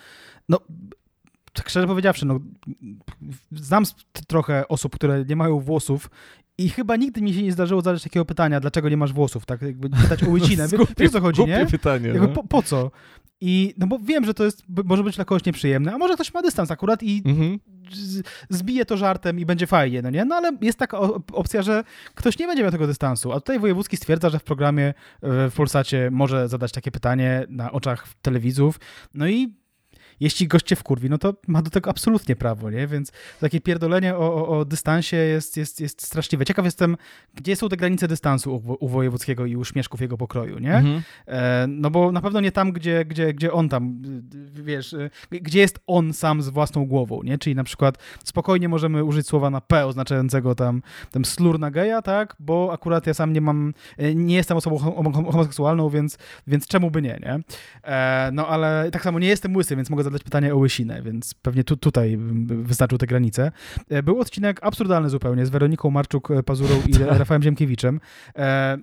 No, 0.48 0.58
tak 1.54 1.68
szczerze 1.68 1.86
powiedziawszy, 1.86 2.26
no, 2.26 2.40
znam 3.52 3.84
trochę 4.26 4.68
osób, 4.68 4.94
które 4.94 5.24
nie 5.28 5.36
mają 5.36 5.60
włosów 5.60 6.10
i 6.58 6.68
chyba 6.68 6.96
nigdy 6.96 7.22
mi 7.22 7.34
się 7.34 7.42
nie 7.42 7.52
zdarzyło 7.52 7.80
zadać 7.82 8.02
takiego 8.02 8.24
pytania, 8.24 8.60
dlaczego 8.60 8.88
nie 8.88 8.96
masz 8.96 9.12
włosów, 9.12 9.46
tak 9.46 9.62
jakby 9.62 9.90
pytać 9.90 10.24
o 10.24 10.30
łycinę. 10.30 10.68
Wie, 10.72 10.78
wiesz 10.98 11.12
co 11.12 11.20
chodzi, 11.20 11.44
nie? 11.44 11.66
pytanie. 11.66 12.08
Jako, 12.08 12.26
no. 12.26 12.28
po, 12.28 12.44
po 12.44 12.62
co? 12.62 12.90
I, 13.40 13.74
no 13.78 13.86
bo 13.86 13.98
wiem, 13.98 14.24
że 14.24 14.34
to 14.34 14.44
jest, 14.44 14.64
może 14.84 15.02
być 15.02 15.16
dla 15.16 15.24
kogoś 15.24 15.44
nieprzyjemne, 15.44 15.94
a 15.94 15.98
może 15.98 16.14
ktoś 16.14 16.34
ma 16.34 16.42
dystans 16.42 16.70
akurat 16.70 17.02
i 17.02 17.22
Mhm. 17.24 17.58
zbije 18.50 18.84
to 18.84 18.96
żartem 18.96 19.38
i 19.40 19.46
będzie 19.46 19.66
fajnie, 19.66 20.02
no 20.02 20.10
nie? 20.10 20.24
No 20.24 20.34
ale 20.34 20.52
jest 20.60 20.78
taka 20.78 20.98
opcja, 21.32 21.62
że 21.62 21.84
ktoś 22.14 22.38
nie 22.38 22.46
będzie 22.46 22.62
miał 22.62 22.72
tego 22.72 22.86
dystansu, 22.86 23.32
a 23.32 23.40
tutaj 23.40 23.58
Wojewódzki 23.58 23.96
stwierdza, 23.96 24.30
że 24.30 24.38
w 24.38 24.44
programie 24.44 24.86
e, 24.86 25.50
w 25.50 25.54
Polsacie 25.56 26.08
może 26.12 26.48
zadać 26.48 26.72
takie 26.72 26.90
pytanie 26.90 27.46
na 27.48 27.72
oczach 27.72 28.08
telewizów, 28.22 28.80
no 29.14 29.28
i 29.28 29.54
jeśli 30.24 30.48
goście 30.48 30.76
wkurwi, 30.76 31.10
no 31.10 31.18
to 31.18 31.34
ma 31.46 31.62
do 31.62 31.70
tego 31.70 31.90
absolutnie 31.90 32.36
prawo, 32.36 32.70
nie? 32.70 32.86
Więc 32.86 33.12
takie 33.40 33.60
pierdolenie 33.60 34.16
o, 34.16 34.34
o, 34.34 34.58
o 34.58 34.64
dystansie 34.64 35.16
jest, 35.16 35.56
jest, 35.56 35.80
jest 35.80 36.02
straszliwe. 36.02 36.44
Ciekaw 36.44 36.64
jestem, 36.64 36.96
gdzie 37.34 37.56
są 37.56 37.68
te 37.68 37.76
granice 37.76 38.08
dystansu 38.08 38.56
u, 38.56 38.84
u 38.84 38.88
Wojewódzkiego 38.88 39.46
i 39.46 39.56
u 39.56 39.64
Śmieszków 39.64 40.00
jego 40.00 40.16
pokroju, 40.16 40.58
nie? 40.58 40.74
Mhm. 40.74 41.02
E, 41.26 41.66
no 41.68 41.90
bo 41.90 42.12
na 42.12 42.20
pewno 42.20 42.40
nie 42.40 42.52
tam, 42.52 42.72
gdzie, 42.72 43.04
gdzie, 43.04 43.34
gdzie 43.34 43.52
on 43.52 43.68
tam, 43.68 44.02
wiesz, 44.54 44.94
e, 44.94 45.10
gdzie 45.30 45.60
jest 45.60 45.78
on 45.86 46.12
sam 46.12 46.42
z 46.42 46.48
własną 46.48 46.86
głową, 46.86 47.22
nie? 47.22 47.38
Czyli 47.38 47.56
na 47.56 47.64
przykład 47.64 47.98
spokojnie 48.24 48.68
możemy 48.68 49.04
użyć 49.04 49.26
słowa 49.26 49.50
na 49.50 49.60
P 49.60 49.86
oznaczającego 49.86 50.54
tam, 50.54 50.82
tam 51.10 51.24
slur 51.24 51.58
na 51.58 51.70
geja, 51.70 52.02
tak? 52.02 52.36
Bo 52.38 52.72
akurat 52.72 53.06
ja 53.06 53.14
sam 53.14 53.32
nie 53.32 53.40
mam, 53.40 53.74
nie 54.14 54.34
jestem 54.34 54.56
osobą 54.56 54.78
homoseksualną, 54.78 55.88
więc, 55.88 56.18
więc 56.46 56.66
czemu 56.66 56.90
by 56.90 57.02
nie, 57.02 57.18
nie? 57.22 57.40
E, 57.84 58.30
no 58.32 58.48
ale 58.48 58.90
tak 58.92 59.02
samo 59.02 59.18
nie 59.18 59.28
jestem 59.28 59.56
łysy, 59.56 59.76
więc 59.76 59.90
mogę 59.90 60.04
zadać 60.04 60.13
pytanie 60.22 60.54
o 60.54 60.56
łysinę, 60.56 61.02
więc 61.02 61.34
pewnie 61.34 61.64
tu, 61.64 61.76
tutaj 61.76 62.18
wystarczył 62.46 62.98
te 62.98 63.06
granice. 63.06 63.52
E, 63.88 64.02
był 64.02 64.20
odcinek 64.20 64.58
absurdalny 64.62 65.10
zupełnie 65.10 65.46
z 65.46 65.50
Weroniką 65.50 65.90
Marczuk-Pazurą 65.90 66.88
i 66.88 66.92
tak. 66.98 67.18
Rafałem 67.18 67.42
Ziemkiewiczem. 67.42 68.00
E, 68.36 68.78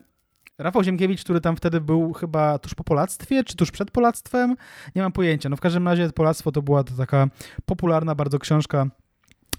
Rafał 0.57 0.83
Ziemkiewicz, 0.83 1.23
który 1.23 1.41
tam 1.41 1.55
wtedy 1.55 1.81
był 1.81 2.13
chyba 2.13 2.59
tuż 2.59 2.75
po 2.75 2.83
polactwie, 2.83 3.43
czy 3.43 3.55
tuż 3.55 3.71
przed 3.71 3.91
polactwem, 3.91 4.55
nie 4.95 5.01
mam 5.01 5.11
pojęcia. 5.11 5.49
No 5.49 5.55
w 5.55 5.61
każdym 5.61 5.87
razie 5.87 6.09
Polactwo 6.09 6.51
to 6.51 6.61
była 6.61 6.83
to 6.83 6.93
taka 6.93 7.27
popularna 7.65 8.15
bardzo 8.15 8.39
książka 8.39 8.85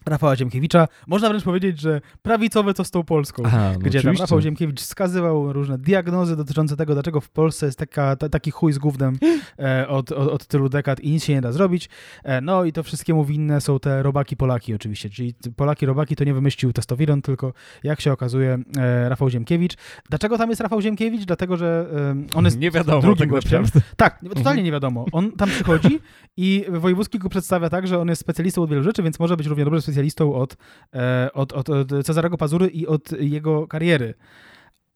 Rafała 0.07 0.37
Ziemkiewicza. 0.37 0.89
Można 1.07 1.29
wręcz 1.29 1.45
powiedzieć, 1.45 1.81
że 1.81 2.01
prawicowe 2.23 2.75
to 2.75 2.85
z 2.85 2.91
tą 2.91 3.03
Polską, 3.05 3.43
Aha, 3.47 3.71
no 3.73 3.79
gdzie 3.79 4.03
tam 4.03 4.17
Rafał 4.17 4.41
Ziemkiewicz 4.41 4.81
wskazywał 4.81 5.53
różne 5.53 5.79
diagnozy 5.79 6.37
dotyczące 6.37 6.77
tego, 6.77 6.95
dlaczego 6.95 7.21
w 7.21 7.31
Polsce 7.31 7.67
jest 7.67 7.79
taka, 7.79 8.17
ta, 8.17 8.29
taki 8.29 8.51
chuj 8.51 8.73
z 8.73 8.79
gównem 8.79 9.19
e, 9.59 9.89
od, 9.89 10.13
od, 10.13 10.29
od, 10.29 10.47
tylu 10.47 10.69
dekad 10.69 11.01
i 11.01 11.11
nic 11.11 11.25
się 11.25 11.33
nie 11.33 11.41
da 11.41 11.53
zrobić. 11.53 11.89
E, 12.25 12.41
no 12.41 12.65
i 12.65 12.73
to 12.73 12.83
wszystkiemu 12.83 13.25
winne 13.25 13.61
są 13.61 13.79
te 13.79 14.03
robaki 14.03 14.37
Polaki 14.37 14.75
oczywiście, 14.75 15.11
czyli 15.11 15.35
Polaki 15.57 15.87
robaki 15.87 16.17
to 16.17 16.25
nie 16.25 16.35
wymyślił 16.35 16.73
testowiron, 16.73 17.23
tylko 17.23 17.53
jak 17.85 18.01
się 18.01 18.13
okazuje 18.13 18.59
e, 18.79 19.09
Rafał 19.09 19.31
Ziemkiewicz. 19.31 19.75
Dlaczego 20.09 20.39
tam 20.39 20.51
jest 20.51 20.61
Rafał 20.61 20.81
Ziemkiewicz? 20.81 21.25
Dlatego, 21.25 21.57
że 21.57 21.87
e, 22.33 22.39
on 22.39 22.45
jest 22.45 22.59
nie 22.59 22.71
wiadomo 22.71 23.03
drugim 23.03 23.29
gościem. 23.29 23.65
Tak, 23.97 24.21
totalnie 24.35 24.63
nie 24.63 24.73
wiadomo. 24.73 25.05
On 25.13 25.33
tam 25.33 25.49
przychodzi 25.49 26.01
i 26.37 26.65
Wojewódzki 26.69 27.19
go 27.19 27.29
przedstawia 27.29 27.71
tak, 27.71 27.87
że 27.87 27.99
on 27.99 28.09
jest 28.09 28.21
specjalistą 28.21 28.63
od 28.63 28.71
wielu 28.71 28.83
rzeczy, 28.83 29.03
więc 29.03 29.19
może 29.19 29.37
być 29.37 29.47
równie 29.47 29.65
dobry 29.65 29.81
specjalistą 29.93 30.35
od, 30.35 30.57
e, 30.95 31.31
od, 31.33 31.53
od, 31.53 31.71
od 31.71 31.89
Cezarego 32.07 32.37
Pazury 32.37 32.67
i 32.67 32.87
od 32.87 33.13
jego 33.13 33.67
kariery. 33.67 34.15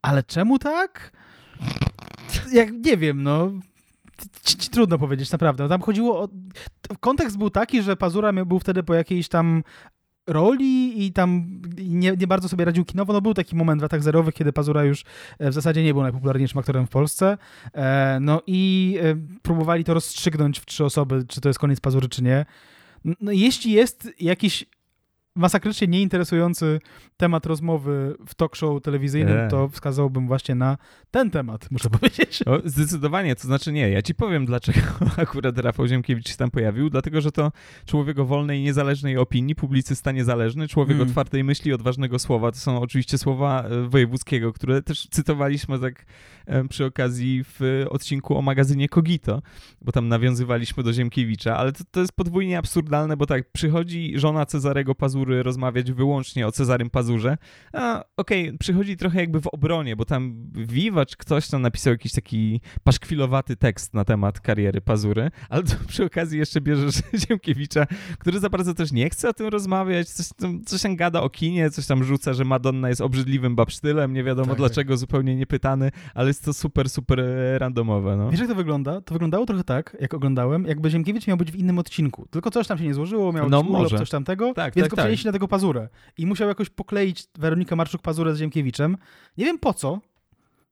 Ale 0.03 0.23
czemu 0.23 0.59
tak? 0.59 1.13
Jak 2.53 2.73
nie 2.73 2.97
wiem, 2.97 3.23
no. 3.23 3.51
Trudno 4.71 4.99
powiedzieć, 4.99 5.33
naprawdę. 5.33 5.69
Tam 5.69 5.83
chodziło 5.83 6.23
o. 6.23 6.29
Kontekst 7.01 7.39
był 7.39 7.51
taki, 7.51 7.83
że 7.83 7.97
Pazura 7.97 8.33
był 8.33 8.59
wtedy 8.59 8.83
po 8.83 8.95
jakiejś 8.95 9.29
tam 9.29 9.63
roli 10.27 11.07
i 11.07 11.13
tam 11.13 11.61
nie, 11.79 12.17
nie, 12.17 12.27
bardzo 12.27 12.49
sobie 12.49 12.65
radził 12.65 12.85
kinowo. 12.85 13.13
No 13.13 13.21
był 13.21 13.35
taki 13.35 13.57
moment 13.57 13.81
w 13.81 13.83
latach 13.83 14.03
zerowych, 14.03 14.35
kiedy 14.35 14.53
Pazura 14.53 14.85
już 14.85 15.05
e, 15.39 15.51
w 15.51 15.55
zasadzie 15.55 15.83
nie 15.83 15.95
był 15.95 16.03
najpopularniejszym 16.03 16.59
aktorem 16.59 16.87
w 16.87 16.91
Polsce. 16.91 17.39
E, 17.75 18.19
no 18.21 18.43
i 18.47 18.99
próbowali 19.43 19.85
to 19.85 19.95
rozstrzygnąć 19.95 20.59
w 20.59 20.67
trzy 20.67 20.85
osoby, 20.85 21.25
czy 21.29 21.41
to 21.41 21.49
jest 21.49 21.59
koniec 21.59 21.81
Pazury, 21.81 22.09
czy 22.09 22.23
nie. 22.23 22.47
No, 23.21 23.33
jeśli 23.33 23.73
jest 23.73 24.09
jakiś 24.21 24.65
masakrycznie 25.37 25.89
nieinteresujący 25.89 26.81
temat 27.17 27.47
rozmowy 27.47 28.17
w 28.27 28.35
talk 28.35 28.57
show 28.57 28.83
telewizyjnym, 28.83 29.39
eee. 29.39 29.51
to 29.51 29.69
wskazałbym 29.69 30.27
właśnie 30.27 30.55
na 30.55 30.77
ten 31.11 31.31
temat, 31.31 31.71
muszę 31.71 31.91
powiedzieć. 31.91 32.43
Zdecydowanie, 32.65 33.37
to 33.37 33.43
znaczy 33.43 33.73
nie, 33.73 33.91
ja 33.91 34.03
ci 34.03 34.15
powiem, 34.15 34.47
dlaczego 34.47 34.81
akurat 35.17 35.59
Rafał 35.59 35.87
Ziemkiewicz 35.87 36.29
się 36.29 36.37
tam 36.37 36.51
pojawił, 36.51 36.91
dlatego, 36.91 37.21
że 37.21 37.33
to 37.33 37.53
człowiek 37.87 38.19
o 38.19 38.25
wolnej 38.25 38.63
niezależnej 38.63 39.17
opinii, 39.17 39.55
publicysta 39.55 40.13
niezależny, 40.13 40.69
człowiek 40.69 40.97
mm. 40.97 41.09
otwartej 41.09 41.45
myśli, 41.45 41.73
odważnego 41.73 42.19
słowa, 42.19 42.53
to 42.53 42.59
są 42.59 42.81
oczywiście 42.81 43.19
słowa 43.19 43.63
e, 43.63 43.89
Wojewódzkiego, 43.89 44.53
które 44.53 44.83
też 44.83 45.09
cytowaliśmy 45.11 45.79
tak 45.79 46.05
e, 46.47 46.69
przy 46.69 46.85
okazji 46.85 47.45
w 47.45 47.85
odcinku 47.91 48.39
o 48.39 48.43
magazynie 48.43 48.89
Kogito, 48.89 49.43
bo 49.83 49.93
tam 49.93 50.09
nawiązywaliśmy 50.09 50.83
do 50.83 50.93
Ziemkiewicza, 50.93 51.57
ale 51.57 51.73
to, 51.73 51.85
to 51.91 52.01
jest 52.01 52.13
podwójnie 52.13 52.59
absurdalne, 52.59 53.17
bo 53.17 53.27
tak, 53.27 53.53
przychodzi 53.53 54.13
żona 54.19 54.47
Cezarego 54.47 54.95
Pazur 55.27 55.45
rozmawiać 55.45 55.93
wyłącznie 55.93 56.47
o 56.47 56.53
Cezarym 56.53 56.91
Pazurze. 56.91 57.39
A 57.73 58.05
okej, 58.17 58.49
okay, 58.49 58.59
przychodzi 58.59 58.97
trochę 58.97 59.21
jakby 59.21 59.41
w 59.41 59.47
obronie, 59.47 59.97
bo 59.97 60.05
tam 60.05 60.37
Wiwacz 60.53 61.17
ktoś 61.17 61.49
tam 61.49 61.63
napisał 61.63 61.93
jakiś 61.93 62.13
taki 62.13 62.61
paszkwilowaty 62.85 63.57
tekst 63.57 63.95
na 63.95 64.05
temat 64.05 64.41
kariery 64.41 64.81
Pazury, 64.81 65.31
ale 65.49 65.63
to 65.63 65.75
przy 65.89 66.05
okazji 66.05 66.39
jeszcze 66.39 66.61
bierzesz 66.61 66.95
Ziemkiewicza, 67.29 67.87
który 68.19 68.41
za 68.41 68.51
bardzo 68.51 68.75
też 68.75 68.93
nie 68.93 69.11
chce 69.11 69.29
o 69.29 69.33
tym 69.33 69.49
rozmawiać, 69.49 70.09
coś 70.09 70.29
tam, 70.37 70.65
coś 70.65 70.83
tam 70.83 70.97
gada 70.97 71.23
o 71.23 71.31
kinie, 71.31 71.71
coś 71.71 71.87
tam 71.87 72.05
rzuca, 72.05 72.33
że 72.33 72.45
Madonna 72.45 72.89
jest 72.89 73.01
obrzydliwym 73.01 73.57
babsztylem, 73.57 74.13
nie 74.13 74.25
wiadomo 74.25 74.49
tak, 74.49 74.57
dlaczego, 74.57 74.93
tak. 74.93 74.99
zupełnie 74.99 75.37
niepytany, 75.37 75.91
ale 76.15 76.29
jest 76.29 76.45
to 76.45 76.53
super, 76.53 76.91
super 76.91 77.25
randomowe. 77.59 78.17
No. 78.17 78.31
Wiesz 78.31 78.41
jak 78.41 78.49
to 78.49 78.55
wygląda? 78.55 79.01
To 79.01 79.15
wyglądało 79.15 79.47
trochę 79.47 79.65
tak, 79.65 79.97
jak 80.01 80.15
oglądałem, 80.15 80.65
jakby 80.67 80.91
Ziemkiewicz 80.91 81.27
miał 81.27 81.37
być 81.37 81.53
w 81.53 81.57
innym 81.57 81.79
odcinku, 81.79 82.27
tylko 82.31 82.51
coś 82.51 82.67
tam 82.67 82.79
się 82.79 82.85
nie 82.85 82.95
złożyło, 82.95 83.33
miał 83.33 83.49
no, 83.49 83.63
może. 83.63 83.99
coś 83.99 84.11
tamtego, 84.11 84.55
tak, 84.55 84.75
więc 84.75 84.85
tak, 84.85 84.91
go 84.91 84.97
tak 84.97 85.07
na 85.25 85.33
tego 85.33 85.49
pazurę. 85.49 85.89
I 86.19 86.27
musiał 86.27 86.49
jakoś 86.49 86.71
pokleić 86.71 87.25
Weronikę 87.39 87.77
Marczuk-Pazurę 87.77 88.35
z 88.35 88.39
Ziemkiewiczem. 88.39 88.97
Nie 89.39 89.45
wiem 89.45 89.59
po 89.59 89.75
co. 89.75 90.01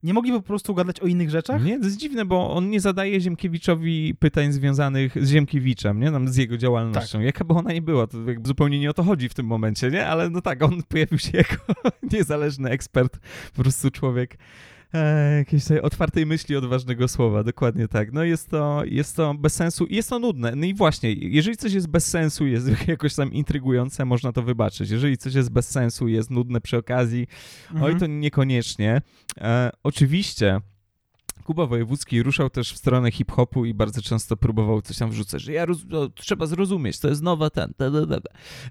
Nie 0.03 0.13
mogli 0.13 0.31
po 0.31 0.41
prostu 0.41 0.73
gadać 0.73 0.99
o 0.99 1.07
innych 1.07 1.29
rzeczach? 1.29 1.63
Nie, 1.63 1.79
to 1.79 1.85
jest 1.85 1.97
dziwne, 1.97 2.25
bo 2.25 2.53
on 2.53 2.69
nie 2.69 2.79
zadaje 2.79 3.21
Ziemkiewiczowi 3.21 4.15
pytań 4.19 4.51
związanych 4.51 5.25
z 5.25 5.29
Ziemkiewiczem, 5.29 5.99
nie? 5.99 6.11
Tam 6.11 6.27
z 6.27 6.35
jego 6.35 6.57
działalnością. 6.57 7.17
Tak. 7.17 7.25
Jaka 7.25 7.45
by 7.45 7.53
ona 7.53 7.73
nie 7.73 7.81
była, 7.81 8.07
to 8.07 8.17
zupełnie 8.43 8.79
nie 8.79 8.89
o 8.89 8.93
to 8.93 9.03
chodzi 9.03 9.29
w 9.29 9.33
tym 9.33 9.45
momencie, 9.45 9.91
nie? 9.91 10.07
Ale 10.07 10.29
no 10.29 10.41
tak, 10.41 10.63
on 10.63 10.83
pojawił 10.83 11.17
się 11.17 11.37
jako 11.37 11.55
niezależny 12.13 12.69
ekspert, 12.69 13.19
po 13.55 13.61
prostu 13.61 13.91
człowiek 13.91 14.37
E, 14.95 15.37
jakiejś 15.37 15.65
tej 15.65 15.81
otwartej 15.81 16.25
myśli, 16.25 16.55
odważnego 16.55 17.07
słowa, 17.07 17.43
dokładnie 17.43 17.87
tak. 17.87 18.13
No 18.13 18.23
jest 18.23 18.49
to, 18.49 18.81
jest 18.85 19.15
to 19.15 19.33
bez 19.33 19.53
sensu 19.53 19.85
i 19.85 19.95
jest 19.95 20.09
to 20.09 20.19
nudne. 20.19 20.55
No 20.55 20.65
i 20.65 20.73
właśnie, 20.73 21.13
jeżeli 21.13 21.57
coś 21.57 21.73
jest 21.73 21.87
bez 21.87 22.05
sensu, 22.05 22.47
jest 22.47 22.67
jakoś 22.87 23.15
tam 23.15 23.33
intrygujące, 23.33 24.05
można 24.05 24.31
to 24.31 24.41
wybaczyć. 24.41 24.89
Jeżeli 24.89 25.17
coś 25.17 25.33
jest 25.33 25.51
bez 25.51 25.69
sensu, 25.69 26.07
jest 26.07 26.31
nudne 26.31 26.61
przy 26.61 26.77
okazji, 26.77 27.27
mhm. 27.71 27.83
oj, 27.83 27.99
to 27.99 28.07
niekoniecznie. 28.07 29.01
E, 29.37 29.71
oczywiście 29.83 30.61
Kuba 31.45 31.65
Wojewódzki 31.65 32.23
ruszał 32.23 32.49
też 32.49 32.73
w 32.73 32.77
stronę 32.77 33.11
hip-hopu 33.11 33.65
i 33.65 33.73
bardzo 33.73 34.01
często 34.01 34.37
próbował 34.37 34.81
coś 34.81 34.97
tam 34.97 35.09
wrzucać, 35.09 35.41
że 35.41 35.53
ja 35.53 35.65
no, 35.89 36.09
trzeba 36.09 36.45
zrozumieć, 36.45 36.99
to 36.99 37.07
jest 37.07 37.21
nowa 37.21 37.49
ten, 37.49 37.73
te, 37.77 37.91
te, 37.91 38.07
te. 38.07 38.19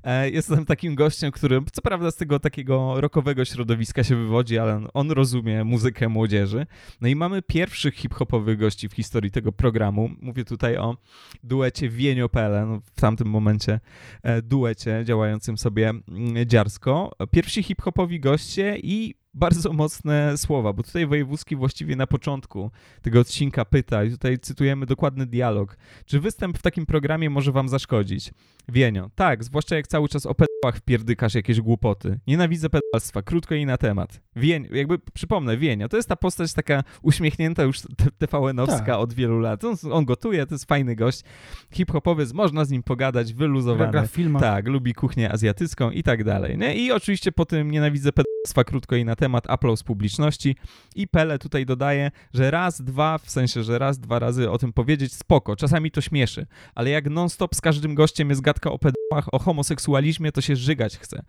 E, 0.05 0.31
Jestem 0.31 0.65
takim 0.67 0.95
gościem, 0.95 1.33
który 1.33 1.61
co 1.73 1.83
prawda 1.83 2.11
z 2.11 2.17
tego 2.17 2.41
takiego 2.41 3.01
rockowego 3.01 3.45
środowiska 3.45 4.05
się 4.05 4.17
wywodzi, 4.17 4.59
ale 4.59 4.77
on, 4.77 4.89
on 4.95 5.11
rozumie 5.11 5.65
muzykę 5.65 6.09
młodzieży. 6.09 6.67
No 7.01 7.09
i 7.09 7.17
mamy 7.17 7.43
pierwszych 7.43 7.95
hip-hopowych 7.95 8.59
gości 8.59 8.89
w 8.89 8.93
historii 8.93 9.31
tego 9.31 9.53
programu. 9.53 10.11
Mówię 10.23 10.45
tutaj 10.45 10.77
o 10.77 10.97
duecie 11.43 11.89
Wienio 11.89 12.29
Pele, 12.29 12.67
no 12.67 12.81
w 12.81 13.01
tamtym 13.01 13.29
momencie 13.29 13.81
e, 14.23 14.43
duecie 14.43 15.03
działającym 15.05 15.59
sobie 15.59 15.89
mm, 15.89 16.47
dziarsko. 16.47 17.13
Pierwsi 17.31 17.63
hip-hopowi 17.63 18.21
goście 18.21 18.79
i 18.83 19.24
bardzo 19.35 19.73
mocne 19.73 20.39
słowa, 20.39 20.73
bo 20.73 20.83
tutaj 20.83 21.07
Wojewódzki 21.07 21.57
właściwie 21.57 21.97
na 21.97 22.07
początku 22.07 22.71
tego 23.03 23.21
odcinka 23.21 23.65
pyta, 23.65 24.05
i 24.05 24.11
tutaj 24.11 24.39
cytujemy 24.39 24.87
dokładny 24.87 25.27
dialog, 25.27 25.77
czy 26.07 26.21
występ 26.21 26.59
w 26.59 26.63
takim 26.63 26.87
programie 26.87 27.31
może 27.31 27.53
wam 27.53 27.69
zaszkodzić? 27.69 28.33
Wienio, 28.69 29.11
tak, 29.15 29.45
zwłaszcza 29.45 29.77
jak 29.77 29.87
cały 29.87 30.09
czas 30.09 30.27
o 30.27 30.35
pedałach 30.35 30.77
wpierdykasz 30.77 31.35
jakieś 31.35 31.61
głupoty. 31.61 32.21
Nienawidzę 32.27 32.69
pedalstwa, 32.71 33.23
krótko 33.23 33.55
i 33.55 33.67
na 33.67 33.77
temat. 33.77 34.21
Wień, 34.37 34.69
jakby 34.73 34.99
przypomnę, 34.99 35.57
Wienio, 35.57 35.89
to 35.89 35.97
jest 35.97 36.09
ta 36.09 36.17
postać 36.17 36.53
taka 36.53 36.85
uśmiechnięta 37.03 37.63
już 37.63 37.79
TVN-owska 38.19 38.87
tak. 38.87 38.99
od 38.99 39.13
wielu 39.13 39.41
lat. 39.41 39.65
On, 39.65 39.77
on, 39.91 40.05
gotuje, 40.05 40.47
to 40.47 40.55
jest 40.55 40.65
fajny 40.65 40.97
gość, 40.97 41.23
hip-hopowiec, 41.71 42.33
można 42.33 42.65
z 42.65 42.71
nim 42.71 42.83
pogadać, 42.83 43.35
wyluzowany. 43.35 43.93
Gra 43.93 44.03
w 44.03 44.11
filmach. 44.11 44.43
Tak, 44.43 44.69
lubi 44.69 44.95
kuchnię 44.95 45.33
azjatycką 45.33 45.91
i 45.91 46.03
tak 46.03 46.25
dalej. 46.25 46.59
Nie? 46.59 46.77
I 46.77 46.93
oczywiście 46.93 47.33
po 47.33 47.47
tym 47.47 47.71
nienawidzę 47.71 48.11
pedalstwa, 48.13 48.65
krótko 48.65 48.97
i 48.97 49.05
na 49.05 49.17
temat, 49.17 49.24
aplauz 49.49 49.83
publiczności 49.83 50.57
i 50.97 51.09
Pele 51.09 51.39
tutaj 51.39 51.67
dodaje, 51.67 52.11
że 52.35 52.51
raz, 52.51 52.83
dwa, 52.83 53.19
w 53.19 53.31
sensie, 53.31 53.63
że 53.63 53.79
raz, 53.79 53.99
dwa 53.99 54.19
razy 54.19 54.51
o 54.51 54.59
tym 54.59 54.73
powiedzieć, 54.73 55.13
spoko, 55.13 55.57
czasami 55.57 55.91
to 55.91 56.01
śmieszy, 56.01 56.47
ale 56.75 56.91
jak 56.91 57.11
non-stop 57.11 57.55
z 57.55 57.61
każdym 57.61 57.95
gościem 57.95 58.31
jest 58.31 58.41
gadka 58.41 58.71
o 58.71 58.79
pedałach, 58.79 59.35
o 59.35 59.39
homoseksualizmie, 59.39 60.33
to 60.33 60.41
się 60.41 60.57
żygać 60.57 60.99
chce. 60.99 61.23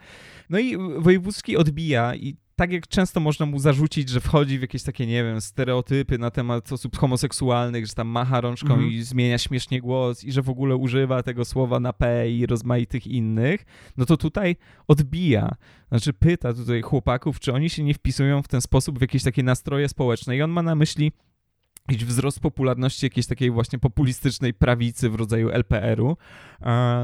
No 0.49 0.59
i 0.59 0.77
Wojewódzki 0.97 1.57
odbija 1.57 2.15
i 2.15 2.37
tak 2.55 2.71
jak 2.71 2.87
często 2.87 3.19
można 3.19 3.45
mu 3.45 3.59
zarzucić, 3.59 4.09
że 4.09 4.19
wchodzi 4.19 4.57
w 4.59 4.61
jakieś 4.61 4.83
takie, 4.83 5.07
nie 5.07 5.23
wiem, 5.23 5.41
stereotypy 5.41 6.17
na 6.17 6.31
temat 6.31 6.71
osób 6.71 6.97
homoseksualnych, 6.97 7.87
że 7.87 7.93
tam 7.93 8.07
macha 8.07 8.41
rączką 8.41 8.73
mm 8.73 8.85
-hmm. 8.85 8.91
i 8.91 9.03
zmienia 9.03 9.37
śmiesznie 9.37 9.81
głos 9.81 10.23
i 10.23 10.31
że 10.31 10.41
w 10.41 10.49
ogóle 10.49 10.75
używa 10.75 11.23
tego 11.23 11.45
słowa 11.45 11.79
na 11.79 11.93
P 11.93 12.29
i 12.31 12.45
rozmaitych 12.45 13.07
innych, 13.07 13.65
no 13.97 14.05
to 14.05 14.17
tutaj 14.17 14.55
odbija. 14.87 15.55
Znaczy 15.89 16.13
pyta 16.13 16.53
tutaj 16.53 16.81
chłopaków, 16.81 17.39
czy 17.39 17.53
oni 17.53 17.69
się 17.69 17.83
nie 17.83 17.93
wpisują 17.93 18.41
w 18.41 18.47
ten 18.47 18.61
sposób 18.61 18.97
w 18.97 19.01
jakieś 19.01 19.23
takie 19.23 19.43
nastroje 19.43 19.89
społeczne 19.89 20.37
i 20.37 20.41
on 20.41 20.51
ma 20.51 20.61
na 20.61 20.75
myśli 20.75 21.11
jakiś 21.89 22.05
wzrost 22.05 22.39
popularności 22.39 23.05
jakiejś 23.05 23.27
takiej 23.27 23.51
właśnie 23.51 23.79
populistycznej 23.79 24.53
prawicy 24.53 25.09
w 25.09 25.15
rodzaju 25.15 25.49
LPR-u. 25.49 26.17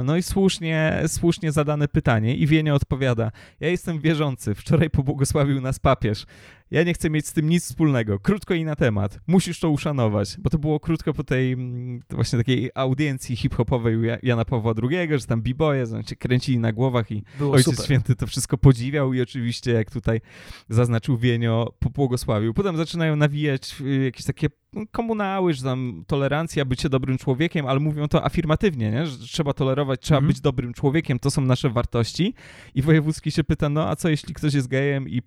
No 0.04 0.18
i 0.18 0.24
słusznie, 0.24 1.04
słusznie 1.08 1.52
zadane 1.52 1.88
pytanie 1.88 2.36
i 2.36 2.48
Wienia 2.48 2.76
odpowiada, 2.76 3.32
ja 3.60 3.70
jestem 3.70 4.00
wierzący, 4.00 4.56
wczoraj 4.56 4.90
pobłogosławił 4.90 5.62
nas 5.62 5.80
papież. 5.80 6.26
Ja 6.72 6.84
nie 6.84 6.94
chcę 6.94 7.10
mieć 7.10 7.28
z 7.28 7.34
tym 7.34 7.50
nic 7.50 7.66
wspólnego. 7.66 8.20
Krótko 8.20 8.54
i 8.54 8.66
na 8.66 8.76
temat. 8.76 9.20
Musisz 9.28 9.60
to 9.60 9.70
uszanować, 9.70 10.38
bo 10.40 10.50
to 10.50 10.58
było 10.58 10.80
krótko 10.80 11.14
po 11.14 11.24
tej 11.24 11.54
mm, 11.54 12.02
właśnie 12.10 12.40
takiej 12.40 12.72
audiencji 12.76 13.36
hip-hopowej 13.36 13.98
Jana 14.24 14.46
Pawła 14.46 14.74
II, 14.84 15.20
że 15.20 15.26
tam 15.26 15.42
b-boye 15.42 15.86
się 16.08 16.16
kręcili 16.16 16.60
na 16.60 16.72
głowach 16.72 17.12
i 17.12 17.24
było 17.38 17.54
Ojciec 17.54 17.74
super. 17.74 17.86
Święty 17.86 18.16
to 18.16 18.28
wszystko 18.28 18.58
podziwiał 18.58 19.14
i 19.14 19.22
oczywiście, 19.22 19.72
jak 19.72 19.92
tutaj 19.92 20.22
zaznaczył 20.70 21.18
Wienio, 21.18 21.74
pobłogosławił. 21.80 22.54
Potem 22.54 22.78
zaczynają 22.78 23.16
nawijać 23.16 23.76
y, 23.82 24.04
jakieś 24.04 24.26
takie 24.26 24.50
komunały, 24.92 25.54
że 25.54 25.64
tam 25.64 26.04
tolerancja, 26.08 26.66
bycie 26.66 26.90
dobrym 26.90 27.18
człowiekiem, 27.18 27.68
ale 27.68 27.80
mówią 27.80 28.08
to 28.08 28.26
afirmatywnie, 28.26 28.92
nie? 28.92 29.08
że 29.08 29.18
trzeba 29.18 29.54
tolerować, 29.54 30.00
trzeba 30.00 30.18
mm. 30.18 30.28
być 30.28 30.42
dobrym 30.42 30.74
człowiekiem, 30.74 31.20
to 31.20 31.32
są 31.32 31.42
nasze 31.42 31.70
wartości. 31.70 32.34
I 32.76 32.82
Wojewódzki 32.82 33.32
się 33.32 33.44
pyta, 33.44 33.70
no 33.70 33.90
a 33.90 33.96
co 33.96 34.10
jeśli 34.10 34.34
ktoś 34.34 34.54
jest 34.54 34.68
gejem 34.68 35.10
i 35.10 35.22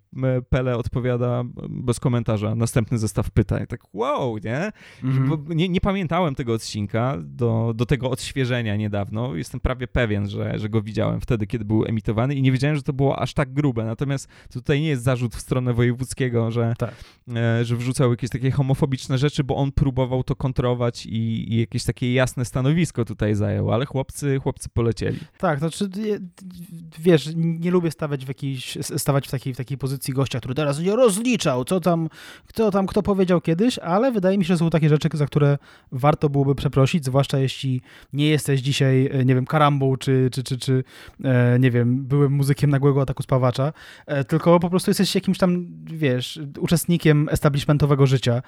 Pele 0.49 0.77
odpowiada 0.77 1.34
bez 1.69 2.01
komentarza, 2.01 2.55
następny 2.55 2.98
zestaw 2.98 3.31
pytań. 3.31 3.66
Tak 3.66 3.81
wow, 3.94 4.39
nie? 4.39 4.73
Mm. 5.05 5.44
nie? 5.48 5.69
Nie 5.69 5.81
pamiętałem 5.81 6.35
tego 6.35 6.52
odcinka 6.52 7.16
do, 7.23 7.73
do 7.77 7.86
tego 7.86 8.11
odświeżenia 8.11 8.77
niedawno. 8.77 9.36
Jestem 9.36 9.61
prawie 9.61 9.86
pewien, 9.89 10.28
że, 10.28 10.59
że 10.59 10.69
go 10.69 10.82
widziałem 10.82 11.20
wtedy, 11.20 11.47
kiedy 11.47 11.65
był 11.65 11.85
emitowany 11.85 12.35
i 12.35 12.43
nie 12.43 12.52
wiedziałem, 12.52 12.77
że 12.77 12.82
to 12.82 12.93
było 12.93 13.19
aż 13.19 13.35
tak 13.35 13.52
grube. 13.52 13.85
Natomiast 13.85 14.28
tutaj 14.52 14.81
nie 14.81 14.89
jest 14.89 15.02
zarzut 15.02 15.35
w 15.35 15.40
stronę 15.40 15.73
Wojewódzkiego, 15.73 16.51
że, 16.51 16.74
tak. 16.78 16.94
e, 17.36 17.65
że 17.65 17.77
wrzucał 17.77 18.11
jakieś 18.11 18.31
takie 18.31 18.51
homofobiczne 18.51 19.19
rzeczy, 19.19 19.44
bo 19.44 19.56
on 19.56 19.73
próbował 19.73 20.24
to 20.24 20.36
kontrować 20.36 21.06
i, 21.06 21.52
i, 21.52 21.61
jakieś 21.61 21.85
takie 21.85 22.15
jasne 22.15 22.44
stanowisko 22.44 23.05
tutaj 23.05 23.35
zajął, 23.35 23.73
ale 23.73 23.86
chłopcy, 23.86 24.39
chłopcy 24.39 24.69
polecieli. 24.69 25.19
Tak, 25.39 25.61
to 25.61 25.69
znaczy, 25.69 25.90
wiesz, 26.98 27.31
nie 27.36 27.70
lubię 27.70 27.90
stawać 27.90 28.24
w, 28.24 28.28
jakiejś, 28.28 28.78
stawać 28.81 29.28
w, 29.28 29.31
takiej, 29.31 29.55
w 29.55 29.56
takiej 29.56 29.78
pozycji 29.78 30.15
gościa, 30.15 30.39
który 30.39 30.55
teraz 30.55 30.81
nie 30.81 30.97
rozliczał, 31.24 31.64
co 31.64 31.80
tam, 31.80 32.09
kto 32.46 32.70
tam, 32.70 32.86
kto 32.86 33.02
powiedział 33.02 33.40
kiedyś, 33.40 33.78
ale 33.78 34.12
wydaje 34.12 34.38
mi 34.38 34.44
się, 34.44 34.55
że 34.55 34.59
są 34.59 34.70
takie 34.70 34.88
rzeczy, 34.88 35.09
za 35.12 35.26
które 35.26 35.59
warto 35.92 36.28
byłoby 36.28 36.55
przeprosić, 36.55 37.05
zwłaszcza 37.05 37.38
jeśli 37.38 37.80
nie 38.12 38.28
jesteś 38.28 38.60
dzisiaj, 38.60 39.10
e, 39.12 39.24
nie 39.24 39.34
wiem, 39.34 39.46
karambą, 39.46 39.96
czy, 39.96 40.28
czy, 40.32 40.42
czy, 40.42 40.59
czy 40.59 40.84
e, 41.24 41.59
nie 41.59 41.70
wiem, 41.70 42.05
byłym 42.05 42.32
muzykiem 42.32 42.70
nagłego 42.70 43.02
ataku 43.02 43.22
spawacza, 43.22 43.72
e, 44.06 44.24
tylko 44.24 44.60
po 44.60 44.70
prostu 44.70 44.90
jesteś 44.90 45.14
jakimś 45.14 45.38
tam, 45.38 45.66
wiesz, 45.84 46.40
uczestnikiem 46.60 47.28
establishmentowego 47.30 48.06
życia 48.06 48.42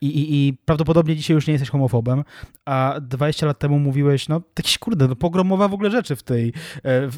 i, 0.00 0.06
i, 0.06 0.48
i 0.48 0.52
prawdopodobnie 0.64 1.16
dzisiaj 1.16 1.34
już 1.34 1.46
nie 1.46 1.52
jesteś 1.52 1.70
homofobem, 1.70 2.24
a 2.64 2.94
20 3.00 3.46
lat 3.46 3.58
temu 3.58 3.78
mówiłeś, 3.78 4.28
no 4.28 4.40
jakieś 4.58 4.78
kurde, 4.78 5.08
no 5.08 5.16
pogromowa 5.16 5.68
w 5.68 5.74
ogóle 5.74 5.90
rzeczy 5.90 6.16
w 6.16 6.22
tej, 6.22 6.52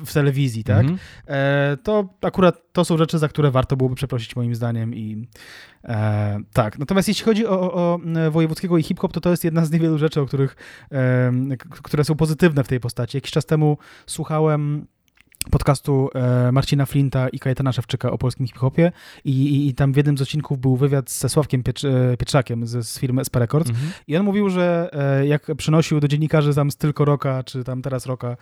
w 0.05 0.13
telewizji, 0.13 0.65
tak? 0.65 0.81
Mhm. 0.81 0.99
E, 1.27 1.77
to 1.83 2.09
akurat 2.23 2.73
to 2.73 2.85
są 2.85 2.97
rzeczy, 2.97 3.19
za 3.19 3.29
które 3.29 3.51
warto 3.51 3.77
byłoby 3.77 3.95
przeprosić 3.97 4.37
moim 4.37 4.46
zdaniem 4.55 4.95
i 4.95 5.29
e, 5.85 6.39
tak. 6.53 6.79
Natomiast 6.79 7.09
jeśli 7.09 7.25
chodzi 7.25 7.47
o, 7.47 7.73
o 7.73 7.99
Wojewódzkiego 8.31 8.79
i 8.79 8.83
hip-hop, 8.83 9.13
to 9.13 9.21
to 9.21 9.31
jest 9.31 9.45
jedna 9.45 9.65
z 9.65 9.71
niewielu 9.71 9.99
rzeczy, 9.99 10.21
o 10.21 10.27
których, 10.27 10.57
e, 10.93 11.33
które 11.83 12.05
są 12.05 12.15
pozytywne 12.15 12.65
w 12.65 12.69
tej 12.69 12.81
postaci. 12.81 13.17
Jakiś 13.17 13.31
czas 13.31 13.47
temu 13.47 13.79
słuchałem 14.07 14.87
podcastu 15.51 16.09
e, 16.15 16.53
Marcina 16.53 16.87
Flinta 16.87 17.29
i 17.29 17.39
Kajetana 17.39 17.73
Szewczyka 17.73 18.11
o 18.11 18.19
polskim 18.19 18.47
hip-hopie 18.47 18.93
I, 19.25 19.31
i, 19.31 19.69
i, 19.69 19.75
tam 19.75 19.93
w 19.93 19.97
jednym 19.97 20.19
z 20.19 20.23
odcinków 20.23 20.59
był 20.59 20.77
wywiad 20.77 21.11
ze 21.11 21.29
Sławkiem 21.29 21.63
Piecz, 21.63 21.85
e, 21.85 22.17
Pietrzakiem 22.19 22.67
z, 22.67 22.87
z 22.87 22.99
firmy 22.99 23.21
SP 23.29 23.35
Records 23.39 23.71
mhm. 23.71 23.91
i 24.07 24.17
on 24.17 24.25
mówił, 24.25 24.51
że 24.51 24.91
e, 24.93 25.27
jak 25.27 25.55
przynosił 25.57 26.01
do 26.01 26.09
dziennikarzy 26.09 26.55
tam 26.55 26.71
z 26.71 26.77
Tylko 26.77 27.05
Roka, 27.05 27.43
czy 27.43 27.65
tam 27.65 27.83
teraz 27.83 28.07
Roka 28.07 28.37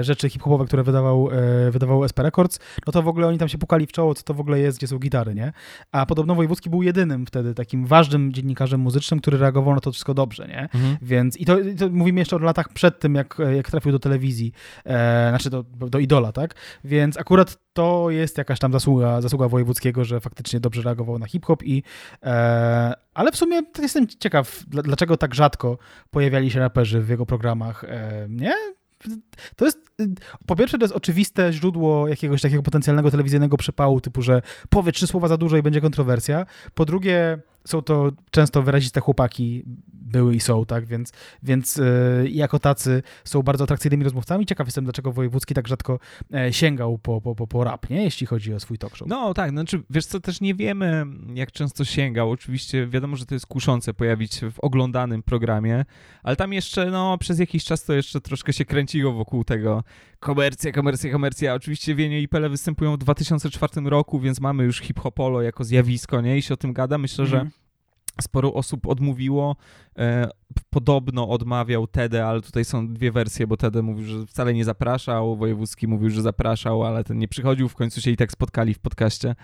rzeczy 0.00 0.28
hip-hopowe, 0.28 0.64
które 0.66 0.82
wydawał, 0.82 1.28
wydawał 1.70 2.04
SP 2.10 2.18
Records, 2.22 2.58
no 2.86 2.92
to 2.92 3.02
w 3.02 3.08
ogóle 3.08 3.26
oni 3.26 3.38
tam 3.38 3.48
się 3.48 3.58
pukali 3.58 3.86
w 3.86 3.92
czoło, 3.92 4.14
co 4.14 4.22
to 4.22 4.34
w 4.34 4.40
ogóle 4.40 4.58
jest, 4.58 4.78
gdzie 4.78 4.86
są 4.86 4.98
gitary, 4.98 5.34
nie? 5.34 5.52
A 5.92 6.06
podobno 6.06 6.34
Wojewódzki 6.34 6.70
był 6.70 6.82
jedynym 6.82 7.26
wtedy 7.26 7.54
takim 7.54 7.86
ważnym 7.86 8.32
dziennikarzem 8.32 8.80
muzycznym, 8.80 9.20
który 9.20 9.38
reagował 9.38 9.74
na 9.74 9.80
to 9.80 9.92
wszystko 9.92 10.14
dobrze, 10.14 10.48
nie? 10.48 10.62
Mhm. 10.62 10.96
Więc 11.02 11.36
i 11.36 11.44
to, 11.44 11.56
to, 11.78 11.88
mówimy 11.88 12.20
jeszcze 12.20 12.36
o 12.36 12.38
latach 12.38 12.72
przed 12.72 13.00
tym, 13.00 13.14
jak, 13.14 13.38
jak 13.56 13.70
trafił 13.70 13.92
do 13.92 13.98
telewizji, 13.98 14.52
e, 14.84 15.28
znaczy 15.28 15.50
do, 15.50 15.62
do 15.62 15.98
idola, 16.10 16.32
tak? 16.32 16.54
Więc 16.84 17.16
akurat 17.16 17.58
to 17.72 18.10
jest 18.10 18.38
jakaś 18.38 18.58
tam 18.58 18.72
zasługa, 18.72 19.20
zasługa 19.20 19.48
wojewódzkiego, 19.48 20.04
że 20.04 20.20
faktycznie 20.20 20.60
dobrze 20.60 20.82
reagował 20.82 21.18
na 21.18 21.26
hip-hop 21.26 21.62
i 21.62 21.82
e, 22.22 22.94
ale 23.14 23.32
w 23.32 23.36
sumie 23.36 23.62
jestem 23.78 24.06
ciekaw, 24.08 24.64
dlaczego 24.66 25.16
tak 25.16 25.34
rzadko 25.34 25.78
pojawiali 26.10 26.50
się 26.50 26.60
raperzy 26.60 27.00
w 27.00 27.08
jego 27.08 27.26
programach, 27.26 27.84
e, 27.84 28.26
nie? 28.28 28.54
To 29.56 29.64
jest, 29.64 29.89
po 30.46 30.56
pierwsze, 30.56 30.78
to 30.78 30.84
jest 30.84 30.94
oczywiste 30.94 31.52
źródło 31.52 32.08
jakiegoś 32.08 32.42
takiego 32.42 32.62
potencjalnego 32.62 33.10
telewizyjnego 33.10 33.56
przepału, 33.56 34.00
typu, 34.00 34.22
że 34.22 34.42
powie 34.70 34.92
trzy 34.92 35.06
słowa 35.06 35.28
za 35.28 35.36
dużo 35.36 35.56
i 35.56 35.62
będzie 35.62 35.80
kontrowersja. 35.80 36.46
Po 36.74 36.84
drugie, 36.84 37.38
są 37.64 37.82
to 37.82 38.12
często 38.30 38.62
wyraziste 38.62 39.00
chłopaki, 39.00 39.64
były 39.92 40.34
i 40.34 40.40
są, 40.40 40.66
tak, 40.66 40.86
więc, 40.86 41.12
więc 41.42 41.76
yy, 41.76 42.30
jako 42.30 42.58
tacy 42.58 43.02
są 43.24 43.42
bardzo 43.42 43.64
atrakcyjnymi 43.64 44.04
rozmówcami. 44.04 44.46
Ciekaw 44.46 44.66
jestem, 44.66 44.84
dlaczego 44.84 45.12
Wojewódzki 45.12 45.54
tak 45.54 45.68
rzadko 45.68 45.98
e, 46.34 46.52
sięgał 46.52 46.98
po, 46.98 47.20
po, 47.20 47.34
po, 47.34 47.46
po 47.46 47.64
rap, 47.64 47.90
nie? 47.90 48.04
Jeśli 48.04 48.26
chodzi 48.26 48.54
o 48.54 48.60
swój 48.60 48.78
talk 48.78 48.96
show. 48.96 49.08
No 49.08 49.34
tak, 49.34 49.50
znaczy, 49.50 49.82
wiesz 49.90 50.06
co, 50.06 50.20
też 50.20 50.40
nie 50.40 50.54
wiemy, 50.54 51.06
jak 51.34 51.52
często 51.52 51.84
sięgał. 51.84 52.30
Oczywiście 52.30 52.86
wiadomo, 52.86 53.16
że 53.16 53.26
to 53.26 53.34
jest 53.34 53.46
kuszące 53.46 53.94
pojawić 53.94 54.34
się 54.34 54.50
w 54.50 54.60
oglądanym 54.60 55.22
programie, 55.22 55.84
ale 56.22 56.36
tam 56.36 56.52
jeszcze, 56.52 56.90
no, 56.90 57.18
przez 57.18 57.38
jakiś 57.38 57.64
czas 57.64 57.84
to 57.84 57.92
jeszcze 57.92 58.20
troszkę 58.20 58.52
się 58.52 58.64
kręciło 58.64 59.12
wokół 59.12 59.44
tego 59.44 59.84
komercja, 60.20 60.72
komercja, 60.72 61.12
komercja. 61.12 61.54
Oczywiście 61.54 61.94
Wienie 61.94 62.20
i 62.20 62.28
Pele 62.28 62.48
występują 62.48 62.92
w 62.94 62.98
2004 62.98 63.90
roku, 63.90 64.20
więc 64.20 64.40
mamy 64.40 64.64
już 64.64 64.80
hip-hopolo 64.80 65.42
jako 65.42 65.64
zjawisko, 65.64 66.20
nie? 66.20 66.38
I 66.38 66.42
się 66.42 66.54
o 66.54 66.56
tym 66.56 66.72
gada. 66.72 66.98
Myślę, 66.98 67.22
mm. 67.24 67.30
że 67.30 67.36
mhm 67.36 67.59
sporo 68.20 68.54
osób 68.54 68.86
odmówiło. 68.86 69.56
E, 69.98 70.28
podobno 70.70 71.28
odmawiał 71.28 71.86
Tede, 71.86 72.26
ale 72.26 72.40
tutaj 72.40 72.64
są 72.64 72.88
dwie 72.88 73.12
wersje, 73.12 73.46
bo 73.46 73.56
Tede 73.56 73.82
mówił, 73.82 74.04
że 74.04 74.26
wcale 74.26 74.54
nie 74.54 74.64
zapraszał, 74.64 75.36
Wojewódzki 75.36 75.88
mówił, 75.88 76.10
że 76.10 76.22
zapraszał, 76.22 76.84
ale 76.84 77.04
ten 77.04 77.18
nie 77.18 77.28
przychodził. 77.28 77.68
W 77.68 77.74
końcu 77.74 78.00
się 78.00 78.10
i 78.10 78.16
tak 78.16 78.32
spotkali 78.32 78.74
w 78.74 78.78
podcaście 78.78 79.34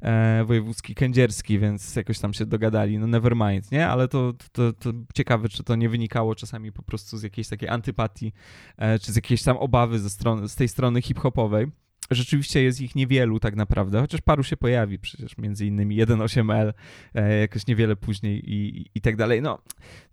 e, 0.00 0.44
Wojewódzki 0.44 0.94
Kędzierski, 0.94 1.58
więc 1.58 1.96
jakoś 1.96 2.18
tam 2.18 2.34
się 2.34 2.46
dogadali. 2.46 2.98
No 2.98 3.06
never 3.06 3.36
mind, 3.36 3.72
nie? 3.72 3.88
Ale 3.88 4.08
to, 4.08 4.32
to, 4.52 4.72
to 4.72 4.90
ciekawe, 5.14 5.48
czy 5.48 5.64
to 5.64 5.76
nie 5.76 5.88
wynikało 5.88 6.34
czasami 6.34 6.72
po 6.72 6.82
prostu 6.82 7.16
z 7.16 7.22
jakiejś 7.22 7.48
takiej 7.48 7.68
antypatii, 7.68 8.32
e, 8.76 8.98
czy 8.98 9.12
z 9.12 9.16
jakiejś 9.16 9.42
tam 9.42 9.56
obawy 9.56 9.98
ze 9.98 10.10
strony, 10.10 10.48
z 10.48 10.54
tej 10.54 10.68
strony 10.68 11.02
hip-hopowej 11.02 11.66
rzeczywiście 12.10 12.62
jest 12.62 12.80
ich 12.80 12.94
niewielu 12.94 13.40
tak 13.40 13.56
naprawdę, 13.56 14.00
chociaż 14.00 14.20
paru 14.20 14.42
się 14.42 14.56
pojawi 14.56 14.98
przecież, 14.98 15.38
między 15.38 15.66
innymi 15.66 15.96
1.8L, 15.96 16.72
e, 17.14 17.38
jakoś 17.40 17.66
niewiele 17.66 17.96
później 17.96 18.52
i, 18.52 18.86
i 18.94 19.00
tak 19.00 19.16
dalej. 19.16 19.42
No, 19.42 19.58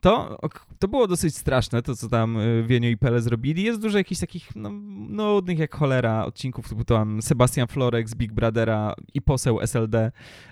to, 0.01 0.39
to 0.79 0.87
było 0.87 1.07
dosyć 1.07 1.37
straszne, 1.37 1.81
to 1.81 1.95
co 1.95 2.09
tam 2.09 2.37
e, 2.37 2.63
Wienio 2.63 2.89
i 2.89 2.97
Pele 2.97 3.21
zrobili. 3.21 3.63
Jest 3.63 3.81
dużo 3.81 3.97
jakichś 3.97 4.21
takich 4.21 4.55
no, 4.55 4.69
nudnych 5.09 5.59
jak 5.59 5.75
cholera 5.75 6.25
odcinków, 6.25 6.69
typu 6.69 6.83
tam 6.83 7.21
Sebastian 7.21 7.67
Florek 7.67 8.09
z 8.09 8.15
Big 8.15 8.33
Brothera 8.33 8.95
i 9.13 9.21
poseł 9.21 9.61
SLD 9.61 10.11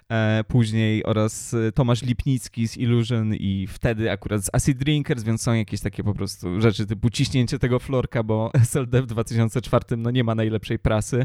e, 0.09 0.43
później 0.47 1.03
oraz 1.03 1.53
e, 1.53 1.71
Tomasz 1.71 2.01
Lipnicki 2.01 2.67
z 2.67 2.77
Illusion 2.77 3.35
i 3.35 3.67
wtedy 3.69 4.11
akurat 4.11 4.45
z 4.45 4.49
Acid 4.53 4.77
Drinkers, 4.77 5.23
więc 5.23 5.41
są 5.41 5.53
jakieś 5.53 5.81
takie 5.81 6.03
po 6.03 6.13
prostu 6.13 6.61
rzeczy 6.61 6.85
typu 6.85 7.09
ciśnięcie 7.09 7.59
tego 7.59 7.79
Florka, 7.79 8.23
bo 8.23 8.51
SLD 8.53 9.01
w 9.01 9.05
2004 9.05 9.97
no 9.97 10.11
nie 10.11 10.23
ma 10.23 10.35
najlepszej 10.35 10.79
prasy 10.79 11.20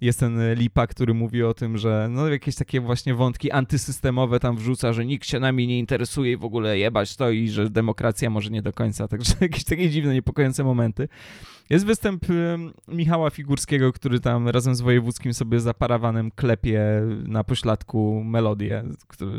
jest 0.00 0.20
ten 0.20 0.54
Lipa, 0.54 0.86
który 0.86 1.14
mówi 1.14 1.42
o 1.42 1.54
tym, 1.54 1.78
że 1.78 2.08
no 2.10 2.28
jakieś 2.28 2.54
takie 2.54 2.80
właśnie 2.80 3.14
wątki 3.14 3.50
antysystemowe 3.50 4.40
tam 4.40 4.56
wrzuca, 4.56 4.92
że 4.92 5.06
nikt 5.06 5.26
się 5.26 5.40
nami 5.40 5.66
nie 5.66 5.78
interesuje 5.78 6.32
i 6.32 6.36
w 6.36 6.44
ogóle 6.44 6.78
jebać 6.78 7.16
to 7.16 7.30
i 7.30 7.48
że 7.48 7.70
demokracja 7.70 8.30
może 8.30 8.50
nie 8.50 8.62
do 8.62 8.72
końca, 8.72 9.08
także 9.08 9.32
jakieś 9.40 9.64
takie 9.64 9.90
dziwne, 9.90 10.14
niepokojące 10.14 10.64
momenty. 10.64 11.08
Jest 11.70 11.86
występ 11.86 12.24
Michała 12.88 13.30
Figurskiego, 13.30 13.92
który 13.92 14.20
tam 14.20 14.48
razem 14.48 14.74
z 14.74 14.80
Wojewódzkim 14.80 15.34
sobie 15.34 15.60
za 15.60 15.74
parawanem 15.74 16.30
klepie 16.30 16.82
na 17.26 17.44
pośladku 17.44 18.22
melodię. 18.24 18.84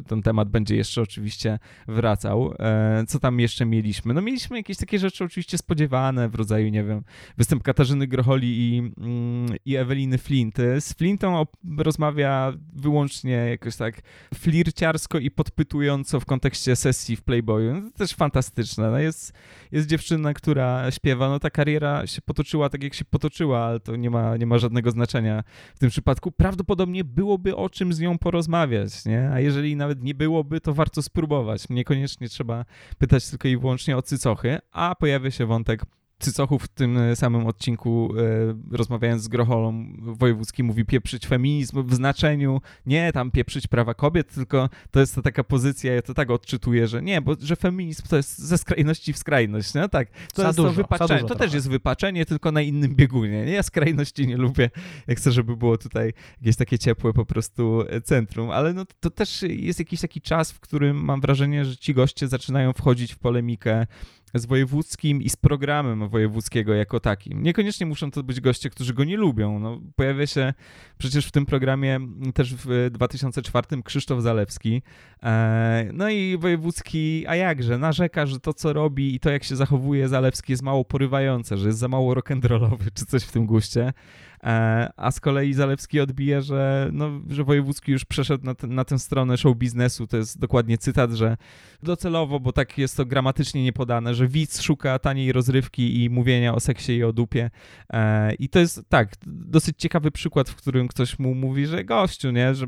Ten 0.08 0.22
temat 0.22 0.50
będzie 0.50 0.76
jeszcze 0.76 1.02
oczywiście 1.02 1.60
wracał. 1.88 2.54
E, 2.60 3.04
co 3.08 3.20
tam 3.20 3.40
jeszcze 3.40 3.66
mieliśmy? 3.66 4.14
No 4.14 4.22
mieliśmy 4.22 4.58
jakieś 4.58 4.78
takie 4.78 5.00
rzeczy 5.00 5.24
oczywiście 5.24 5.58
spodziewane 5.58 6.30
w 6.30 6.36
rodzaju, 6.36 6.70
nie 6.70 6.84
wiem, 6.84 7.04
występ 7.38 7.64
Katarzyny 7.64 8.08
Grocholi 8.08 8.48
i, 8.48 8.80
mm, 8.80 9.58
i 9.66 9.76
Eweliny 9.76 9.97
Flinty. 10.18 10.82
Z 10.82 10.94
Flintą 10.94 11.46
rozmawia 11.78 12.54
wyłącznie 12.74 13.32
jakoś 13.32 13.76
tak 13.76 14.02
flirciarsko 14.34 15.20
i 15.20 15.32
podpytująco 15.32 16.20
w 16.20 16.26
kontekście 16.26 16.76
sesji 16.76 17.16
w 17.16 17.22
Playboyu. 17.22 17.74
No, 17.74 17.82
to 17.82 17.98
też 17.98 18.14
fantastyczne. 18.14 18.92
No 18.92 19.00
jest, 19.00 19.34
jest 19.72 19.88
dziewczyna, 19.88 20.34
która 20.34 20.92
śpiewa. 20.92 21.30
No 21.30 21.40
ta 21.40 21.50
kariera 21.50 22.08
się 22.08 22.22
potoczyła 22.22 22.70
tak, 22.70 22.84
jak 22.84 22.94
się 22.94 23.06
potoczyła, 23.06 23.60
ale 23.60 23.80
to 23.80 23.96
nie 23.96 24.10
ma, 24.10 24.38
nie 24.38 24.46
ma 24.46 24.58
żadnego 24.58 24.92
znaczenia 24.92 25.44
w 25.76 25.80
tym 25.80 25.90
przypadku. 25.90 26.32
Prawdopodobnie 26.32 27.04
byłoby 27.04 27.56
o 27.56 27.70
czym 27.70 27.94
z 27.94 28.00
nią 28.00 28.18
porozmawiać, 28.18 29.06
nie? 29.06 29.30
A 29.30 29.40
jeżeli 29.40 29.76
nawet 29.76 30.04
nie 30.04 30.16
byłoby, 30.16 30.62
to 30.62 30.74
warto 30.74 31.02
spróbować. 31.02 31.70
Niekoniecznie 31.70 32.30
trzeba 32.30 32.66
pytać 32.98 33.30
tylko 33.30 33.48
i 33.48 33.58
wyłącznie 33.58 33.98
o 33.98 34.02
cycochy, 34.02 34.58
a 34.72 34.96
pojawia 34.96 35.32
się 35.32 35.46
wątek 35.46 35.84
Cycochów 36.20 36.64
w 36.64 36.68
tym 36.68 37.00
samym 37.16 37.48
odcinku, 37.48 38.14
e, 38.18 38.78
rozmawiając 38.78 39.24
z 39.24 39.28
Grocholą 39.28 39.94
Wojewódzki, 40.00 40.64
mówi 40.64 40.86
pieprzyć 40.86 41.28
feminizm 41.28 41.84
w 41.84 41.94
znaczeniu 41.96 42.62
nie 42.86 43.12
tam 43.12 43.32
pieprzyć 43.32 43.68
prawa 43.68 43.94
kobiet, 43.94 44.34
tylko 44.34 44.70
to 44.92 45.00
jest 45.00 45.16
to 45.16 45.22
taka 45.22 45.44
pozycja, 45.44 45.94
ja 45.94 46.02
to 46.02 46.14
tak 46.14 46.32
odczytuję, 46.32 46.88
że 46.88 47.02
nie, 47.02 47.22
bo 47.22 47.36
że 47.42 47.56
feminizm 47.56 48.04
to 48.10 48.18
jest 48.18 48.40
ze 48.40 48.58
skrajności 48.58 49.14
w 49.14 49.18
skrajność, 49.18 49.74
no 49.74 49.90
tak. 49.90 50.10
To 50.10 50.42
za 50.42 50.48
jest 50.48 50.58
dużo, 50.58 50.70
to 50.70 50.76
wypaczenie. 50.76 51.24
To 51.24 51.36
też 51.36 51.54
jest 51.54 51.70
wypaczenie, 51.70 52.26
tylko 52.26 52.52
na 52.52 52.62
innym 52.62 52.96
biegunie. 52.96 53.46
Nie? 53.46 53.52
Ja 53.52 53.64
skrajności 53.64 54.28
nie 54.28 54.38
lubię. 54.38 54.70
Ja 55.08 55.16
chcę, 55.16 55.32
żeby 55.32 55.58
było 55.58 55.78
tutaj 55.78 56.14
jakieś 56.42 56.56
takie 56.56 56.80
ciepłe 56.80 57.14
po 57.14 57.26
prostu 57.26 57.84
centrum, 58.04 58.52
ale 58.52 58.74
no 58.74 58.86
to 59.00 59.10
też 59.10 59.42
jest 59.42 59.80
jakiś 59.80 60.02
taki 60.02 60.22
czas, 60.22 60.52
w 60.52 60.60
którym 60.60 61.04
mam 61.04 61.22
wrażenie, 61.22 61.66
że 61.66 61.78
ci 61.78 61.94
goście 61.94 62.28
zaczynają 62.28 62.74
wchodzić 62.74 63.14
w 63.14 63.20
polemikę 63.20 63.88
z 64.40 64.46
wojewódzkim 64.46 65.22
i 65.22 65.30
z 65.30 65.36
programem 65.36 66.10
wojewódzkiego 66.10 66.74
jako 66.74 67.00
takim. 67.00 67.44
Niekoniecznie 67.44 67.86
muszą 67.86 68.12
to 68.12 68.24
być 68.24 68.42
goście, 68.42 68.70
którzy 68.70 68.94
go 68.94 69.04
nie 69.04 69.18
lubią. 69.18 69.60
No, 69.60 69.82
pojawia 69.96 70.28
się 70.28 70.54
przecież 70.98 71.26
w 71.26 71.32
tym 71.32 71.46
programie 71.46 72.00
też 72.34 72.56
w 72.56 72.90
2004 72.92 73.84
Krzysztof 73.84 74.22
Zalewski. 74.22 74.82
E, 75.24 75.90
no 75.94 76.10
i 76.10 76.38
wojewódzki, 76.38 77.26
a 77.28 77.36
jakże, 77.36 77.78
narzeka, 77.78 78.26
że 78.26 78.40
to 78.40 78.54
co 78.54 78.74
robi 78.74 79.16
i 79.16 79.20
to 79.20 79.30
jak 79.30 79.44
się 79.44 79.56
zachowuje 79.56 80.08
Zalewski 80.08 80.54
jest 80.54 80.64
mało 80.64 80.86
porywające, 80.86 81.58
że 81.58 81.68
jest 81.68 81.80
za 81.80 81.88
mało 81.88 82.16
rock'n'rollowy 82.16 82.86
czy 82.94 83.06
coś 83.06 83.24
w 83.24 83.32
tym 83.32 83.46
guście. 83.46 83.94
E, 84.48 84.90
a 84.98 85.12
z 85.12 85.20
kolei 85.20 85.54
Zalewski 85.54 86.00
odbija, 86.00 86.42
że, 86.42 86.90
no, 86.94 87.22
że 87.30 87.44
Wojewódzki 87.44 87.92
już 87.92 88.06
przeszedł 88.06 88.46
na, 88.46 88.56
na 88.68 88.86
tę 88.86 89.00
stronę 89.00 89.38
show 89.38 89.58
biznesu. 89.58 90.08
To 90.08 90.18
jest 90.18 90.40
dokładnie 90.40 90.78
cytat, 90.78 91.12
że 91.12 91.38
docelowo, 91.84 92.40
bo 92.40 92.52
tak 92.52 92.78
jest 92.78 92.98
to 92.98 93.06
gramatycznie 93.06 93.64
niepodane, 93.64 94.16
że 94.16 94.28
widz 94.28 94.62
szuka 94.62 95.00
taniej 95.00 95.32
rozrywki 95.32 96.04
i 96.04 96.10
mówienia 96.10 96.56
o 96.56 96.60
seksie 96.60 96.92
i 96.92 97.04
o 97.04 97.14
dupie. 97.14 97.50
E, 97.94 98.34
I 98.34 98.50
to 98.50 98.60
jest 98.60 98.82
tak, 98.90 99.14
dosyć 99.26 99.78
ciekawy 99.78 100.12
przykład, 100.12 100.50
w 100.50 100.56
którym 100.56 100.88
ktoś 100.88 101.20
mu 101.20 101.36
mówi, 101.36 101.66
że 101.66 101.84
gościu, 101.84 102.32
nie, 102.32 102.56
że 102.56 102.68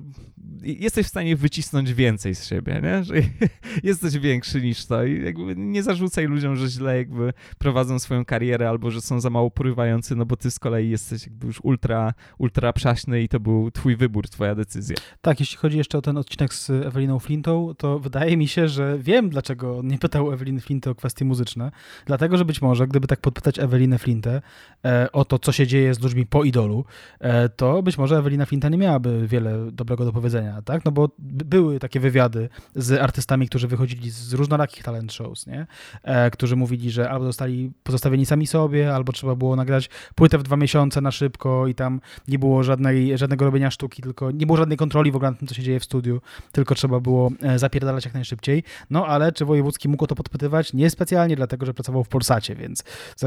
jesteś 0.64 1.06
w 1.06 1.10
stanie 1.10 1.36
wycisnąć 1.36 1.94
więcej 1.94 2.36
z 2.36 2.46
siebie, 2.46 2.82
nie? 2.84 3.04
że 3.04 3.14
jesteś 3.84 4.18
większy 4.18 4.62
niż 4.62 4.86
to 4.86 5.06
i 5.06 5.24
jakby 5.24 5.56
nie 5.56 5.84
zarzucaj 5.84 6.26
ludziom, 6.26 6.56
że 6.56 6.68
źle 6.68 6.98
jakby 6.98 7.34
prowadzą 7.58 8.00
swoją 8.00 8.26
karierę 8.26 8.70
albo 8.70 8.92
że 8.92 9.02
są 9.02 9.22
za 9.22 9.30
mało 9.30 9.52
porywający, 9.52 10.16
no 10.16 10.26
bo 10.26 10.38
ty 10.38 10.52
z 10.52 10.60
kolei 10.60 10.90
jesteś 10.90 11.28
jakby 11.28 11.48
już 11.48 11.62
ultra, 11.70 12.14
ultra 12.38 12.74
przaśny 12.74 13.22
i 13.22 13.30
to 13.30 13.40
był 13.40 13.72
twój 13.72 13.96
wybór, 13.96 14.30
twoja 14.30 14.56
decyzja. 14.56 14.96
Tak, 15.22 15.40
jeśli 15.40 15.58
chodzi 15.58 15.78
jeszcze 15.78 15.98
o 15.98 16.02
ten 16.02 16.18
odcinek 16.18 16.54
z 16.54 16.70
Eweliną 16.70 17.20
Flintą, 17.20 17.74
to 17.78 18.00
wydaje 18.00 18.38
mi 18.38 18.48
się, 18.48 18.68
że 18.68 18.98
wiem, 19.00 19.30
dlaczego 19.30 19.82
nie 19.84 19.98
pytał 19.98 20.34
Eweliny 20.34 20.62
Flinty 20.62 20.90
o 20.90 20.96
kwestie 20.96 21.26
muzyczne. 21.26 21.72
Dlatego, 22.06 22.38
że 22.38 22.46
być 22.46 22.62
może, 22.62 22.88
gdyby 22.88 23.08
tak 23.08 23.22
podpytać 23.22 23.60
Ewelinę 23.60 23.98
Flintę 23.98 24.41
e, 24.86 25.12
o 25.12 25.26
to, 25.26 25.40
co 25.40 25.52
się 25.52 25.68
dzieje 25.68 25.94
z 25.94 26.00
ludźmi 26.00 26.26
po 26.26 26.44
idolu, 26.44 26.86
e, 27.20 27.50
to 27.50 27.84
być 27.84 27.98
może 27.98 28.18
Ewelina 28.18 28.46
Flinta 28.46 28.70
nie 28.70 28.78
miałaby 28.78 29.28
wiele 29.28 29.72
dobrego 29.72 30.06
do 30.06 30.12
powiedzenia, 30.12 30.62
tak? 30.62 30.86
No 30.86 30.91
bo 30.91 31.10
były 31.20 31.80
takie 31.80 32.00
wywiady 32.00 32.50
z 32.76 33.02
artystami, 33.02 33.48
którzy 33.48 33.68
wychodzili 33.68 34.10
z 34.10 34.34
różnorakich 34.34 34.84
talent 34.84 35.14
shows, 35.14 35.48
nie? 35.48 35.68
E, 36.04 36.32
którzy 36.32 36.56
mówili, 36.56 36.91
że 36.91 37.10
albo 37.10 37.26
zostali 37.26 37.72
pozostawieni 37.84 38.26
sami 38.26 38.48
sobie, 38.48 38.96
albo 38.96 39.12
trzeba 39.12 39.36
było 39.36 39.56
nagrać 39.56 39.90
płytę 40.16 40.38
w 40.38 40.44
dwa 40.44 40.58
miesiące 40.58 41.02
na 41.02 41.12
szybko 41.12 41.49
i 41.68 41.76
tam 41.76 42.02
nie 42.28 42.40
było 42.40 42.64
żadnej, 42.64 43.18
żadnego 43.18 43.46
robienia 43.46 43.72
sztuki, 43.72 44.02
tylko 44.02 44.32
nie 44.32 44.46
było 44.46 44.58
żadnej 44.58 44.78
kontroli 44.78 45.12
w 45.12 45.16
ogóle 45.16 45.32
nad 45.32 45.40
tym, 45.40 45.48
co 45.48 45.56
się 45.56 45.64
dzieje 45.64 45.80
w 45.80 45.84
studiu, 45.84 46.22
tylko 46.52 46.76
trzeba 46.76 47.00
było 47.00 47.32
e, 47.42 47.60
zapierdalać 47.60 48.06
jak 48.06 48.14
najszybciej. 48.14 48.64
No 48.90 49.06
ale 49.08 49.32
czy 49.32 49.46
Wojewódzki 49.46 49.90
mógł 49.90 50.04
o 50.04 50.08
to 50.08 50.16
podpytywać? 50.16 50.74
Nie 50.74 50.90
specjalnie, 50.90 51.36
dlatego, 51.36 51.66
że 51.66 51.74
pracował 51.74 52.04
w 52.04 52.08
Polsacie, 52.10 52.56
więc 52.56 52.84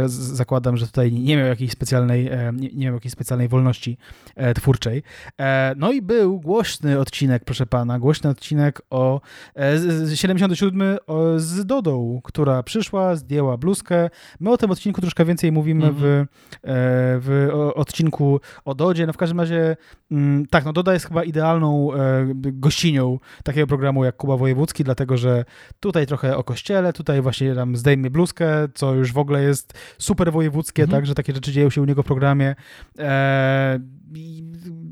zakładam, 0.09 0.77
że 0.77 0.87
tutaj 0.87 1.13
nie 1.13 1.37
miał 1.37 1.47
jakiejś 1.47 1.71
specjalnej, 1.73 2.27
e, 2.29 2.53
nie, 2.55 2.85
miał 2.87 2.95
jakiejś 2.95 3.13
specjalnej 3.13 3.49
wolności 3.49 3.97
e, 4.37 4.55
twórczej. 4.55 5.03
No 5.77 5.93
i 5.93 6.03
był 6.03 6.41
głośny 6.41 6.99
odcinek, 6.99 7.45
proszę 7.45 7.67
pana, 7.67 7.99
głośny 7.99 8.31
odcinek 8.31 8.83
o 8.91 9.21
e, 9.55 9.79
z- 9.79 10.09
z 10.09 10.15
77 10.15 10.97
o, 11.07 11.39
z 11.39 11.67
Dodą, 11.67 12.21
która 12.25 12.63
przyszła, 12.63 13.17
zdjęła 13.17 13.57
bluzkę. 13.57 14.11
My 14.41 14.51
o 14.51 14.57
tym 14.57 14.71
odcinku 14.71 15.01
troszkę 15.01 15.25
więcej 15.25 15.53
mówimy 15.53 15.87
Mhm. 15.87 15.95
w, 16.03 16.05
e, 16.05 16.27
w 17.21 17.49
o, 17.53 17.75
odcinku 18.13 18.41
o 18.65 18.75
Dodzie. 18.75 19.07
No 19.07 19.13
w 19.13 19.17
każdym 19.17 19.41
razie, 19.41 19.77
mm, 20.11 20.47
tak, 20.47 20.65
no 20.65 20.73
Doda 20.73 20.93
jest 20.93 21.07
chyba 21.07 21.25
idealną 21.25 21.95
e, 21.95 22.27
gościnią 22.35 23.19
takiego 23.45 23.67
programu 23.67 24.05
jak 24.05 24.17
Kuba 24.17 24.37
Wojewódzki, 24.37 24.85
dlatego 24.85 25.17
że 25.17 25.45
tutaj 25.81 26.07
trochę 26.07 26.37
o 26.37 26.45
kościele, 26.45 26.93
tutaj 26.93 27.23
właśnie 27.23 27.55
tam 27.55 27.77
zdejmie 27.77 28.11
bluzkę, 28.11 28.47
co 28.75 28.95
już 28.95 29.13
w 29.13 29.19
ogóle 29.19 29.43
jest 29.43 29.75
super 29.99 30.33
wojewódzkie, 30.33 30.83
Mhm. 30.83 31.01
tak, 31.01 31.07
że 31.07 31.15
takie 31.15 31.33
rzeczy 31.33 31.53
dzieją 31.53 31.71
się 31.71 31.83
u 31.83 31.85
niego 31.85 32.03
w 32.03 32.07
programie. 32.07 32.55
E, 32.99 33.81
i 34.15 34.43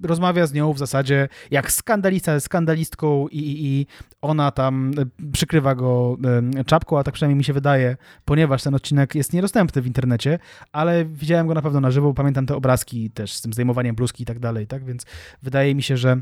rozmawia 0.03 0.47
z 0.47 0.53
nią 0.53 0.73
w 0.73 0.79
zasadzie 0.79 1.29
jak 1.51 1.73
skandalista 1.73 2.35
ze 2.35 2.41
skandalistką 2.41 3.29
i, 3.29 3.39
i, 3.39 3.67
i 3.67 3.87
ona 4.23 4.51
tam 4.51 4.93
e, 4.99 5.31
przykrywa 5.33 5.75
go 5.75 6.17
e, 6.59 6.65
czapką, 6.65 6.99
a 6.99 7.05
tak 7.05 7.15
przynajmniej 7.15 7.39
mi 7.39 7.45
się 7.45 7.53
wydaje, 7.53 7.97
ponieważ 8.25 8.63
ten 8.63 8.75
odcinek 8.75 9.15
jest 9.15 9.33
niedostępny 9.33 9.83
w 9.83 9.87
internecie, 9.87 10.39
ale 10.73 11.05
widziałem 11.05 11.47
go 11.47 11.55
na 11.55 11.63
pewno 11.63 11.81
na 11.81 11.91
żywo, 11.91 12.15
pamiętam 12.15 12.47
te 12.47 12.57
obrazki 12.57 13.11
też 13.11 13.33
z 13.33 13.41
tym 13.43 13.53
zdejmowaniem 13.53 13.95
bluzki 13.95 14.23
i 14.23 14.27
tak 14.27 14.39
dalej, 14.39 14.67
tak, 14.67 14.85
więc 14.85 15.07
wydaje 15.43 15.75
mi 15.75 15.83
się, 15.83 15.97
że 15.97 16.21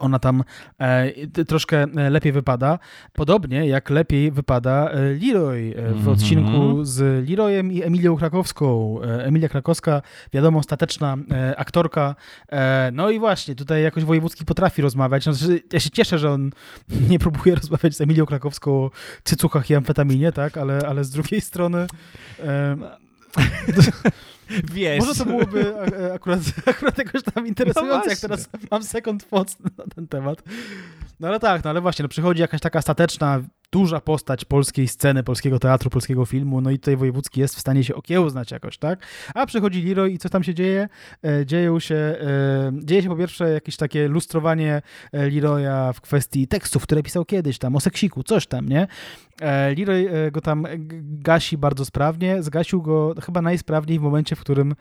ona 0.00 0.18
tam 0.18 0.44
e, 0.78 1.44
troszkę 1.44 1.82
e, 1.96 2.10
lepiej 2.10 2.32
wypada. 2.32 2.78
Podobnie 3.12 3.68
jak 3.68 3.90
lepiej 3.90 4.30
wypada 4.30 4.90
e, 4.90 5.00
Leroy 5.26 5.74
e, 5.76 5.82
w 5.82 5.98
Mhm. 5.98 6.08
odcinku 6.08 6.84
z 6.84 7.28
Leroyem 7.30 7.72
i 7.72 7.82
Emilią 7.82 8.16
Krakowską. 8.16 8.98
E, 9.02 9.24
Emilia 9.24 9.48
Krakowska, 9.48 10.02
wiadomo, 10.32 10.62
stateczna 10.62 11.16
e, 11.30 11.56
aktorka. 11.56 12.14
E, 12.52 12.90
no 12.92 13.10
i 13.10 13.18
właśnie, 13.18 13.54
tutaj 13.54 13.82
jakoś 13.82 14.04
Wojewódzki 14.04 14.44
potrafi 14.44 14.82
rozmawiać. 14.82 15.26
No, 15.26 15.32
znaczy, 15.32 15.62
ja 15.72 15.80
się 15.80 15.90
cieszę, 15.90 16.18
że 16.18 16.30
on 16.30 16.50
nie 17.10 17.18
próbuje 17.18 17.54
rozmawiać 17.54 17.96
z 17.96 18.00
Emilią 18.00 18.26
Krakowską 18.26 18.70
o 18.70 18.90
cycuchach 19.24 19.70
i 19.70 19.74
amfetaminie, 19.74 20.32
tak, 20.32 20.56
ale, 20.58 20.78
ale 20.88 21.04
z 21.04 21.10
drugiej 21.10 21.40
strony... 21.40 21.86
E, 23.36 24.12
Wiesz. 24.72 25.00
może 25.00 25.14
to 25.14 25.24
byłoby 25.24 25.74
a- 25.76 26.10
a- 26.10 26.14
akurat, 26.14 26.38
akurat 26.66 26.98
jakoś 26.98 27.22
tam 27.34 27.46
interesujące, 27.46 27.94
jak 28.10 28.18
właśnie. 28.18 28.28
teraz 28.28 28.48
mam 28.70 28.82
second 28.82 29.28
thoughts 29.30 29.56
na 29.78 29.84
ten 29.94 30.08
temat. 30.08 30.42
No 31.20 31.28
ale 31.28 31.40
tak, 31.40 31.64
no 31.64 31.70
ale 31.70 31.80
właśnie, 31.80 32.02
no 32.02 32.08
przychodzi 32.08 32.40
jakaś 32.40 32.60
taka 32.60 32.82
stateczna, 32.82 33.40
duża 33.72 34.00
postać 34.00 34.44
polskiej 34.44 34.88
sceny, 34.88 35.22
polskiego 35.22 35.58
teatru, 35.58 35.90
polskiego 35.90 36.24
filmu, 36.24 36.60
no 36.60 36.70
i 36.70 36.78
tutaj 36.78 36.96
Wojewódzki 36.96 37.40
jest 37.40 37.56
w 37.56 37.60
stanie 37.60 37.84
się 37.84 37.94
okiełznać 37.94 38.50
jakoś, 38.50 38.78
tak? 38.78 39.06
A 39.34 39.46
przychodzi 39.46 39.82
Leroy 39.82 40.10
i 40.10 40.18
co 40.18 40.28
tam 40.28 40.44
się 40.44 40.54
dzieje? 40.54 40.88
E, 41.24 41.80
się, 41.80 41.94
e, 41.94 42.72
dzieje 42.84 43.02
się 43.02 43.08
po 43.08 43.16
pierwsze 43.16 43.50
jakieś 43.50 43.76
takie 43.76 44.08
lustrowanie 44.08 44.82
e, 45.12 45.30
Leroya 45.30 45.92
w 45.92 46.00
kwestii 46.00 46.48
tekstów, 46.48 46.82
które 46.82 47.02
pisał 47.02 47.24
kiedyś 47.24 47.58
tam, 47.58 47.76
o 47.76 47.80
seksiku, 47.80 48.22
coś 48.22 48.46
tam, 48.46 48.68
nie? 48.68 48.86
Leroy 49.76 50.30
go 50.32 50.40
tam 50.40 50.66
gasi 51.02 51.58
bardzo 51.58 51.84
sprawnie, 51.84 52.42
zgasił 52.42 52.82
go 52.82 53.14
chyba 53.22 53.42
najsprawniej 53.42 53.98
w 53.98 54.02
momencie, 54.02 54.36
w 54.36 54.40
którym 54.40 54.74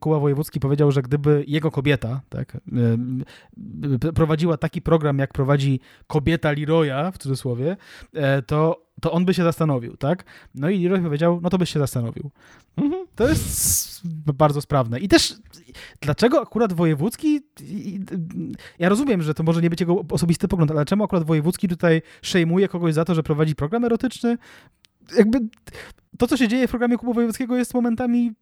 Kuba 0.00 0.18
Wojewódzki 0.18 0.60
powiedział, 0.60 0.92
że 0.92 1.02
gdyby 1.02 1.44
jego 1.46 1.70
kobieta 1.70 2.20
tak, 2.28 2.56
prowadziła 4.14 4.56
taki 4.56 4.82
program, 4.82 5.18
jak 5.18 5.32
prowadzi 5.32 5.80
kobieta 6.06 6.52
Leroya, 6.52 7.10
w 7.12 7.18
cudzysłowie, 7.18 7.55
e, 8.14 8.42
to, 8.42 8.86
to 9.00 9.12
on 9.12 9.24
by 9.24 9.34
się 9.34 9.42
zastanowił, 9.42 9.96
tak? 9.96 10.24
No 10.54 10.70
i 10.70 10.82
Leroy 10.82 11.02
powiedział, 11.02 11.40
no 11.42 11.50
to 11.50 11.58
byś 11.58 11.70
się 11.70 11.78
zastanowił. 11.78 12.30
Mhm. 12.76 13.06
To 13.14 13.28
jest 13.28 14.00
bardzo 14.14 14.60
sprawne. 14.60 15.00
I 15.00 15.08
też 15.08 15.34
dlaczego 16.00 16.40
akurat 16.40 16.72
Wojewódzki, 16.72 17.40
ja 18.78 18.88
rozumiem, 18.88 19.22
że 19.22 19.34
to 19.34 19.42
może 19.42 19.62
nie 19.62 19.70
być 19.70 19.80
jego 19.80 20.04
osobisty 20.10 20.48
pogląd, 20.48 20.70
ale 20.70 20.84
czemu 20.84 21.04
akurat 21.04 21.24
Wojewódzki 21.24 21.68
tutaj 21.68 22.02
szejmuje 22.22 22.68
kogoś 22.68 22.94
za 22.94 23.04
to, 23.04 23.14
że 23.14 23.22
prowadzi 23.22 23.54
program 23.54 23.84
erotyczny? 23.84 24.38
Jakby 25.16 25.38
to, 26.18 26.26
co 26.26 26.36
się 26.36 26.48
dzieje 26.48 26.66
w 26.66 26.70
programie 26.70 26.96
Kuba 26.96 27.12
Wojewódzkiego 27.12 27.56
jest 27.56 27.74
momentami 27.74 28.32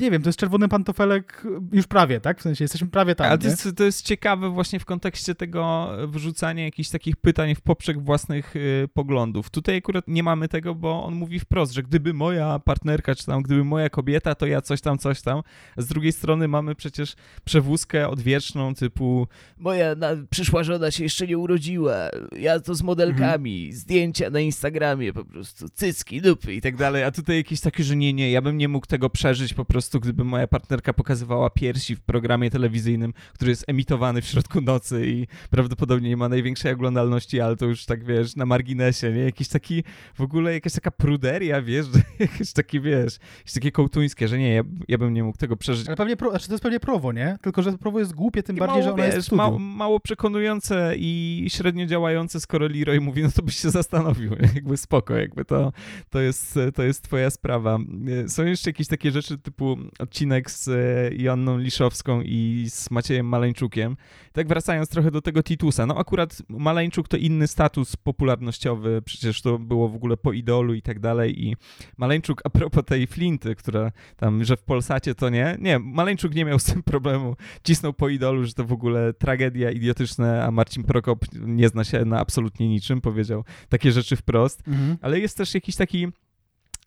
nie 0.00 0.10
wiem, 0.10 0.22
to 0.22 0.28
jest 0.28 0.38
czerwony 0.38 0.68
pantofelek 0.68 1.42
już 1.72 1.86
prawie, 1.86 2.20
tak? 2.20 2.38
W 2.38 2.42
sensie 2.42 2.64
jesteśmy 2.64 2.88
prawie 2.88 3.14
tam, 3.14 3.26
Ale 3.26 3.38
to 3.38 3.48
jest, 3.48 3.68
to 3.76 3.84
jest 3.84 4.06
ciekawe 4.06 4.50
właśnie 4.50 4.80
w 4.80 4.84
kontekście 4.84 5.34
tego 5.34 5.90
wrzucania 6.08 6.64
jakichś 6.64 6.88
takich 6.88 7.16
pytań 7.16 7.54
w 7.54 7.60
poprzek 7.60 8.02
własnych 8.02 8.56
y, 8.56 8.88
poglądów. 8.94 9.50
Tutaj 9.50 9.76
akurat 9.76 10.08
nie 10.08 10.22
mamy 10.22 10.48
tego, 10.48 10.74
bo 10.74 11.04
on 11.04 11.14
mówi 11.14 11.40
wprost, 11.40 11.72
że 11.72 11.82
gdyby 11.82 12.14
moja 12.14 12.58
partnerka, 12.58 13.14
czy 13.14 13.26
tam 13.26 13.42
gdyby 13.42 13.64
moja 13.64 13.90
kobieta, 13.90 14.34
to 14.34 14.46
ja 14.46 14.60
coś 14.60 14.80
tam, 14.80 14.98
coś 14.98 15.22
tam. 15.22 15.42
Z 15.76 15.86
drugiej 15.86 16.12
strony 16.12 16.48
mamy 16.48 16.74
przecież 16.74 17.14
przewózkę 17.44 18.08
odwieczną 18.08 18.74
typu 18.74 19.28
moja 19.58 19.94
na, 19.94 20.08
przyszła 20.30 20.64
żona 20.64 20.90
się 20.90 21.02
jeszcze 21.02 21.26
nie 21.26 21.38
urodziła, 21.38 21.94
ja 22.36 22.60
to 22.60 22.74
z 22.74 22.82
modelkami, 22.82 23.64
mhm. 23.64 23.80
zdjęcia 23.80 24.30
na 24.30 24.40
Instagramie 24.40 25.12
po 25.12 25.24
prostu, 25.24 25.68
cycki, 25.68 26.20
dupy 26.20 26.54
i 26.54 26.60
tak 26.60 26.76
dalej, 26.76 27.04
a 27.04 27.10
tutaj 27.10 27.36
jakieś 27.36 27.60
takie, 27.60 27.84
że 27.84 27.96
nie, 27.96 28.12
nie, 28.12 28.30
ja 28.30 28.42
bym 28.42 28.58
nie 28.58 28.68
mógł 28.68 28.86
tego 28.86 29.10
przeżyć 29.10 29.54
po 29.54 29.64
prostu, 29.64 29.87
gdyby 29.94 30.24
moja 30.24 30.46
partnerka 30.46 30.92
pokazywała 30.92 31.50
piersi 31.50 31.96
w 31.96 32.00
programie 32.00 32.50
telewizyjnym, 32.50 33.12
który 33.34 33.50
jest 33.50 33.64
emitowany 33.66 34.22
w 34.22 34.26
środku 34.26 34.60
nocy 34.60 35.06
i 35.06 35.26
prawdopodobnie 35.50 36.08
nie 36.08 36.16
ma 36.16 36.28
największej 36.28 36.72
oglądalności, 36.72 37.40
ale 37.40 37.56
to 37.56 37.66
już 37.66 37.86
tak, 37.86 38.04
wiesz, 38.04 38.36
na 38.36 38.46
marginesie, 38.46 39.12
nie? 39.12 39.20
Jakiś 39.20 39.48
taki, 39.48 39.84
w 40.14 40.20
ogóle 40.20 40.52
jakaś 40.52 40.72
taka 40.72 40.90
pruderia, 40.90 41.62
wiesz, 41.62 41.86
jakieś 42.18 42.52
takie, 42.52 42.80
wiesz, 42.80 43.18
jakieś 43.38 43.52
takie 43.52 43.72
kołtuńskie, 43.72 44.28
że 44.28 44.38
nie, 44.38 44.54
ja, 44.54 44.62
ja 44.88 44.98
bym 44.98 45.14
nie 45.14 45.24
mógł 45.24 45.38
tego 45.38 45.56
przeżyć. 45.56 45.86
Ale 45.86 45.96
pewnie, 45.96 46.16
pro, 46.16 46.30
znaczy 46.30 46.46
to 46.46 46.52
jest 46.52 46.62
pewnie 46.62 46.80
prowo, 46.80 47.12
nie? 47.12 47.38
Tylko, 47.42 47.62
że 47.62 47.78
prawo 47.78 47.98
jest 47.98 48.14
głupie, 48.14 48.42
tym 48.42 48.56
bardziej, 48.56 48.82
mało, 48.82 48.82
że 48.82 48.92
ona 48.92 49.04
wiesz, 49.04 49.14
jest 49.14 49.28
w 49.28 49.32
mało, 49.32 49.58
mało 49.58 50.00
przekonujące 50.00 50.94
i 50.96 51.46
średnio 51.48 51.86
działające, 51.86 52.40
skoro 52.40 52.68
Leroy 52.68 53.00
mówi, 53.00 53.22
no 53.22 53.30
to 53.30 53.42
byś 53.42 53.56
się 53.56 53.70
zastanowił, 53.70 54.32
jakby 54.54 54.76
spoko, 54.76 55.16
jakby 55.16 55.44
to, 55.44 55.72
to, 56.10 56.20
jest, 56.20 56.58
to 56.74 56.82
jest 56.82 57.02
twoja 57.02 57.30
sprawa. 57.30 57.78
Są 58.26 58.44
jeszcze 58.44 58.70
jakieś 58.70 58.86
takie 58.88 59.10
rzeczy 59.10 59.38
typu 59.38 59.67
odcinek 59.98 60.50
z 60.50 60.68
e, 60.68 61.16
Joanną 61.22 61.58
Liszowską 61.58 62.22
i 62.22 62.66
z 62.68 62.90
Maciejem 62.90 63.26
Maleńczukiem. 63.26 63.96
Tak 64.32 64.48
wracając 64.48 64.88
trochę 64.88 65.10
do 65.10 65.22
tego 65.22 65.42
Titusa, 65.42 65.86
no 65.86 65.98
akurat 65.98 66.42
Maleńczuk 66.48 67.08
to 67.08 67.16
inny 67.16 67.46
status 67.46 67.96
popularnościowy, 67.96 69.02
przecież 69.04 69.42
to 69.42 69.58
było 69.58 69.88
w 69.88 69.94
ogóle 69.94 70.16
po 70.16 70.32
idolu 70.32 70.74
i 70.74 70.82
tak 70.82 71.00
dalej 71.00 71.44
i 71.44 71.56
Maleńczuk 71.96 72.40
a 72.44 72.50
propos 72.50 72.84
tej 72.84 73.06
flinty, 73.06 73.54
która 73.54 73.92
tam, 74.16 74.44
że 74.44 74.56
w 74.56 74.62
Polsacie 74.62 75.14
to 75.14 75.28
nie, 75.28 75.56
nie, 75.60 75.78
Maleńczuk 75.78 76.34
nie 76.34 76.44
miał 76.44 76.58
z 76.58 76.64
tym 76.64 76.82
problemu, 76.82 77.36
cisnął 77.64 77.92
po 77.92 78.08
idolu, 78.08 78.44
że 78.44 78.52
to 78.52 78.64
w 78.64 78.72
ogóle 78.72 79.12
tragedia 79.12 79.70
idiotyczne, 79.70 80.44
a 80.44 80.50
Marcin 80.50 80.84
Prokop 80.84 81.24
nie 81.32 81.68
zna 81.68 81.84
się 81.84 82.04
na 82.04 82.20
absolutnie 82.20 82.68
niczym, 82.68 83.00
powiedział 83.00 83.44
takie 83.68 83.92
rzeczy 83.92 84.16
wprost, 84.16 84.68
mhm. 84.68 84.96
ale 85.00 85.20
jest 85.20 85.36
też 85.36 85.54
jakiś 85.54 85.76
taki 85.76 86.08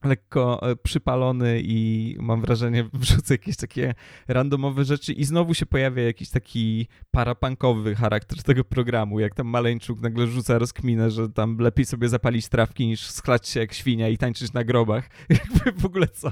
lekko 0.04 0.72
e, 0.72 0.76
przypalony 0.76 1.62
i 1.64 2.16
mam 2.20 2.42
wrażenie 2.42 2.90
wrzucę 2.94 3.34
jakieś 3.34 3.56
takie 3.56 3.94
randomowe 4.28 4.86
rzeczy 4.86 5.14
i 5.14 5.24
znowu 5.24 5.54
się 5.54 5.66
pojawia 5.66 6.04
jakiś 6.04 6.30
taki 6.30 6.88
parapankowy 7.12 7.96
charakter 7.96 8.44
tego 8.44 8.64
programu, 8.64 9.20
jak 9.20 9.36
tam 9.36 9.48
Maleńczuk 9.48 10.02
nagle 10.02 10.28
rzuca 10.28 10.58
rozkminę, 10.58 11.12
że 11.12 11.30
tam 11.30 11.58
lepiej 11.58 11.86
sobie 11.86 12.10
zapalić 12.10 12.50
trawki 12.50 12.88
niż 12.88 13.10
schlać 13.10 13.48
się 13.48 13.60
jak 13.60 13.74
świnia 13.74 14.10
i 14.10 14.18
tańczyć 14.18 14.54
na 14.54 14.64
grobach. 14.64 15.10
Jakby 15.30 15.82
w 15.82 15.86
ogóle 15.86 16.08
co? 16.08 16.32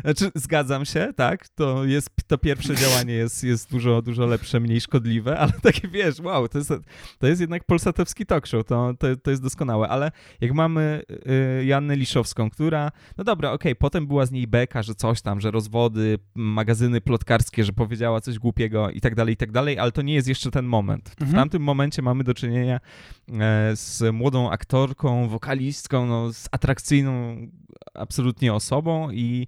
Znaczy 0.00 0.30
zgadzam 0.34 0.84
się, 0.84 1.12
tak, 1.16 1.48
to 1.48 1.84
jest, 1.84 2.10
to 2.26 2.38
pierwsze 2.38 2.76
działanie 2.76 3.14
jest, 3.14 3.44
jest 3.44 3.70
dużo, 3.70 4.02
dużo 4.02 4.26
lepsze, 4.26 4.60
mniej 4.60 4.80
szkodliwe, 4.80 5.38
ale 5.42 5.52
takie 5.62 5.88
wiesz, 5.88 6.20
wow, 6.20 6.48
to 6.48 6.58
jest, 6.58 6.72
to 7.18 7.26
jest 7.26 7.40
jednak 7.40 7.64
polsatowski 7.64 8.26
talk 8.26 8.46
show, 8.46 8.64
to, 8.64 8.94
to, 8.98 9.16
to 9.16 9.30
jest 9.30 9.42
doskonałe, 9.42 9.88
ale 9.88 10.10
jak 10.40 10.52
mamy 10.52 11.02
y, 11.60 11.64
Jannę 11.64 11.96
Liszowską, 11.96 12.50
która 12.50 12.90
no 13.18 13.24
dobra, 13.24 13.52
okej, 13.52 13.72
okay, 13.72 13.80
potem 13.80 14.06
była 14.06 14.26
z 14.26 14.30
niej 14.30 14.46
beka, 14.46 14.82
że 14.82 14.94
coś 14.94 15.22
tam, 15.22 15.40
że 15.40 15.50
rozwody, 15.50 16.18
magazyny 16.34 17.00
plotkarskie, 17.00 17.64
że 17.64 17.72
powiedziała 17.72 18.20
coś 18.20 18.38
głupiego 18.38 18.90
i 18.90 19.00
tak 19.00 19.14
dalej, 19.14 19.34
i 19.34 19.36
tak 19.36 19.52
dalej, 19.52 19.78
ale 19.78 19.92
to 19.92 20.02
nie 20.02 20.14
jest 20.14 20.28
jeszcze 20.28 20.50
ten 20.50 20.64
moment. 20.64 21.08
Mhm. 21.10 21.30
W 21.30 21.34
tamtym 21.34 21.62
momencie 21.62 22.02
mamy 22.02 22.24
do 22.24 22.34
czynienia 22.34 22.80
e, 23.28 23.76
z 23.76 24.14
młodą 24.14 24.50
aktorką, 24.50 25.28
wokalistką, 25.28 26.06
no, 26.06 26.32
z 26.32 26.48
atrakcyjną 26.52 27.36
absolutnie 27.94 28.54
osobą 28.54 29.10
i 29.10 29.46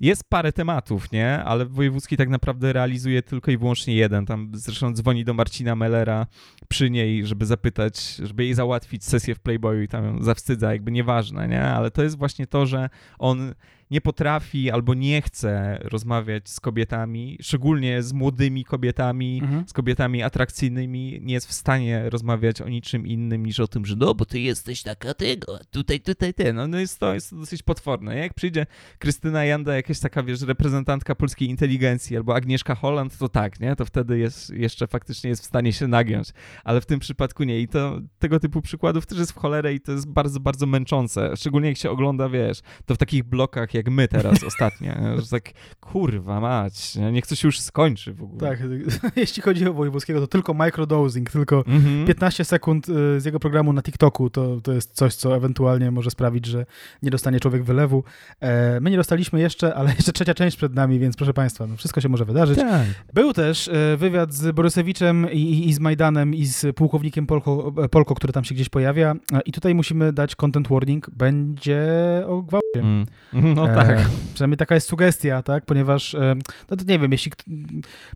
jest 0.00 0.24
parę 0.28 0.52
tematów, 0.52 1.12
nie? 1.12 1.44
Ale 1.44 1.66
Wojewódzki 1.66 2.16
tak 2.16 2.28
naprawdę 2.28 2.72
realizuje 2.72 3.22
tylko 3.22 3.50
i 3.50 3.56
wyłącznie 3.56 3.94
jeden. 3.94 4.26
Tam 4.26 4.50
zresztą 4.54 4.92
dzwoni 4.92 5.24
do 5.24 5.34
Marcina 5.34 5.76
Mellera 5.76 6.26
przy 6.68 6.90
niej, 6.90 7.26
żeby 7.26 7.46
zapytać, 7.46 8.16
żeby 8.16 8.44
jej 8.44 8.54
załatwić 8.54 9.04
sesję 9.04 9.34
w 9.34 9.40
Playboyu 9.40 9.82
i 9.82 9.88
tam 9.88 10.04
ją 10.04 10.22
zawstydza, 10.22 10.72
jakby 10.72 10.92
nieważne, 10.92 11.48
nie? 11.48 11.62
Ale 11.62 11.90
to 11.90 12.02
jest 12.02 12.18
właśnie 12.18 12.46
to, 12.46 12.66
że 12.66 12.88
on 13.18 13.54
nie 13.90 14.00
potrafi 14.00 14.70
albo 14.70 14.94
nie 14.94 15.22
chce 15.22 15.78
rozmawiać 15.82 16.48
z 16.48 16.60
kobietami, 16.60 17.38
szczególnie 17.40 18.02
z 18.02 18.12
młodymi 18.12 18.64
kobietami, 18.64 19.40
mhm. 19.42 19.68
z 19.68 19.72
kobietami 19.72 20.22
atrakcyjnymi, 20.22 21.20
nie 21.22 21.34
jest 21.34 21.48
w 21.48 21.52
stanie 21.52 22.10
rozmawiać 22.10 22.60
o 22.60 22.68
niczym 22.68 23.06
innym 23.06 23.46
niż 23.46 23.60
o 23.60 23.68
tym, 23.68 23.86
że 23.86 23.96
no, 23.96 24.14
bo 24.14 24.24
ty 24.24 24.40
jesteś 24.40 24.82
taka 24.82 25.14
tego, 25.14 25.58
tutaj, 25.70 26.00
tutaj, 26.00 26.34
ty. 26.34 26.52
No, 26.52 26.68
no 26.68 26.78
jest 26.78 27.00
to 27.00 27.14
jest 27.14 27.30
to 27.30 27.36
dosyć 27.36 27.62
potworne. 27.62 28.16
Jak 28.16 28.34
przyjdzie 28.34 28.66
Krystyna 28.98 29.44
Janda, 29.44 29.76
jakaś 29.76 30.00
taka, 30.00 30.22
wiesz, 30.22 30.42
reprezentantka 30.42 31.14
polskiej 31.14 31.48
inteligencji, 31.48 32.16
albo 32.16 32.34
Agnieszka 32.34 32.74
Holland, 32.74 33.18
to 33.18 33.28
tak, 33.28 33.60
nie? 33.60 33.76
To 33.76 33.84
wtedy 33.84 34.18
jest, 34.18 34.50
jeszcze 34.50 34.86
faktycznie 34.86 35.30
jest 35.30 35.42
w 35.42 35.46
stanie 35.46 35.72
się 35.72 35.88
nagiąć, 35.88 36.28
ale 36.64 36.80
w 36.80 36.86
tym 36.86 37.00
przypadku 37.00 37.44
nie. 37.44 37.60
I 37.60 37.68
to 37.68 38.00
tego 38.18 38.40
typu 38.40 38.62
przykładów 38.62 39.06
też 39.06 39.18
jest 39.18 39.32
w 39.32 39.36
cholerę 39.36 39.74
i 39.74 39.80
to 39.80 39.92
jest 39.92 40.08
bardzo, 40.08 40.40
bardzo 40.40 40.66
męczące. 40.66 41.36
Szczególnie 41.36 41.68
jak 41.68 41.78
się 41.78 41.90
ogląda, 41.90 42.28
wiesz, 42.28 42.60
to 42.86 42.94
w 42.94 42.98
takich 42.98 43.24
blokach 43.24 43.74
jak 43.76 43.90
my 43.90 44.08
teraz 44.08 44.44
ostatnio, 44.44 44.92
że 45.22 45.28
tak 45.28 45.52
kurwa 45.80 46.40
mać, 46.40 46.94
niech 47.12 47.26
to 47.26 47.34
się 47.34 47.48
już 47.48 47.60
skończy 47.60 48.14
w 48.14 48.22
ogóle. 48.22 48.50
Tak, 48.50 48.58
jeśli 49.16 49.42
chodzi 49.42 49.68
o 49.68 49.72
Wojewódzkiego, 49.72 50.20
to 50.20 50.26
tylko 50.26 50.54
microdosing, 50.54 51.30
tylko 51.30 51.64
mhm. 51.66 52.06
15 52.06 52.44
sekund 52.44 52.88
y, 52.88 53.20
z 53.20 53.24
jego 53.24 53.40
programu 53.40 53.72
na 53.72 53.82
TikToku 53.82 54.30
to, 54.30 54.60
to 54.60 54.72
jest 54.72 54.94
coś, 54.94 55.14
co 55.14 55.36
ewentualnie 55.36 55.90
może 55.90 56.10
sprawić, 56.10 56.46
że 56.46 56.66
nie 57.02 57.10
dostanie 57.10 57.40
człowiek 57.40 57.64
wylewu. 57.64 58.04
E, 58.40 58.80
my 58.80 58.90
nie 58.90 58.96
dostaliśmy 58.96 59.40
jeszcze, 59.40 59.74
ale 59.74 59.94
jeszcze 59.98 60.12
trzecia 60.12 60.34
część 60.34 60.56
przed 60.56 60.74
nami, 60.74 60.98
więc 60.98 61.16
proszę 61.16 61.34
Państwa, 61.34 61.66
no 61.66 61.76
wszystko 61.76 62.00
się 62.00 62.08
może 62.08 62.24
wydarzyć. 62.24 62.58
Tak. 62.58 62.86
Był 63.14 63.32
też 63.32 63.68
e, 63.68 63.96
wywiad 63.96 64.34
z 64.34 64.54
Borysewiczem 64.54 65.32
i, 65.32 65.68
i, 65.68 65.72
z 65.72 65.80
Majdanem 65.80 66.34
i 66.34 66.46
z 66.46 66.76
pułkownikiem 66.76 67.26
Polko, 67.26 67.72
e, 67.84 67.88
Polko, 67.88 68.14
który 68.14 68.32
tam 68.32 68.44
się 68.44 68.54
gdzieś 68.54 68.68
pojawia 68.68 69.14
i 69.44 69.52
tutaj 69.52 69.74
musimy 69.74 70.12
dać 70.12 70.36
content 70.36 70.68
warning, 70.68 71.10
będzie 71.10 71.86
o 72.26 72.42
gwałcie. 72.42 72.65
Mm. 72.74 73.06
No 73.56 73.66
tak. 73.66 73.98
Przynajmniej 74.34 74.56
taka 74.56 74.74
jest 74.74 74.88
sugestia, 74.88 75.42
tak? 75.42 75.64
Ponieważ, 75.64 76.14
e, 76.14 76.34
no 76.70 76.76
to 76.76 76.84
nie 76.88 76.98
wiem, 76.98 77.12
jeśli 77.12 77.32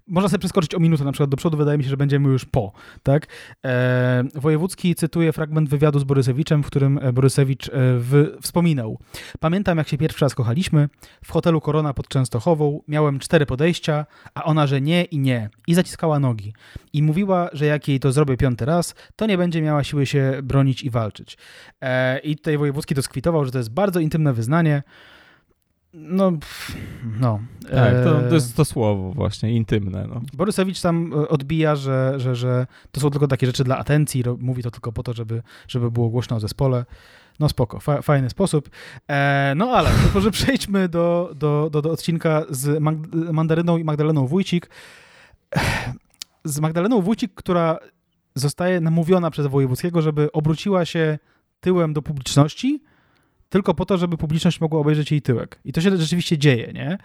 można 0.09 0.29
sobie 0.29 0.39
przeskoczyć 0.39 0.75
o 0.75 0.79
minutę 0.79 1.05
na 1.05 1.13
przykład 1.13 1.31
do 1.31 1.37
przodu, 1.37 1.57
wydaje 1.57 1.79
mi 1.79 1.85
się, 1.85 1.91
że 1.91 1.97
będziemy 1.97 2.29
już 2.29 2.45
po, 2.45 2.73
tak? 3.03 3.27
E, 3.65 4.25
Wojewódzki 4.35 4.95
cytuje 4.95 5.33
fragment 5.33 5.69
wywiadu 5.69 5.99
z 5.99 6.05
Borysewiczem, 6.05 6.63
w 6.63 6.67
którym 6.67 6.99
e, 7.03 7.13
Borysewicz 7.13 7.69
e, 7.69 7.71
w, 7.75 8.37
wspominał. 8.43 8.99
Pamiętam, 9.41 9.79
jak 9.79 9.89
się 9.89 9.99
pierwszy 9.99 10.25
raz 10.25 10.35
kochaliśmy, 10.35 10.89
w 11.25 11.33
hotelu 11.33 11.61
Korona 11.61 11.95
pod 11.95 12.09
Częstochową, 12.09 12.81
miałem 12.89 13.19
cztery 13.19 13.47
podejścia, 13.47 14.07
a 14.35 14.45
ona, 14.45 14.67
że 14.67 14.81
nie 14.81 15.05
i 15.05 15.19
nie. 15.19 15.51
I 15.67 15.75
zaciskała 15.75 16.19
nogi. 16.19 16.53
I 16.93 17.03
mówiła, 17.03 17.49
że 17.53 17.67
jak 17.67 17.89
jej 17.89 18.01
to 18.01 18.13
zrobię 18.13 18.37
piąty 18.37 18.65
raz, 18.65 18.95
to 19.17 19.27
nie 19.27 19.39
będzie 19.39 19.63
miała 19.63 19.85
siły 19.85 20.07
się 20.07 20.41
bronić 20.43 20.83
i 20.83 20.91
walczyć. 20.91 21.39
E, 21.81 22.19
I 22.19 22.37
tutaj 22.37 22.59
Wojewódzki 22.59 22.95
to 22.95 23.03
skwitował, 23.03 23.45
że 23.45 23.53
to 23.53 23.59
jest 23.59 23.71
bardzo 23.71 24.01
intymne 24.01 24.33
wyznanie, 24.33 24.50
no, 25.93 26.33
no. 27.21 27.41
Tak, 27.71 27.95
to, 28.05 28.21
to 28.29 28.35
jest 28.35 28.57
to 28.57 28.65
słowo 28.65 29.13
właśnie, 29.13 29.53
intymne. 29.53 30.07
No. 30.07 30.21
Borysewicz 30.33 30.81
tam 30.81 31.13
e, 31.13 31.29
odbija, 31.29 31.77
że, 31.77 32.15
że, 32.17 32.37
że 32.37 32.67
to 32.93 33.01
są 33.01 33.11
tylko 33.11 33.27
takie 33.27 33.47
rzeczy 33.47 33.65
dla 33.65 33.79
atencji, 33.79 34.25
mówi 34.39 34.63
to 34.63 34.71
tylko 34.71 34.93
po 34.93 35.03
to, 35.03 35.13
żeby, 35.13 35.43
żeby 35.69 35.91
było 35.91 36.09
głośno 36.09 36.37
o 36.37 36.41
zespole. 36.41 36.85
No 37.41 37.49
spoko, 37.49 37.81
fa 37.81 38.03
fajny 38.03 38.31
sposób. 38.31 38.71
E, 39.09 39.53
no 39.57 39.71
ale 39.71 39.91
może 40.15 40.31
przejdźmy 40.41 40.89
do, 40.89 41.33
do, 41.35 41.69
do, 41.73 41.83
do 41.83 41.91
odcinka 41.91 42.45
z 42.51 42.81
Mag 42.81 42.95
Mandaryną 43.13 43.77
i 43.77 43.85
Magdaleną 43.85 44.27
Wójcik. 44.27 44.71
Z 46.45 46.61
Magdaleną 46.61 47.01
Wójcik, 47.03 47.35
która 47.35 47.79
zostaje 48.35 48.81
namówiona 48.81 49.31
przez 49.31 49.47
Wojewódzkiego, 49.47 50.03
żeby 50.03 50.33
obróciła 50.33 50.85
się 50.85 51.19
tyłem 51.61 51.93
do 51.93 52.03
publiczności, 52.03 52.83
tylko 53.51 53.75
po 53.75 53.87
to, 53.87 53.99
żeby 53.99 54.17
publiczność 54.17 54.61
mogła 54.61 54.81
obejrzeć 54.81 55.11
jej 55.11 55.23
tyłek. 55.23 55.61
I 55.65 55.73
to 55.73 55.81
się 55.81 55.97
rzeczywiście 55.97 56.39
dzieje, 56.39 56.73
nie? 56.73 56.99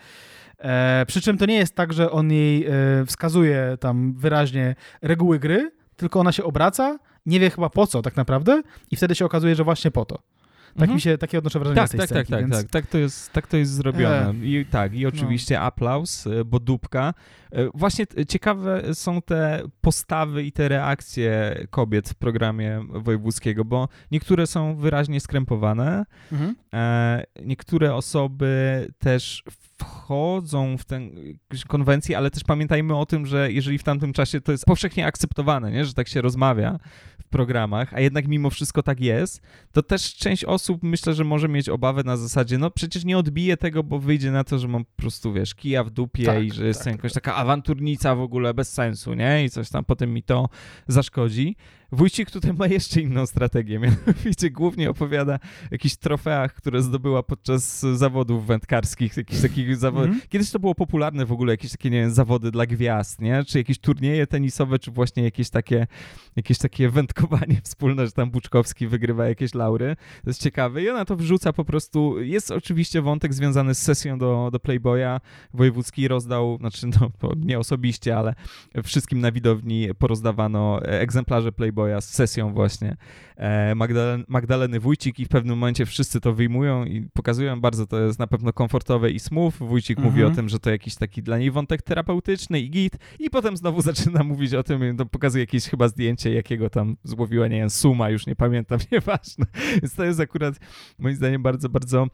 E, 0.59 1.05
przy 1.07 1.22
czym 1.22 1.38
to 1.38 1.45
nie 1.45 1.55
jest 1.55 1.76
tak, 1.76 1.93
że 1.93 2.11
on 2.11 2.31
jej 2.31 2.65
e, 2.65 2.72
wskazuje 3.05 3.77
tam 3.80 4.13
wyraźnie 4.13 4.76
reguły 5.01 5.39
gry, 5.39 5.72
tylko 5.95 6.19
ona 6.19 6.31
się 6.31 6.43
obraca, 6.43 6.99
nie 7.26 7.39
wie 7.39 7.49
chyba 7.49 7.69
po 7.69 7.88
co 7.88 8.01
tak 8.01 8.15
naprawdę 8.15 8.61
i 8.91 8.95
wtedy 8.95 9.15
się 9.15 9.26
okazuje, 9.26 9.55
że 9.55 9.63
właśnie 9.63 9.91
po 9.91 10.05
to. 10.05 10.19
Tak 10.76 10.81
mhm. 10.81 10.95
mi 10.95 11.02
się, 11.02 11.18
takie 11.18 11.38
odnoszę 11.38 11.60
wrażenie 11.60 11.76
tak, 11.76 11.88
z 11.88 11.91
tej 11.91 11.99
tak, 11.99 12.10
scenki, 12.10 12.31
tak, 12.31 12.41
więc... 12.41 12.56
tak, 12.61 12.72
tak, 12.72 12.88
to 12.88 12.97
jest, 12.97 13.31
tak 13.31 13.47
to 13.47 13.57
jest 13.57 13.72
zrobione. 13.72 14.30
E. 14.30 14.34
I 14.45 14.65
tak, 14.65 14.93
i 14.93 15.06
oczywiście 15.06 15.56
no. 15.56 15.61
aplauz, 15.61 16.27
e, 16.27 16.45
bo 16.45 16.60
dupka. 16.60 17.14
E, 17.52 17.69
właśnie 17.73 18.06
ciekawe 18.27 18.81
są 18.93 19.22
te 19.22 19.64
postawy 19.81 20.43
i 20.43 20.52
te 20.52 20.68
reakcje 20.68 21.57
kobiet 21.69 22.10
w 22.10 22.15
programie 22.15 22.85
wojewódzkiego, 22.89 23.65
bo 23.65 23.88
niektóre 24.11 24.47
są 24.47 24.76
wyraźnie 24.76 25.19
skrępowane, 25.19 26.06
mhm. 26.31 26.56
niektóre 27.45 27.95
osoby 27.95 28.88
też 28.99 29.43
wchodzą 29.77 30.77
w 30.77 30.85
tę 30.85 30.99
konwencję, 31.68 32.18
ale 32.18 32.31
też 32.31 32.43
pamiętajmy 32.43 32.97
o 32.97 33.06
tym, 33.06 33.26
że 33.26 33.52
jeżeli 33.52 33.77
w 33.77 33.84
tamtym 33.84 34.14
czasie 34.14 34.41
to 34.41 34.52
jest 34.52 34.65
powszechnie 34.65 35.06
akceptowane, 35.06 35.72
nie? 35.72 35.85
że 35.85 35.93
tak 35.93 36.07
się 36.07 36.22
rozmawia 36.22 36.80
programach, 37.36 37.94
a 37.94 37.99
jednak 37.99 38.28
mimo 38.28 38.49
wszystko 38.49 38.84
tak 38.84 38.99
jest, 38.99 39.41
to 39.72 39.84
też 39.84 40.16
część 40.16 40.44
osób 40.45 40.84
myślę, 40.84 41.14
że 41.14 41.24
może 41.24 41.48
mieć 41.48 41.70
obawę 41.70 42.03
na 42.03 42.18
zasadzie, 42.18 42.57
no 42.57 42.72
przecież 42.72 43.06
nie 43.06 43.18
odbije 43.18 43.57
tego, 43.57 43.84
bo 43.84 43.99
wyjdzie 43.99 44.32
na 44.32 44.44
to, 44.44 44.60
że 44.60 44.68
mam 44.68 44.86
po 44.86 44.91
prostu, 44.95 45.34
wiesz, 45.34 45.56
kija 45.56 45.84
w 45.84 45.90
dupie 45.90 46.26
Tak, 46.26 46.44
i 46.44 46.52
że 46.52 46.68
jestem 46.68 46.94
tak, 46.94 46.94
jakaś 46.94 47.14
taka 47.14 47.36
awanturnica 47.36 48.16
w 48.16 48.22
ogóle 48.22 48.53
bez 48.53 48.74
sensu, 48.74 49.14
nie? 49.14 49.44
I 49.45 49.49
coś 49.49 49.70
tam 49.70 49.86
potem 49.86 50.14
mi 50.14 50.24
to 50.24 50.49
zaszkodzi. 50.88 51.56
Wójcik 51.91 52.32
tutaj 52.32 52.53
ma 52.53 52.68
jeszcze 52.68 53.02
inną 53.02 53.26
strategię, 53.26 53.80
mianowicie 53.86 54.49
głównie 54.49 54.90
opowiada 54.90 55.36
o 55.36 55.68
jakichś 55.72 55.95
trofeach, 55.95 56.53
które 56.53 56.82
zdobyła 56.82 57.24
podczas 57.24 57.80
zawodów 57.80 58.48
wędkarskich, 58.48 59.18
jakichś 59.18 59.41
takich 59.41 59.78
zawodów. 59.78 60.07
Mhm. 60.10 60.30
Kiedyś 60.30 60.52
to 60.52 60.60
było 60.60 60.76
popularne 60.76 61.26
w 61.26 61.32
ogóle, 61.32 61.53
jakieś 61.53 61.72
takie, 61.72 61.90
nie 61.90 62.02
wiem, 62.02 62.12
zawody 62.12 62.52
dla 62.52 62.66
gwiazd, 62.66 63.22
nie? 63.22 63.44
Czy 63.44 63.57
jakieś 63.57 63.80
turnieje 63.80 64.28
tenisowe, 64.28 64.80
czy 64.80 64.91
właśnie 64.91 65.24
jakieś 65.24 65.49
takie, 65.49 65.88
jakieś 66.36 66.57
takie 66.57 66.90
wędkowanie 66.90 67.62
wspólne, 67.64 68.06
że 68.06 68.12
tam 68.12 68.32
Buczkowski 68.32 68.88
wygrywa 68.88 69.28
jakieś 69.28 69.53
laury. 69.53 69.95
To 70.24 70.30
jest 70.30 70.41
ciekawe 70.41 70.82
i 70.82 70.90
ona 70.90 71.06
to 71.06 71.16
wrzuca 71.16 71.53
po 71.53 71.66
prostu. 71.66 72.22
Jest 72.22 72.52
oczywiście 72.52 73.02
wątek 73.02 73.34
związany 73.34 73.76
z 73.76 73.82
sesją 73.82 74.18
do, 74.18 74.49
do 74.52 74.60
Playboya. 74.60 75.20
Wojewódzki 75.53 76.07
rozdał, 76.07 76.57
znaczy 76.60 76.88
no, 76.88 77.32
nie 77.38 77.60
osobiście, 77.60 78.18
ale 78.18 78.36
wszystkim 78.84 79.20
na 79.20 79.32
widowni 79.32 79.88
porozdawano 79.99 80.82
egzemplarze 80.82 81.52
Playboya 81.52 81.85
z 82.02 82.10
sesją 82.10 82.53
właśnie 82.53 82.98
e, 83.38 83.76
Magdalen, 83.76 84.24
Magdaleny 84.28 84.80
Wójcik 84.80 85.20
i 85.20 85.26
w 85.26 85.30
pewnym 85.30 85.57
momencie 85.57 85.86
wszyscy 85.86 86.22
to 86.22 86.34
wyjmują 86.34 86.86
i 86.86 87.02
pokazują 87.14 87.62
bardzo, 87.62 87.88
to 87.88 87.99
jest 87.99 88.20
na 88.20 88.28
pewno 88.28 88.53
komfortowe 88.53 89.12
i 89.12 89.20
smooth. 89.20 89.53
Wójcik 89.60 89.98
mówi 89.98 90.16
Mhm. 90.22 90.32
o 90.32 90.36
tym, 90.36 90.49
że 90.49 90.60
to 90.60 90.70
jakiś 90.70 90.95
taki 90.95 91.24
dla 91.24 91.38
niej 91.38 91.52
wątek 91.52 91.82
terapeutyczny 91.82 92.60
i 92.60 92.70
git 92.70 92.94
i 93.20 93.30
potem 93.30 93.57
znowu 93.57 93.82
zaczyna 93.91 94.24
mówić 94.24 94.53
o 94.53 94.64
tym, 94.64 94.98
to 94.98 95.06
pokazuje 95.06 95.44
jakieś 95.44 95.66
chyba 95.66 95.88
zdjęcie, 95.88 96.34
jakiego 96.34 96.70
tam 96.70 96.98
złowiła, 97.03 97.48
nie 97.48 97.57
wiem, 97.57 97.70
suma, 97.70 98.10
już 98.10 98.28
nie 98.28 98.36
pamiętam, 98.36 98.80
nieważne. 98.91 99.45
Więc 99.82 99.95
to 99.95 100.03
jest 100.06 100.20
akurat 100.20 100.56
moim 100.99 101.16
zdaniem 101.16 101.44
bardzo, 101.44 101.70
bardzo 101.70 102.07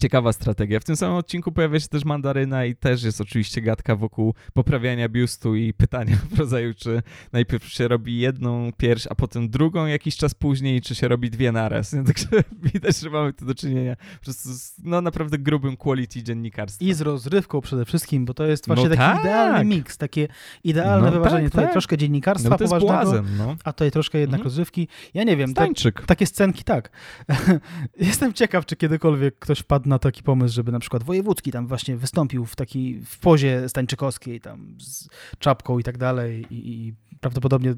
Ciekawa 0.00 0.32
strategia. 0.32 0.80
W 0.80 0.84
tym 0.84 0.96
samym 0.96 1.16
odcinku 1.16 1.52
pojawia 1.52 1.80
się 1.80 1.88
też 1.88 2.04
mandaryna 2.04 2.64
i 2.64 2.76
też 2.76 3.02
jest 3.02 3.20
oczywiście 3.20 3.60
gadka 3.62 3.96
wokół 3.96 4.34
poprawiania 4.54 5.08
biustu 5.08 5.54
i 5.56 5.72
pytania 5.74 6.16
w 6.30 6.38
rodzaju, 6.38 6.74
czy 6.74 7.02
najpierw 7.32 7.64
się 7.68 7.88
robi 7.88 8.18
jedną 8.18 8.72
pierś, 8.76 9.06
a 9.10 9.14
potem 9.14 9.48
drugą 9.50 9.86
jakiś 9.86 10.16
czas 10.16 10.34
później, 10.34 10.80
czy 10.80 10.94
się 10.94 11.08
robi 11.08 11.30
dwie 11.30 11.52
naraz. 11.52 11.92
Nie? 11.92 12.04
Także 12.04 12.26
widać, 12.62 12.98
że 12.98 13.10
mamy 13.10 13.32
tu 13.32 13.44
do 13.44 13.54
czynienia 13.54 13.96
z 14.26 14.74
no, 14.84 15.00
naprawdę 15.00 15.38
grubym 15.38 15.76
quality 15.76 16.22
dziennikarstwa. 16.22 16.84
I 16.84 16.92
z 16.94 17.00
rozrywką 17.00 17.60
przede 17.60 17.84
wszystkim, 17.84 18.24
bo 18.24 18.34
to 18.34 18.44
jest 18.46 18.66
właśnie 18.66 18.84
No 18.88 18.90
taki 18.96 18.98
tak. 19.12 19.20
idealny 19.20 19.64
miks, 19.64 19.96
takie 19.98 20.28
idealne 20.64 21.06
No 21.06 21.12
wyważenie. 21.12 21.42
tak, 21.42 21.50
Tutaj 21.50 21.64
tak. 21.64 21.72
troszkę 21.72 21.96
dziennikarstwa 21.96 22.50
no, 22.50 22.56
to 22.58 22.64
jest 22.64 22.74
poważnego, 22.74 23.04
błazen, 23.22 23.36
no. 23.38 23.56
a 23.64 23.72
tutaj 23.72 23.90
troszkę 23.90 24.18
jednak 24.18 24.38
Mhm. 24.38 24.44
rozrywki. 24.44 24.88
Ja 25.14 25.24
nie 25.24 25.36
wiem, 25.36 25.50
Stańczyk. 25.50 26.06
takie 26.06 26.26
scenki, 26.26 26.64
tak. 26.64 26.90
Jestem 28.00 28.32
ciekaw, 28.32 28.66
czy 28.66 28.76
kiedykolwiek 28.76 29.38
ktoś 29.38 29.58
wpadł 29.58 29.87
na 29.88 29.98
taki 29.98 30.22
pomysł, 30.22 30.54
żeby 30.54 30.72
na 30.72 30.78
przykład 30.78 31.02
Wojewódzki 31.02 31.52
tam 31.52 31.66
właśnie 31.66 31.96
wystąpił 31.96 32.44
w 32.44 32.56
takiej, 32.56 33.00
w 33.04 33.18
pozie 33.18 33.68
stańczykowskiej, 33.68 34.40
tam 34.40 34.74
z 34.80 35.08
czapką 35.38 35.78
i 35.78 35.82
tak 35.82 35.98
dalej 35.98 36.46
i, 36.50 36.72
i 36.72 36.94
prawdopodobnie 37.20 37.74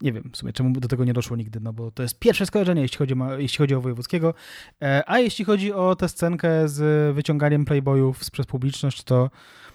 nie 0.00 0.12
wiem 0.12 0.30
w 0.32 0.36
sumie, 0.36 0.52
czemu 0.52 0.72
do 0.80 0.88
tego 0.88 1.04
nie 1.04 1.12
doszło 1.12 1.36
nigdy, 1.36 1.60
no 1.60 1.72
bo 1.72 1.90
to 1.90 2.02
jest 2.02 2.18
pierwsze 2.18 2.46
skojarzenie, 2.46 2.82
jeśli 2.82 2.98
chodzi, 2.98 3.14
ma, 3.14 3.34
jeśli 3.34 3.58
chodzi 3.58 3.74
o 3.74 3.80
Wojewódzkiego. 3.80 4.34
E, 4.82 5.02
a 5.06 5.18
jeśli 5.18 5.44
chodzi 5.44 5.72
o 5.72 5.96
tę 5.96 6.08
scenkę 6.08 6.68
z 6.68 7.14
wyciąganiem 7.14 7.64
playboyów 7.64 8.30
przez 8.30 8.46
publiczność, 8.46 9.02
to 9.02 9.30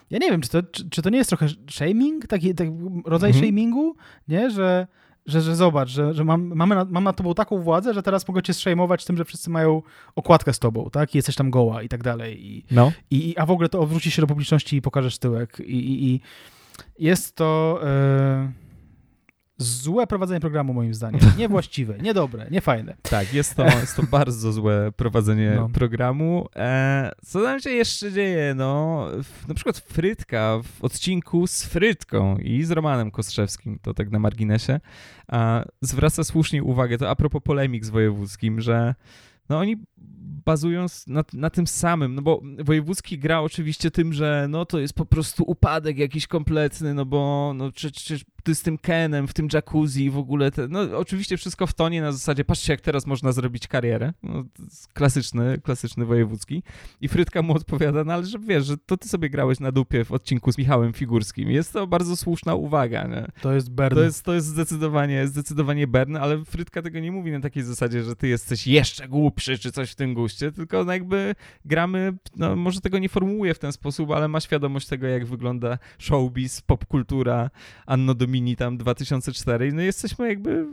ja 0.09 0.17
nie 0.17 0.31
wiem, 0.31 0.41
czy 0.41 0.49
to, 0.49 0.63
czy, 0.63 0.89
czy 0.89 1.01
to 1.01 1.09
nie 1.09 1.17
jest 1.17 1.29
trochę 1.29 1.47
shaming, 1.71 2.27
taki, 2.27 2.55
taki 2.55 2.71
rodzaj 3.05 3.29
Mhm. 3.29 3.45
shamingu, 3.45 3.95
nie, 4.27 4.51
że 4.51 4.87
że, 5.25 5.41
że 5.41 5.55
zobacz, 5.55 5.89
że, 5.89 6.13
że 6.13 6.23
mam, 6.23 6.55
mamy 6.55 6.75
na, 6.75 6.85
mam 6.89 7.03
nad 7.03 7.15
tobą 7.15 7.33
taką 7.33 7.61
władzę, 7.61 7.93
że 7.93 8.03
teraz 8.03 8.27
mogę 8.27 8.41
cię 8.43 8.53
szejmować 8.53 9.05
tym, 9.05 9.17
że 9.17 9.25
wszyscy 9.25 9.49
mają 9.49 9.81
okładkę 10.15 10.53
z 10.53 10.59
tobą, 10.59 10.89
tak? 10.91 11.15
I 11.15 11.17
jesteś 11.17 11.35
tam 11.35 11.49
goła 11.49 11.81
i 11.83 11.89
tak 11.89 12.03
dalej. 12.03 12.45
I, 12.47 12.65
No. 12.71 12.91
i, 13.11 13.35
a 13.37 13.45
w 13.45 13.51
ogóle 13.51 13.69
to 13.69 13.79
odwrócisz 13.79 14.13
się 14.13 14.21
do 14.21 14.27
publiczności 14.27 14.75
i 14.77 14.81
pokażesz 14.81 15.17
tyłek. 15.17 15.59
I, 15.59 15.63
i, 15.75 16.13
i 16.13 16.21
jest 16.99 17.35
to 17.35 17.79
e, 17.83 18.51
złe 19.57 20.07
prowadzenie 20.07 20.39
programu, 20.39 20.73
moim 20.73 20.93
zdaniem. 20.93 21.21
Niewłaściwe, 21.37 21.97
niedobre, 21.97 22.47
niefajne. 22.51 22.95
Tak, 23.01 23.33
jest 23.33 23.55
to, 23.55 23.65
jest 23.81 23.95
to 23.95 24.03
bardzo 24.03 24.51
złe 24.53 24.91
prowadzenie 24.95 25.53
No. 25.55 25.69
programu. 25.69 26.47
E, 26.55 27.11
co 27.25 27.43
tam 27.43 27.59
się 27.59 27.69
jeszcze 27.69 28.11
dzieje? 28.11 28.53
No, 28.55 29.05
w, 29.23 29.47
na 29.47 29.53
przykład 29.53 29.77
Frytka 29.77 30.59
w 30.63 30.83
odcinku 30.83 31.47
z 31.47 31.63
Frytką 31.65 32.37
i 32.37 32.63
z 32.63 32.71
Romanem 32.71 33.11
Kostrzewskim, 33.11 33.79
to 33.81 33.93
tak 33.93 34.11
na 34.11 34.19
marginesie, 34.19 34.79
a, 35.27 35.65
zwraca 35.81 36.23
słusznie 36.23 36.63
uwagę, 36.63 36.97
to 36.97 37.09
a 37.09 37.15
propos 37.15 37.41
polemik 37.43 37.85
z 37.85 37.89
Wojewódzkim, 37.89 38.61
że 38.61 38.95
no 39.49 39.59
oni 39.59 39.75
bazują 40.45 40.83
s- 40.83 41.07
na, 41.07 41.23
na 41.33 41.49
tym 41.49 41.67
samym, 41.67 42.15
no 42.15 42.21
bo 42.21 42.41
Wojewódzki 42.59 43.19
gra 43.19 43.39
oczywiście 43.41 43.91
tym, 43.91 44.13
że 44.13 44.47
no 44.49 44.65
to 44.65 44.79
jest 44.79 44.93
po 44.93 45.05
prostu 45.05 45.43
upadek 45.47 45.97
jakiś 45.97 46.27
kompletny, 46.27 46.93
no 46.93 47.05
bo 47.05 47.53
no 47.55 47.71
czy, 47.71 47.91
czy 47.91 48.19
ty 48.43 48.55
z 48.55 48.61
tym 48.61 48.77
Kenem 48.77 49.27
w 49.27 49.33
tym 49.33 49.47
jacuzzi 49.53 50.09
w 50.09 50.17
ogóle, 50.17 50.51
te, 50.51 50.67
no 50.67 50.79
oczywiście 50.97 51.37
wszystko 51.37 51.67
w 51.67 51.73
tonie 51.73 52.01
na 52.01 52.11
zasadzie, 52.11 52.45
patrzcie 52.45 52.73
jak 52.73 52.81
teraz 52.81 53.05
można 53.07 53.31
zrobić 53.31 53.67
karierę, 53.67 54.13
no, 54.23 54.43
klasyczny, 54.93 55.57
klasyczny 55.63 56.05
Wojewódzki 56.05 56.63
i 57.01 57.07
Frytka 57.07 57.41
mu 57.41 57.53
odpowiada, 57.55 58.03
no 58.03 58.13
ale 58.13 58.25
że 58.25 58.39
wiesz, 58.39 58.65
że 58.65 58.77
to 58.77 58.97
ty 58.97 59.07
sobie 59.09 59.29
grałeś 59.29 59.59
na 59.59 59.71
dupie 59.71 60.05
w 60.05 60.11
odcinku 60.11 60.51
z 60.51 60.57
Michałem 60.57 60.93
Figurskim, 60.93 61.51
jest 61.51 61.73
to 61.73 61.87
bardzo 61.87 62.15
słuszna 62.15 62.55
uwaga, 62.55 63.07
nie? 63.07 63.27
To 63.41 63.53
jest 63.53 63.71
Bern. 63.71 63.95
To 63.95 64.03
jest, 64.03 64.23
to 64.23 64.33
jest 64.33 64.47
zdecydowanie, 64.47 65.27
zdecydowanie 65.27 65.87
Bern, 65.87 66.15
ale 66.15 66.45
Frytka 66.45 66.81
tego 66.81 66.99
nie 66.99 67.11
mówi 67.11 67.31
na 67.31 67.39
takiej 67.39 67.63
zasadzie, 67.63 68.03
że 68.03 68.15
ty 68.15 68.27
jesteś 68.27 68.67
jeszcze 68.67 69.07
głupszy, 69.07 69.57
czy 69.57 69.71
coś 69.71 69.94
w 69.95 69.97
tym 69.97 70.13
guście, 70.13 70.51
tylko 70.51 70.83
no 70.83 70.93
jakby 70.93 71.35
gramy, 71.65 72.13
no 72.35 72.55
może 72.55 72.81
tego 72.81 72.99
nie 72.99 73.09
formułuje 73.09 73.53
w 73.53 73.59
ten 73.59 73.71
sposób, 73.71 74.11
ale 74.11 74.27
ma 74.27 74.39
świadomość 74.39 74.87
tego, 74.87 75.07
jak 75.07 75.25
wygląda 75.25 75.77
showbiz, 75.99 76.61
popkultura, 76.61 77.49
Anno 77.85 78.13
Domini 78.13 78.55
tam 78.55 78.77
2004 78.77 79.71
no 79.73 79.81
jesteśmy 79.81 80.29
jakby 80.29 80.65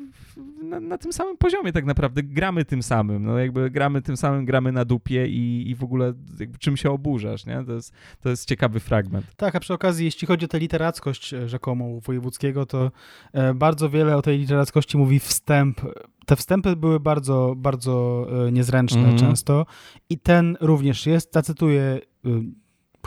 na, 0.62 0.80
na 0.80 0.98
tym 0.98 1.12
samym 1.12 1.36
poziomie 1.36 1.72
tak 1.72 1.84
naprawdę, 1.84 2.22
gramy 2.22 2.64
tym 2.64 2.82
samym, 2.82 3.24
no 3.24 3.38
jakby 3.38 3.70
gramy 3.70 4.02
tym 4.02 4.16
samym, 4.16 4.44
gramy 4.44 4.72
na 4.72 4.84
dupie 4.84 5.26
i, 5.26 5.70
i 5.70 5.74
w 5.74 5.84
ogóle 5.84 6.12
czym 6.58 6.76
się 6.76 6.90
oburzasz, 6.90 7.46
nie? 7.46 7.64
To 7.66 7.72
jest, 7.72 7.92
to 8.20 8.28
jest 8.28 8.48
ciekawy 8.48 8.80
fragment. 8.80 9.26
Tak, 9.36 9.56
a 9.56 9.60
przy 9.60 9.74
okazji, 9.74 10.04
jeśli 10.04 10.26
chodzi 10.26 10.44
o 10.44 10.48
tę 10.48 10.58
literackość 10.58 11.34
e, 11.34 11.48
rzekomą 11.48 12.00
Wojewódzkiego, 12.00 12.66
to 12.66 12.90
e, 13.32 13.54
bardzo 13.54 13.90
wiele 13.90 14.16
o 14.16 14.22
tej 14.22 14.38
literackości 14.38 14.96
mówi 14.98 15.18
wstęp. 15.20 15.80
Te 16.26 16.36
wstępy 16.36 16.76
były 16.76 17.00
bardzo, 17.00 17.54
bardzo 17.56 18.26
e, 18.48 18.52
niezręczne 18.52 19.00
Mhm. 19.00 19.18
często 19.18 19.66
i 20.10 20.18
ten 20.18 20.56
również 20.60 21.06
jest. 21.06 21.32
Zacytuję 21.32 22.00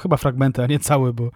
chyba 0.01 0.17
fragmenty, 0.17 0.63
a 0.63 0.67
nie 0.67 0.79
cały, 0.79 1.13
bo 1.13 1.31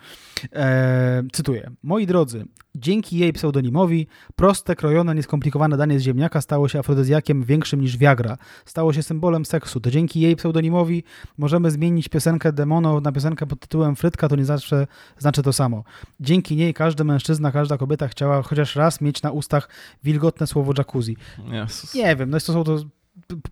e, 0.53 1.23
cytuję. 1.31 1.71
Moi 1.83 2.05
drodzy, 2.07 2.45
dzięki 2.75 3.17
jej 3.17 3.33
pseudonimowi 3.33 4.07
proste, 4.35 4.75
krojone, 4.75 5.15
nieskomplikowane 5.15 5.77
danie 5.77 5.99
z 5.99 6.03
ziemniaka 6.03 6.41
stało 6.41 6.67
się 6.67 6.79
afrodyzjakiem 6.79 7.43
większym 7.43 7.81
niż 7.81 7.97
Viagra. 7.97 8.37
Stało 8.65 8.93
się 8.93 9.03
symbolem 9.03 9.45
seksu. 9.45 9.79
To 9.79 9.91
dzięki 9.91 10.19
jej 10.19 10.35
pseudonimowi 10.35 11.03
możemy 11.37 11.71
zmienić 11.71 12.09
piosenkę 12.09 12.53
Demono 12.53 13.01
na 13.01 13.11
piosenkę 13.11 13.45
pod 13.47 13.59
tytułem 13.59 13.95
Frytka, 13.95 14.27
to 14.27 14.35
nie 14.35 14.45
zawsze 14.45 14.87
znaczy 15.17 15.43
to 15.43 15.53
samo. 15.53 15.83
Dzięki 16.19 16.55
niej 16.55 16.73
każdy 16.73 17.03
mężczyzna, 17.03 17.51
każda 17.51 17.77
kobieta 17.77 18.07
chciała 18.07 18.41
chociaż 18.41 18.75
raz 18.75 19.01
mieć 19.01 19.21
na 19.21 19.31
ustach 19.31 19.69
wilgotne 20.03 20.47
słowo 20.47 20.73
jacuzzi. 20.77 21.17
Jezus. 21.51 21.93
Nie 21.93 22.15
wiem, 22.15 22.29
no 22.29 22.39
to 22.39 22.53
są 22.53 22.63
to 22.63 22.79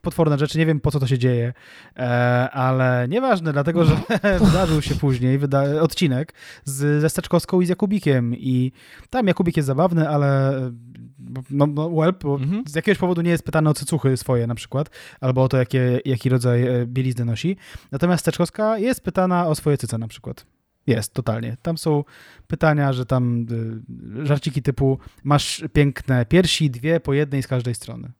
potworne 0.01 0.37
rzeczy, 0.37 0.57
nie 0.57 0.65
wiem 0.65 0.79
po 0.79 0.91
co 0.91 0.99
to 0.99 1.07
się 1.07 1.17
dzieje, 1.17 1.53
e, 1.97 2.49
ale 2.51 3.07
nieważne, 3.09 3.53
dlatego 3.53 3.85
że 3.85 3.97
wydarzył 4.45 4.81
się 4.81 4.95
później 4.95 5.39
odcinek 5.81 6.33
z, 6.65 7.01
ze 7.01 7.09
Steczkowską 7.09 7.61
i 7.61 7.65
z 7.65 7.69
Jakubikiem 7.69 8.35
i 8.35 8.71
tam 9.09 9.27
Jakubik 9.27 9.57
jest 9.57 9.67
zabawny, 9.67 10.09
ale 10.09 10.57
e, 10.57 10.71
no, 11.49 11.67
no 11.67 11.67
bo 11.67 12.07
Mhm. 12.35 12.63
z 12.67 12.75
jakiegoś 12.75 12.97
powodu 12.97 13.21
nie 13.21 13.31
jest 13.31 13.43
pytany 13.43 13.69
o 13.69 13.73
cycuchy 13.73 14.17
swoje 14.17 14.47
na 14.47 14.55
przykład, 14.55 14.89
albo 15.21 15.43
o 15.43 15.47
to, 15.47 15.57
jakie, 15.57 15.99
jaki 16.05 16.29
rodzaj 16.29 16.67
e, 16.67 16.85
bielizny 16.85 17.25
nosi. 17.25 17.57
Natomiast 17.91 18.21
Steczkowska 18.21 18.77
jest 18.77 19.01
pytana 19.01 19.47
o 19.47 19.55
swoje 19.55 19.77
cyce 19.77 19.97
na 19.97 20.07
przykład. 20.07 20.45
Jest, 20.87 21.13
totalnie. 21.13 21.57
Tam 21.61 21.77
są 21.77 22.03
pytania, 22.47 22.93
że 22.93 23.05
tam 23.05 23.45
żarciki 24.23 24.61
typu 24.61 24.99
masz 25.23 25.63
piękne 25.73 26.25
piersi, 26.25 26.69
dwie 26.71 26.99
po 26.99 27.13
jednej 27.13 27.43
z 27.43 27.47
każdej 27.47 27.75
strony. 27.75 28.11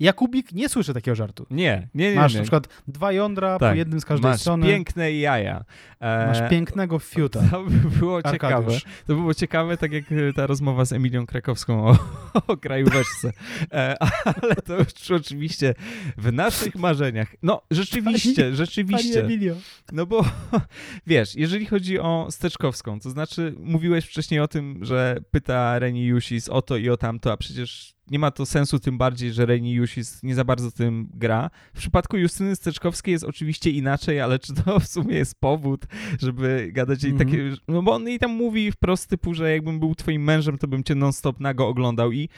Jakubik 0.00 0.52
nie 0.52 0.68
słyszy 0.68 0.94
takiego 0.94 1.14
żartu. 1.14 1.46
Nie, 1.50 1.88
nie, 1.94 2.10
nie. 2.10 2.16
Masz 2.16 2.32
nie. 2.32 2.38
na 2.38 2.42
przykład 2.42 2.68
dwa 2.88 3.12
jądra 3.12 3.58
Tak. 3.58 3.72
po 3.72 3.76
jednym 3.76 4.00
z 4.00 4.04
każdej 4.04 4.30
Masz 4.30 4.40
strony. 4.40 4.66
piękne 4.66 5.12
jaja. 5.12 5.64
E, 6.00 6.26
Masz 6.26 6.50
pięknego 6.50 6.98
fiuta. 6.98 7.40
To 7.50 7.64
by 7.64 7.98
było 7.98 8.22
ciekawe. 8.22 8.56
Arkadiusz. 8.56 8.82
To 8.82 8.88
by 9.06 9.14
było 9.14 9.34
ciekawe, 9.34 9.76
tak 9.76 9.92
jak 9.92 10.04
e, 10.12 10.32
ta 10.32 10.46
rozmowa 10.46 10.84
z 10.84 10.92
Emilią 10.92 11.26
Krakowską 11.26 11.86
o, 11.86 11.98
o 12.46 12.56
krajóweczce. 12.56 13.32
E, 13.72 13.96
ale 14.42 14.54
to 14.54 14.78
już 14.78 15.10
oczywiście 15.10 15.74
w 16.16 16.32
naszych 16.32 16.74
marzeniach. 16.74 17.34
No, 17.42 17.62
rzeczywiście, 17.70 18.42
Pani 18.44 18.56
rzeczywiście. 18.56 19.24
Emilio. 19.24 19.54
No 19.92 20.06
bo 20.06 20.24
wiesz, 21.06 21.34
jeżeli 21.34 21.66
chodzi 21.66 21.98
o 21.98 22.26
Steczkowską, 22.30 23.00
to 23.00 23.10
znaczy 23.10 23.54
mówiłeś 23.58 24.04
wcześniej 24.04 24.40
o 24.40 24.48
tym, 24.48 24.78
że 24.84 25.16
pyta 25.30 25.78
Reni 25.78 26.04
Jusis 26.04 26.48
o 26.48 26.62
to 26.62 26.76
i 26.76 26.90
o 26.90 26.96
tamto, 26.96 27.32
a 27.32 27.36
przecież 27.36 27.93
nie 28.10 28.18
ma 28.18 28.30
to 28.30 28.46
sensu 28.46 28.78
tym 28.78 28.98
bardziej, 28.98 29.32
że 29.32 29.46
Reni 29.46 29.72
Jusis 29.72 30.22
nie 30.22 30.34
za 30.34 30.44
bardzo 30.44 30.70
tym 30.70 31.08
gra. 31.14 31.50
W 31.74 31.78
przypadku 31.78 32.16
Justyny 32.16 32.56
Steczkowskiej 32.56 33.12
jest 33.12 33.24
oczywiście 33.24 33.70
inaczej, 33.70 34.20
ale 34.20 34.38
czy 34.38 34.54
to 34.54 34.80
w 34.80 34.86
sumie 34.86 35.16
jest 35.16 35.40
powód, 35.40 35.86
żeby 36.20 36.68
gadać 36.72 37.02
jej 37.02 37.12
Mhm. 37.12 37.30
takie... 37.30 37.56
No 37.68 37.82
bo 37.82 37.92
on 37.94 38.08
jej 38.08 38.18
tam 38.18 38.30
mówi 38.30 38.72
wprost 38.72 39.10
typu, 39.10 39.34
że 39.34 39.50
jakbym 39.52 39.80
był 39.80 39.94
twoim 39.94 40.22
mężem, 40.24 40.58
to 40.58 40.68
bym 40.68 40.84
cię 40.84 40.94
non-stop 40.94 41.40
nago 41.40 41.68
oglądał 41.68 42.12
i 42.12 42.28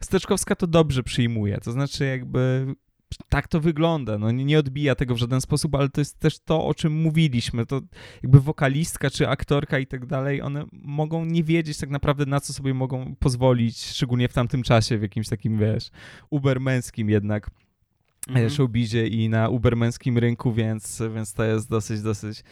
Steczkowska 0.00 0.56
to 0.56 0.66
dobrze 0.66 1.02
przyjmuje, 1.02 1.58
to 1.58 1.72
znaczy 1.72 2.04
jakby 2.04 2.66
tak 3.28 3.48
to 3.48 3.60
wygląda, 3.60 4.18
no 4.18 4.30
nie, 4.30 4.44
nie 4.44 4.58
odbija 4.58 4.94
tego 4.94 5.14
w 5.14 5.18
żaden 5.18 5.40
sposób, 5.40 5.74
ale 5.74 5.88
to 5.88 6.00
jest 6.00 6.18
też 6.18 6.38
to, 6.38 6.64
o 6.66 6.74
czym 6.74 6.92
mówiliśmy, 7.02 7.66
to 7.66 7.80
jakby 8.22 8.40
wokalistka 8.40 9.10
czy 9.10 9.28
aktorka 9.28 9.78
i 9.78 9.86
tak 9.86 10.06
dalej, 10.06 10.42
one 10.42 10.64
mogą 10.72 11.24
nie 11.24 11.44
wiedzieć 11.44 11.78
tak 11.78 11.90
naprawdę 11.90 12.26
na 12.26 12.40
co 12.40 12.52
sobie 12.52 12.74
mogą 12.74 13.14
pozwolić, 13.18 13.84
szczególnie 13.86 14.28
w 14.28 14.32
tamtym 14.32 14.62
czasie, 14.62 14.98
w 14.98 15.02
jakimś 15.02 15.28
takim, 15.28 15.58
wiesz, 15.58 15.90
ubermęskim 16.30 17.10
jednak 17.10 17.50
Mhm. 18.28 18.50
showbizie 18.50 19.06
i 19.06 19.28
na 19.28 19.48
ubermęskim 19.48 20.18
rynku, 20.18 20.52
więc, 20.52 21.02
więc 21.14 21.32
to 21.32 21.44
jest 21.44 21.70
dosyć, 21.70 22.02
dosyć 22.02 22.44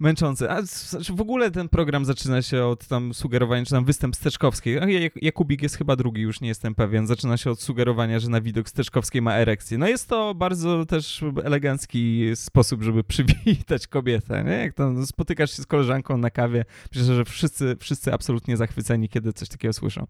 męczące. 0.00 0.50
A 0.50 0.62
znaczy 0.62 1.12
w 1.12 1.20
ogóle 1.20 1.50
ten 1.50 1.68
program 1.68 2.04
zaczyna 2.04 2.42
się 2.42 2.64
od 2.64 2.86
tam 2.86 3.14
sugerowania, 3.14 3.64
czy 3.64 3.70
tam 3.70 3.84
występ 3.84 4.16
Steczkowskiej. 4.16 4.80
Jakubik 5.22 5.62
jest 5.62 5.76
chyba 5.76 5.96
drugi, 5.96 6.22
już 6.22 6.40
nie 6.40 6.48
jestem 6.48 6.74
pewien. 6.74 7.06
Zaczyna 7.06 7.36
się 7.36 7.50
od 7.50 7.60
sugerowania, 7.60 8.18
że 8.18 8.28
na 8.28 8.40
widok 8.40 8.68
Steczkowskiej 8.68 9.22
ma 9.22 9.34
erekcję. 9.34 9.78
No 9.78 9.88
jest 9.88 10.08
to 10.08 10.34
bardzo 10.34 10.86
też 10.86 11.24
elegancki 11.44 12.30
sposób, 12.34 12.82
żeby 12.82 13.04
przywitać 13.14 13.86
kobietę, 13.86 14.44
nie? 14.44 14.52
Jak 14.52 14.74
tam 14.74 15.06
spotykasz 15.06 15.56
się 15.56 15.62
z 15.62 15.66
koleżanką 15.66 16.16
na 16.16 16.30
kawie, 16.30 16.64
myślę, 16.94 17.14
że 17.14 17.24
wszyscy, 17.24 17.76
wszyscy 17.80 18.12
absolutnie 18.12 18.56
zachwyceni, 18.56 19.08
kiedy 19.08 19.32
coś 19.32 19.48
takiego 19.48 19.72
słyszą. 19.72 20.06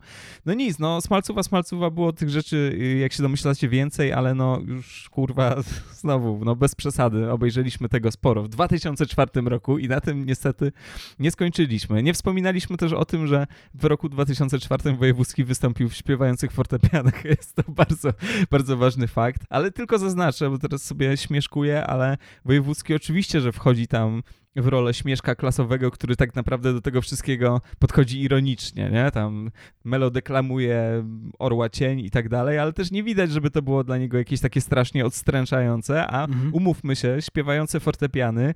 No 0.46 0.54
nic, 0.54 0.78
no 0.78 1.00
Smalcowa, 1.00 1.42
Smalcowa 1.42 1.90
było 1.90 2.12
tych 2.12 2.30
rzeczy, 2.30 2.78
y, 2.80 2.98
jak 2.98 3.12
się 3.12 3.22
domyślacie, 3.22 3.68
więcej, 3.68 4.12
ale 4.12 4.34
no 4.34 4.60
już 4.66 5.08
kurwa, 5.10 5.56
znowu, 6.00 6.44
no 6.44 6.56
bez 6.56 6.74
przesady, 6.74 7.30
obejrzeliśmy 7.30 7.88
tego 7.88 8.10
sporo 8.10 8.42
w 8.42 8.48
2004 8.48 9.30
roku 9.44 9.75
i 9.78 9.88
na 9.88 10.00
tym 10.00 10.26
niestety 10.26 10.72
nie 11.18 11.30
skończyliśmy. 11.30 12.02
Nie 12.02 12.14
wspominaliśmy 12.14 12.76
też 12.76 12.92
o 12.92 13.04
tym, 13.04 13.26
że 13.26 13.46
w 13.74 13.84
roku 13.84 14.08
2004 14.08 14.96
Wojewódzki 14.96 15.44
wystąpił 15.44 15.88
w 15.88 15.94
śpiewających 15.94 16.52
fortepianach. 16.52 17.24
Jest 17.38 17.54
to 17.54 17.62
bardzo, 17.68 18.10
bardzo 18.50 18.76
ważny 18.76 19.08
fakt, 19.08 19.42
ale 19.50 19.70
tylko 19.72 19.98
zaznaczę, 19.98 20.50
bo 20.50 20.58
teraz 20.58 20.82
sobie 20.82 21.16
śmieszkuję, 21.16 21.86
ale 21.86 22.16
Wojewódzki 22.44 22.94
oczywiście, 22.94 23.40
że 23.40 23.52
wchodzi 23.52 23.86
tam 23.86 24.22
w 24.56 24.66
rolę 24.66 24.94
śmieszka 24.94 25.34
klasowego, 25.34 25.90
który 25.90 26.16
tak 26.16 26.34
naprawdę 26.34 26.72
do 26.72 26.80
tego 26.80 27.02
wszystkiego 27.02 27.60
podchodzi 27.78 28.22
ironicznie, 28.22 28.90
nie? 28.90 29.10
Tam 29.10 29.50
Melo 29.84 30.10
deklamuje 30.10 31.04
Orła 31.38 31.68
Cień 31.68 32.00
i 32.00 32.10
tak 32.10 32.28
dalej, 32.28 32.58
ale 32.58 32.72
też 32.72 32.90
nie 32.90 33.02
widać, 33.02 33.30
żeby 33.30 33.50
to 33.50 33.62
było 33.62 33.84
dla 33.84 33.98
niego 33.98 34.18
jakieś 34.18 34.40
takie 34.40 34.60
strasznie 34.60 35.06
odstręczające, 35.06 36.06
a 36.06 36.24
Mhm. 36.24 36.54
umówmy 36.54 36.96
się, 36.96 37.16
śpiewające 37.20 37.80
fortepiany, 37.80 38.54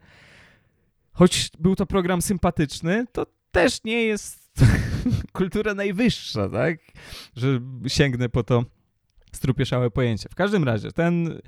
choć 1.13 1.51
był 1.59 1.77
to 1.77 1.87
program 1.87 2.23
sympatyczny, 2.23 3.07
to 3.13 3.27
też 3.51 3.85
nie 3.85 4.03
jest 4.03 4.53
kultura 5.33 5.75
najwyższa, 5.75 6.49
tak? 6.49 6.79
Że 7.37 7.61
sięgnę 7.87 8.29
po 8.29 8.43
to 8.43 8.65
strupieszałe 9.33 9.91
pojęcie. 9.91 10.29
W 10.29 10.35
każdym 10.35 10.65
razie, 10.65 10.93
ten 10.93 11.41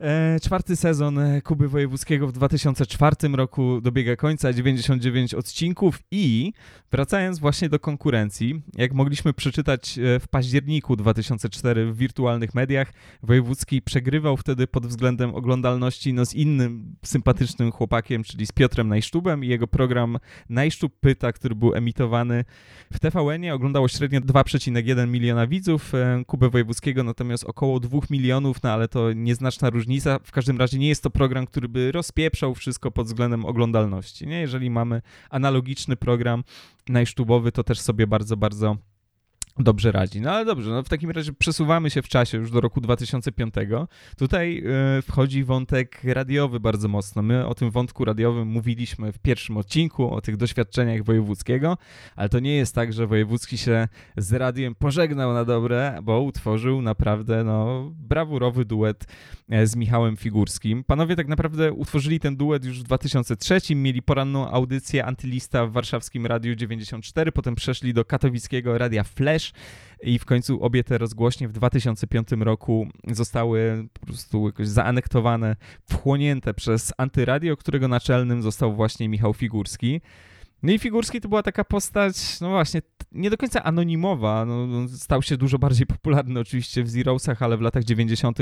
e, 0.00 0.40
czwarty 0.42 0.76
sezon 0.76 1.18
e, 1.18 1.42
Kuby 1.42 1.68
Wojewódzkiego 1.68 2.26
w 2.26 2.32
2004 2.32 3.16
roku 3.32 3.80
dobiega 3.80 4.16
końca, 4.16 4.52
99 4.52 5.34
odcinków 5.34 5.98
i 6.10 6.52
wracając 6.92 7.38
właśnie 7.38 7.68
do 7.68 7.78
konkurencji, 7.78 8.62
jak 8.76 8.92
mogliśmy 8.92 9.32
przeczytać 9.32 9.98
e, 9.98 10.20
w 10.20 10.28
październiku 10.28 10.96
2004 10.96 11.92
w 11.92 11.96
wirtualnych 11.96 12.54
mediach, 12.54 12.92
Wojewódzki 13.22 13.82
przegrywał 13.82 14.36
wtedy 14.36 14.66
pod 14.66 14.86
względem 14.86 15.34
oglądalności 15.34 16.12
no, 16.12 16.26
z 16.26 16.34
innym 16.34 16.96
sympatycznym 17.04 17.72
chłopakiem, 17.72 18.24
czyli 18.24 18.46
z 18.46 18.52
Piotrem 18.52 18.88
Najsztubem 18.88 19.44
i 19.44 19.48
jego 19.48 19.66
program 19.66 20.18
Najsztub 20.48 21.00
Pyta, 21.00 21.32
który 21.32 21.54
był 21.54 21.74
emitowany 21.74 22.44
w 22.92 22.98
TVN-ie. 22.98 23.54
Oglądało 23.54 23.88
średnio 23.88 24.20
2,1 24.20 25.08
miliona 25.08 25.46
widzów 25.46 25.94
e, 25.94 26.24
Kubę 26.26 26.48
Wojewódzkiego, 26.48 27.04
natomiast 27.24 27.44
około 27.44 27.80
2 27.80 28.00
milionów, 28.10 28.62
no 28.62 28.70
ale 28.70 28.88
to 28.88 29.12
nieznaczna 29.12 29.70
różnica. 29.70 30.18
W 30.24 30.32
każdym 30.32 30.58
razie 30.58 30.78
nie 30.78 30.88
jest 30.88 31.02
to 31.02 31.10
program, 31.10 31.46
który 31.46 31.68
by 31.68 31.92
rozpieprzał 31.92 32.54
wszystko 32.54 32.90
pod 32.90 33.06
względem 33.06 33.44
oglądalności. 33.44 34.26
Nie? 34.26 34.40
Jeżeli 34.40 34.70
mamy 34.70 35.02
analogiczny 35.30 35.96
program 35.96 36.44
najsztubowy, 36.88 37.52
to 37.52 37.64
też 37.64 37.80
sobie 37.80 38.06
bardzo, 38.06 38.36
bardzo 38.36 38.76
dobrze 39.58 39.92
radzi. 39.92 40.20
No 40.20 40.30
ale 40.30 40.44
dobrze, 40.44 40.70
no 40.70 40.82
w 40.82 40.88
takim 40.88 41.10
razie 41.10 41.32
przesuwamy 41.32 41.90
się 41.90 42.02
w 42.02 42.08
czasie 42.08 42.38
już 42.38 42.50
do 42.50 42.60
roku 42.60 42.80
2005. 42.80 43.54
Tutaj 44.18 44.62
e, 44.98 45.02
wchodzi 45.02 45.44
wątek 45.44 46.00
radiowy 46.04 46.60
bardzo 46.60 46.88
mocno. 46.88 47.22
My 47.22 47.46
o 47.46 47.54
tym 47.54 47.70
wątku 47.70 48.04
radiowym 48.04 48.48
mówiliśmy 48.48 49.12
w 49.12 49.18
pierwszym 49.18 49.56
odcinku, 49.56 50.14
o 50.14 50.20
tych 50.20 50.36
doświadczeniach 50.36 51.04
wojewódzkiego, 51.04 51.78
ale 52.16 52.28
to 52.28 52.40
nie 52.40 52.56
jest 52.56 52.74
tak, 52.74 52.92
że 52.92 53.06
wojewódzki 53.06 53.58
się 53.58 53.88
z 54.16 54.32
radiem 54.32 54.74
pożegnał 54.74 55.32
na 55.32 55.44
dobre, 55.44 55.98
bo 56.02 56.20
utworzył 56.20 56.82
naprawdę 56.82 57.44
no, 57.44 57.90
brawurowy 57.98 58.64
duet 58.64 59.06
e, 59.48 59.66
z 59.66 59.76
Michałem 59.76 60.16
Figurskim. 60.16 60.84
Panowie 60.84 61.16
tak 61.16 61.28
naprawdę 61.28 61.72
utworzyli 61.72 62.20
ten 62.20 62.36
duet 62.36 62.64
już 62.64 62.80
w 62.80 62.82
2003, 62.82 63.74
mieli 63.74 64.02
poranną 64.02 64.50
audycję 64.50 65.04
Antylista 65.04 65.66
w 65.66 65.72
warszawskim 65.72 66.26
Radiu 66.26 66.54
94, 66.54 67.32
potem 67.32 67.54
przeszli 67.54 67.94
do 67.94 68.04
katowickiego 68.04 68.78
Radia 68.78 69.04
Flash 69.04 69.43
i 70.02 70.18
w 70.18 70.24
końcu 70.24 70.62
obie 70.62 70.84
te 70.84 70.98
rozgłośnie 70.98 71.48
w 71.48 71.52
2005 71.52 72.28
roku 72.40 72.86
zostały 73.08 73.88
po 73.92 74.06
prostu 74.06 74.46
jakoś 74.46 74.68
zaanektowane, 74.68 75.56
wchłonięte 75.90 76.54
przez 76.54 76.92
Antyradio, 76.98 77.56
którego 77.56 77.88
naczelnym 77.88 78.42
został 78.42 78.74
właśnie 78.74 79.08
Michał 79.08 79.34
Figurski. 79.34 80.00
No 80.62 80.72
i 80.72 80.78
Figurski 80.78 81.20
to 81.20 81.28
była 81.28 81.42
taka 81.42 81.64
postać, 81.64 82.40
no 82.40 82.48
właśnie, 82.48 82.82
nie 83.12 83.30
do 83.30 83.36
końca 83.36 83.62
anonimowa. 83.62 84.44
No, 84.44 84.88
stał 84.88 85.22
się 85.22 85.36
dużo 85.36 85.58
bardziej 85.58 85.86
popularny 85.86 86.40
oczywiście 86.40 86.82
w 86.82 86.90
Zeroesach, 86.90 87.42
ale 87.42 87.56
w 87.56 87.60
latach 87.60 87.84
90. 87.84 88.38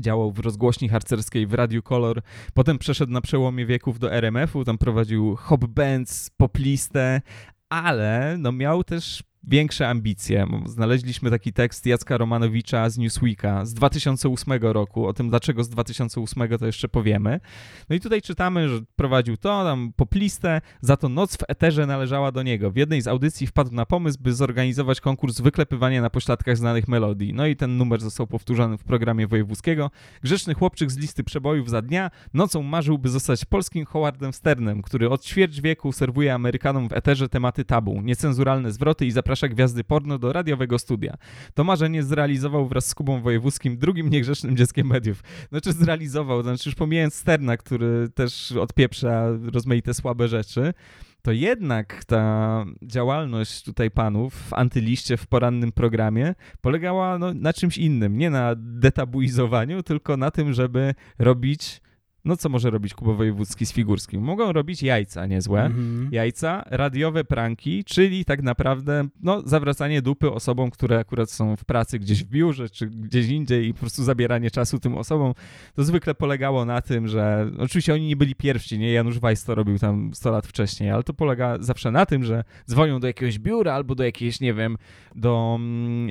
Działał 0.00 0.32
w 0.32 0.38
rozgłośni 0.38 0.88
harcerskiej 0.88 1.46
w 1.46 1.54
Radiu 1.54 1.82
Kolor, 1.82 2.22
potem 2.54 2.78
przeszedł 2.78 3.12
na 3.12 3.20
przełomie 3.20 3.66
wieków 3.66 3.98
do 3.98 4.12
RMF-u, 4.12 4.64
tam 4.64 4.78
prowadził 4.78 5.36
hop 5.36 5.66
bands, 5.66 6.30
poplistę, 6.36 7.20
ale 7.68 8.36
no 8.38 8.52
miał 8.52 8.84
też 8.84 9.22
większe 9.44 9.88
ambicje. 9.88 10.46
Znaleźliśmy 10.66 11.30
taki 11.30 11.52
tekst 11.52 11.86
Jacka 11.86 12.16
Romanowicza 12.16 12.90
z 12.90 12.98
Newsweeka 12.98 13.64
z 13.64 13.74
2008 13.74 14.62
roku. 14.62 15.06
O 15.06 15.12
tym, 15.12 15.30
dlaczego 15.30 15.64
z 15.64 15.68
2008 15.68 16.58
to 16.58 16.66
jeszcze 16.66 16.88
powiemy. 16.88 17.40
No 17.88 17.96
i 17.96 18.00
tutaj 18.00 18.22
czytamy, 18.22 18.68
że 18.68 18.80
prowadził 18.96 19.36
to, 19.36 19.64
tam 19.64 19.92
poplistę, 19.96 20.60
za 20.80 20.96
to 20.96 21.08
noc 21.08 21.36
w 21.36 21.42
eterze 21.48 21.86
należała 21.86 22.32
do 22.32 22.42
niego. 22.42 22.70
W 22.70 22.76
jednej 22.76 23.02
z 23.02 23.08
audycji 23.08 23.46
wpadł 23.46 23.74
na 23.74 23.86
pomysł, 23.86 24.18
by 24.20 24.34
zorganizować 24.34 25.00
konkurs 25.00 25.40
wyklepywania 25.40 26.02
na 26.02 26.10
pośladkach 26.10 26.56
znanych 26.56 26.88
melodii. 26.88 27.32
No 27.32 27.46
i 27.46 27.56
ten 27.56 27.76
numer 27.76 28.00
został 28.00 28.26
powtórzony 28.26 28.78
w 28.78 28.84
programie 28.84 29.26
wojewódzkiego. 29.26 29.90
Grzeczny 30.22 30.54
chłopczyk 30.54 30.90
z 30.90 30.98
listy 30.98 31.24
przebojów 31.24 31.70
za 31.70 31.82
dnia 31.82 32.10
nocą 32.34 32.62
marzył, 32.62 32.98
by 32.98 33.08
zostać 33.08 33.44
polskim 33.44 33.84
Howardem 33.84 34.32
Sternem, 34.32 34.82
który 34.82 35.10
od 35.10 35.24
ćwierć 35.24 35.60
wieku 35.60 35.92
serwuje 35.92 36.34
Amerykanom 36.34 36.88
w 36.88 36.92
eterze 36.92 37.28
tematy 37.28 37.64
tabu, 37.64 38.00
niecenzuralne 38.02 38.72
zwroty 38.72 39.06
i 39.06 39.10
zaprasza 39.32 39.48
gwiazdy 39.48 39.84
porno 39.84 40.18
do 40.18 40.32
radiowego 40.32 40.78
studia. 40.78 41.16
To 41.54 41.64
marzenie 41.64 42.02
zrealizował 42.02 42.68
wraz 42.68 42.86
z 42.86 42.94
Kubą 42.94 43.20
Wojewódzkim, 43.20 43.78
drugim 43.78 44.10
niegrzecznym 44.10 44.56
dzieckiem 44.56 44.86
mediów. 44.86 45.22
Znaczy 45.48 45.72
zrealizował, 45.72 46.42
znaczy 46.42 46.68
już 46.68 46.74
pomijając 46.74 47.14
Sterna, 47.14 47.56
który 47.56 48.08
też 48.14 48.52
odpieprza 48.52 49.26
rozmaite 49.52 49.94
słabe 49.94 50.28
rzeczy, 50.28 50.74
to 51.22 51.32
jednak 51.32 52.04
ta 52.04 52.64
działalność 52.82 53.62
tutaj 53.62 53.90
panów 53.90 54.34
w 54.34 54.54
antyliście 54.54 55.16
w 55.16 55.26
porannym 55.26 55.72
programie 55.72 56.34
polegała 56.60 57.18
no, 57.18 57.34
na 57.34 57.52
czymś 57.52 57.78
innym. 57.78 58.18
Nie 58.18 58.30
na 58.30 58.54
detabuizowaniu, 58.56 59.82
tylko 59.82 60.16
na 60.16 60.30
tym, 60.30 60.52
żeby 60.52 60.94
robić 61.18 61.81
No 62.24 62.36
co 62.36 62.48
może 62.48 62.70
robić 62.70 62.94
Kuba 62.94 63.12
Wojewódzki 63.12 63.66
z 63.66 63.72
Figurskim? 63.72 64.22
Mogą 64.22 64.52
robić 64.52 64.82
jajca 64.82 65.26
niezłe, 65.26 65.62
Mhm. 65.64 66.08
jajca, 66.12 66.64
radiowe 66.70 67.24
pranki, 67.24 67.84
czyli 67.84 68.24
tak 68.24 68.42
naprawdę 68.42 69.08
no, 69.22 69.42
zawracanie 69.44 70.02
dupy 70.02 70.30
osobom, 70.32 70.70
które 70.70 70.98
akurat 70.98 71.30
są 71.30 71.56
w 71.56 71.64
pracy 71.64 71.98
gdzieś 71.98 72.24
w 72.24 72.28
biurze, 72.28 72.70
czy 72.70 72.86
gdzieś 72.86 73.28
indziej 73.28 73.68
i 73.68 73.74
po 73.74 73.80
prostu 73.80 74.04
zabieranie 74.04 74.50
czasu 74.50 74.78
tym 74.78 74.94
osobom. 74.96 75.32
To 75.74 75.84
zwykle 75.84 76.14
polegało 76.14 76.64
na 76.64 76.80
tym, 76.82 77.08
że 77.08 77.50
oczywiście 77.58 77.94
oni 77.94 78.06
nie 78.06 78.16
byli 78.16 78.34
pierwsi, 78.34 78.78
nie? 78.78 78.92
Janusz 78.92 79.18
Weiss 79.18 79.44
to 79.44 79.54
robił 79.54 79.78
tam 79.78 80.10
100 80.14 80.30
lat 80.30 80.46
wcześniej, 80.46 80.90
ale 80.90 81.02
to 81.02 81.14
polega 81.14 81.56
zawsze 81.60 81.90
na 81.90 82.06
tym, 82.06 82.24
że 82.24 82.44
dzwonią 82.70 83.00
do 83.00 83.06
jakiegoś 83.06 83.38
biura 83.38 83.74
albo 83.74 83.94
do 83.94 84.04
jakiejś, 84.04 84.40
nie 84.40 84.54
wiem, 84.54 84.76
do 85.14 85.56
mm, 85.60 86.08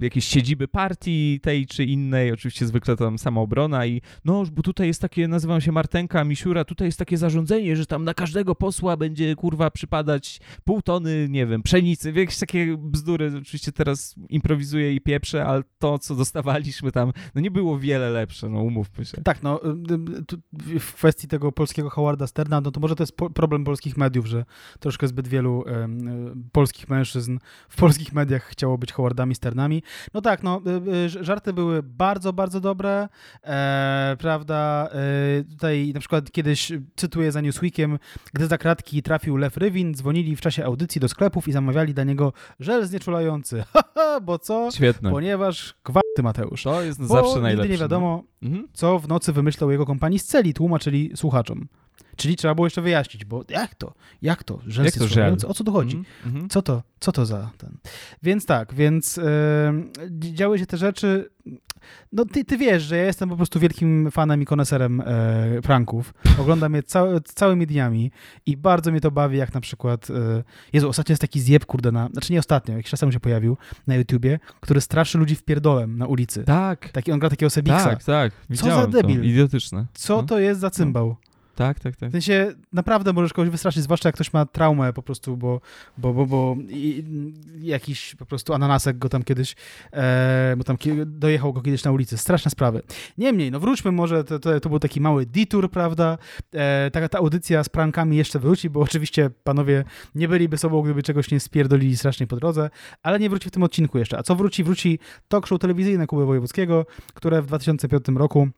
jakiejś 0.00 0.24
siedziby 0.24 0.68
partii 0.68 1.40
tej 1.42 1.66
czy 1.66 1.84
innej, 1.84 2.32
oczywiście 2.32 2.66
zwykle 2.66 2.96
tam 2.96 3.18
samoobrona 3.18 3.86
i 3.86 4.00
no, 4.24 4.44
bo 4.52 4.62
tutaj 4.62 4.86
jest 4.86 5.00
takie, 5.00 5.28
nazywam 5.44 5.60
się 5.60 5.72
Martenka 5.72 6.24
Misiura, 6.24 6.64
tutaj 6.64 6.88
jest 6.88 6.98
takie 6.98 7.16
zarządzenie, 7.16 7.76
że 7.76 7.86
tam 7.86 8.04
na 8.04 8.14
każdego 8.14 8.54
posła 8.54 8.96
będzie, 8.96 9.36
kurwa, 9.36 9.70
przypadać 9.70 10.40
pół 10.64 10.82
tony, 10.82 11.26
nie 11.30 11.46
wiem, 11.46 11.62
pszenicy, 11.62 12.12
jakieś 12.12 12.38
takie 12.38 12.76
bzdury, 12.78 13.32
oczywiście 13.42 13.72
teraz 13.72 14.14
improwizuję 14.28 14.94
i 14.94 15.00
pieprzę, 15.00 15.44
ale 15.46 15.62
to, 15.78 15.98
co 15.98 16.14
dostawaliśmy 16.14 16.92
tam, 16.92 17.12
no 17.34 17.40
nie 17.40 17.50
było 17.50 17.78
wiele 17.78 18.10
lepsze, 18.10 18.48
no 18.48 18.62
umówmy 18.62 19.04
się. 19.04 19.22
Tak, 19.22 19.42
no 19.42 19.60
y, 19.64 20.74
y, 20.74 20.80
w 20.80 20.94
kwestii 20.94 21.28
tego 21.28 21.52
polskiego 21.52 21.90
Howarda 21.90 22.26
Sterna, 22.26 22.60
no 22.60 22.70
to 22.70 22.80
może 22.80 22.96
to 22.96 23.02
jest 23.02 23.16
problem 23.34 23.64
polskich 23.64 23.96
mediów, 23.96 24.26
że 24.26 24.44
troszkę 24.80 25.08
zbyt 25.08 25.28
wielu 25.28 25.64
y, 25.68 25.72
polskich 26.52 26.88
mężczyzn 26.88 27.38
w 27.68 27.76
polskich 27.76 28.12
mediach 28.12 28.44
chciało 28.44 28.78
być 28.78 28.92
Howardami 28.92 29.34
Sternami. 29.34 29.82
No 30.14 30.20
tak, 30.20 30.42
no 30.42 30.60
żarty 31.06 31.52
były 31.52 31.82
bardzo, 31.82 32.32
bardzo 32.32 32.60
dobre, 32.60 33.08
e, 33.42 34.16
prawda, 34.18 34.88
tutaj 35.42 35.90
na 35.94 36.00
przykład 36.00 36.30
kiedyś, 36.32 36.72
cytuję 36.96 37.32
za 37.32 37.40
Newsweekiem, 37.40 37.98
gdy 38.32 38.46
za 38.46 38.58
kratki 38.58 39.02
trafił 39.02 39.36
Lew 39.36 39.56
Rywin, 39.56 39.94
dzwonili 39.94 40.36
w 40.36 40.40
czasie 40.40 40.64
audycji 40.64 41.00
do 41.00 41.08
sklepów 41.08 41.48
i 41.48 41.52
zamawiali 41.52 41.94
dla 41.94 42.04
niego 42.04 42.32
żel 42.60 42.86
znieczulający, 42.86 43.64
haha, 43.72 44.20
bo 44.20 44.38
co? 44.38 44.70
Świetne. 44.70 45.10
Ponieważ 45.10 45.74
gwarty 45.84 46.22
Mateusz. 46.22 46.62
To 46.62 46.82
jest 46.82 47.00
Bo 47.00 47.06
zawsze 47.06 47.28
nigdy 47.28 47.42
najlepsze. 47.42 47.72
nie 47.72 47.78
wiadomo, 47.78 48.24
No. 48.42 48.58
Co 48.72 48.98
w 48.98 49.08
nocy 49.08 49.32
wymyślał 49.32 49.70
jego 49.70 49.86
kompanii 49.86 50.18
z 50.18 50.24
celi, 50.26 50.54
tłumaczyli 50.54 51.10
słuchaczom. 51.14 51.68
Czyli 52.16 52.36
trzeba 52.36 52.54
było 52.54 52.66
jeszcze 52.66 52.82
wyjaśnić, 52.82 53.24
bo 53.24 53.44
jak 53.48 53.74
to? 53.74 53.94
Jak 54.22 54.44
to? 54.44 54.60
Żel 54.66 54.84
Jak 54.84 54.94
to 54.94 55.08
żel? 55.08 55.36
O 55.46 55.54
co 55.54 55.64
tu 55.64 55.72
chodzi? 55.72 55.96
Mhm. 55.96 56.14
Mhm. 56.26 56.48
Co 56.48 56.62
to? 56.62 56.82
Co 57.00 57.12
to 57.12 57.26
za 57.26 57.50
ten? 57.58 57.76
Więc 58.22 58.46
tak, 58.46 58.74
więc 58.74 59.18
em, 59.18 59.92
działy 60.20 60.58
się 60.58 60.66
te 60.66 60.76
rzeczy. 60.76 61.30
No 62.12 62.24
ty, 62.24 62.44
ty 62.44 62.56
wiesz, 62.56 62.82
że 62.82 62.96
ja 62.96 63.04
jestem 63.04 63.28
po 63.28 63.36
prostu 63.36 63.60
wielkim 63.60 64.10
fanem 64.10 64.42
i 64.42 64.44
koneserem 64.44 65.00
e, 65.00 65.60
pranków. 65.62 66.14
Oglądam 66.40 66.74
je 66.74 66.82
całymi 67.24 67.66
dniami 67.66 68.10
i 68.46 68.56
bardzo 68.56 68.90
mnie 68.90 69.00
to 69.00 69.10
bawi, 69.10 69.38
jak 69.38 69.54
na 69.54 69.60
przykład 69.60 70.10
e, 70.10 70.44
Jezu, 70.72 70.88
ostatnio 70.88 71.12
jest 71.12 71.20
taki 71.22 71.40
zjeb, 71.40 71.66
kurde, 71.66 71.92
na, 71.92 72.08
znaczy 72.12 72.32
nie 72.32 72.38
ostatnio, 72.38 72.76
jakiś 72.76 72.90
czas 72.90 73.00
temu 73.00 73.12
się 73.12 73.20
pojawił 73.20 73.56
na 73.86 73.94
YouTubie, 73.94 74.38
który 74.60 74.80
straszy 74.80 75.18
ludzi 75.18 75.34
wpierdolem 75.34 75.98
na 75.98 76.06
ulicy. 76.06 76.44
Tak. 76.44 76.88
Taki, 76.88 77.12
on 77.12 77.18
gra 77.18 77.30
takiego 77.30 77.50
Sebiksa. 77.50 77.84
Tak, 77.84 78.04
tak. 78.04 78.32
Widziałem 78.50 78.90
debil? 78.90 79.16
To. 79.18 79.24
Idiotyczne. 79.24 79.86
Co 79.94 80.16
No. 80.16 80.22
to 80.22 80.38
jest 80.38 80.60
za 80.60 80.70
cymbał? 80.70 81.16
Tak, 81.54 81.80
tak, 81.80 81.96
tak. 81.96 82.08
W 82.08 82.12
sensie 82.12 82.52
naprawdę 82.72 83.12
możesz 83.12 83.32
kogoś 83.32 83.50
wystraszyć, 83.50 83.82
zwłaszcza 83.82 84.08
jak 84.08 84.14
ktoś 84.14 84.32
ma 84.32 84.46
traumę 84.46 84.92
po 84.92 85.02
prostu, 85.02 85.36
bo, 85.36 85.60
bo, 85.98 86.12
bo, 86.12 86.26
bo 86.26 86.56
i, 86.68 87.04
jakiś 87.60 88.14
po 88.14 88.26
prostu 88.26 88.54
ananasek 88.54 88.98
go 88.98 89.08
tam 89.08 89.22
kiedyś, 89.22 89.56
e, 89.92 90.54
bo 90.56 90.64
tam 90.64 90.76
dojechał 91.06 91.52
go 91.52 91.62
kiedyś 91.62 91.84
na 91.84 91.92
ulicy. 91.92 92.16
Straszne 92.16 92.50
sprawy. 92.50 92.82
Niemniej, 93.18 93.50
no 93.50 93.60
wróćmy 93.60 93.92
może, 93.92 94.24
to, 94.24 94.38
to, 94.38 94.60
to 94.60 94.68
był 94.68 94.78
taki 94.78 95.00
mały 95.00 95.26
detour, 95.26 95.70
prawda? 95.70 96.18
E, 96.54 96.90
taka 96.90 97.08
ta 97.08 97.18
audycja 97.18 97.64
z 97.64 97.68
prankami 97.68 98.16
jeszcze 98.16 98.38
wróci, 98.38 98.70
bo 98.70 98.80
oczywiście 98.80 99.30
panowie 99.44 99.84
nie 100.14 100.28
byliby 100.28 100.58
sobą, 100.58 100.82
gdyby 100.82 101.02
czegoś 101.02 101.30
nie 101.30 101.40
spierdolili 101.40 101.96
strasznie 101.96 102.26
po 102.26 102.36
drodze, 102.36 102.70
ale 103.02 103.18
nie 103.18 103.30
wróci 103.30 103.48
w 103.48 103.52
tym 103.52 103.62
odcinku 103.62 103.98
jeszcze. 103.98 104.18
A 104.18 104.22
co 104.22 104.36
wróci? 104.36 104.64
Wróci 104.64 104.98
talk 105.28 105.46
show 105.46 105.60
telewizyjne 105.60 106.06
Kuby 106.06 106.26
Wojewódzkiego, 106.26 106.86
które 107.14 107.42
w 107.42 107.46
2005 107.46 108.04
roku 108.16 108.48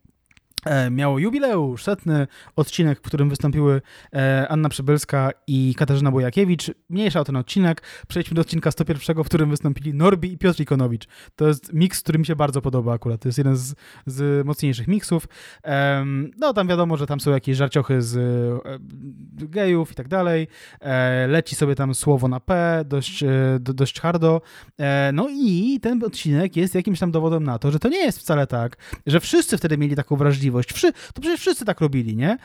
miało 0.91 1.19
jubileusz, 1.19 1.83
setny 1.83 2.27
odcinek, 2.57 2.99
w 2.99 3.03
którym 3.03 3.29
wystąpiły 3.29 3.83
e, 4.15 4.47
Anna 4.49 4.69
Przybylska 4.69 5.31
i 5.47 5.75
Katarzyna 5.75 6.11
Bojakiewicz. 6.11 6.71
Mniejsza 6.89 7.21
o 7.21 7.25
ten 7.25 7.37
odcinek. 7.37 7.83
Przejdźmy 8.09 8.35
do 8.35 8.41
odcinka 8.41 8.71
101, 8.71 9.25
w 9.25 9.27
którym 9.27 9.51
wystąpili 9.51 9.95
Norbi 9.95 10.33
i 10.33 10.39
Piotr 10.39 10.61
Ikonowicz. 10.61 11.07
To 11.37 11.49
jest 11.49 11.73
miks, 11.73 12.03
który 12.03 12.19
mi 12.19 12.27
się 12.27 12.37
bardzo 12.37 12.63
podoba 12.63 12.95
akurat. 12.95 13.21
To 13.21 13.29
jest 13.29 13.39
jeden 13.39 13.57
z, 13.57 13.75
z 14.07 14.47
mocniejszych 14.47 14.89
miksów. 14.89 15.29
No 16.39 16.53
tam 16.53 16.69
wiadomo, 16.69 16.97
że 16.97 17.07
tam 17.07 17.21
są 17.21 17.31
jakieś 17.31 17.57
żarciochy 17.57 18.03
z 18.03 18.17
e, 18.17 18.79
gejów 19.49 19.93
i 19.93 19.95
tak 19.95 20.09
dalej. 20.09 20.49
E, 20.81 21.27
leci 21.27 21.55
sobie 21.55 21.75
tam 21.75 21.95
słowo 21.95 22.29
na 22.29 22.41
P, 22.41 22.83
dość, 22.87 23.23
e, 23.23 23.29
do, 23.61 23.75
dość 23.75 24.01
hardo. 24.01 24.41
E, 24.79 25.11
no 25.13 25.29
i 25.31 25.81
ten 25.83 26.05
odcinek 26.05 26.57
jest 26.57 26.75
jakimś 26.75 26.99
tam 26.99 27.11
dowodem 27.11 27.45
na 27.45 27.59
to, 27.59 27.71
że 27.71 27.79
to 27.79 27.89
nie 27.89 28.05
jest 28.05 28.19
wcale 28.19 28.47
tak, 28.47 28.77
że 29.07 29.21
wszyscy 29.21 29.59
wtedy 29.59 29.79
mieli 29.79 29.97
taką 29.97 30.17
wrażliwość. 30.17 30.56
Wszy, 30.63 30.93
to 30.93 31.21
przecież 31.21 31.41
wszyscy 31.41 31.65
tak 31.65 31.81
robili, 31.81 32.17
nie? 32.17 32.39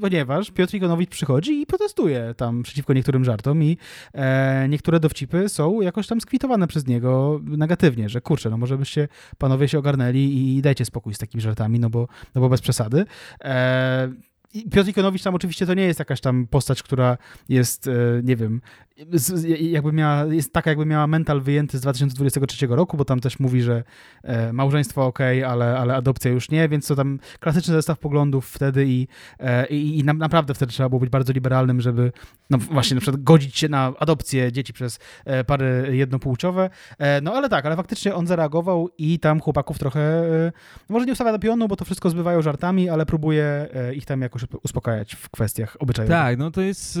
Ponieważ 0.00 0.50
Piotr 0.50 0.74
Igonowicz 0.74 1.10
przychodzi 1.10 1.60
i 1.60 1.66
protestuje 1.66 2.34
tam 2.36 2.62
przeciwko 2.62 2.92
niektórym 2.92 3.24
żartom 3.24 3.62
i 3.62 3.78
e, 4.14 4.68
niektóre 4.68 5.00
dowcipy 5.00 5.48
są 5.48 5.80
jakoś 5.80 6.06
tam 6.06 6.20
skwitowane 6.20 6.66
przez 6.66 6.86
niego 6.86 7.40
negatywnie, 7.44 8.08
że 8.08 8.20
kurczę, 8.20 8.50
no 8.50 8.56
może 8.56 8.78
byście 8.78 9.08
panowie 9.38 9.68
się 9.68 9.78
ogarnęli 9.78 10.56
i 10.56 10.62
dajcie 10.62 10.84
spokój 10.84 11.14
z 11.14 11.18
takimi 11.18 11.42
żartami, 11.42 11.80
no 11.80 11.90
bo, 11.90 12.08
no 12.34 12.40
bo 12.40 12.48
bez 12.48 12.60
przesady. 12.60 13.04
E, 13.44 14.12
Piotr 14.72 14.88
Ikonowicz 14.88 15.22
tam 15.22 15.34
oczywiście 15.34 15.66
to 15.66 15.74
nie 15.74 15.82
jest 15.82 15.98
jakaś 15.98 16.20
tam 16.20 16.46
postać, 16.46 16.82
która 16.82 17.18
jest, 17.48 17.88
e, 17.88 17.92
nie 18.22 18.36
wiem, 18.36 18.60
jakby 19.60 19.92
miała, 19.92 20.24
jest 20.24 20.52
taka, 20.52 20.70
jakby 20.70 20.86
miała 20.86 21.06
mental 21.06 21.40
wyjęty 21.40 21.78
z 21.78 21.80
2023 21.80 22.66
roku, 22.66 22.96
bo 22.96 23.04
tam 23.04 23.20
też 23.20 23.38
mówi, 23.38 23.62
że 23.62 23.82
e, 24.22 24.52
małżeństwo 24.52 25.06
ok, 25.06 25.18
ale, 25.46 25.78
ale 25.78 25.94
adopcja 25.94 26.30
już 26.30 26.50
nie, 26.50 26.68
więc 26.68 26.86
to 26.86 26.96
tam 26.96 27.18
klasyczny 27.40 27.74
zestaw 27.74 27.98
poglądów 27.98 28.46
wtedy 28.46 28.86
i, 28.86 29.08
e, 29.40 29.66
i, 29.66 29.98
i 29.98 30.04
na, 30.04 30.12
naprawdę 30.12 30.54
wtedy 30.54 30.72
trzeba 30.72 30.88
było 30.88 31.00
być 31.00 31.10
bardzo 31.10 31.32
liberalnym, 31.32 31.80
żeby 31.80 32.12
no 32.50 32.58
właśnie 32.58 32.94
na 32.94 33.00
przykład 33.00 33.22
godzić 33.22 33.58
się 33.58 33.68
na 33.68 33.92
adopcję 33.98 34.52
dzieci 34.52 34.72
przez 34.72 34.98
e, 35.24 35.44
pary 35.44 35.88
jednopłciowe. 35.90 36.70
No 37.22 37.32
ale 37.34 37.48
tak, 37.48 37.66
ale 37.66 37.76
faktycznie 37.76 38.14
on 38.14 38.26
zareagował 38.26 38.88
i 38.98 39.18
tam 39.18 39.40
chłopaków 39.40 39.78
trochę, 39.78 40.22
może 40.88 41.06
nie 41.06 41.12
ustawia 41.12 41.32
do 41.32 41.38
pionu, 41.38 41.68
bo 41.68 41.76
to 41.76 41.84
wszystko 41.84 42.10
zbywają 42.10 42.42
żartami, 42.42 42.88
ale 42.88 43.06
próbuje 43.06 43.68
ich 43.94 44.04
tam 44.04 44.20
jakoś 44.20 44.42
uspokajać 44.62 45.14
w 45.14 45.30
kwestiach 45.30 45.76
obyczajowych. 45.80 46.16
Tak, 46.16 46.38
no 46.38 46.50
to 46.50 46.60
jest 46.60 46.98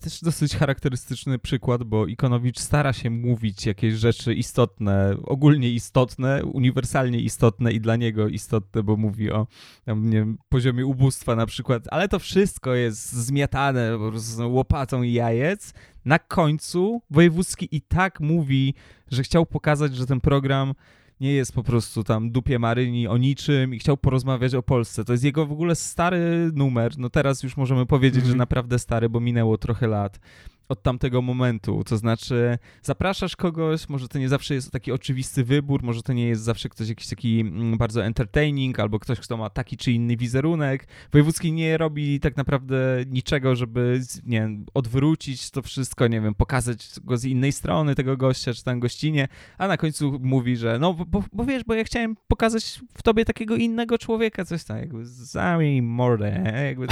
też 0.00 0.20
dosyć 0.20 0.56
charakterystyczny 0.56 1.35
przykład, 1.38 1.84
bo 1.84 2.06
Ikonowicz 2.06 2.58
stara 2.58 2.92
się 2.92 3.10
mówić 3.10 3.66
jakieś 3.66 3.94
rzeczy 3.94 4.34
istotne, 4.34 5.16
ogólnie 5.22 5.70
istotne, 5.70 6.44
uniwersalnie 6.44 7.20
istotne 7.20 7.72
i 7.72 7.80
dla 7.80 7.96
niego 7.96 8.28
istotne, 8.28 8.82
bo 8.82 8.96
mówi 8.96 9.30
o 9.30 9.46
tam, 9.84 10.10
nie 10.10 10.16
wiem, 10.18 10.38
poziomie 10.48 10.86
ubóstwa 10.86 11.36
na 11.36 11.46
przykład, 11.46 11.84
ale 11.90 12.08
to 12.08 12.18
wszystko 12.18 12.74
jest 12.74 13.12
zmiatane 13.12 13.98
po 13.98 14.10
prostu 14.10 14.52
łopatą 14.52 15.02
i 15.02 15.12
jajec. 15.12 15.74
Na 16.04 16.18
końcu 16.18 17.02
Wojewódzki 17.10 17.68
i 17.76 17.80
tak 17.80 18.20
mówi, 18.20 18.74
że 19.10 19.22
chciał 19.22 19.46
pokazać, 19.46 19.96
że 19.96 20.06
ten 20.06 20.20
program 20.20 20.74
nie 21.20 21.32
jest 21.32 21.52
po 21.52 21.62
prostu 21.62 22.04
tam 22.04 22.30
dupie 22.30 22.58
Maryni 22.58 23.08
o 23.08 23.16
niczym 23.16 23.74
i 23.74 23.78
chciał 23.78 23.96
porozmawiać 23.96 24.54
o 24.54 24.62
Polsce. 24.62 25.04
To 25.04 25.12
jest 25.12 25.24
jego 25.24 25.46
w 25.46 25.52
ogóle 25.52 25.74
stary 25.74 26.50
numer. 26.54 26.98
No 26.98 27.10
teraz 27.10 27.42
już 27.42 27.56
możemy 27.56 27.86
powiedzieć, 27.86 28.16
Mhm. 28.16 28.32
że 28.32 28.38
naprawdę 28.38 28.78
stary, 28.78 29.08
bo 29.08 29.20
minęło 29.20 29.58
trochę 29.58 29.86
lat 29.86 30.20
od 30.68 30.82
tamtego 30.82 31.22
momentu. 31.22 31.84
To 31.84 31.96
znaczy, 31.96 32.58
zapraszasz 32.82 33.36
kogoś, 33.36 33.88
może 33.88 34.08
to 34.08 34.18
nie 34.18 34.28
zawsze 34.28 34.54
jest 34.54 34.70
taki 34.70 34.92
oczywisty 34.92 35.44
wybór, 35.44 35.82
może 35.82 36.02
to 36.02 36.12
nie 36.12 36.28
jest 36.28 36.42
zawsze 36.42 36.68
ktoś 36.68 36.88
jakiś 36.88 37.06
taki 37.08 37.40
mm, 37.40 37.78
bardzo 37.78 38.04
entertaining, 38.04 38.80
albo 38.80 38.98
ktoś, 38.98 39.20
kto 39.20 39.36
ma 39.36 39.50
taki 39.50 39.76
czy 39.76 39.92
inny 39.92 40.16
wizerunek. 40.16 40.88
Wojewódzki 41.12 41.52
nie 41.52 41.78
robi 41.78 42.20
tak 42.20 42.36
naprawdę 42.36 42.76
niczego, 43.06 43.56
żeby 43.56 44.00
nie 44.24 44.40
wiem, 44.40 44.66
odwrócić 44.74 45.50
to 45.50 45.62
wszystko, 45.62 46.08
nie 46.08 46.20
wiem, 46.20 46.34
pokazać 46.34 46.90
go 47.04 47.16
z 47.16 47.24
innej 47.24 47.52
strony 47.52 47.94
tego 47.94 48.16
gościa, 48.16 48.54
czy 48.54 48.64
tam 48.64 48.80
gościnie, 48.80 49.28
a 49.58 49.68
na 49.68 49.76
końcu 49.76 50.18
mówi, 50.22 50.56
że 50.56 50.78
no, 50.78 50.94
bo, 50.94 51.24
bo 51.32 51.44
wiesz, 51.44 51.64
bo 51.64 51.74
ja 51.74 51.84
chciałem 51.84 52.16
pokazać 52.28 52.80
w 52.94 53.02
tobie 53.02 53.24
takiego 53.24 53.56
innego 53.56 53.98
człowieka, 53.98 54.44
coś 54.44 54.64
tam, 54.64 54.78
jakby 54.78 55.06
zamknij 55.06 55.82
mordę, 55.82 56.62
jakby 56.66 56.86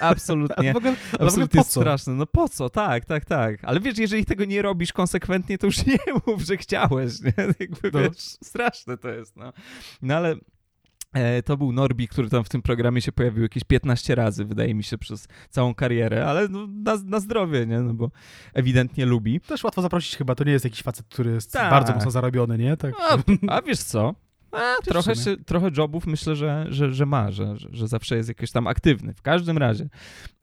absolutnie... 0.00 0.72
w 0.74 0.76
ogóle, 0.76 0.96
w 0.96 1.14
Absolutnie 1.20 1.64
co? 1.64 1.80
straszne. 1.80 2.14
No 2.14 2.26
po 2.26 2.48
co? 2.48 2.70
Tak, 2.70 3.04
tak, 3.04 3.24
tak. 3.24 3.64
Ale 3.64 3.80
wiesz, 3.80 3.98
jeżeli 3.98 4.24
tego 4.24 4.44
nie 4.44 4.62
robisz 4.62 4.92
konsekwentnie, 4.92 5.58
to 5.58 5.66
już 5.66 5.86
nie 5.86 5.96
mów, 6.26 6.42
że 6.42 6.56
chciałeś, 6.56 7.20
nie? 7.20 7.32
Jakby, 7.60 7.90
No. 7.92 8.00
wiesz, 8.00 8.18
straszne 8.18 8.98
to 8.98 9.08
jest, 9.08 9.36
no. 9.36 9.52
No 10.02 10.14
ale 10.16 10.34
e, 11.12 11.42
to 11.42 11.56
był 11.56 11.72
Norbi, 11.72 12.08
który 12.08 12.30
tam 12.30 12.44
w 12.44 12.48
tym 12.48 12.62
programie 12.62 13.00
się 13.00 13.12
pojawił 13.12 13.42
jakieś 13.42 13.64
15 13.64 14.14
razy, 14.14 14.44
wydaje 14.44 14.74
mi 14.74 14.84
się, 14.84 14.98
przez 14.98 15.28
całą 15.50 15.74
karierę, 15.74 16.26
ale 16.26 16.48
no, 16.48 16.66
na, 16.66 16.96
na 17.04 17.20
zdrowie, 17.20 17.66
nie? 17.66 17.80
No 17.80 17.94
bo 17.94 18.10
ewidentnie 18.54 19.06
lubi. 19.06 19.40
Też 19.40 19.64
łatwo 19.64 19.82
zaprosić 19.82 20.16
chyba, 20.16 20.34
to 20.34 20.44
nie 20.44 20.52
jest 20.52 20.64
jakiś 20.64 20.82
facet, 20.82 21.06
który 21.06 21.30
jest 21.30 21.52
Tak. 21.52 21.70
bardzo 21.70 21.94
mocno 21.94 22.10
zarobiony, 22.10 22.58
nie? 22.58 22.76
Tak. 22.76 22.94
A, 23.00 23.18
a 23.54 23.62
wiesz 23.62 23.78
co? 23.78 24.14
A, 24.54 24.74
trochę, 24.84 25.12
trochę 25.46 25.70
jobów 25.76 26.06
myślę, 26.06 26.36
że, 26.36 26.66
że, 26.68 26.94
że 26.94 27.06
ma, 27.06 27.30
że, 27.30 27.56
że, 27.56 27.68
że 27.72 27.88
zawsze 27.88 28.16
jest 28.16 28.28
jakiś 28.28 28.50
tam 28.50 28.66
aktywny. 28.66 29.14
W 29.14 29.22
każdym 29.22 29.58
razie 29.58 29.88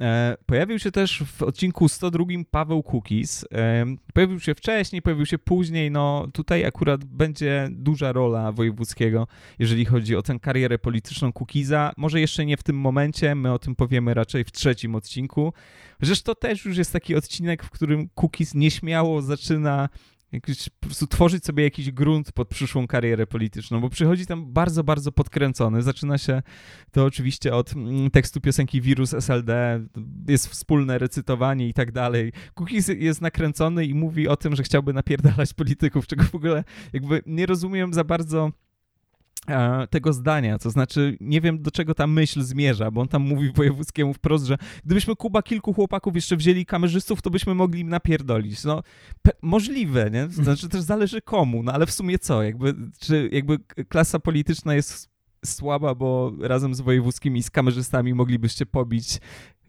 e, 0.02 0.38
pojawił 0.46 0.80
się 0.80 0.92
też 0.92 1.24
w 1.26 1.44
odcinku 1.44 1.90
102 1.90 2.26
Paweł 2.52 2.84
Kukis. 2.84 3.46
E, 3.54 3.86
pojawił 4.14 4.40
się 4.40 4.56
wcześniej, 4.56 5.02
pojawił 5.02 5.26
się 5.26 5.38
później. 5.38 5.92
No 5.92 6.28
tutaj 6.34 6.66
akurat 6.66 7.06
będzie 7.06 7.70
duża 7.72 8.12
rola 8.12 8.52
Wojewódzkiego, 8.52 9.28
jeżeli 9.60 9.86
chodzi 9.86 10.16
o 10.16 10.22
tę 10.22 10.40
karierę 10.40 10.80
polityczną 10.80 11.34
Kukiza. 11.34 11.94
Może 11.98 12.20
jeszcze 12.20 12.46
nie 12.46 12.58
w 12.58 12.64
tym 12.64 12.80
momencie, 12.80 13.36
my 13.36 13.54
o 13.54 13.60
tym 13.60 13.76
powiemy 13.76 14.14
raczej 14.14 14.44
w 14.44 14.52
trzecim 14.52 14.96
odcinku. 14.96 15.54
Chociaż 16.00 16.22
to 16.22 16.36
też 16.36 16.66
już 16.66 16.78
jest 16.78 16.94
taki 16.94 17.16
odcinek, 17.16 17.64
w 17.64 17.70
którym 17.70 18.10
Kukiz 18.16 18.54
nieśmiało 18.54 19.22
zaczyna 19.22 19.90
jakiś, 20.32 20.70
po 20.70 20.86
prostu 20.86 21.08
tworzyć 21.08 21.46
sobie 21.46 21.64
jakiś 21.64 21.92
grunt 21.92 22.32
pod 22.32 22.48
przyszłą 22.48 22.88
karierę 22.88 23.28
polityczną, 23.28 23.82
bo 23.82 23.90
przychodzi 23.90 24.26
tam 24.26 24.54
bardzo, 24.54 24.84
bardzo 24.84 25.12
podkręcony. 25.12 25.82
Zaczyna 25.82 26.18
się 26.18 26.42
to 26.92 27.06
oczywiście 27.06 27.56
od 27.56 27.74
mm, 27.74 28.12
tekstu 28.12 28.42
piosenki 28.42 28.82
Wirus 28.82 29.14
SLD, 29.14 29.82
jest 30.28 30.48
wspólne 30.48 30.98
recytowanie 30.98 31.68
i 31.68 31.74
tak 31.74 31.92
dalej. 31.92 32.32
Cookies 32.56 32.88
jest 32.88 33.22
nakręcony 33.22 33.86
i 33.86 33.94
mówi 33.94 34.28
o 34.28 34.38
tym, 34.38 34.56
że 34.56 34.64
chciałby 34.64 34.94
napierdalać 34.94 35.54
polityków, 35.62 36.08
czego 36.08 36.24
w 36.24 36.36
ogóle 36.36 36.64
jakby 36.94 37.22
nie 37.26 37.46
rozumiem 37.46 37.94
za 37.94 38.04
bardzo 38.04 38.52
tego 39.90 40.14
zdania, 40.14 40.60
to 40.60 40.70
znaczy 40.70 41.18
nie 41.22 41.42
wiem 41.42 41.62
do 41.62 41.72
czego 41.72 41.96
ta 41.96 42.08
myśl 42.08 42.42
zmierza, 42.42 42.92
bo 42.92 43.02
on 43.02 43.08
tam 43.08 43.22
mówi 43.22 43.52
wojewódzkiemu 43.52 44.14
wprost, 44.14 44.46
że 44.46 44.58
gdybyśmy 44.86 45.16
Kuba 45.16 45.44
kilku 45.44 45.74
chłopaków 45.74 46.16
jeszcze 46.16 46.38
wzięli 46.38 46.66
kamerzystów, 46.66 47.22
to 47.22 47.30
byśmy 47.30 47.56
mogli 47.56 47.82
im 47.82 47.90
napierdolić. 47.90 48.64
No, 48.64 48.84
możliwe, 49.42 50.12
nie? 50.12 50.28
Znaczy 50.30 50.70
też 50.70 50.82
zależy 50.82 51.22
komu, 51.22 51.64
no 51.64 51.74
ale 51.74 51.86
w 51.86 51.92
sumie 51.92 52.20
co? 52.20 52.44
Jakby, 52.44 52.76
czy 53.00 53.30
jakby 53.32 53.60
klasa 53.90 54.20
polityczna 54.20 54.76
jest 54.76 55.12
słaba, 55.46 55.96
bo 55.96 56.34
razem 56.40 56.76
z 56.76 56.82
wojewódzkimi 56.82 57.40
i 57.40 57.44
z 57.44 57.50
kamerzystami 57.50 58.14
moglibyście 58.14 58.66
pobić 58.66 59.20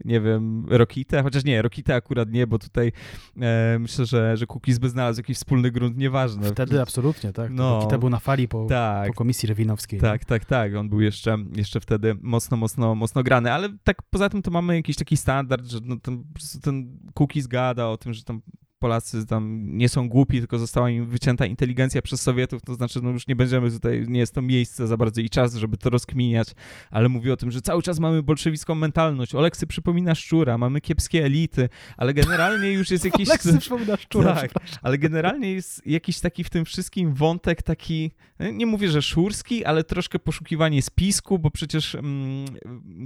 nie 0.04 0.20
wiem, 0.20 0.66
Rokitę, 0.68 1.22
chociaż 1.22 1.44
nie, 1.44 1.62
Rokitę 1.62 1.94
akurat 1.94 2.30
nie, 2.30 2.46
bo 2.46 2.58
tutaj 2.58 2.92
e, 3.40 3.76
myślę, 3.80 4.06
że, 4.06 4.36
że 4.36 4.46
Kukiz 4.46 4.78
by 4.78 4.88
znalazł 4.88 5.20
jakiś 5.20 5.36
wspólny 5.36 5.70
grunt, 5.70 5.96
nieważne. 5.96 6.50
Wtedy 6.50 6.80
absolutnie, 6.80 7.32
tak. 7.32 7.50
No, 7.50 7.78
Rokita 7.78 7.98
był 7.98 8.10
na 8.10 8.18
fali 8.18 8.48
po, 8.48 8.66
tak, 8.66 9.08
po 9.08 9.14
komisji 9.14 9.46
rewinowskiej. 9.46 10.00
Tak, 10.00 10.24
tak, 10.24 10.44
tak, 10.44 10.74
on 10.74 10.88
był 10.88 11.00
jeszcze, 11.00 11.38
jeszcze 11.56 11.80
wtedy 11.80 12.16
mocno, 12.22 12.56
mocno, 12.56 12.94
mocno 12.94 13.22
grany, 13.22 13.52
ale 13.52 13.68
tak 13.84 14.02
poza 14.02 14.28
tym 14.28 14.42
to 14.42 14.50
mamy 14.50 14.76
jakiś 14.76 14.96
taki 14.96 15.16
standard, 15.16 15.66
że 15.66 15.78
no, 15.82 15.96
ten, 15.96 16.24
ten 16.62 16.98
Kukiz 17.14 17.46
gada 17.46 17.88
o 17.88 17.96
tym, 17.96 18.12
że 18.12 18.24
tam 18.24 18.42
Polacy 18.82 19.26
tam 19.26 19.66
nie 19.78 19.88
są 19.88 20.08
głupi, 20.08 20.38
tylko 20.38 20.58
została 20.58 20.90
im 20.90 21.06
wycięta 21.06 21.46
inteligencja 21.46 22.02
przez 22.02 22.22
Sowietów, 22.22 22.62
to 22.62 22.74
znaczy, 22.74 23.00
no 23.02 23.10
już 23.10 23.26
nie 23.26 23.36
będziemy 23.36 23.70
tutaj, 23.70 24.04
nie 24.08 24.20
jest 24.20 24.34
to 24.34 24.42
miejsce 24.42 24.86
za 24.86 24.96
bardzo 24.96 25.20
i 25.20 25.30
czas, 25.30 25.54
żeby 25.54 25.76
to 25.76 25.90
rozkminiać, 25.90 26.48
ale 26.90 27.08
mówi 27.08 27.30
o 27.30 27.36
tym, 27.36 27.50
że 27.50 27.60
cały 27.60 27.82
czas 27.82 27.98
mamy 27.98 28.22
bolszewicką 28.22 28.74
mentalność. 28.74 29.34
Oleksy 29.34 29.66
przypomina 29.66 30.14
szczura, 30.14 30.58
mamy 30.58 30.80
kiepskie 30.80 31.24
elity, 31.24 31.68
ale 31.96 32.14
generalnie 32.14 32.72
już 32.72 32.90
jest 32.90 33.04
jakiś... 33.04 33.28
Oleksy 33.30 33.58
przypomina 33.58 33.96
szczura, 33.96 34.34
Tak, 34.34 34.50
ale 34.82 34.98
generalnie 34.98 35.52
jest 35.52 35.86
jakiś 35.86 36.20
taki 36.20 36.44
w 36.44 36.50
tym 36.50 36.64
wszystkim 36.64 37.14
wątek 37.14 37.62
taki, 37.62 38.10
nie 38.52 38.66
mówię, 38.66 38.88
że 38.88 39.02
szurski, 39.02 39.64
ale 39.64 39.84
troszkę 39.84 40.18
poszukiwanie 40.18 40.82
spisku, 40.82 41.38
bo 41.38 41.50
przecież 41.50 41.94
mm, 41.94 42.46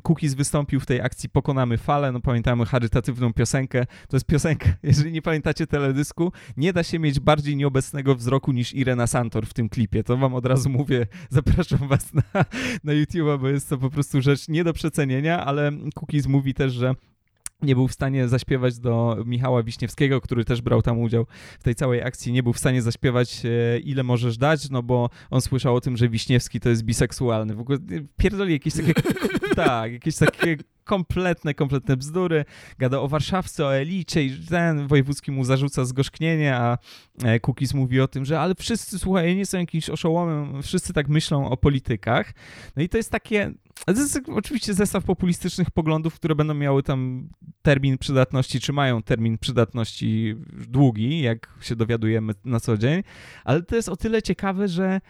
Kukiz 0.03 0.35
wystąpił 0.35 0.81
w 0.81 0.87
tej 0.87 1.01
akcji 1.01 1.29
Pokonamy 1.29 1.79
Falę, 1.79 2.13
no 2.13 2.21
pamiętamy 2.21 2.67
charytatywną 2.67 3.33
piosenkę, 3.33 3.87
to 4.09 4.17
jest 4.17 4.27
piosenka, 4.27 4.69
jeżeli 4.83 5.13
nie 5.13 5.23
pamiętacie 5.23 5.66
teledysku, 5.67 6.33
nie 6.57 6.73
da 6.73 6.83
się 6.83 6.99
mieć 6.99 7.21
bardziej 7.21 7.57
nieobecnego 7.57 8.15
wzroku 8.15 8.53
niż 8.53 8.75
Irena 8.75 9.07
Santor 9.07 9.47
w 9.47 9.55
tym 9.55 9.69
klipie. 9.69 10.05
To 10.05 10.17
wam 10.17 10.35
od 10.35 10.47
razu 10.47 10.71
mówię, 10.71 11.07
zapraszam 11.31 11.89
was 11.89 12.15
na, 12.15 12.23
na 12.85 12.93
YouTube'a, 12.93 13.41
bo 13.41 13.49
jest 13.49 13.69
to 13.69 13.79
po 13.79 13.91
prostu 13.91 14.23
rzecz 14.23 14.49
nie 14.49 14.65
do 14.65 14.73
przecenienia, 14.73 15.45
ale 15.45 15.73
Cookies 15.95 16.27
mówi 16.27 16.55
też, 16.55 16.73
że 16.73 16.95
nie 17.63 17.75
był 17.75 17.89
w 17.89 17.93
stanie 17.93 18.29
zaśpiewać 18.29 18.79
do 18.79 19.17
Michała 19.27 19.63
Wiśniewskiego, 19.63 20.21
który 20.21 20.45
też 20.45 20.63
brał 20.63 20.83
tam 20.83 21.01
udział 21.01 21.27
w 21.59 21.63
tej 21.63 21.75
całej 21.75 22.03
akcji, 22.03 22.33
nie 22.33 22.43
był 22.43 22.53
w 22.53 22.59
stanie 22.59 22.83
zaśpiewać 22.83 23.43
e, 23.45 23.79
ile 23.79 24.03
możesz 24.03 24.39
dać, 24.39 24.71
no 24.71 24.83
bo 24.83 25.11
on 25.31 25.41
słyszał 25.41 25.75
o 25.75 25.81
tym, 25.81 25.97
że 25.97 26.09
Wiśniewski 26.09 26.61
to 26.61 26.69
jest 26.69 26.83
biseksualny. 26.83 27.55
W 27.55 27.61
ogóle 27.61 27.79
pierdoli 28.17 28.53
jakieś 28.53 28.75
takie, 28.75 28.93
tak, 29.55 29.93
jakieś 29.93 30.17
takie 30.17 30.57
kompletne, 30.85 31.55
kompletne 31.55 31.97
bzdury. 31.97 32.45
Gada 32.79 33.01
o 33.01 33.09
warszawce, 33.09 33.67
o 33.67 33.77
elicie 33.77 34.25
i 34.25 34.47
ten 34.49 34.87
wojewódzki 34.87 35.31
mu 35.31 35.45
zarzuca 35.45 35.85
zgorzknienie, 35.85 36.57
a 36.57 36.79
e, 37.25 37.41
Kukis 37.41 37.75
mówi 37.75 38.01
o 38.01 38.09
tym, 38.09 38.25
że 38.25 38.41
ale 38.41 38.55
wszyscy, 38.55 38.99
słuchaj, 38.99 39.37
nie 39.37 39.47
są 39.47 39.59
jakimś 39.59 39.91
oszołomem, 39.91 40.63
wszyscy 40.63 40.93
tak 40.93 41.09
myślą 41.09 41.51
o 41.51 41.57
politykach. 41.57 42.33
No 42.77 42.83
i 42.83 42.89
to 42.89 42.97
jest 42.97 43.11
takie, 43.11 43.53
to 43.85 43.93
jest 43.93 44.21
oczywiście 44.27 44.75
zestaw 44.75 45.05
populistycznych 45.05 45.71
poglądów, 45.71 46.15
które 46.15 46.35
będą 46.35 46.55
miały 46.55 46.83
tam 46.83 47.29
termin 47.63 47.99
przydatności, 47.99 48.61
czy 48.61 48.73
mają 48.73 49.03
termin 49.03 49.39
przydatności 49.39 50.37
długi, 50.69 51.21
jak 51.21 51.55
się 51.61 51.77
dowiadujemy 51.77 52.33
na 52.45 52.61
co 52.61 52.77
dzień, 52.77 53.03
ale 53.45 53.63
to 53.63 53.77
jest 53.77 53.89
o 53.89 53.97
tyle 53.97 54.23
ciekawe, 54.23 54.69
że 54.69 55.01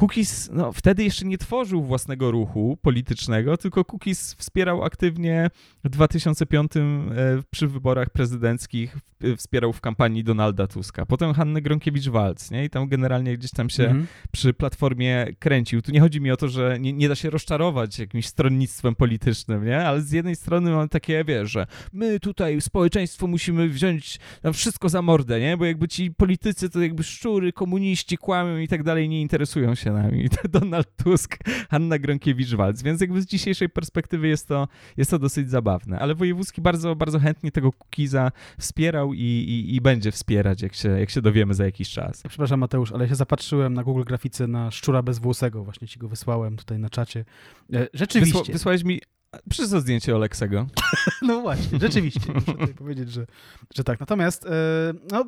Cookies 0.00 0.50
no, 0.52 0.72
wtedy 0.72 1.04
jeszcze 1.04 1.26
nie 1.26 1.38
tworzył 1.38 1.82
własnego 1.82 2.30
ruchu 2.30 2.78
politycznego, 2.82 3.56
tylko 3.56 3.84
Cookies 3.92 4.34
wspierał 4.34 4.84
aktywnie 4.84 5.50
w 5.84 5.88
2005 5.88 6.76
e, 6.76 6.82
przy 7.50 7.68
wyborach 7.68 8.10
prezydenckich, 8.10 8.96
wspierał 9.36 9.72
w 9.72 9.80
kampanii 9.80 10.24
Donalda 10.24 10.66
Tuska. 10.66 11.06
Potem 11.06 11.34
Hannę 11.34 11.62
Gronkiewicz-Walc, 11.62 12.52
nie? 12.52 12.64
I 12.64 12.70
tam 12.70 12.88
generalnie 12.88 13.36
gdzieś 13.36 13.50
tam 13.50 13.70
się 13.70 13.84
mhm. 13.84 14.06
przy 14.32 14.54
Platformie 14.54 15.26
kręcił. 15.38 15.82
Tu 15.82 15.92
nie 15.92 16.00
chodzi 16.00 16.20
mi 16.20 16.30
o 16.30 16.36
to, 16.36 16.48
że 16.48 16.76
nie, 16.80 16.92
nie, 16.92 17.08
da 17.08 17.14
się 17.14 17.30
rozczarować 17.30 17.98
jakimś 17.98 18.26
stronnictwem 18.26 18.94
politycznym, 18.94 19.64
nie? 19.64 19.86
Ale 19.86 20.02
z 20.02 20.12
jednej 20.12 20.36
strony 20.36 20.70
mam 20.70 20.88
takie, 20.88 21.24
wiesz, 21.24 21.50
że 21.50 21.66
my 21.92 22.20
tutaj, 22.20 22.60
społeczeństwo 22.60 23.26
musimy 23.26 23.68
wziąć 23.68 24.18
wszystko 24.52 24.88
za 24.88 25.02
mordę, 25.02 25.40
nie? 25.40 25.56
Bo 25.56 25.64
jakby 25.64 25.88
ci 25.88 26.10
politycy 26.10 26.70
to 26.70 26.80
jakby 26.80 27.02
szczury, 27.02 27.52
komuniści, 27.52 28.16
kłamią 28.16 28.58
i 28.58 28.68
tak 28.68 28.82
dalej, 28.82 29.08
nie 29.08 29.20
interesują 29.20 29.74
się 29.74 29.89
nami. 29.92 30.28
Donald 30.48 30.96
Tusk, 31.04 31.36
Hanna 31.70 31.98
Gronkiewicz-Walc, 31.98 32.82
więc 32.82 33.00
jakby 33.00 33.22
z 33.22 33.26
dzisiejszej 33.26 33.68
perspektywy 33.68 34.28
jest 34.28 34.48
to, 34.48 34.68
jest 34.96 35.10
to 35.10 35.18
dosyć 35.18 35.50
zabawne. 35.50 35.98
Ale 35.98 36.14
Wojewódzki 36.14 36.60
bardzo, 36.60 36.96
bardzo 36.96 37.18
chętnie 37.18 37.52
tego 37.52 37.72
Kukiza 37.72 38.32
wspierał 38.58 39.14
i, 39.14 39.18
i, 39.18 39.74
i 39.74 39.80
będzie 39.80 40.12
wspierać, 40.12 40.62
jak 40.62 40.74
się, 40.74 40.88
jak 40.88 41.10
się 41.10 41.22
dowiemy 41.22 41.54
za 41.54 41.64
jakiś 41.64 41.90
czas. 41.90 42.22
Przepraszam 42.28 42.60
Mateusz, 42.60 42.92
ale 42.92 43.04
ja 43.04 43.08
się 43.08 43.14
zapatrzyłem 43.14 43.74
na 43.74 43.84
Google 43.84 44.04
Grafice 44.04 44.46
na 44.46 44.70
szczura 44.70 45.02
bezwłosego, 45.02 45.64
właśnie 45.64 45.88
ci 45.88 45.98
go 45.98 46.08
wysłałem 46.08 46.56
tutaj 46.56 46.78
na 46.78 46.90
czacie. 46.90 47.24
E, 47.72 47.88
rzeczywiście. 47.94 48.38
Wysła, 48.38 48.52
wysłałeś 48.52 48.84
mi 48.84 49.00
Przyszło 49.50 49.80
zdjęcie 49.80 50.16
Oleksego. 50.16 50.66
No 51.22 51.40
właśnie, 51.40 51.78
rzeczywiście. 51.78 52.32
Muszę 52.34 52.52
tutaj 52.52 52.74
powiedzieć, 52.74 53.12
że, 53.12 53.26
że 53.74 53.84
tak. 53.84 54.00
Natomiast 54.00 54.46
e, 54.46 54.48
no, 55.10 55.24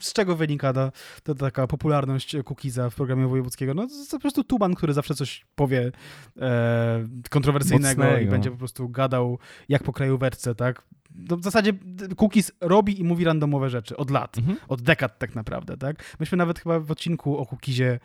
z 0.00 0.12
czego 0.12 0.36
wynika 0.36 0.72
ta, 0.72 0.92
ta 1.22 1.34
taka 1.34 1.66
popularność 1.66 2.36
Kukiza 2.44 2.90
w 2.90 2.94
programie 2.94 3.26
wojewódzkiego? 3.26 3.74
No 3.74 3.86
to 3.86 4.16
po 4.16 4.18
prostu 4.18 4.44
Tuban, 4.44 4.74
który 4.74 4.92
zawsze 4.92 5.14
coś 5.14 5.46
powie 5.54 5.92
e, 6.40 7.08
kontrowersyjnego 7.30 8.02
Mocnego. 8.02 8.20
i 8.20 8.30
będzie 8.30 8.50
po 8.50 8.56
prostu 8.56 8.88
gadał 8.88 9.38
jak 9.68 9.82
po 9.82 9.92
kraju 9.92 10.18
werce, 10.18 10.54
tak? 10.54 10.84
No 11.14 11.36
w 11.36 11.42
zasadzie 11.42 11.72
Cookies 12.16 12.52
robi 12.60 13.00
i 13.00 13.04
mówi 13.04 13.24
randomowe 13.24 13.70
rzeczy 13.70 13.96
od 13.96 14.10
lat, 14.10 14.38
mhm. 14.38 14.56
od 14.68 14.82
dekad 14.82 15.18
tak 15.18 15.34
naprawdę, 15.34 15.76
tak? 15.76 16.16
Myśmy 16.20 16.38
nawet 16.38 16.58
chyba 16.58 16.80
w 16.80 16.90
odcinku 16.90 17.38
o 17.38 17.46
Cookiesie 17.46 17.98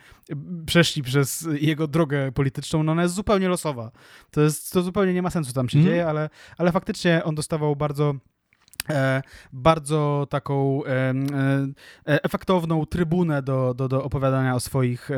przeszli 0.65 1.03
przez 1.03 1.47
jego 1.59 1.87
drogę 1.87 2.31
polityczną, 2.31 2.83
no 2.83 2.91
ona 2.91 3.03
jest 3.03 3.15
zupełnie 3.15 3.49
losowa. 3.49 3.91
To 4.31 4.41
jest, 4.41 4.73
to 4.73 4.81
zupełnie 4.81 5.13
nie 5.13 5.21
ma 5.21 5.29
sensu 5.29 5.53
tam 5.53 5.69
się 5.69 5.77
mhm. 5.77 5.93
dzieje, 5.93 6.07
ale, 6.07 6.29
ale 6.57 6.71
faktycznie 6.71 7.23
on 7.23 7.35
dostawał 7.35 7.75
bardzo 7.75 8.15
bardzo 9.53 10.27
taką 10.29 10.85
e, 10.85 10.89
e, 10.89 12.23
efektowną 12.23 12.85
trybunę 12.85 13.41
do, 13.41 13.73
do, 13.73 13.87
do 13.87 14.03
opowiadania 14.03 14.55
o 14.55 14.59
swoich, 14.59 15.09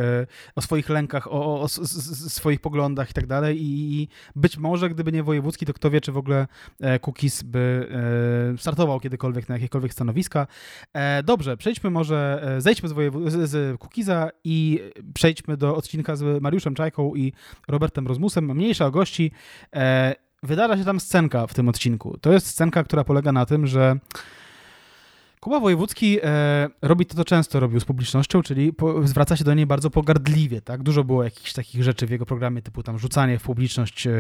o 0.56 0.62
swoich 0.62 0.90
lękach, 0.90 1.28
o, 1.28 1.32
o, 1.32 1.62
o 1.62 1.68
swoich 1.68 2.60
poglądach 2.60 3.10
i 3.10 3.14
tak 3.14 3.28
dalej. 3.28 3.58
I 3.62 4.08
być 4.36 4.58
może, 4.58 4.90
gdyby 4.90 5.12
nie 5.12 5.24
Wojewódzki, 5.24 5.66
to 5.66 5.74
kto 5.74 5.90
wie, 5.90 6.02
czy 6.02 6.12
w 6.12 6.18
ogóle 6.18 6.48
Kukis 7.02 7.44
by 7.44 7.88
startował 8.58 9.00
kiedykolwiek 9.00 9.50
na 9.50 9.56
jakiekolwiek 9.56 9.94
stanowiska. 9.94 10.48
Dobrze, 11.24 11.58
przejdźmy 11.58 11.90
może, 11.90 12.48
zejdźmy 12.58 12.90
z, 12.90 12.94
Wojew- 12.94 13.30
z 13.30 13.80
Kukiza 13.80 14.30
i 14.44 14.80
przejdźmy 15.14 15.58
do 15.58 15.76
odcinka 15.76 16.16
z 16.16 16.42
Mariuszem 16.42 16.76
Czajką 16.76 17.16
i 17.16 17.34
Robertem 17.68 18.08
Rozmusem. 18.08 18.56
Mniejsza 18.56 18.86
o 18.86 18.92
gości 18.92 19.32
wydarza 20.44 20.78
się 20.78 20.86
tam 20.86 21.00
scenka 21.00 21.48
w 21.48 21.54
tym 21.54 21.70
odcinku. 21.70 22.18
To 22.22 22.32
jest 22.32 22.48
scenka, 22.48 22.84
która 22.84 23.04
polega 23.04 23.32
na 23.32 23.46
tym, 23.46 23.68
że 23.68 24.00
Kuba 25.40 25.60
Wojewódzki 25.60 26.20
e, 26.24 26.70
robi 26.82 27.06
to, 27.06 27.16
co 27.16 27.26
często 27.26 27.60
robił 27.60 27.80
z 27.80 27.86
publicznością, 27.86 28.42
czyli 28.42 28.74
po, 28.74 29.08
zwraca 29.08 29.38
się 29.38 29.44
do 29.44 29.54
niej 29.54 29.66
bardzo 29.66 29.90
pogardliwie, 29.90 30.62
tak? 30.62 30.84
Dużo 30.84 31.04
było 31.04 31.24
jakichś 31.24 31.54
takich 31.54 31.84
rzeczy 31.84 32.08
w 32.08 32.10
jego 32.10 32.26
programie, 32.26 32.62
typu 32.62 32.84
tam 32.84 33.00
rzucanie 33.00 33.40
w 33.40 33.44
publiczność 33.44 34.08
e, 34.08 34.12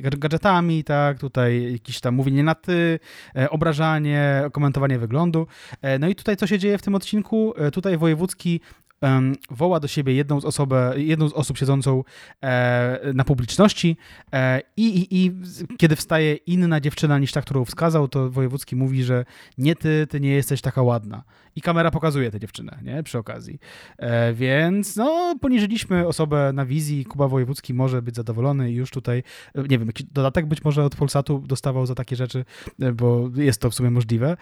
gadżetami, 0.00 0.84
tak? 0.84 1.18
Tutaj 1.18 1.72
jakieś 1.72 2.00
tam 2.00 2.14
mówienie 2.14 2.42
na 2.42 2.54
ty, 2.54 2.98
e, 3.36 3.50
obrażanie, 3.50 4.42
komentowanie 4.52 4.98
wyglądu. 4.98 5.46
E, 5.82 5.98
no 5.98 6.08
i 6.08 6.14
tutaj 6.14 6.36
co 6.36 6.46
się 6.46 6.58
dzieje 6.58 6.78
w 6.78 6.82
tym 6.82 6.94
odcinku? 6.94 7.54
E, 7.56 7.70
tutaj 7.70 7.98
Wojewódzki 7.98 8.60
um, 9.04 9.36
woła 9.50 9.80
do 9.80 9.88
siebie 9.88 10.14
jedną 10.14 10.40
z, 10.40 10.44
osobę, 10.44 10.92
jedną 10.96 11.28
z 11.28 11.32
osób 11.32 11.58
siedzącą 11.58 12.04
e, 12.42 13.12
na 13.14 13.24
publiczności 13.24 13.96
e, 14.32 14.60
i, 14.76 15.06
i, 15.10 15.32
kiedy 15.78 15.96
wstaje 15.96 16.34
inna 16.34 16.80
dziewczyna 16.80 17.18
niż 17.18 17.32
ta, 17.32 17.42
którą 17.42 17.64
wskazał, 17.64 18.08
to 18.08 18.30
Wojewódzki 18.30 18.76
mówi, 18.76 19.04
że 19.04 19.24
nie 19.58 19.76
ty, 19.76 20.06
ty 20.10 20.20
nie 20.20 20.30
jesteś 20.30 20.60
taka 20.60 20.82
ładna. 20.82 21.22
I 21.56 21.60
kamera 21.60 21.90
pokazuje 21.90 22.30
tę 22.30 22.40
dziewczynę, 22.40 22.78
nie? 22.82 23.02
Przy 23.02 23.18
okazji. 23.18 23.58
E, 23.98 24.34
więc 24.34 24.96
no, 24.96 25.34
poniżyliśmy 25.40 26.06
osobę 26.06 26.52
na 26.52 26.66
wizji. 26.66 27.04
Kuba 27.04 27.28
Wojewódzki 27.28 27.74
może 27.74 28.02
być 28.02 28.16
zadowolony 28.16 28.72
już 28.72 28.90
tutaj, 28.90 29.22
e, 29.54 29.62
nie 29.62 29.78
wiem, 29.78 29.90
dodatek 30.12 30.46
być 30.46 30.64
może 30.64 30.84
od 30.84 30.96
Polsatu 30.96 31.38
dostawał 31.38 31.86
za 31.86 31.94
takie 31.94 32.16
rzeczy, 32.16 32.44
e, 32.80 32.92
bo 32.92 33.30
jest 33.36 33.60
to 33.60 33.70
w 33.70 33.74
sumie 33.74 33.90
możliwe. 33.90 34.36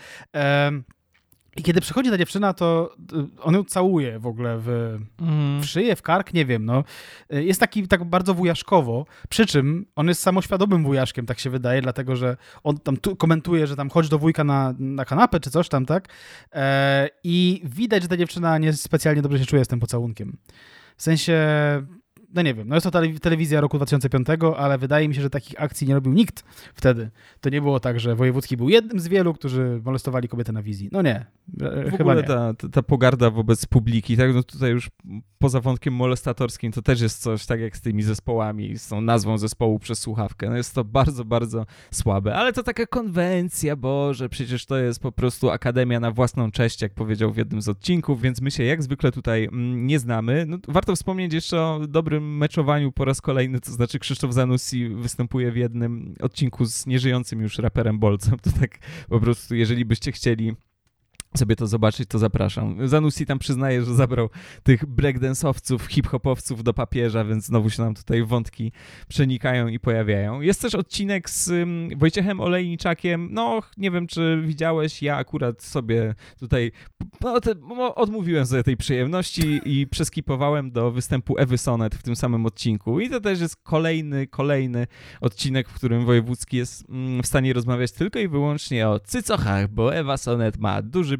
I 1.56 1.62
kiedy 1.62 1.80
przychodzi 1.80 2.10
ta 2.10 2.18
dziewczyna, 2.18 2.54
to 2.54 2.94
y, 3.12 3.42
on 3.42 3.54
ją 3.54 3.64
całuje 3.64 4.18
w 4.18 4.26
ogóle 4.26 4.58
w, 4.58 4.98
mm. 5.20 5.62
w 5.62 5.66
szyję, 5.66 5.96
w 5.96 6.02
kark, 6.02 6.34
nie 6.34 6.46
wiem, 6.46 6.64
no. 6.64 6.84
Y, 7.34 7.44
jest 7.44 7.60
taki 7.60 7.88
tak 7.88 8.04
bardzo 8.04 8.34
wujaszkowo, 8.34 9.06
przy 9.28 9.46
czym 9.46 9.86
on 9.96 10.08
jest 10.08 10.22
samoświadomym 10.22 10.84
wujaszkiem, 10.84 11.26
tak 11.26 11.38
się 11.38 11.50
wydaje, 11.50 11.82
dlatego, 11.82 12.16
że 12.16 12.36
on 12.62 12.78
tam 12.78 12.96
komentuje, 13.18 13.66
że 13.66 13.76
tam 13.76 13.90
chodź 13.90 14.08
do 14.08 14.18
wujka 14.18 14.44
na, 14.44 14.74
na 14.78 15.04
kanapę, 15.04 15.40
czy 15.40 15.50
coś 15.50 15.68
tam, 15.68 15.86
tak? 15.86 16.08
E, 16.52 17.08
I 17.24 17.62
widać, 17.64 18.02
że 18.02 18.08
ta 18.08 18.16
dziewczyna 18.16 18.58
nie 18.58 18.72
specjalnie 18.72 19.22
dobrze 19.22 19.38
się 19.38 19.46
czuje 19.46 19.64
z 19.64 19.68
tym 19.68 19.80
pocałunkiem. 19.80 20.36
W 20.96 21.02
sensie, 21.02 21.38
no 22.34 22.42
nie 22.42 22.54
wiem, 22.54 22.68
no 22.68 22.76
jest 22.76 22.90
to 22.90 23.00
telewizja 23.20 23.60
roku 23.60 23.76
2005, 23.76 24.28
ale 24.56 24.78
wydaje 24.78 25.08
mi 25.08 25.14
się, 25.14 25.22
że 25.22 25.30
takich 25.30 25.62
akcji 25.62 25.88
nie 25.88 25.94
robił 25.94 26.12
nikt 26.12 26.44
wtedy. 26.74 27.10
To 27.40 27.50
nie 27.50 27.62
było 27.62 27.80
tak, 27.80 28.00
że 28.00 28.14
Wojewódzki 28.14 28.56
był 28.56 28.68
jednym 28.68 29.00
z 29.00 29.08
wielu, 29.08 29.34
którzy 29.34 29.80
molestowali 29.84 30.28
kobiety 30.28 30.52
na 30.52 30.62
wizji. 30.62 30.88
No 30.92 31.02
nie, 31.02 31.26
w 31.48 31.90
chyba 31.90 31.96
ogóle 31.96 32.16
nie. 32.16 32.22
Ta, 32.22 32.54
ta 32.72 32.82
pogarda 32.82 33.30
wobec 33.30 33.66
publiki, 33.66 34.16
tak, 34.16 34.34
no 34.34 34.42
tutaj 34.42 34.70
już 34.70 34.90
poza 35.38 35.60
wątkiem 35.60 35.94
molestatorskim, 35.94 36.72
to 36.72 36.82
też 36.82 37.00
jest 37.00 37.22
coś 37.22 37.46
tak 37.46 37.60
jak 37.60 37.76
z 37.76 37.80
tymi 37.80 38.02
zespołami, 38.02 38.78
z 38.78 38.88
tą 38.88 39.00
nazwą 39.00 39.38
zespołu 39.38 39.78
przez 39.78 39.98
słuchawkę. 39.98 40.50
No 40.50 40.56
jest 40.56 40.74
to 40.74 40.84
bardzo, 40.84 41.24
bardzo 41.24 41.66
słabe, 41.90 42.34
ale 42.34 42.52
to 42.52 42.62
taka 42.62 42.86
konwencja, 42.86 43.76
Boże, 43.76 44.28
przecież 44.28 44.66
to 44.66 44.76
jest 44.76 45.00
po 45.00 45.12
prostu 45.12 45.50
akademia 45.50 46.00
na 46.00 46.10
własną 46.10 46.50
cześć, 46.50 46.82
jak 46.82 46.94
powiedział 46.94 47.32
w 47.32 47.36
jednym 47.36 47.62
z 47.62 47.68
odcinków, 47.68 48.20
więc 48.20 48.40
my 48.40 48.50
się 48.50 48.64
jak 48.64 48.82
zwykle 48.82 49.12
tutaj 49.12 49.44
mm, 49.44 49.86
nie 49.86 49.98
znamy. 49.98 50.44
No, 50.48 50.58
warto 50.68 50.96
wspomnieć 50.96 51.32
jeszcze 51.32 51.62
o 51.62 51.80
dobrym 51.88 52.21
meczowaniu 52.22 52.92
po 52.92 53.04
raz 53.04 53.20
kolejny, 53.20 53.60
to 53.60 53.70
znaczy 53.70 53.98
Krzysztof 53.98 54.32
Zanussi 54.32 54.88
występuje 54.88 55.52
w 55.52 55.56
jednym 55.56 56.14
odcinku 56.20 56.64
z 56.64 56.86
nieżyjącym 56.86 57.40
już 57.40 57.58
raperem 57.58 57.98
Bolcem. 57.98 58.38
To 58.42 58.50
tak 58.60 58.78
po 59.08 59.20
prostu, 59.20 59.54
jeżeli 59.54 59.84
byście 59.84 60.12
chcieli 60.12 60.52
sobie 61.36 61.56
to 61.56 61.66
zobaczyć, 61.66 62.08
to 62.08 62.18
zapraszam. 62.18 62.88
Zanussi 62.88 63.26
tam 63.26 63.38
przyznaje, 63.38 63.84
że 63.84 63.94
zabrał 63.94 64.28
tych 64.62 64.86
breakdance'owców, 64.86 65.78
hip-hopowców 65.88 66.62
do 66.62 66.74
papieża, 66.74 67.24
więc 67.24 67.44
znowu 67.44 67.70
się 67.70 67.82
nam 67.82 67.94
tutaj 67.94 68.24
wątki 68.24 68.72
przenikają 69.08 69.68
i 69.68 69.78
pojawiają. 69.78 70.40
Jest 70.40 70.62
też 70.62 70.74
odcinek 70.74 71.30
z 71.30 71.48
um, 71.48 71.88
Wojciechem 71.96 72.40
Olejniczakiem. 72.40 73.28
No, 73.30 73.60
nie 73.76 73.90
wiem, 73.90 74.06
czy 74.06 74.42
widziałeś, 74.46 75.02
ja 75.02 75.16
akurat 75.16 75.62
sobie 75.62 76.14
tutaj 76.38 76.72
no, 77.20 77.40
te, 77.40 77.54
odmówiłem 77.94 78.46
sobie 78.46 78.62
tej 78.62 78.76
przyjemności 78.76 79.60
i 79.64 79.86
przeskipowałem 79.86 80.70
do 80.70 80.90
występu 80.90 81.38
Ewy 81.38 81.58
Sonet 81.58 81.94
w 81.94 82.02
tym 82.02 82.16
samym 82.16 82.46
odcinku. 82.46 83.00
I 83.00 83.10
to 83.10 83.20
też 83.20 83.40
jest 83.40 83.56
kolejny, 83.56 84.26
kolejny 84.26 84.86
odcinek, 85.20 85.68
w 85.68 85.74
którym 85.74 86.04
Wojewódzki 86.04 86.56
jest 86.56 86.88
mm, 86.88 87.22
w 87.22 87.26
stanie 87.26 87.52
rozmawiać 87.52 87.92
tylko 87.92 88.18
i 88.18 88.28
wyłącznie 88.28 88.88
o 88.88 89.00
cycochach, 89.00 89.68
bo 89.68 89.94
Ewa 89.94 90.16
Sonet 90.16 90.58
ma 90.58 90.82
duży 90.82 91.18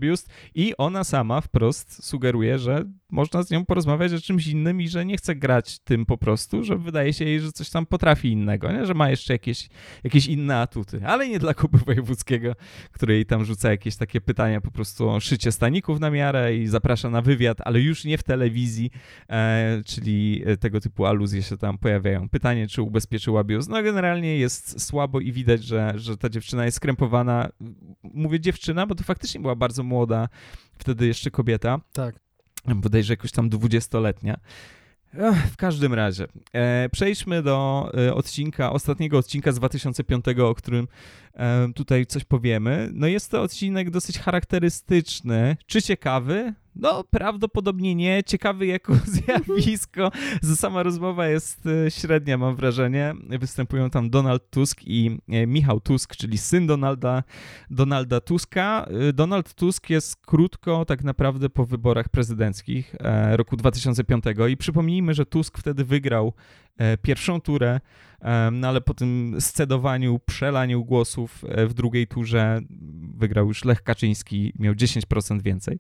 i 0.55 0.77
ona 0.79 1.05
sama 1.05 1.41
wprost 1.41 2.05
sugeruje, 2.05 2.59
że 2.59 2.85
można 3.11 3.43
z 3.43 3.51
nią 3.51 3.65
porozmawiać 3.65 4.13
o 4.13 4.21
czymś 4.21 4.47
innym 4.47 4.81
i 4.81 4.89
że 4.89 5.05
nie 5.05 5.17
chce 5.17 5.35
grać 5.35 5.79
tym 5.79 6.07
po 6.07 6.19
prostu, 6.19 6.65
że 6.65 6.79
wydaje 6.79 7.13
się 7.13 7.25
jej, 7.25 7.41
że 7.41 7.53
coś 7.53 7.71
tam 7.71 7.87
potrafi 7.87 8.29
innego, 8.29 8.73
nie? 8.73 8.87
że 8.87 8.95
ma 8.95 9.11
jeszcze 9.11 9.33
jakieś, 9.33 9.69
jakieś 10.05 10.27
inne 10.27 10.57
atuty, 10.57 11.01
ale 11.07 11.29
nie 11.29 11.39
dla 11.39 11.55
Kuby 11.55 11.79
Wojewódzkiego, 11.79 12.55
który 12.93 13.15
jej 13.15 13.27
tam 13.27 13.45
rzuca 13.45 13.71
jakieś 13.71 13.97
takie 13.97 14.21
pytania 14.21 14.61
po 14.61 14.71
prostu 14.71 15.09
o 15.09 15.21
szycie 15.21 15.53
staników 15.53 16.01
na 16.01 16.11
miarę 16.11 16.57
i 16.57 16.67
zaprasza 16.67 17.11
na 17.11 17.23
wywiad, 17.23 17.59
ale 17.65 17.81
już 17.81 18.05
nie 18.05 18.19
w 18.19 18.23
telewizji, 18.23 18.91
e, 19.29 19.83
czyli 19.87 20.45
tego 20.61 20.81
typu 20.81 21.07
aluzje 21.07 21.43
się 21.43 21.57
tam 21.57 21.79
pojawiają. 21.79 22.29
Pytanie, 22.29 22.69
czy 22.69 22.83
ubezpieczyła 22.83 23.45
biust? 23.45 23.69
No 23.69 23.83
generalnie 23.83 24.39
jest 24.39 24.83
słabo 24.83 25.21
i 25.21 25.33
widać, 25.33 25.65
że, 25.65 25.93
że 25.97 26.17
ta 26.17 26.29
dziewczyna 26.29 26.65
jest 26.65 26.77
skrępowana. 26.77 27.49
Mówię 28.15 28.41
dziewczyna, 28.41 28.87
bo 28.87 28.95
to 28.95 29.05
faktycznie 29.05 29.41
była 29.41 29.55
bardzo 29.55 29.83
młoda, 29.83 30.29
wtedy 30.79 31.07
jeszcze 31.07 31.31
kobieta. 31.31 31.81
Tak 31.93 32.15
bodajże 32.65 33.13
jakoś 33.13 33.33
tam 33.33 33.49
dwudziestoletnia. 33.49 34.37
W 35.53 35.57
każdym 35.57 35.95
razie, 35.95 36.27
e, 36.53 36.89
przejdźmy 36.89 37.43
do 37.43 37.91
e, 38.07 38.15
odcinka, 38.15 38.73
ostatniego 38.73 39.19
odcinka 39.19 39.53
z 39.53 39.57
2005, 39.57 40.25
o 40.29 40.55
którym 40.55 40.89
tutaj 41.75 42.07
coś 42.07 42.25
powiemy. 42.25 42.91
No 42.93 43.07
jest 43.07 43.31
to 43.31 43.43
odcinek 43.43 43.91
dosyć 43.91 44.19
charakterystyczny. 44.19 45.57
Czy 45.67 45.83
ciekawy? 45.83 46.55
No, 46.77 47.05
prawdopodobnie 47.11 47.95
nie. 47.95 48.25
Ciekawy 48.25 48.67
jako 48.67 48.95
zjawisko. 49.15 50.11
Sama 50.55 50.83
rozmowa 50.83 51.29
jest 51.29 51.67
e, 51.67 51.91
średnia, 51.91 52.39
mam 52.39 52.57
wrażenie. 52.57 53.15
Występują 53.29 53.91
tam 53.91 54.11
Donald 54.11 54.51
Tusk 54.51 54.81
i 54.85 55.19
e, 55.29 55.47
Michał 55.47 55.81
Tusk, 55.81 56.17
czyli 56.17 56.39
syn 56.39 56.67
Donalda, 56.67 57.23
Donalda 57.71 58.21
Tuska. 58.21 58.87
E, 59.09 59.13
Donald 59.13 59.55
Tusk 59.55 59.91
jest 59.91 60.27
krótko 60.27 60.85
tak 60.85 61.05
naprawdę 61.05 61.51
po 61.51 61.67
wyborach 61.67 62.09
prezydenckich 62.09 62.95
roku 63.33 63.57
2005 63.57 64.25
i 64.51 64.57
przypomnijmy, 64.57 65.15
że 65.15 65.27
Tusk 65.27 65.59
wtedy 65.59 65.85
wygrał 65.85 66.33
pierwszą 67.03 67.41
turę, 67.41 67.81
no 68.53 68.69
ale 68.69 68.81
po 68.81 68.95
tym 68.95 69.37
scedowaniu, 69.41 70.19
przelaniu 70.27 70.85
głosów 70.85 71.45
w 71.69 71.75
drugiej 71.75 72.07
turze 72.07 72.61
wygrał 73.15 73.49
już 73.49 73.65
Lech 73.65 73.83
Kaczyński, 73.83 74.53
miał 74.59 74.75
10% 74.75 75.43
więcej. 75.43 75.79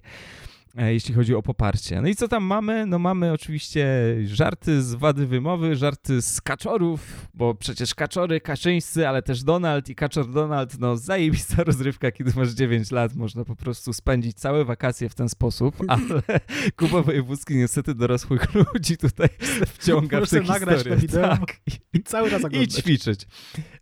E, 0.76 0.92
jeśli 0.92 1.14
chodzi 1.14 1.34
o 1.34 1.42
poparcie. 1.42 2.00
No 2.00 2.08
i 2.08 2.16
co 2.16 2.28
tam 2.28 2.44
mamy? 2.44 2.86
No 2.86 2.98
mamy 2.98 3.32
oczywiście 3.32 3.86
żarty 4.24 4.82
z 4.82 4.94
wady 4.94 5.26
wymowy, 5.26 5.76
żarty 5.76 6.22
z 6.22 6.40
kaczorów, 6.40 7.28
bo 7.34 7.54
przecież 7.54 7.94
kaczory 7.94 8.40
kaczyńscy, 8.40 9.08
ale 9.08 9.22
też 9.22 9.42
Donald 9.42 9.88
i 9.88 9.94
kaczor 9.94 10.32
Donald, 10.32 10.78
no 10.78 10.96
zajebista 10.96 11.64
rozrywka, 11.64 12.10
kiedy 12.10 12.32
masz 12.36 12.50
9 12.50 12.90
lat, 12.90 13.14
można 13.14 13.44
po 13.44 13.56
prostu 13.56 13.92
spędzić 13.92 14.36
całe 14.36 14.64
wakacje 14.64 15.08
w 15.08 15.14
ten 15.14 15.28
sposób, 15.28 15.76
ale 15.88 16.22
Kuba 16.76 17.02
Wojewódzki 17.02 17.56
niestety 17.56 17.94
dorosłych 17.94 18.54
ludzi 18.54 18.96
tutaj 18.96 19.28
wciąga 19.66 20.20
w 20.20 20.30
tę 20.30 20.40
nagrać 20.40 20.84
na 20.84 20.96
wideo 20.96 21.22
tak. 21.22 21.56
i, 21.94 22.02
cały 22.02 22.30
raz 22.30 22.44
oglądać. 22.44 22.78
I 22.78 22.82
ćwiczyć. 22.82 23.26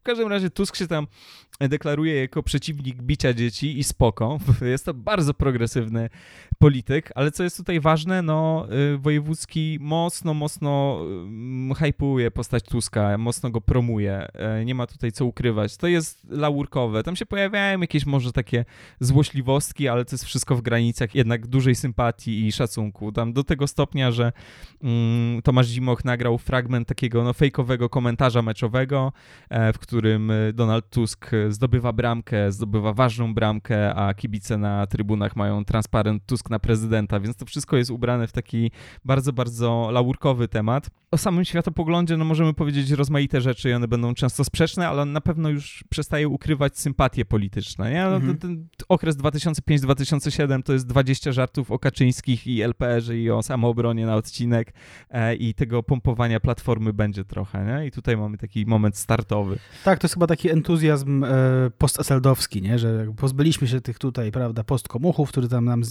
W 0.00 0.02
każdym 0.02 0.28
razie 0.28 0.50
Tusk 0.50 0.76
się 0.76 0.86
tam 0.86 1.06
deklaruje 1.68 2.20
jako 2.20 2.42
przeciwnik 2.42 3.02
bicia 3.02 3.32
dzieci 3.32 3.78
i 3.78 3.84
spoko. 3.84 4.38
Jest 4.62 4.84
to 4.84 4.94
bardzo 4.94 5.34
progresywny 5.34 6.08
polityk, 6.58 6.79
ale 7.14 7.30
co 7.30 7.42
jest 7.42 7.56
tutaj 7.56 7.80
ważne, 7.80 8.22
no 8.22 8.66
y, 8.94 8.98
Wojewódzki 8.98 9.78
mocno, 9.80 10.34
mocno 10.34 10.98
mm, 11.02 11.74
hypuje 11.74 12.30
postać 12.30 12.64
Tuska, 12.64 13.18
mocno 13.18 13.50
go 13.50 13.60
promuje. 13.60 14.28
E, 14.34 14.64
nie 14.64 14.74
ma 14.74 14.86
tutaj 14.86 15.12
co 15.12 15.24
ukrywać. 15.24 15.76
To 15.76 15.86
jest 15.86 16.26
laurkowe. 16.30 17.02
Tam 17.02 17.16
się 17.16 17.26
pojawiają 17.26 17.80
jakieś 17.80 18.06
może 18.06 18.32
takie 18.32 18.64
złośliwostki, 19.00 19.88
ale 19.88 20.04
to 20.04 20.14
jest 20.14 20.24
wszystko 20.24 20.56
w 20.56 20.62
granicach 20.62 21.14
jednak 21.14 21.46
dużej 21.46 21.74
sympatii 21.74 22.46
i 22.46 22.52
szacunku. 22.52 23.12
Tam 23.12 23.32
do 23.32 23.44
tego 23.44 23.66
stopnia, 23.66 24.10
że 24.10 24.32
mm, 24.82 25.42
Tomasz 25.42 25.66
Zimoch 25.66 26.04
nagrał 26.04 26.38
fragment 26.38 26.88
takiego 26.88 27.24
no 27.24 27.32
fejkowego 27.32 27.88
komentarza 27.88 28.42
meczowego, 28.42 29.12
e, 29.48 29.72
w 29.72 29.78
którym 29.78 30.30
y, 30.30 30.52
Donald 30.52 30.90
Tusk 30.90 31.30
zdobywa 31.48 31.92
bramkę, 31.92 32.52
zdobywa 32.52 32.92
ważną 32.92 33.34
bramkę, 33.34 33.94
a 33.94 34.14
kibice 34.14 34.58
na 34.58 34.86
trybunach 34.86 35.36
mają 35.36 35.64
transparent 35.64 36.26
Tusk 36.26 36.50
na 36.50 36.58
prezydenta, 36.70 37.20
więc 37.20 37.36
to 37.36 37.46
wszystko 37.46 37.76
jest 37.76 37.90
ubrane 37.90 38.26
w 38.26 38.32
taki 38.32 38.70
bardzo, 39.04 39.32
bardzo 39.32 39.88
laurkowy 39.92 40.48
temat. 40.48 40.90
O 41.10 41.18
samym 41.18 41.44
światopoglądzie 41.44 42.16
no 42.16 42.24
możemy 42.24 42.54
powiedzieć 42.54 42.90
rozmaite 42.90 43.40
rzeczy 43.40 43.70
i 43.70 43.72
one 43.72 43.88
będą 43.88 44.14
często 44.14 44.44
sprzeczne, 44.44 44.88
ale 44.88 45.02
on 45.02 45.12
na 45.12 45.20
pewno 45.20 45.48
już 45.48 45.84
przestaje 45.88 46.28
ukrywać 46.28 46.78
sympatie 46.78 47.24
polityczne. 47.24 47.90
Nie? 47.90 48.04
No, 48.04 48.16
mhm. 48.16 48.38
ten, 48.38 48.68
okres 48.88 49.16
2005-2007 49.16 50.62
to 50.62 50.72
jest 50.72 50.86
20 50.86 51.32
żartów 51.32 51.70
o 51.70 51.78
Kaczyńskich 51.78 52.46
i 52.46 52.62
LPR-ze 52.62 53.16
i 53.18 53.30
o 53.30 53.42
samoobronie 53.42 54.06
na 54.06 54.16
odcinek 54.16 54.72
e, 55.10 55.34
i 55.34 55.54
tego 55.54 55.82
pompowania 55.82 56.40
platformy 56.40 56.92
będzie 56.92 57.24
trochę. 57.24 57.64
Nie? 57.64 57.86
I 57.86 57.90
tutaj 57.90 58.16
mamy 58.16 58.38
taki 58.38 58.66
moment 58.66 58.96
startowy. 58.96 59.58
Tak, 59.84 59.98
to 59.98 60.04
jest 60.04 60.14
chyba 60.14 60.26
taki 60.26 60.50
entuzjazm 60.50 61.24
e, 61.24 61.28
post-eseldowski, 61.78 62.62
nie? 62.62 62.78
że 62.78 63.12
pozbyliśmy 63.16 63.68
się 63.68 63.80
tych 63.80 63.98
tutaj, 63.98 64.32
prawda, 64.32 64.64
postkomuchów, 64.64 65.28
którzy 65.28 65.48
tam 65.48 65.64
nam 65.64 65.84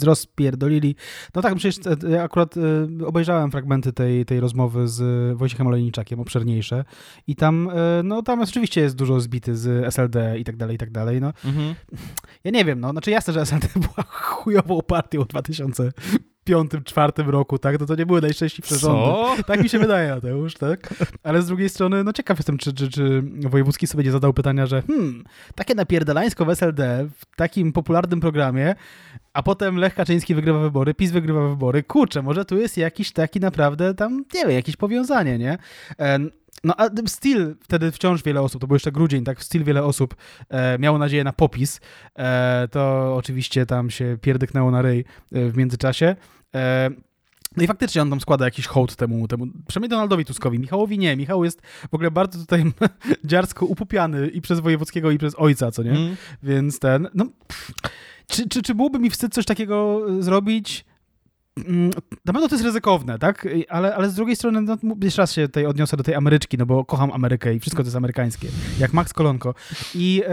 rozpierdolili. 0.70 0.96
No 1.36 1.42
tak, 1.42 1.56
przecież 1.56 1.88
e, 2.12 2.24
akurat 2.24 2.56
e, 2.58 3.06
obejrzałem 3.06 3.52
fragmenty 3.52 3.94
tej, 3.94 4.26
tej 4.26 4.40
rozmowy 4.40 4.88
z 4.88 5.38
Wojciechem 5.38 5.68
Olejniczakiem, 5.68 6.20
obszerniejsze 6.20 6.86
i 7.28 7.36
tam, 7.36 7.72
no 8.04 8.22
tam 8.22 8.42
oczywiście 8.42 8.82
jest 8.82 8.96
dużo 8.96 9.20
zbity 9.20 9.58
z 9.58 9.94
SLD 9.94 10.40
i 10.40 10.44
tak 10.44 10.58
dalej, 10.58 10.76
i 10.76 10.78
tak 10.78 10.92
dalej, 10.92 11.22
no. 11.22 11.34
Mhm. 11.46 11.76
Ja 12.44 12.52
nie 12.52 12.66
wiem, 12.66 12.80
no, 12.80 12.92
znaczy 12.92 13.12
jasne, 13.12 13.34
że 13.34 13.42
SLD 13.42 13.68
była 13.76 14.04
chujową 14.32 14.82
partią 14.82 15.24
w 15.24 15.28
2000 15.28 15.92
piątym, 16.44 16.84
czwartym 16.84 17.30
roku, 17.30 17.58
tak? 17.58 17.80
No 17.80 17.86
to 17.86 17.96
nie 17.96 18.06
były 18.06 18.22
najszczęśliwsze 18.22 18.76
rządy. 18.76 19.44
Tak 19.48 19.64
mi 19.64 19.70
się 19.70 19.80
wydaje, 19.80 20.16
Mateusz, 20.16 20.54
tak? 20.54 20.94
Ale 21.24 21.42
z 21.42 21.48
drugiej 21.48 21.70
strony, 21.70 22.04
no 22.04 22.14
ciekaw 22.14 22.38
jestem, 22.38 22.58
czy, 22.58 22.74
czy, 22.74 22.90
czy 22.90 23.24
Wojewódzki 23.24 23.88
sobie 23.88 24.04
nie 24.04 24.12
zadał 24.12 24.34
pytania, 24.34 24.66
że 24.66 24.82
hmm, 24.82 25.24
takie 25.56 25.76
napierdalańsko 25.76 26.46
w 26.46 26.50
SLD 26.50 27.10
w 27.18 27.36
takim 27.36 27.74
popularnym 27.74 28.20
programie, 28.20 28.76
a 29.34 29.44
potem 29.44 29.78
Lech 29.78 29.96
Kaczyński 29.96 30.36
wygrywa 30.36 30.60
wybory, 30.60 30.94
PiS 30.94 31.12
wygrywa 31.12 31.50
wybory. 31.50 31.84
Kurczę, 31.84 32.22
może 32.22 32.46
tu 32.46 32.58
jest 32.58 32.78
jakiś 32.78 33.12
taki 33.12 33.40
naprawdę 33.40 33.94
tam, 33.94 34.26
nie 34.34 34.42
wiem, 34.42 34.52
jakieś 34.52 34.76
powiązanie, 34.76 35.38
nie? 35.38 35.58
No 36.64 36.74
a 36.78 36.90
still 37.08 37.56
wtedy 37.62 37.92
wciąż 37.92 38.24
wiele 38.24 38.42
osób, 38.42 38.62
to 38.62 38.68
był 38.68 38.76
jeszcze 38.76 38.92
grudzień, 38.92 39.24
tak, 39.24 39.44
still 39.44 39.64
wiele 39.64 39.84
osób 39.84 40.16
e, 40.50 40.80
miało 40.80 40.98
nadzieję 40.98 41.24
na 41.24 41.34
popis. 41.34 41.82
E, 42.16 42.68
to 42.72 43.16
oczywiście 43.16 43.66
tam 43.66 43.90
się 43.90 44.18
pierdyknęło 44.22 44.72
na 44.72 44.82
ryj 44.82 45.00
e, 45.00 45.50
w 45.50 45.58
międzyczasie. 45.58 46.16
E, 46.56 46.90
no 47.58 47.64
i 47.64 47.68
faktycznie 47.68 48.02
on 48.02 48.10
tam 48.10 48.22
składa 48.22 48.46
jakiś 48.46 48.68
hołd 48.68 48.96
temu, 48.96 49.28
temu, 49.28 49.48
przynajmniej 49.68 49.90
Donaldowi 49.90 50.26
Tuskowi. 50.26 50.60
Michałowi 50.60 51.00
nie. 51.00 51.16
Michał 51.16 51.44
jest 51.44 51.62
w 51.62 51.94
ogóle 51.94 52.12
bardzo 52.12 52.40
tutaj 52.40 52.64
dziarsko 53.24 53.66
upupiany 53.66 54.28
i 54.28 54.42
przez 54.42 54.60
Wojewódzkiego, 54.60 55.12
i 55.12 55.18
przez 55.18 55.36
ojca, 55.38 55.72
co 55.72 55.84
nie? 55.84 55.92
Mm. 55.92 56.16
Więc 56.44 56.80
ten, 56.80 57.08
no... 57.14 57.26
Pff, 57.48 57.72
czy, 58.28 58.50
czy, 58.50 58.62
czy 58.62 58.76
byłoby 58.76 59.00
mi 59.00 59.10
wstyd 59.10 59.34
coś 59.34 59.46
takiego 59.46 60.06
e, 60.10 60.24
zrobić? 60.24 60.86
Mm, 61.68 61.92
Na 62.26 62.34
pewno 62.34 62.48
to 62.48 62.56
jest 62.56 62.66
ryzykowne, 62.66 63.20
tak? 63.20 63.48
Ale, 63.70 63.96
ale 63.96 64.10
z 64.10 64.16
drugiej 64.16 64.36
strony, 64.36 64.62
no, 64.62 64.96
jeszcze 65.02 65.22
raz 65.22 65.34
się 65.34 65.48
tutaj 65.48 65.66
odniosę 65.66 65.98
do 65.98 66.04
tej 66.04 66.16
Ameryczki, 66.16 66.58
no 66.58 66.66
bo 66.66 66.86
kocham 66.86 67.12
Amerykę 67.12 67.54
i 67.54 67.60
wszystko 67.60 67.84
to 67.84 67.88
jest 67.88 67.98
amerykańskie, 67.98 68.48
jak 68.80 68.94
Max 68.94 69.14
Kolonko. 69.14 69.54
I, 69.96 70.24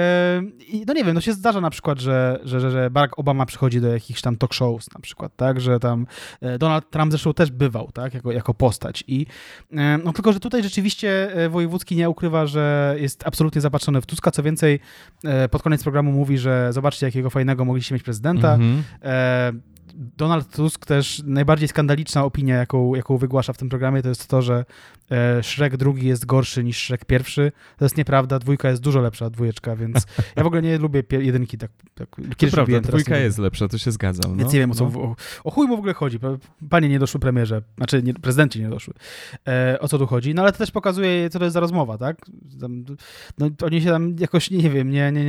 i 0.68 0.84
no 0.86 0.94
nie 0.94 1.04
wiem, 1.04 1.14
no 1.14 1.20
się 1.20 1.32
zdarza 1.32 1.60
na 1.60 1.70
przykład, 1.70 2.00
że, 2.00 2.40
że, 2.44 2.60
że, 2.60 2.90
Barack 2.90 3.18
Obama 3.18 3.46
przychodzi 3.46 3.80
do 3.80 3.88
jakichś 3.88 4.20
tam 4.20 4.36
talk 4.36 4.54
shows 4.54 4.94
na 4.94 5.00
przykład, 5.00 5.32
tak? 5.36 5.60
Że 5.60 5.80
tam 5.80 6.06
e, 6.40 6.58
Donald 6.58 6.90
Trump 6.90 7.12
zresztą 7.12 7.34
też 7.34 7.50
bywał, 7.50 7.90
tak? 7.92 8.14
Jako, 8.14 8.32
jako 8.32 8.54
postać. 8.54 9.04
I 9.06 9.26
e, 9.72 9.98
no 10.04 10.12
tylko, 10.12 10.32
że 10.32 10.40
tutaj 10.40 10.62
rzeczywiście 10.62 11.34
e, 11.34 11.48
Wojewódzki 11.48 11.96
nie 11.96 12.10
ukrywa, 12.10 12.46
że 12.46 12.94
jest 12.98 13.26
absolutnie 13.26 13.60
zapatrzony 13.60 14.00
w 14.00 14.06
Tuska. 14.06 14.30
Co 14.30 14.42
więcej, 14.42 14.80
e, 15.24 15.48
pod 15.48 15.62
koniec 15.62 15.82
programu 15.82 16.12
mówi, 16.12 16.38
że 16.38 16.72
zobaczcie, 16.72 17.06
jakiego 17.06 17.30
fajnego 17.30 17.64
mogliście 17.64 17.94
mieć 17.94 18.02
prezydenta. 18.02 18.54
Mhm. 18.54 18.82
E, 19.02 19.52
Donald 19.96 20.50
Tusk 20.50 20.86
też 20.86 21.22
najbardziej 21.26 21.68
skandaliczna 21.68 22.24
opinia, 22.24 22.56
jaką, 22.56 22.94
jaką 22.94 23.16
wygłasza 23.16 23.52
w 23.52 23.58
tym 23.58 23.68
programie, 23.68 24.02
to 24.02 24.08
jest 24.08 24.28
to, 24.28 24.42
że 24.42 24.64
Shrek 25.42 25.76
drugi 25.76 26.06
jest 26.08 26.26
gorszy 26.26 26.64
niż 26.64 26.78
Shrek 26.84 27.04
pierwszy. 27.04 27.52
To 27.78 27.84
jest 27.84 27.96
nieprawda, 27.96 28.38
dwójka 28.38 28.70
jest 28.70 28.82
dużo 28.82 29.00
lepsza 29.00 29.30
dwójeczka, 29.30 29.76
więc 29.76 30.06
ja 30.36 30.42
w 30.42 30.46
ogóle 30.46 30.62
nie 30.62 30.78
lubię 30.78 31.02
jedynki. 31.10 31.58
Tak, 31.58 31.70
tak. 31.94 32.08
To 32.10 32.22
Kiedyś 32.22 32.36
prawda, 32.38 32.60
lubiłem, 32.60 32.82
teraz 32.82 33.02
dwójka 33.02 33.16
jest 33.20 33.38
lepsza, 33.38 33.68
to 33.68 33.78
się 33.78 33.92
zgadzam. 33.92 34.30
No. 34.30 34.36
Więc 34.36 34.52
nie 34.52 34.58
wiem, 34.58 34.70
o 34.70 34.74
co, 34.74 34.90
No. 34.94 35.00
o, 35.00 35.16
o 35.44 35.50
chuj 35.50 35.66
mu 35.66 35.76
w 35.76 35.78
ogóle 35.78 35.94
chodzi. 35.94 36.18
Panie 36.70 36.88
nie 36.88 36.98
doszły 36.98 37.20
premierze, 37.20 37.62
znaczy 37.76 38.02
nie, 38.02 38.14
prezydenci 38.14 38.60
nie 38.60 38.68
doszły. 38.68 38.94
E, 39.48 39.78
o 39.80 39.88
co 39.88 39.98
tu 39.98 40.06
chodzi? 40.06 40.34
No 40.34 40.42
ale 40.42 40.52
to 40.52 40.58
też 40.58 40.70
pokazuje, 40.70 41.30
co 41.30 41.38
to 41.38 41.44
jest 41.44 41.54
za 41.54 41.60
rozmowa, 41.60 41.98
tak? 41.98 42.16
Tam, 42.60 42.84
no, 43.38 43.50
oni 43.62 43.82
się 43.82 43.90
tam 43.90 44.16
jakoś, 44.18 44.50
nie 44.50 44.70
wiem, 44.70 44.90
nie, 44.90 45.12
nie, 45.12 45.24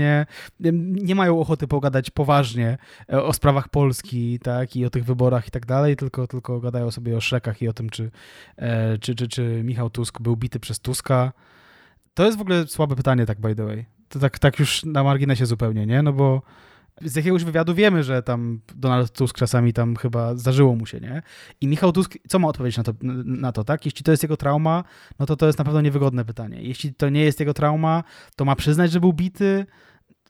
nie, 0.59 0.71
nie 0.73 1.15
mają 1.15 1.39
ochoty 1.39 1.67
pogadać 1.67 2.09
poważnie 2.09 2.77
e, 3.13 3.23
o 3.23 3.33
sprawach 3.33 3.69
Polski, 3.69 4.39
tak? 4.39 4.75
I 4.75 4.85
o 4.85 4.89
tych 4.89 5.05
wyborach 5.05 5.47
i 5.47 5.51
tak 5.51 5.65
dalej, 5.65 5.95
tylko, 5.95 6.27
tylko 6.27 6.59
gadają 6.59 6.91
sobie 6.91 7.17
o 7.17 7.21
Szrekach 7.21 7.61
i 7.61 7.67
o 7.67 7.73
tym, 7.73 7.89
czy, 7.89 8.11
e, 8.57 8.97
czy, 8.97 9.15
czy, 9.15 9.27
czy 9.27 9.63
Michał 9.67 9.89
Tusk 9.89 10.21
był 10.21 10.37
bity 10.37 10.59
przez 10.59 10.79
Tuska. 10.79 11.31
To 12.13 12.25
jest 12.25 12.37
w 12.37 12.41
ogóle 12.41 12.67
słabe 12.67 12.95
pytanie, 12.95 13.25
tak 13.25 13.39
by 13.39 13.55
the 13.55 13.65
way. 13.65 13.85
To 14.09 14.19
tak, 14.19 14.39
tak 14.39 14.59
już 14.59 14.85
na 14.85 15.03
marginesie 15.03 15.45
zupełnie, 15.45 15.85
nie? 15.85 16.01
No 16.01 16.13
bo 16.13 16.41
z 17.01 17.15
jakiegoś 17.15 17.43
wywiadu 17.43 17.73
wiemy, 17.73 18.03
że 18.03 18.23
tam 18.23 18.59
Donald 18.75 19.11
Tusk 19.11 19.37
czasami 19.37 19.73
tam 19.73 19.95
chyba 19.95 20.35
zdarzyło 20.35 20.75
mu 20.75 20.85
się, 20.85 20.99
nie? 20.99 21.21
I 21.61 21.67
Michał 21.67 21.91
Tusk, 21.91 22.17
co 22.27 22.39
ma 22.39 22.47
odpowiedzieć 22.47 22.77
na 22.77 22.83
to, 22.83 22.93
na 23.25 23.51
to, 23.51 23.63
tak? 23.63 23.85
Jeśli 23.85 24.03
to 24.03 24.11
jest 24.11 24.23
jego 24.23 24.37
trauma, 24.37 24.83
no 25.19 25.25
to 25.25 25.35
to 25.35 25.47
jest 25.47 25.59
na 25.59 25.65
pewno 25.65 25.81
niewygodne 25.81 26.25
pytanie. 26.25 26.61
Jeśli 26.61 26.93
to 26.93 27.09
nie 27.09 27.21
jest 27.21 27.39
jego 27.39 27.53
trauma, 27.53 28.03
to 28.35 28.45
ma 28.45 28.55
przyznać, 28.55 28.91
że 28.91 28.99
był 28.99 29.13
bity 29.13 29.65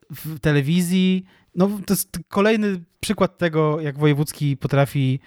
w 0.09 0.39
telewizji. 0.39 1.25
No 1.55 1.69
to 1.85 1.93
jest 1.93 2.19
kolejny 2.27 2.83
przykład 2.99 3.37
tego, 3.37 3.81
jak 3.81 3.99
Wojewódzki 3.99 4.57
potrafi 4.57 5.19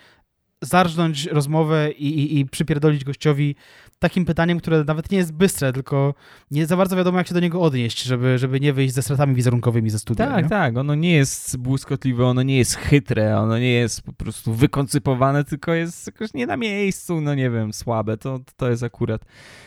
zarżnąć 0.62 1.26
rozmowę 1.26 1.90
i, 1.90 2.06
i, 2.06 2.38
i 2.38 2.46
przypierdolić 2.46 3.04
gościowi 3.04 3.56
takim 4.00 4.24
pytaniem, 4.24 4.58
które 4.58 4.84
nawet 4.84 5.10
nie 5.10 5.18
jest 5.18 5.32
bystre, 5.32 5.72
tylko 5.72 6.14
nie 6.50 6.66
za 6.66 6.76
bardzo 6.76 6.96
wiadomo, 6.96 7.18
jak 7.18 7.28
się 7.28 7.34
do 7.34 7.40
niego 7.40 7.60
odnieść, 7.60 8.02
żeby, 8.02 8.38
żeby 8.38 8.60
nie 8.60 8.72
wyjść 8.72 8.94
ze 8.94 9.02
stratami 9.02 9.34
wizerunkowymi 9.34 9.90
ze 9.90 9.98
studia. 9.98 10.26
Tak, 10.26 10.44
nie? 10.44 10.50
tak. 10.50 10.76
Ono 10.76 10.94
nie 10.94 11.12
jest 11.12 11.56
błyskotliwe, 11.56 12.26
ono 12.26 12.42
nie 12.42 12.58
jest 12.58 12.74
chytre, 12.76 13.38
ono 13.38 13.58
nie 13.58 13.72
jest 13.72 14.02
po 14.02 14.12
prostu 14.12 14.54
wykoncypowane, 14.54 15.44
tylko 15.44 15.74
jest 15.74 16.06
jakoś 16.06 16.34
nie 16.34 16.46
na 16.46 16.56
miejscu, 16.56 17.20
no 17.20 17.34
nie 17.34 17.50
wiem, 17.50 17.72
słabe. 17.72 18.16
To, 18.16 18.40
to 18.56 18.70
jest 18.70 18.82
akurat 18.82 19.24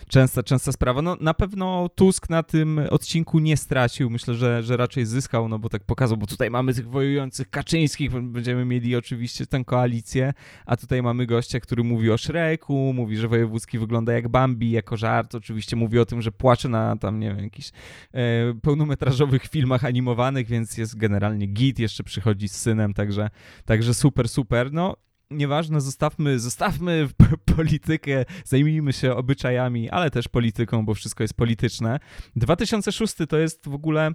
częsta, 0.08 0.44
częsta 0.44 0.72
sprawa. 0.72 1.02
No 1.02 1.18
na 1.22 1.34
pewno 1.34 1.90
Tusk 1.96 2.30
na 2.30 2.44
tym 2.44 2.82
odcinku 2.90 3.40
nie 3.40 3.58
stracił. 3.58 4.10
Myślę, 4.10 4.34
że, 4.34 4.64
że 4.64 4.78
raczej 4.78 5.06
zyskał, 5.06 5.50
no 5.50 5.60
bo 5.60 5.70
tak 5.70 5.84
pokazał, 5.84 6.18
bo 6.18 6.28
tutaj 6.28 6.50
mamy 6.50 6.74
tych 6.74 6.90
wojujących 6.90 7.50
Kaczyńskich, 7.50 8.12
będziemy 8.12 8.66
mieli 8.66 8.96
oczywiście 8.96 9.46
tę 9.46 9.64
koalicję, 9.66 10.34
a 10.66 10.76
tutaj 10.84 11.02
mamy 11.02 11.26
gościa, 11.26 11.60
który 11.60 11.84
mówi 11.84 12.12
o 12.12 12.18
Szreku, 12.18 12.94
mówi, 12.96 13.18
że 13.18 13.28
Wojewódzki 13.28 13.80
wygląda 13.80 14.14
jak 14.14 14.28
Bambi, 14.28 14.72
jako 14.72 14.98
żart. 14.98 15.36
Oczywiście 15.36 15.76
mówi 15.76 16.00
o 16.00 16.06
tym, 16.06 16.22
że 16.22 16.32
płacze 16.32 16.70
na 16.70 16.96
tam, 16.96 17.20
nie 17.20 17.28
wiem, 17.36 17.44
jakichś 17.44 17.72
e, 18.14 18.54
pełnometrażowych 18.62 19.48
filmach 19.48 19.86
animowanych, 19.86 20.48
więc 20.48 20.78
jest 20.78 20.98
generalnie 20.98 21.48
git, 21.48 21.80
jeszcze 21.80 22.04
przychodzi 22.04 22.50
z 22.50 22.56
synem, 22.56 22.94
także, 22.94 23.30
także 23.66 23.94
super, 23.94 24.30
super. 24.30 24.74
No, 24.74 24.96
nieważne, 25.32 25.82
zostawmy, 25.82 26.40
zostawmy 26.40 27.08
politykę, 27.56 28.26
zajmijmy 28.46 28.94
się 28.94 29.16
obyczajami, 29.16 29.90
ale 29.90 30.12
też 30.12 30.28
polityką, 30.28 30.86
bo 30.86 30.94
wszystko 30.94 31.24
jest 31.24 31.34
polityczne. 31.34 32.00
2006 32.36 33.16
to 33.30 33.38
jest 33.38 33.70
w 33.70 33.74
ogóle 33.74 34.12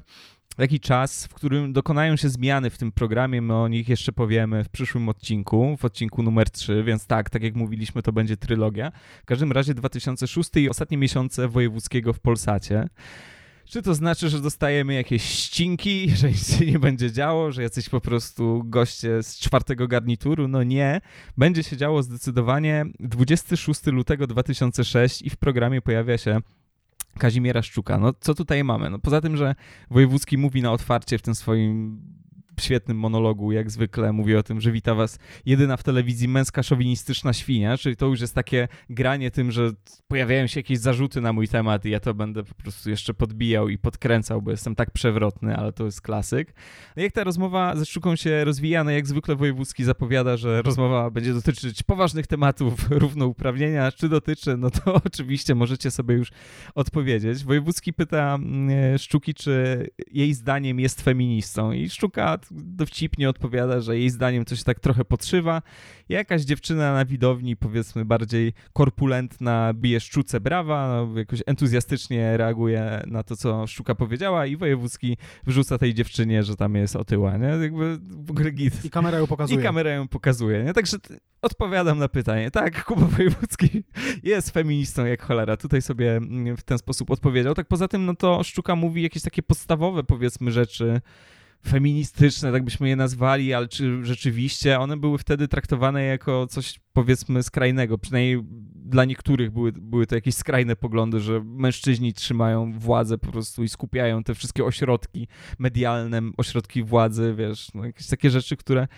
taki 0.56 0.80
czas, 0.80 1.26
w 1.26 1.34
którym 1.34 1.72
dokonają 1.72 2.16
się 2.16 2.28
zmiany 2.28 2.70
w 2.70 2.78
tym 2.78 2.92
programie. 2.92 3.42
My 3.42 3.54
o 3.54 3.68
nich 3.68 3.88
jeszcze 3.88 4.12
powiemy 4.12 4.64
w 4.64 4.68
przyszłym 4.68 5.08
odcinku, 5.08 5.76
w 5.76 5.84
odcinku 5.84 6.22
numer 6.22 6.50
3, 6.50 6.84
więc 6.84 7.06
tak, 7.06 7.30
tak 7.30 7.42
jak 7.42 7.54
mówiliśmy, 7.54 8.02
to 8.02 8.12
będzie 8.12 8.36
trylogia. 8.36 8.92
W 9.22 9.26
każdym 9.26 9.52
razie 9.52 9.74
2006 9.74 10.50
i 10.56 10.70
ostatnie 10.70 10.98
miesiące 10.98 11.48
wojewódzkiego 11.48 12.12
w 12.12 12.20
Polsacie. 12.20 12.88
Czy 13.68 13.82
to 13.82 13.94
znaczy, 13.94 14.28
że 14.28 14.40
dostajemy 14.40 14.94
jakieś 14.94 15.22
ścinki, 15.22 16.10
że 16.16 16.28
nic 16.28 16.58
się 16.58 16.66
nie 16.66 16.78
będzie 16.78 17.12
działo, 17.12 17.52
że 17.52 17.62
jacyś 17.62 17.88
po 17.88 18.00
prostu 18.00 18.62
goście 18.64 19.22
z 19.22 19.38
czwartego 19.38 19.88
garnituru? 19.88 20.48
No 20.48 20.62
nie. 20.62 21.00
Będzie 21.36 21.62
się 21.62 21.76
działo 21.76 22.02
zdecydowanie 22.02 22.86
26 23.00 23.86
lutego 23.86 24.26
2006 24.26 25.22
i 25.22 25.30
w 25.30 25.36
programie 25.36 25.82
pojawia 25.82 26.18
się 26.18 26.40
Kazimiera 27.18 27.62
Szczuka. 27.62 27.98
No 27.98 28.12
co 28.20 28.34
tutaj 28.34 28.64
mamy? 28.64 28.90
No 28.90 28.98
poza 28.98 29.20
tym, 29.20 29.36
że 29.36 29.54
Wojewódzki 29.90 30.38
mówi 30.38 30.62
na 30.62 30.72
otwarcie 30.72 31.18
w 31.18 31.22
tym 31.22 31.34
swoim 31.34 32.00
świetnym 32.62 32.98
monologu, 32.98 33.52
jak 33.52 33.70
zwykle 33.70 34.12
mówi 34.12 34.36
o 34.36 34.42
tym, 34.42 34.60
że 34.60 34.72
wita 34.72 34.94
was 34.94 35.18
jedyna 35.46 35.76
w 35.76 35.82
telewizji 35.82 36.28
męska 36.28 36.62
szowinistyczna 36.62 37.32
świnia, 37.32 37.78
czyli 37.78 37.96
to 37.96 38.06
już 38.06 38.20
jest 38.20 38.34
takie 38.34 38.68
granie 38.90 39.30
tym, 39.30 39.52
że 39.52 39.70
pojawiają 40.08 40.46
się 40.46 40.60
jakieś 40.60 40.78
zarzuty 40.78 41.20
na 41.20 41.32
mój 41.32 41.48
temat 41.48 41.84
i 41.84 41.90
ja 41.90 42.00
to 42.00 42.14
będę 42.14 42.44
po 42.44 42.54
prostu 42.54 42.90
jeszcze 42.90 43.14
podbijał 43.14 43.68
i 43.68 43.78
podkręcał, 43.78 44.42
bo 44.42 44.50
jestem 44.50 44.74
tak 44.74 44.90
przewrotny, 44.90 45.56
ale 45.56 45.72
to 45.72 45.84
jest 45.84 46.00
klasyk. 46.00 46.54
No 46.96 47.02
jak 47.02 47.12
ta 47.12 47.24
rozmowa 47.24 47.76
ze 47.76 47.86
Szczuką 47.86 48.16
się 48.16 48.44
rozwija, 48.44 48.84
no 48.84 48.90
jak 48.90 49.06
zwykle 49.06 49.36
Wojewódzki 49.36 49.84
zapowiada, 49.84 50.36
że 50.36 50.62
rozmowa 50.62 51.10
będzie 51.10 51.34
dotyczyć 51.34 51.82
poważnych 51.82 52.26
tematów 52.26 52.90
równouprawnienia, 53.02 53.92
czy 53.92 54.08
dotyczy, 54.08 54.56
no 54.56 54.70
to 54.70 54.94
oczywiście 55.06 55.54
możecie 55.54 55.90
sobie 55.90 56.14
już 56.14 56.32
odpowiedzieć. 56.74 57.44
Wojewódzki 57.44 57.92
pyta 57.92 58.34
mm, 58.34 58.98
Szczuki, 58.98 59.34
czy 59.34 59.86
jej 60.12 60.34
zdaniem 60.34 60.80
jest 60.80 61.02
feministą 61.02 61.72
i 61.72 61.90
Szczuka 61.90 62.38
dowcipnie 62.50 63.28
odpowiada, 63.28 63.80
że 63.80 63.98
jej 63.98 64.10
zdaniem 64.10 64.44
coś 64.44 64.62
tak 64.62 64.80
trochę 64.80 65.04
podszywa. 65.04 65.62
Jakaś 66.08 66.42
dziewczyna 66.42 66.94
na 66.94 67.04
widowni, 67.04 67.56
powiedzmy 67.56 68.04
bardziej 68.04 68.52
korpulentna, 68.72 69.72
bije 69.74 70.00
Szczuce 70.00 70.40
brawa, 70.40 70.88
no, 70.88 71.18
jakoś 71.18 71.42
entuzjastycznie 71.46 72.36
reaguje 72.36 73.02
na 73.06 73.22
to, 73.22 73.36
co 73.36 73.66
Szczuka 73.66 73.94
powiedziała 73.94 74.46
i 74.46 74.56
Wojewódzki 74.56 75.16
wrzuca 75.46 75.78
tej 75.78 75.94
dziewczynie, 75.94 76.42
że 76.42 76.56
tam 76.56 76.74
jest 76.74 76.96
otyła, 76.96 77.36
nie? 77.36 77.46
Jakby 77.46 77.98
w 77.98 78.30
ogóle 78.30 78.50
git. 78.50 78.84
I 78.84 78.90
kamera 78.90 79.18
ją 79.18 79.26
pokazuje. 79.26 79.60
I 79.60 79.62
kamera 79.62 79.90
ją 79.90 80.08
pokazuje, 80.08 80.64
nie? 80.64 80.72
Także 80.72 80.96
odpowiadam 81.42 81.98
na 81.98 82.08
pytanie. 82.08 82.50
Tak, 82.50 82.84
Kuba 82.84 83.06
Wojewódzki 83.06 83.84
jest 84.22 84.50
feministą 84.50 85.06
jak 85.06 85.22
cholera. 85.22 85.56
Tutaj 85.56 85.82
sobie 85.82 86.16
mm, 86.16 86.56
w 86.56 86.62
ten 86.62 86.78
sposób 86.78 87.10
odpowiedział. 87.10 87.54
Tak 87.54 87.66
poza 87.68 87.88
tym, 87.88 88.06
no 88.06 88.14
to 88.14 88.42
Szczuka 88.44 88.76
mówi 88.76 89.02
jakieś 89.02 89.22
takie 89.22 89.42
podstawowe, 89.42 90.04
powiedzmy, 90.04 90.52
rzeczy 90.52 91.00
feministyczne, 91.66 92.52
tak 92.52 92.64
byśmy 92.64 92.88
je 92.88 92.96
nazwali, 92.96 93.54
ale 93.54 93.68
czy 93.68 94.04
rzeczywiście 94.04 94.80
one 94.80 94.96
były 94.96 95.18
wtedy 95.18 95.48
traktowane 95.48 96.04
jako 96.04 96.46
coś, 96.46 96.80
powiedzmy, 96.92 97.42
skrajnego. 97.42 97.98
Przynajmniej 97.98 98.42
dla 98.74 99.04
niektórych 99.04 99.50
były, 99.50 99.72
były 99.72 100.06
to 100.06 100.14
jakieś 100.14 100.34
skrajne 100.34 100.76
poglądy, 100.76 101.20
że 101.20 101.40
mężczyźni 101.44 102.12
trzymają 102.12 102.72
władzę 102.72 103.18
po 103.18 103.32
prostu 103.32 103.64
i 103.64 103.68
skupiają 103.68 104.24
te 104.24 104.34
wszystkie 104.34 104.64
ośrodki 104.64 105.28
medialne, 105.58 106.22
ośrodki 106.36 106.82
władzy, 106.82 107.34
wiesz, 107.38 107.68
no 107.74 107.84
jakieś 107.84 108.06
takie 108.06 108.30
rzeczy, 108.30 108.56
które 108.56 108.88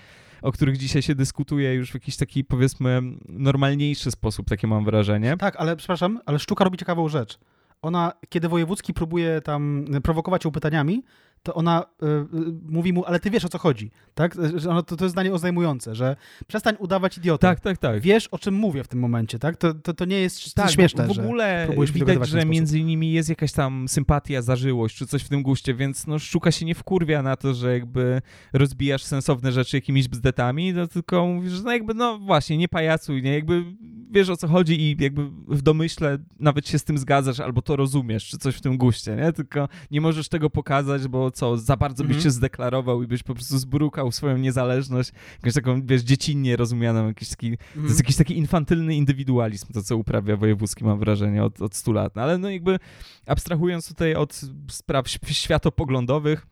o 0.42 0.52
których 0.52 0.76
dzisiaj 0.76 1.02
się 1.02 1.14
dyskutuje 1.14 1.74
już 1.74 1.90
w 1.90 1.94
jakiś 1.94 2.16
taki, 2.16 2.44
powiedzmy, 2.44 3.02
normalniejszy 3.28 4.10
sposób, 4.10 4.48
takie 4.48 4.66
mam 4.66 4.84
wrażenie. 4.84 5.36
Tak, 5.36 5.56
ale 5.56 5.76
przepraszam, 5.76 6.20
ale 6.26 6.38
sztuka 6.38 6.64
robi 6.64 6.78
ciekawą 6.78 7.08
rzecz. 7.08 7.38
Ona, 7.82 8.12
kiedy 8.28 8.48
wojewódzki 8.48 8.94
próbuje 8.94 9.40
tam 9.40 9.84
prowokować 10.02 10.44
ją 10.44 10.50
pytaniami, 10.50 11.02
to 11.42 11.54
ona 11.54 11.84
y, 12.02 12.06
y, 12.06 12.26
mówi 12.62 12.92
mu, 12.92 13.04
ale 13.04 13.20
ty 13.20 13.30
wiesz 13.30 13.44
o 13.44 13.48
co 13.48 13.58
chodzi, 13.58 13.90
tak? 14.14 14.34
Że 14.54 14.70
ono, 14.70 14.82
to, 14.82 14.96
to 14.96 15.04
jest 15.04 15.12
zdanie 15.12 15.32
oznajmujące, 15.32 15.94
że 15.94 16.16
przestań 16.46 16.76
udawać 16.78 17.18
idiotę. 17.18 17.40
Tak, 17.40 17.60
tak, 17.60 17.78
tak. 17.78 18.00
Wiesz 18.00 18.26
o 18.26 18.38
czym 18.38 18.54
mówię 18.54 18.84
w 18.84 18.88
tym 18.88 19.00
momencie, 19.00 19.38
tak? 19.38 19.56
To, 19.56 19.74
to, 19.74 19.94
to 19.94 20.04
nie 20.04 20.20
jest 20.20 20.54
tak, 20.54 20.70
śmieszne, 20.70 21.06
w 21.06 21.18
ogóle 21.18 21.68
że 21.86 21.92
widać, 21.92 22.28
że 22.28 22.44
między 22.44 22.82
nimi 22.82 23.12
jest 23.12 23.28
jakaś 23.28 23.52
tam 23.52 23.88
sympatia, 23.88 24.42
zażyłość, 24.42 24.96
czy 24.96 25.06
coś 25.06 25.22
w 25.22 25.28
tym 25.28 25.42
guście, 25.42 25.74
więc 25.74 26.06
no 26.06 26.18
Szczuka 26.18 26.50
się 26.50 26.66
nie 26.66 26.74
wkurwia 26.74 27.22
na 27.22 27.36
to, 27.36 27.54
że 27.54 27.72
jakby 27.72 28.22
rozbijasz 28.52 29.02
sensowne 29.02 29.52
rzeczy 29.52 29.76
jakimiś 29.76 30.08
bzdetami, 30.08 30.72
no 30.72 30.86
tylko 30.86 31.26
mówisz, 31.26 31.52
że 31.52 31.62
no 31.62 31.72
jakby, 31.72 31.94
no 31.94 32.18
właśnie, 32.18 32.56
nie 32.58 32.68
pajacuj, 32.68 33.22
nie? 33.22 33.34
Jakby 33.34 33.64
wiesz 34.10 34.28
o 34.28 34.36
co 34.36 34.48
chodzi 34.48 34.80
i 34.80 34.96
jakby 35.02 35.30
w 35.48 35.62
domyśle 35.62 36.18
nawet 36.40 36.68
się 36.68 36.78
z 36.78 36.84
tym 36.84 36.98
zgadzasz 36.98 37.40
albo 37.40 37.62
to 37.62 37.76
rozumiesz, 37.76 38.26
czy 38.26 38.38
coś 38.38 38.56
w 38.56 38.60
tym 38.60 38.78
guście, 38.78 39.16
nie? 39.16 39.32
Tylko 39.32 39.68
nie 39.90 40.00
możesz 40.00 40.28
tego 40.28 40.50
pokazać, 40.50 41.08
bo 41.08 41.30
co, 41.30 41.56
za 41.56 41.76
bardzo 41.76 42.04
byś 42.04 42.10
mm 42.10 42.20
-hmm. 42.20 42.24
się 42.24 42.30
zdeklarował 42.30 43.02
i 43.02 43.06
byś 43.06 43.22
po 43.22 43.34
prostu 43.34 43.58
zbrukał 43.58 44.12
swoją 44.12 44.36
niezależność, 44.36 45.12
jakąś 45.32 45.54
taką, 45.54 45.86
wiesz, 45.86 46.02
dziecinnie 46.02 46.56
rozumianą, 46.56 47.06
jakiś 47.06 47.28
taki, 47.28 47.46
mm 47.46 47.58
-hmm. 47.58 47.74
to 47.74 47.80
jest 47.80 47.90
mhm. 47.90 47.98
jakiś 47.98 48.16
taki 48.16 48.38
infantylny 48.38 48.94
indywidualizm, 48.94 49.72
to 49.72 49.82
co 49.82 49.96
uprawia 49.96 50.36
Wojewódzki, 50.36 50.84
mam 50.84 50.98
wrażenie, 50.98 51.44
od, 51.44 51.62
od 51.62 51.74
100 51.74 51.92
lat. 51.92 52.16
No, 52.16 52.22
ale 52.22 52.38
no 52.38 52.50
jakby 52.50 52.78
abstrahując 53.26 53.88
tutaj 53.88 54.14
od 54.14 54.40
spraw 54.68 55.06
światopoglądowych, 55.26 56.46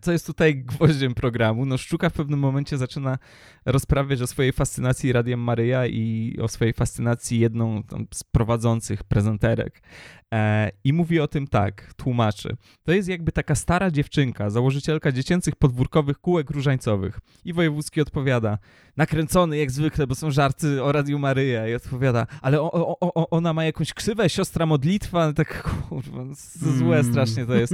co 0.00 0.12
jest 0.12 0.26
tutaj 0.26 0.56
gwoździem 0.64 1.14
programu? 1.14 1.66
No 1.66 1.78
Szczuka 1.78 2.10
w 2.10 2.12
pewnym 2.12 2.40
momencie 2.40 2.78
zaczyna 2.78 3.18
rozprawiać 3.66 4.22
o 4.22 4.26
swojej 4.26 4.52
fascynacji 4.52 5.12
Radiem 5.12 5.40
Maryja 5.40 5.86
i 5.86 6.36
o 6.42 6.48
swojej 6.48 6.72
fascynacji 6.72 7.40
jedną 7.40 7.82
z 8.14 8.24
prowadzących 8.24 9.04
prezenterek. 9.04 9.82
E, 10.34 10.70
I 10.84 10.92
mówi 10.92 11.20
o 11.20 11.28
tym 11.28 11.46
tak, 11.46 11.94
tłumaczy. 11.96 12.56
To 12.84 12.92
jest 12.92 13.08
jakby 13.08 13.32
taka 13.32 13.54
stara 13.54 13.90
dziewczynka, 13.90 14.50
założycielka 14.50 15.12
dziecięcych 15.12 15.56
podwórkowych 15.56 16.18
kółek 16.18 16.50
różańcowych. 16.50 17.20
I 17.44 17.52
Wojewódzki 17.52 18.00
odpowiada, 18.00 18.58
nakręcony 18.96 19.58
jak 19.58 19.70
zwykle, 19.70 20.06
bo 20.06 20.14
są 20.14 20.30
żarty 20.30 20.82
o 20.82 20.92
Radiu 20.92 21.18
Maryja. 21.18 21.68
I 21.68 21.74
odpowiada, 21.74 22.26
ale 22.42 22.60
o, 22.60 22.72
o, 22.72 23.14
o, 23.14 23.30
ona 23.30 23.52
ma 23.52 23.64
jakąś 23.64 23.94
ksywę, 23.94 24.28
siostra 24.28 24.66
modlitwa, 24.66 25.32
tak 25.32 25.62
kurwa, 25.62 26.24
złe 26.78 26.98
mm. 26.98 27.12
strasznie 27.12 27.46
to 27.46 27.54
jest. 27.54 27.72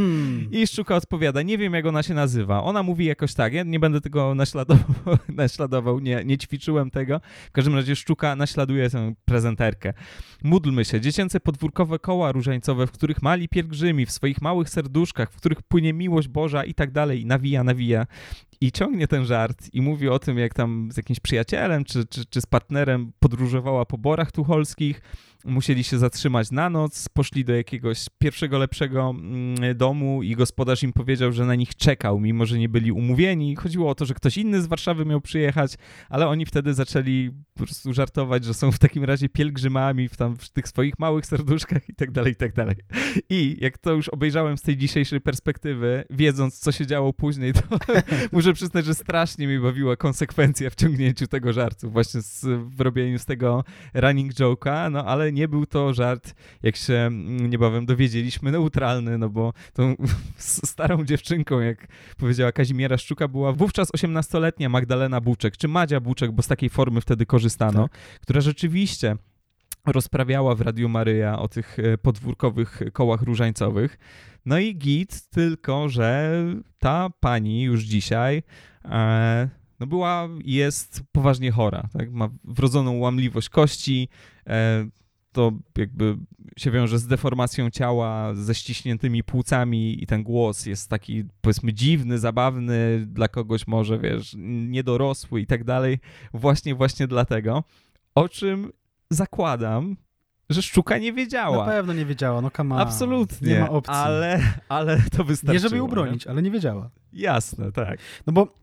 I 0.51 0.67
Szczuka 0.67 0.97
odpowiada, 0.97 1.43
nie 1.43 1.59
wiem 1.59 1.75
jak 1.75 1.87
ona 1.87 2.03
się 2.03 2.15
nazywa. 2.15 2.63
Ona 2.63 2.83
mówi 2.83 3.05
jakoś 3.05 3.35
tak, 3.35 3.53
ja 3.53 3.63
nie 3.63 3.81
będę 3.81 4.01
tego 4.01 4.35
naśladował, 4.35 5.19
naśladował 5.29 6.01
nie, 6.01 6.25
nie 6.25 6.39
ćwiczyłem 6.39 6.91
tego. 6.91 7.21
W 7.49 7.53
każdym 7.53 7.75
razie 7.75 7.97
Szczuka 7.97 8.37
naśladuje 8.37 8.91
tę 8.91 9.15
prezenterkę. 9.25 9.93
Módlmy 10.45 10.85
się, 10.85 11.01
dziecięce 11.01 11.41
podwórkowe 11.41 11.99
koła 11.99 12.33
różańcowe, 12.33 12.50
w 12.87 12.91
których 12.91 13.23
mali 13.23 13.49
pielgrzymi, 13.49 14.07
w 14.07 14.11
swoich 14.11 14.43
małych 14.43 14.71
serduszkach, 14.71 15.33
w 15.33 15.37
których 15.37 15.63
płynie 15.63 15.93
miłość 15.93 16.29
Boża 16.29 16.65
i 16.65 16.75
tak 16.75 16.91
dalej, 16.91 17.27
nawija, 17.27 17.65
nawija. 17.65 18.07
I 18.63 18.73
ciągnie 18.73 19.09
ten 19.09 19.25
żart 19.25 19.69
i 19.73 19.83
mówi 19.83 20.09
o 20.09 20.19
tym, 20.19 20.39
jak 20.39 20.55
tam 20.55 20.89
z 20.93 20.97
jakimś 20.97 21.21
przyjacielem 21.21 21.85
czy, 21.85 22.07
czy, 22.07 22.25
czy 22.27 22.41
z 22.41 22.47
partnerem 22.47 23.13
podróżowała 23.19 23.87
po 23.87 23.99
borach 23.99 24.33
tucholskich, 24.33 25.01
musieli 25.45 25.85
się 25.85 25.99
zatrzymać 25.99 26.51
na 26.51 26.71
noc, 26.71 27.09
poszli 27.09 27.45
do 27.45 27.55
jakiegoś 27.55 28.07
pierwszego 28.19 28.59
lepszego 28.59 29.11
mm, 29.11 29.77
domu 29.77 30.23
i 30.23 30.37
gospodarz 30.37 30.83
im 30.83 30.93
powiedział, 30.93 31.33
że 31.33 31.45
na 31.45 31.55
nich 31.55 31.75
czekał, 31.75 32.21
mimo 32.21 32.47
że 32.47 32.59
nie 32.59 32.69
byli 32.69 32.93
umówieni. 32.93 33.57
Chodziło 33.57 33.91
o 33.91 33.95
to, 33.95 34.05
że 34.05 34.15
ktoś 34.15 34.39
inny 34.39 34.63
z 34.63 34.67
Warszawy 34.67 35.05
miał 35.05 35.21
przyjechać, 35.21 35.75
ale 36.09 36.29
oni 36.29 36.47
wtedy 36.47 36.75
zaczęli 36.75 37.31
po 37.55 37.65
prostu 37.65 37.93
żartować, 37.93 38.45
że 38.45 38.55
są 38.55 38.73
w 38.73 38.79
takim 38.79 39.05
razie 39.05 39.29
pielgrzymami 39.29 40.09
w, 40.09 40.17
tam, 40.17 40.37
w 40.37 40.49
tych 40.51 40.69
swoich 40.69 40.99
małych 40.99 41.27
serduszkach 41.27 41.89
i 41.89 41.95
tak 41.95 42.11
dalej, 42.11 42.33
i 42.33 42.37
tak 42.37 42.55
dalej. 42.55 42.77
I 43.31 43.57
jak 43.61 43.79
to 43.79 43.93
już 43.93 44.09
obejrzałem 44.09 44.59
z 44.59 44.63
tej 44.63 44.77
dzisiejszej 44.77 45.21
perspektywy, 45.21 46.05
wiedząc, 46.11 46.59
co 46.59 46.73
się 46.73 46.87
działo 46.87 47.13
później, 47.13 47.53
to 47.53 47.63
muszę 48.33 48.50
przyznać, 48.53 48.85
że 48.85 48.95
strasznie 48.95 49.47
mi 49.47 49.59
bawiła 49.59 49.97
konsekwencja 49.97 50.71
w 50.71 50.75
ciągnięciu 50.75 51.27
tego 51.27 51.53
żartu, 51.53 51.91
właśnie 51.91 52.23
z, 52.23 52.45
w 52.77 52.81
robieniu 52.81 53.19
z 53.19 53.25
tego 53.25 53.65
running 53.95 54.33
joke'a, 54.33 54.91
no 54.91 55.05
ale 55.05 55.33
nie 55.33 55.49
był 55.49 55.67
to 55.67 55.95
żart, 55.95 56.35
jak 56.63 56.77
się 56.77 57.11
niebawem 57.49 57.87
dowiedzieliśmy, 57.87 58.51
neutralny, 58.53 59.19
no 59.19 59.29
bo 59.29 59.53
tą 59.73 59.95
starą 60.39 61.05
dziewczynką, 61.05 61.61
jak 61.61 61.87
powiedziała 62.17 62.53
Kazimiera 62.53 62.99
Szczuka, 62.99 63.29
była 63.29 63.53
wówczas 63.53 63.89
18-letnia 63.93 64.69
Magdalena 64.69 65.21
Buczek, 65.21 65.57
czy 65.57 65.69
Madzia 65.69 66.01
Buczek, 66.01 66.33
bo 66.33 66.43
z 66.43 66.47
takiej 66.47 66.71
formy 66.71 67.01
wtedy 67.01 67.27
korzystano, 67.27 67.83
tak. 67.83 67.99
która 68.21 68.41
rzeczywiście 68.41 69.17
rozprawiała 69.87 70.55
w 70.55 70.61
Radiu 70.61 70.89
Maryja 70.89 71.39
o 71.39 71.49
tych 71.49 71.79
e, 71.79 71.99
podwórkowych 71.99 72.81
kołach 72.93 73.23
różańcowych. 73.23 73.99
No 74.47 74.59
i 74.59 74.77
git, 74.77 75.29
tylko 75.29 75.89
że 75.89 76.45
ta 76.79 77.11
pani 77.21 77.63
już 77.63 77.83
dzisiaj 77.83 78.43
e, 78.85 79.49
no 79.81 79.87
była, 79.87 80.29
jest 80.45 81.03
poważnie 81.13 81.51
chora, 81.51 81.89
tak? 81.93 82.13
ma 82.13 82.29
wrodzoną 82.45 82.99
łamliwość 82.99 83.49
kości, 83.49 84.09
e, 84.47 84.89
to 85.33 85.53
jakby 85.79 86.17
się 86.57 86.71
wiąże 86.71 86.99
z 86.99 87.07
deformacją 87.07 87.71
ciała, 87.71 88.35
ze 88.35 88.55
ściśniętymi 88.55 89.25
płucami 89.25 90.03
i 90.03 90.07
ten 90.07 90.23
głos 90.23 90.67
jest 90.67 90.91
taki 90.91 91.25
powiedzmy 91.41 91.73
dziwny, 91.73 92.19
zabawny, 92.19 93.07
dla 93.07 93.29
kogoś 93.29 93.67
może, 93.67 93.99
wiesz, 93.99 94.35
niedorosły 94.69 95.41
i 95.41 95.47
tak 95.47 95.65
dalej. 95.65 95.99
Właśnie, 96.35 96.75
właśnie 96.75 97.07
dlatego. 97.07 97.65
O 98.15 98.29
czym 98.29 98.73
zakładam, 99.11 99.97
że 100.51 100.63
Szczuka 100.63 100.99
nie 100.99 101.13
wiedziała. 101.13 101.67
Na 101.67 101.73
pewno 101.73 101.93
nie 101.93 102.07
wiedziała, 102.07 102.41
no 102.41 102.51
come 102.51 102.77
Absolutnie. 102.77 103.53
Nie 103.53 103.61
ma 103.61 103.71
opcji. 103.71 103.95
Ale, 103.95 104.41
ale 104.69 105.03
to 105.17 105.25
wystarczyło. 105.25 105.53
Nie 105.53 105.59
żeby 105.59 105.77
ją 105.77 105.89
bronić, 105.89 106.27
ale 106.27 106.43
nie 106.43 106.51
wiedziała. 106.51 106.91
Jasne, 107.13 107.73
tak. 107.73 107.99
No 108.27 108.33
bo 108.33 108.55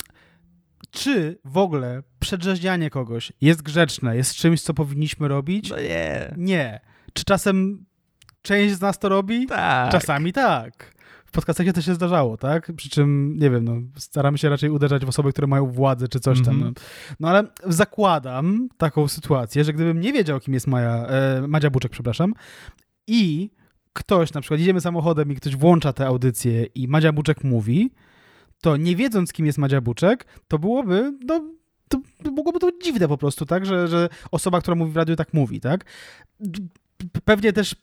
czy 0.91 1.39
w 1.45 1.57
ogóle 1.57 2.03
przedrzeźnianie 2.19 2.89
kogoś 2.89 3.31
jest 3.41 3.61
grzeczne, 3.61 4.17
jest 4.17 4.35
czymś, 4.35 4.61
co 4.61 4.73
powinniśmy 4.73 5.27
robić? 5.27 5.69
No 5.69 5.77
nie. 5.79 6.33
Nie. 6.37 6.79
Czy 7.13 7.23
czasem 7.23 7.85
część 8.41 8.75
z 8.75 8.81
nas 8.81 8.99
to 8.99 9.09
robi? 9.09 9.45
Tak. 9.45 9.91
Czasami 9.91 10.33
tak. 10.33 10.96
Podcastach 11.37 11.73
to 11.73 11.81
się 11.81 11.95
zdarzało, 11.95 12.37
tak? 12.37 12.71
Przy 12.75 12.89
czym, 12.89 13.35
nie 13.39 13.49
wiem, 13.49 13.63
no, 13.65 13.75
staramy 13.97 14.37
się 14.37 14.49
raczej 14.49 14.69
uderzać 14.69 15.05
w 15.05 15.09
osoby, 15.09 15.31
które 15.31 15.47
mają 15.47 15.71
władzę 15.71 16.07
czy 16.07 16.19
coś 16.19 16.41
tam. 16.41 16.55
Mm 16.55 16.73
-hmm. 16.73 16.75
no. 17.09 17.15
no. 17.19 17.27
ale 17.29 17.43
zakładam 17.65 18.69
taką 18.77 19.07
sytuację, 19.07 19.63
że 19.63 19.73
gdybym 19.73 20.01
nie 20.01 20.13
wiedział, 20.13 20.39
kim 20.39 20.53
jest 20.53 20.67
Maja, 20.67 21.07
e, 21.07 21.47
Madzia 21.47 21.69
Buczek, 21.69 21.91
przepraszam, 21.91 22.33
i 23.07 23.49
ktoś, 23.93 24.33
na 24.33 24.41
przykład 24.41 24.59
idziemy 24.59 24.81
samochodem 24.81 25.31
i 25.31 25.35
ktoś 25.35 25.55
włącza 25.55 25.93
tę 25.93 26.07
audycję 26.07 26.63
i 26.63 26.87
Madzia 26.87 27.11
Buczek 27.11 27.43
mówi, 27.43 27.91
to 28.61 28.77
nie 28.77 28.95
wiedząc, 28.95 29.33
kim 29.33 29.45
jest 29.45 29.57
Madzia 29.57 29.81
Buczek, 29.81 30.25
to 30.47 30.59
byłoby, 30.59 31.13
no, 31.25 31.41
to 31.89 32.01
mogłoby 32.31 32.59
to 32.59 32.69
dziwne 32.83 33.07
po 33.07 33.17
prostu, 33.17 33.45
tak, 33.45 33.65
że, 33.65 33.87
że 33.87 34.09
osoba, 34.31 34.61
która 34.61 34.75
mówi 34.75 34.91
w 34.91 34.97
radiu, 34.97 35.15
tak 35.15 35.33
mówi, 35.33 35.59
tak. 35.59 35.85
Pewnie 37.25 37.53
też 37.53 37.75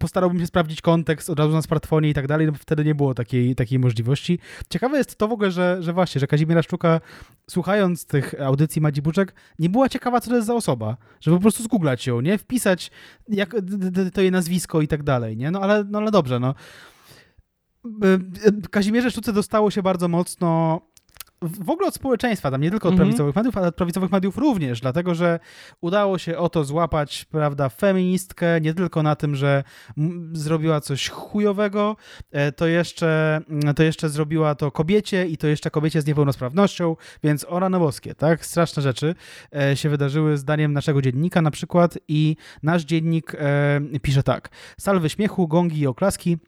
postarałbym 0.00 0.40
się 0.40 0.46
sprawdzić 0.46 0.80
kontekst 0.80 1.30
od 1.30 1.38
razu 1.38 1.52
na 1.52 1.62
smartfonie 1.62 2.08
i 2.08 2.14
tak 2.14 2.26
dalej, 2.26 2.46
no 2.46 2.52
wtedy 2.52 2.84
nie 2.84 2.94
było 2.94 3.14
takiej, 3.14 3.54
takiej 3.54 3.78
możliwości. 3.78 4.38
Ciekawe 4.70 4.98
jest 4.98 5.16
to 5.16 5.28
w 5.28 5.32
ogóle, 5.32 5.50
że, 5.50 5.76
że 5.80 5.92
właśnie, 5.92 6.18
że 6.20 6.26
Kazimiera 6.26 6.62
Szczuka 6.62 7.00
słuchając 7.50 8.06
tych 8.06 8.34
audycji 8.40 8.82
Madzi 8.82 9.02
Buczek 9.02 9.34
nie 9.58 9.70
była 9.70 9.88
ciekawa, 9.88 10.20
co 10.20 10.30
to 10.30 10.36
jest 10.36 10.46
za 10.46 10.54
osoba, 10.54 10.96
żeby 11.20 11.36
po 11.36 11.40
prostu 11.42 11.62
zgooglać 11.62 12.06
ją, 12.06 12.20
nie? 12.20 12.38
Wpisać 12.38 12.90
jak, 13.28 13.56
to 14.14 14.20
jej 14.20 14.30
nazwisko 14.30 14.80
i 14.80 14.88
tak 14.88 15.02
dalej, 15.02 15.36
nie? 15.36 15.50
No 15.50 15.60
ale, 15.60 15.84
no 15.84 15.98
ale 15.98 16.10
dobrze, 16.10 16.40
no. 16.40 16.54
Kazimierze 18.70 19.10
Sztuce 19.10 19.32
dostało 19.32 19.70
się 19.70 19.82
bardzo 19.82 20.08
mocno 20.08 20.80
w 21.42 21.70
ogóle 21.70 21.88
od 21.88 21.94
społeczeństwa, 21.94 22.50
tam 22.50 22.60
nie 22.60 22.70
tylko 22.70 22.88
od 22.88 22.94
mm 22.94 23.04
-hmm. 23.04 23.08
prawicowych 23.08 23.36
mediów, 23.36 23.56
ale 23.56 23.68
od 23.68 23.74
prawicowych 23.74 24.10
mediów 24.10 24.38
również, 24.38 24.80
dlatego 24.80 25.14
że 25.14 25.40
udało 25.80 26.18
się 26.18 26.38
o 26.38 26.48
to 26.48 26.64
złapać, 26.64 27.24
prawda, 27.24 27.68
feministkę, 27.68 28.60
nie 28.60 28.74
tylko 28.74 29.02
na 29.02 29.16
tym, 29.16 29.36
że 29.36 29.64
zrobiła 30.32 30.80
coś 30.80 31.08
chujowego, 31.08 31.96
e, 32.30 32.52
to 32.52 32.66
jeszcze, 32.66 33.40
to 33.76 33.82
jeszcze 33.82 34.08
zrobiła 34.08 34.54
to 34.54 34.70
kobiecie 34.70 35.26
i 35.26 35.36
to 35.36 35.46
jeszcze 35.46 35.70
kobiecie 35.70 36.02
z 36.02 36.06
niepełnosprawnością, 36.06 36.96
więc 37.24 37.46
o 37.48 37.60
rano 37.60 37.78
boskie, 37.78 38.14
tak? 38.14 38.46
Straszne 38.46 38.82
rzeczy 38.82 39.14
e, 39.56 39.76
się 39.76 39.88
wydarzyły 39.88 40.38
zdaniem 40.38 40.72
naszego 40.72 41.02
dziennika 41.02 41.42
na 41.42 41.50
przykład 41.50 41.98
i 42.08 42.36
nasz 42.62 42.82
dziennik 42.82 43.34
e, 43.34 43.80
pisze 44.02 44.22
tak. 44.22 44.48
Salwy 44.80 45.08
śmiechu, 45.08 45.48
gongi 45.48 45.80
i 45.80 45.86
oklaski 45.86 46.38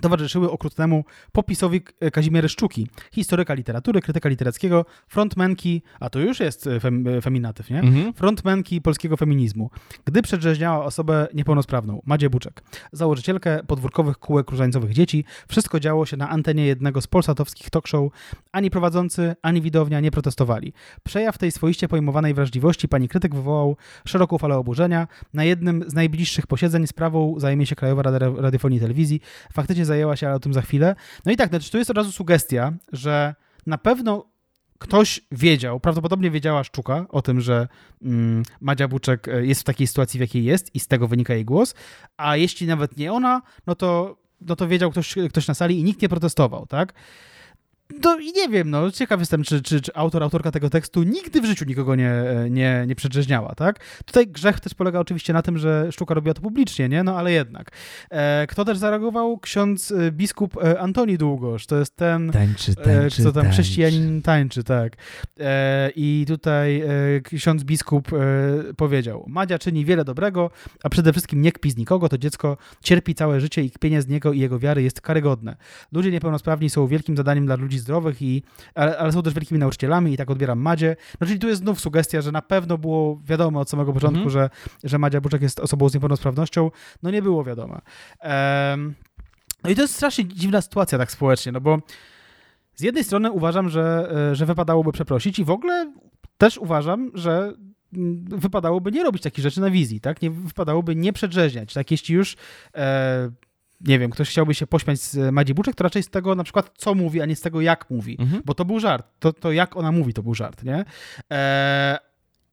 towarzyszyły 0.00 0.50
okrutnemu 0.50 1.04
popisowi 1.32 1.80
Kazimiery 2.12 2.48
Szczuki, 2.48 2.88
historyka 3.12 3.54
literatury, 3.54 4.00
krytyka 4.00 4.28
literackiego, 4.28 4.84
frontmenki, 5.08 5.82
a 6.00 6.10
to 6.10 6.18
już 6.18 6.40
jest 6.40 6.68
fem, 6.80 7.04
feminatyw, 7.22 7.70
nie? 7.70 7.80
Mhm. 7.80 8.14
Frontmenki 8.14 8.80
polskiego 8.80 9.16
feminizmu, 9.16 9.70
gdy 10.04 10.22
przedrzeźniała 10.22 10.84
osobę 10.84 11.28
niepełnosprawną, 11.34 12.02
Madzie 12.06 12.30
Buczek, 12.30 12.62
założycielkę 12.92 13.60
podwórkowych 13.66 14.18
kółek 14.18 14.50
różańcowych 14.50 14.92
dzieci. 14.92 15.24
Wszystko 15.48 15.80
działo 15.80 16.06
się 16.06 16.16
na 16.16 16.28
antenie 16.28 16.66
jednego 16.66 17.00
z 17.00 17.06
polsatowskich 17.06 17.70
talk 17.70 17.88
show. 17.88 18.12
Ani 18.52 18.70
prowadzący, 18.70 19.34
ani 19.42 19.62
widownia 19.62 20.00
nie 20.00 20.10
protestowali. 20.10 20.72
Przejaw 21.04 21.38
tej 21.38 21.52
swoiście 21.52 21.88
pojmowanej 21.88 22.34
wrażliwości 22.34 22.88
pani 22.88 23.08
krytyk 23.08 23.34
wywołał 23.34 23.76
szeroką 24.06 24.38
falę 24.38 24.56
oburzenia. 24.56 25.08
Na 25.34 25.44
jednym 25.44 25.84
z 25.86 25.94
najbliższych 25.94 26.46
posiedzeń 26.46 26.86
sprawą 26.86 27.34
zajmie 27.38 27.66
się 27.66 27.76
Krajowa 27.76 28.02
Rada 28.02 28.18
Radiofonii 28.36 28.78
i 28.78 28.80
Telewizji. 28.80 29.20
Faktycznie 29.52 29.81
zajęła 29.84 30.16
się, 30.16 30.26
ale 30.26 30.36
o 30.36 30.40
tym 30.40 30.54
za 30.54 30.62
chwilę. 30.62 30.94
No 31.26 31.32
i 31.32 31.36
tak, 31.36 31.48
znaczy 31.48 31.70
tu 31.70 31.78
jest 31.78 31.90
od 31.90 31.96
razu 31.96 32.12
sugestia, 32.12 32.72
że 32.92 33.34
na 33.66 33.78
pewno 33.78 34.32
ktoś 34.78 35.20
wiedział, 35.32 35.80
prawdopodobnie 35.80 36.30
wiedziała 36.30 36.64
Szczuka 36.64 37.06
o 37.08 37.22
tym, 37.22 37.40
że 37.40 37.68
mm, 38.02 38.42
Madzia 38.60 38.88
Buczek 38.88 39.28
e, 39.28 39.46
jest 39.46 39.60
w 39.60 39.64
takiej 39.64 39.86
sytuacji, 39.86 40.18
w 40.18 40.20
jakiej 40.20 40.44
jest 40.44 40.74
i 40.74 40.80
z 40.80 40.86
tego 40.86 41.08
wynika 41.08 41.34
jej 41.34 41.44
głos, 41.44 41.74
a 42.16 42.36
jeśli 42.36 42.66
nawet 42.66 42.96
nie 42.96 43.12
ona, 43.12 43.42
no 43.66 43.74
to, 43.74 44.16
no 44.40 44.56
to 44.56 44.68
wiedział 44.68 44.90
ktoś, 44.90 45.14
ktoś 45.28 45.48
na 45.48 45.54
sali 45.54 45.80
i 45.80 45.84
nikt 45.84 46.02
nie 46.02 46.08
protestował, 46.08 46.66
tak? 46.66 46.94
No 48.04 48.18
i 48.18 48.32
nie 48.32 48.48
wiem, 48.48 48.70
no 48.70 48.90
ciekaw 48.90 49.20
jestem, 49.20 49.42
czy, 49.42 49.62
czy, 49.62 49.80
czy, 49.80 49.94
autor, 49.94 50.22
autorka 50.22 50.50
tego 50.50 50.70
tekstu 50.70 51.02
nigdy 51.02 51.40
w 51.40 51.44
życiu 51.44 51.64
nikogo 51.64 51.94
nie, 51.94 52.12
nie, 52.50 52.84
nie 52.86 52.94
przedrzeźniała, 52.94 53.54
tak? 53.54 53.84
Tutaj 54.04 54.26
grzech 54.26 54.60
też 54.60 54.74
polega 54.74 54.98
oczywiście 54.98 55.32
na 55.32 55.42
tym, 55.42 55.58
że 55.58 55.92
sztuka 55.92 56.14
robiła 56.14 56.34
to 56.34 56.40
publicznie, 56.40 56.88
nie? 56.88 57.02
No 57.02 57.18
ale 57.18 57.32
jednak. 57.32 57.70
E, 58.10 58.46
kto 58.46 58.64
też 58.64 58.78
zareagował? 58.78 59.38
Ksiądz 59.38 59.92
e, 59.92 60.12
biskup 60.12 60.56
e, 60.64 60.80
Antoni 60.80 61.18
Długosz, 61.18 61.66
to 61.66 61.78
jest 61.78 61.96
ten, 61.96 62.30
tańczy, 62.30 62.74
tańczy, 62.74 63.22
e, 63.22 63.24
co 63.24 63.32
tam 63.32 63.32
tańczy. 63.32 63.50
chrześcijanin 63.50 64.22
tańczy, 64.22 64.64
tak. 64.64 64.92
E, 65.40 65.90
I 65.96 66.24
tutaj 66.28 66.80
e, 66.80 66.86
ksiądz 67.20 67.64
biskup 67.64 68.08
powiedział, 68.76 69.24
Madzia 69.28 69.58
czyni 69.58 69.84
wiele 69.84 70.04
dobrego, 70.04 70.50
a 70.82 70.88
przede 70.88 71.12
wszystkim 71.12 71.42
nie 71.42 71.52
kpi 71.52 71.70
z 71.70 71.76
nikogo, 71.76 72.08
to 72.08 72.18
dziecko 72.18 72.56
cierpi 72.82 73.14
całe 73.14 73.40
życie 73.40 73.62
i 73.62 73.70
kpienie 73.70 74.02
z 74.02 74.08
niego 74.08 74.32
i 74.32 74.38
jego 74.38 74.58
wiary 74.58 74.82
jest 74.82 75.00
karygodne. 75.00 75.56
Ludzie 75.92 76.10
niepełnosprawni 76.10 76.70
są 76.70 76.86
wielkim 76.86 77.16
zadaniem 77.16 77.46
dla 77.46 77.56
ludzi 77.56 77.78
zdrowych, 77.82 78.22
i, 78.22 78.42
ale, 78.74 78.98
ale, 78.98 79.12
są 79.12 79.22
też 79.22 79.34
wielkimi 79.34 79.60
nauczycielami 79.60 80.12
i 80.12 80.16
tak 80.16 80.30
odbieram 80.30 80.58
Madzie. 80.58 80.96
No 81.20 81.26
czyli 81.26 81.38
tu 81.38 81.48
jest 81.48 81.62
znów 81.62 81.80
sugestia, 81.80 82.20
że 82.20 82.32
na 82.32 82.42
pewno 82.42 82.78
było 82.78 83.20
wiadomo 83.24 83.60
od 83.60 83.70
samego 83.70 83.92
początku, 83.92 84.24
mhm. 84.24 84.30
że, 84.30 84.50
że 84.84 84.98
Madzia 84.98 85.20
Buczek 85.20 85.42
jest 85.42 85.60
osobą 85.60 85.88
z 85.88 85.94
niepełnosprawnością. 85.94 86.70
No 87.02 87.10
nie 87.10 87.22
było 87.22 87.44
wiadomo. 87.44 87.80
Um, 88.22 88.94
no 89.64 89.70
i 89.70 89.74
to 89.74 89.82
jest 89.82 89.94
strasznie 89.94 90.24
dziwna 90.24 90.60
sytuacja 90.60 90.98
tak 90.98 91.12
społecznie, 91.12 91.52
no 91.52 91.60
bo 91.60 91.78
z 92.74 92.80
jednej 92.82 93.04
strony 93.04 93.30
uważam, 93.30 93.68
że, 93.68 94.12
e, 94.30 94.34
że 94.34 94.46
wypadałoby 94.46 94.92
przeprosić 94.92 95.38
i 95.38 95.44
w 95.44 95.50
ogóle 95.50 95.92
też 96.38 96.58
uważam, 96.58 97.10
że 97.14 97.52
mm, 97.92 98.24
wypadałoby 98.24 98.92
nie 98.92 99.02
robić 99.02 99.22
takich 99.22 99.42
rzeczy 99.42 99.60
na 99.60 99.70
wizji, 99.70 100.00
tak? 100.00 100.22
Nie 100.22 100.30
wypadałoby 100.30 100.96
nie 100.96 101.12
przedrzeźniać, 101.12 101.74
tak? 101.74 101.90
Jeśli 101.90 102.14
już 102.14 102.36
e, 102.74 103.30
nie 103.86 103.98
wiem, 103.98 104.10
ktoś 104.10 104.30
chciałby 104.30 104.54
się 104.54 104.66
pośmiać 104.66 105.00
z 105.00 105.32
Madzi 105.32 105.54
Buczek, 105.54 105.74
to 105.74 105.84
raczej 105.84 106.02
z 106.02 106.08
tego 106.08 106.34
na 106.34 106.44
przykład 106.44 106.70
co 106.76 106.94
mówi, 106.94 107.20
a 107.20 107.26
nie 107.26 107.36
z 107.36 107.40
tego 107.40 107.60
jak 107.60 107.90
mówi, 107.90 108.16
mhm. 108.20 108.42
bo 108.44 108.54
to 108.54 108.64
był 108.64 108.80
żart. 108.80 109.06
To, 109.18 109.32
to 109.32 109.52
jak 109.52 109.76
ona 109.76 109.92
mówi, 109.92 110.14
to 110.14 110.22
był 110.22 110.34
żart, 110.34 110.64
nie? 110.64 110.84
E, 111.32 111.98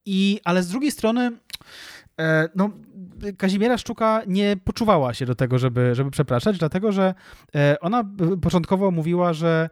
i, 0.05 0.39
ale 0.43 0.63
z 0.63 0.69
drugiej 0.69 0.91
strony 0.91 1.31
e, 2.19 2.49
no, 2.55 2.69
Kazimiera 3.37 3.77
Szczuka 3.77 4.21
nie 4.27 4.57
poczuwała 4.63 5.13
się 5.13 5.25
do 5.25 5.35
tego, 5.35 5.59
żeby, 5.59 5.95
żeby 5.95 6.11
przepraszać, 6.11 6.57
dlatego 6.57 6.91
że 6.91 7.13
e, 7.55 7.79
ona 7.79 8.03
początkowo 8.41 8.91
mówiła, 8.91 9.33
że 9.33 9.69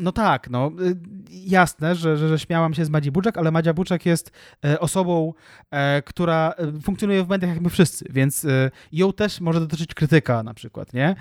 no 0.00 0.12
tak, 0.12 0.50
no 0.50 0.72
y, 0.80 0.96
jasne, 1.30 1.94
że, 1.94 2.16
że, 2.16 2.28
że 2.28 2.38
śmiałam 2.38 2.74
się 2.74 2.84
z 2.84 2.90
Madzi 2.90 3.10
Buczek, 3.10 3.38
ale 3.38 3.50
Madzia 3.50 3.74
Buczek 3.74 4.06
jest 4.06 4.30
e, 4.64 4.80
osobą, 4.80 5.34
e, 5.70 6.02
która 6.02 6.54
e, 6.58 6.80
funkcjonuje 6.80 7.24
w 7.24 7.28
mediach 7.28 7.50
jak 7.50 7.60
my 7.60 7.70
wszyscy, 7.70 8.04
więc 8.10 8.46
ją 8.92 9.12
też 9.12 9.40
może 9.40 9.60
dotyczyć 9.60 9.94
krytyka 9.94 10.42
na 10.42 10.54
przykład, 10.54 10.94
nie? 10.94 11.16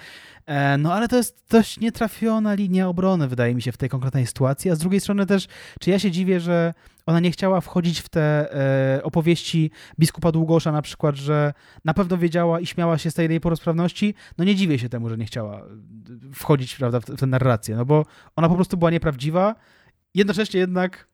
No 0.77 0.93
ale 0.93 1.07
to 1.07 1.15
jest 1.15 1.45
dość 1.49 1.79
nietrafiona 1.79 2.53
linia 2.53 2.87
obrony, 2.87 3.27
wydaje 3.27 3.55
mi 3.55 3.61
się, 3.61 3.71
w 3.71 3.77
tej 3.77 3.89
konkretnej 3.89 4.27
sytuacji, 4.27 4.71
a 4.71 4.75
z 4.75 4.79
drugiej 4.79 4.99
strony 4.99 5.25
też, 5.25 5.47
czy 5.79 5.89
ja 5.89 5.99
się 5.99 6.11
dziwię, 6.11 6.39
że 6.39 6.73
ona 7.09 7.19
nie 7.19 7.31
chciała 7.31 7.61
wchodzić 7.61 7.99
w 7.99 8.09
te 8.09 8.53
e, 8.97 9.03
opowieści 9.03 9.71
biskupa 9.99 10.31
Długosza 10.31 10.71
na 10.71 10.81
przykład, 10.81 11.15
że 11.15 11.53
na 11.85 11.93
pewno 11.93 12.17
wiedziała 12.17 12.59
i 12.59 12.65
śmiała 12.65 12.97
się 12.97 13.11
z 13.11 13.13
tej 13.13 13.29
niepełnosprawności. 13.29 14.13
No 14.37 14.45
nie 14.45 14.55
dziwię 14.55 14.79
się 14.79 14.89
temu, 14.89 15.09
że 15.09 15.17
nie 15.17 15.25
chciała 15.25 15.65
wchodzić 16.33 16.75
prawda, 16.75 16.99
w, 16.99 17.05
w 17.05 17.19
tę 17.19 17.27
narrację, 17.27 17.75
no 17.75 17.85
bo 17.85 18.05
ona 18.35 18.49
po 18.49 18.55
prostu 18.55 18.77
była 18.77 18.91
nieprawdziwa. 18.91 19.55
Jednocześnie 20.13 20.59
jednak 20.59 21.08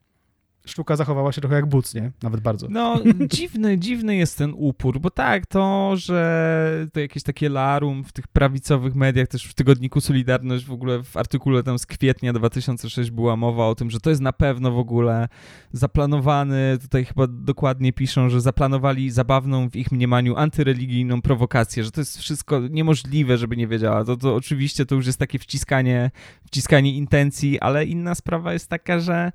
sztuka 0.66 0.96
zachowała 0.96 1.32
się 1.32 1.42
trochę 1.42 1.56
jak 1.56 1.66
buc, 1.66 1.94
nie? 1.94 2.12
Nawet 2.24 2.42
bardzo. 2.42 2.68
No, 2.70 3.02
dziwny, 3.36 3.78
dziwny 3.78 4.16
jest 4.16 4.38
ten 4.38 4.54
upór, 4.56 5.00
bo 5.00 5.10
tak, 5.10 5.46
to, 5.46 5.92
że 5.96 6.88
to 6.94 7.00
jakieś 7.00 7.24
takie 7.24 7.50
larum 7.50 8.04
w 8.04 8.12
tych 8.12 8.28
prawicowych 8.28 8.96
mediach, 8.96 9.28
też 9.28 9.46
w 9.46 9.54
tygodniku 9.54 10.02
Solidarność, 10.02 10.66
w 10.66 10.72
ogóle 10.72 11.04
w 11.04 11.18
artykule 11.18 11.64
tam 11.64 11.80
z 11.80 11.86
kwietnia 11.86 12.34
2006 12.34 13.12
była 13.12 13.36
mowa 13.36 13.68
o 13.68 13.76
tym, 13.76 13.92
że 13.92 14.00
to 14.00 14.10
jest 14.10 14.22
na 14.22 14.34
pewno 14.34 14.72
w 14.72 14.78
ogóle 14.78 15.28
zaplanowany, 15.72 16.78
tutaj 16.82 17.06
chyba 17.06 17.28
dokładnie 17.28 17.94
piszą, 17.94 18.30
że 18.30 18.42
zaplanowali 18.42 19.12
zabawną 19.12 19.70
w 19.70 19.76
ich 19.76 19.92
mniemaniu 19.92 20.36
antyreligijną 20.36 21.22
prowokację, 21.22 21.84
że 21.84 21.92
to 21.92 22.02
jest 22.02 22.18
wszystko 22.18 22.60
niemożliwe, 22.60 23.38
żeby 23.38 23.58
nie 23.58 23.68
wiedziała. 23.68 24.06
To, 24.06 24.18
to 24.18 24.36
oczywiście 24.36 24.86
to 24.86 24.96
już 24.96 25.06
jest 25.06 25.20
takie 25.20 25.40
wciskanie, 25.40 26.12
wciskanie 26.46 26.94
intencji, 26.94 27.60
ale 27.60 27.86
inna 27.86 28.16
sprawa 28.16 28.54
jest 28.54 28.70
taka, 28.70 29.00
że 29.00 29.32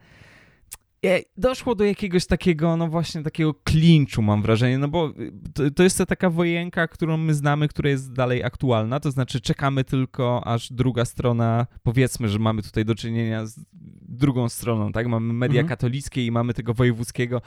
doszło 1.36 1.74
do 1.74 1.85
jakiegoś 1.85 2.27
takiego, 2.27 2.77
no 2.77 2.89
właśnie 2.89 3.22
takiego 3.22 3.55
klinczu, 3.55 4.22
mam 4.22 4.43
wrażenie, 4.43 4.78
no 4.78 4.89
bo 4.89 5.09
y, 5.09 5.32
to, 5.55 5.70
to 5.70 5.82
jest 5.82 5.98
ta 5.98 6.06
taka 6.06 6.31
wojenka, 6.31 6.89
którą 6.89 7.16
my 7.16 7.35
znamy, 7.35 7.68
która 7.68 7.90
jest 7.90 8.12
dalej 8.12 8.44
aktualna, 8.44 9.01
to 9.01 9.10
znaczy 9.10 9.40
czekamy 9.40 9.85
tylko, 9.85 10.47
aż 10.47 10.72
druga 10.72 11.05
strona, 11.05 11.66
powiedzmy, 11.82 12.28
że 12.28 12.39
mamy 12.39 12.62
tutaj 12.62 12.85
do 12.85 12.94
czynienia 12.94 13.47
z 13.47 13.60
drugą 14.09 14.48
stroną, 14.48 14.93
tak? 14.93 15.06
Mamy 15.06 15.32
media 15.32 15.60
mhm. 15.60 15.68
katolickie 15.68 16.27
i 16.27 16.31
mamy 16.31 16.55
tego 16.55 16.74
wojewódzkiego, 16.74 17.43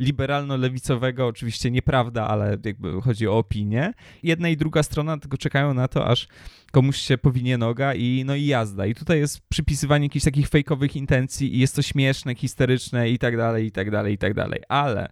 liberalno-lewicowego, 0.00 1.26
oczywiście 1.26 1.70
nieprawda, 1.70 2.28
ale 2.28 2.58
jakby 2.64 3.02
chodzi 3.02 3.28
o 3.28 3.38
opinię. 3.38 3.92
Jedna 4.22 4.48
i 4.48 4.56
druga 4.56 4.82
strona 4.82 5.18
tylko 5.18 5.36
czekają 5.36 5.74
na 5.74 5.88
to, 5.88 6.06
aż 6.06 6.28
komuś 6.72 6.96
się 6.96 7.18
powinie 7.18 7.58
noga 7.58 7.94
i 7.94 8.22
no 8.26 8.34
i 8.34 8.46
jazda. 8.46 8.86
I 8.86 8.94
tutaj 8.94 9.18
jest 9.18 9.40
przypisywanie 9.48 10.06
jakichś 10.06 10.24
takich 10.24 10.48
fejkowych 10.48 10.96
intencji 10.96 11.56
i 11.56 11.58
jest 11.58 11.76
to 11.76 11.82
śmieszne, 11.82 12.34
histeryczne 12.34 13.10
i 13.10 13.18
tak 13.18 13.36
dalej, 13.36 13.66
i 13.66 13.72
tak 13.72 13.90
dalej, 13.90 14.14
i 14.14 14.18
tak 14.18 14.34
dalej. 14.34 14.60
Ale 14.68 15.08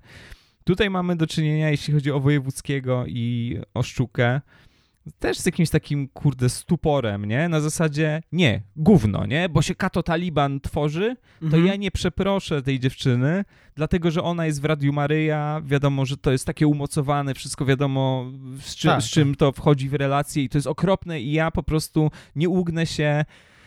tutaj 0.65 0.91
mamy 0.91 1.17
do 1.17 1.27
czynienia, 1.27 1.71
jeśli 1.71 1.95
chodzi 1.95 2.11
o 2.11 2.21
Wojewódzkiego 2.21 3.05
i 3.07 3.59
o 3.75 3.83
Szczukę, 3.83 4.41
też 5.19 5.39
z 5.39 5.47
jakimś 5.47 5.71
takim, 5.71 6.09
kurde, 6.09 6.49
stuporem, 6.49 7.25
nie? 7.25 7.49
Na 7.49 7.61
zasadzie, 7.61 8.23
nie, 8.33 8.63
gówno, 8.77 9.27
nie? 9.27 9.49
Bo 9.49 9.63
się 9.63 9.75
Kato 9.75 10.03
Taliban 10.03 10.61
tworzy, 10.61 11.17
to 11.41 11.47
mhm. 11.47 11.67
ja 11.67 11.77
nie 11.77 11.91
przeproszę 11.91 12.63
tej 12.63 12.81
dziewczyny, 12.81 13.45
dlatego, 13.75 14.11
że 14.11 14.23
ona 14.23 14.47
jest 14.47 14.63
w 14.63 14.65
Radiu 14.65 14.93
Maryja, 14.93 15.63
wiadomo, 15.65 16.07
że 16.07 16.17
to 16.17 16.33
jest 16.33 16.47
takie 16.47 16.67
umocowane, 16.67 17.35
wszystko 17.35 17.65
wiadomo, 17.65 18.33
z, 18.61 18.77
czym, 18.77 18.91
tak. 18.91 19.03
z 19.03 19.11
czym 19.11 19.35
to 19.35 19.53
wchodzi 19.53 19.89
w 19.89 19.95
relacje 19.95 20.45
i 20.45 20.49
to 20.49 20.59
jest 20.59 20.67
okropne 20.67 21.21
i 21.21 21.33
ja 21.33 21.51
po 21.51 21.63
prostu 21.63 22.11
nie 22.37 22.49
ugnę 22.49 22.87
się 22.87 23.25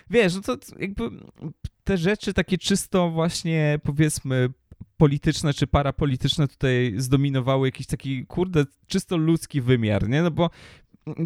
wiesz, 0.10 0.36
no 0.36 0.42
to 0.42 0.58
jakby 0.80 1.10
te 1.84 1.98
rzeczy 1.98 2.34
takie 2.34 2.58
czysto 2.58 3.10
właśnie 3.10 3.80
powiedzmy 3.84 4.50
polityczne 4.98 5.54
czy 5.54 5.68
parapolityczne 5.68 6.48
tutaj 6.48 6.94
zdominowały 6.98 7.68
jakiś 7.68 7.88
taki, 7.88 8.26
kurde, 8.26 8.66
czysto 8.88 9.18
ludzki 9.18 9.62
wymiar, 9.62 10.10
nie? 10.10 10.22
No 10.22 10.32
bo 10.32 10.50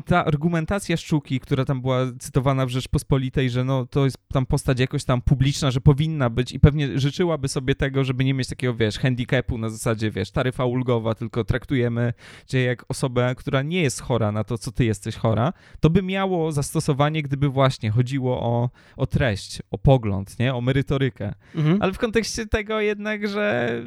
ta 0.05 0.25
argumentacja 0.25 0.97
Szczuki, 0.97 1.39
która 1.39 1.65
tam 1.65 1.81
była 1.81 1.99
cytowana 2.19 2.65
w 2.65 2.69
Rzeczpospolitej, 2.69 3.49
że 3.49 3.63
no 3.63 3.85
to 3.85 4.05
jest 4.05 4.17
tam 4.33 4.45
postać 4.45 4.79
jakoś 4.79 5.03
tam 5.03 5.21
publiczna, 5.21 5.71
że 5.71 5.81
powinna 5.81 6.29
być 6.29 6.51
i 6.51 6.59
pewnie 6.59 6.99
życzyłaby 6.99 7.47
sobie 7.47 7.75
tego, 7.75 8.03
żeby 8.03 8.23
nie 8.25 8.33
mieć 8.33 8.47
takiego, 8.47 8.73
wiesz, 8.73 8.99
handicapu 8.99 9.57
na 9.57 9.69
zasadzie, 9.69 10.11
wiesz, 10.11 10.31
taryfa 10.31 10.65
ulgowa, 10.65 11.15
tylko 11.15 11.43
traktujemy 11.43 12.13
cię 12.47 12.63
jak 12.63 12.85
osobę, 12.87 13.35
która 13.37 13.61
nie 13.61 13.81
jest 13.81 14.01
chora 14.01 14.31
na 14.31 14.43
to, 14.43 14.57
co 14.57 14.71
ty 14.71 14.85
jesteś 14.85 15.15
chora, 15.15 15.53
to 15.79 15.89
by 15.89 16.01
miało 16.01 16.51
zastosowanie, 16.51 17.23
gdyby 17.23 17.49
właśnie 17.49 17.91
chodziło 17.91 18.41
o, 18.41 18.69
o 18.97 19.07
treść, 19.07 19.61
o 19.71 19.77
pogląd, 19.77 20.39
nie, 20.39 20.55
o 20.55 20.61
merytorykę. 20.61 21.33
Mhm. 21.55 21.81
Ale 21.81 21.93
w 21.93 21.97
kontekście 21.97 22.45
tego 22.45 22.81
jednak, 22.81 23.27
że 23.27 23.81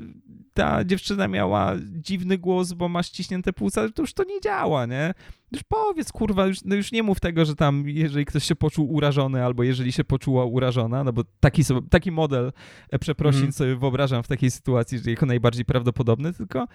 ta 0.54 0.84
dziewczyna 0.84 1.28
miała 1.28 1.72
dziwny 1.78 2.38
głos, 2.38 2.72
bo 2.72 2.88
ma 2.88 3.02
ściśnięte 3.02 3.52
płuca, 3.52 3.88
to 3.88 4.02
już 4.02 4.14
to 4.14 4.24
nie 4.24 4.40
działa, 4.40 4.86
nie? 4.86 5.14
Już 5.52 5.62
powiedz, 5.68 6.12
kurwa, 6.12 6.46
już, 6.46 6.64
no 6.64 6.74
już 6.74 6.92
nie 6.92 7.02
mów 7.02 7.20
tego, 7.20 7.44
że 7.44 7.54
tam, 7.54 7.88
jeżeli 7.88 8.24
ktoś 8.24 8.44
się 8.44 8.56
poczuł 8.56 8.92
urażony, 8.92 9.44
albo 9.44 9.62
jeżeli 9.62 9.92
się 9.92 10.04
poczuła 10.04 10.44
urażona, 10.44 11.04
no 11.04 11.12
bo 11.12 11.22
taki, 11.40 11.62
taki 11.90 12.12
model 12.12 12.52
e, 12.90 12.98
przeprosin 12.98 13.40
mm. 13.40 13.52
sobie 13.52 13.76
wyobrażam 13.76 14.22
w 14.22 14.28
takiej 14.28 14.50
sytuacji, 14.50 14.98
że 14.98 15.10
jako 15.10 15.26
najbardziej 15.26 15.64
prawdopodobny, 15.64 16.32
tylko 16.32 16.66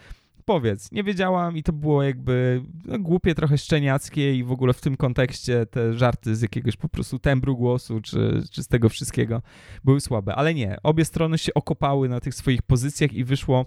powiedz, 0.46 0.92
nie 0.92 1.04
wiedziałam 1.04 1.58
i 1.58 1.64
to 1.64 1.74
było 1.74 2.04
jakby 2.04 2.62
no, 2.86 3.00
głupie, 3.00 3.36
trochę 3.36 3.58
szczeniackie 3.58 4.36
i 4.36 4.44
w 4.44 4.52
ogóle 4.52 4.74
w 4.74 4.82
tym 4.82 4.98
kontekście 4.98 5.66
te 5.66 5.94
żarty 5.94 6.36
z 6.36 6.42
jakiegoś 6.42 6.78
po 6.78 6.90
prostu 6.90 7.20
tembru 7.20 7.58
głosu 7.58 8.02
czy, 8.02 8.44
czy 8.52 8.64
z 8.64 8.68
tego 8.68 8.90
wszystkiego 8.90 9.42
były 9.84 10.02
słabe. 10.02 10.36
Ale 10.36 10.54
nie, 10.54 10.78
obie 10.84 11.06
strony 11.06 11.38
się 11.38 11.54
okopały 11.54 12.10
na 12.10 12.20
tych 12.20 12.36
swoich 12.36 12.62
pozycjach 12.62 13.14
i 13.14 13.24
wyszło 13.24 13.66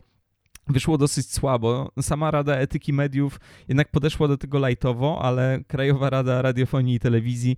wyszło 0.68 0.98
dosyć 0.98 1.32
słabo. 1.32 1.92
Sama 2.00 2.30
Rada 2.30 2.56
Etyki 2.56 2.92
Mediów 2.92 3.40
jednak 3.68 3.90
podeszła 3.90 4.28
do 4.28 4.36
tego 4.36 4.58
lajtowo, 4.58 5.22
ale 5.22 5.60
Krajowa 5.66 6.10
Rada 6.10 6.42
Radiofonii 6.42 6.94
i 6.94 7.00
Telewizji 7.00 7.56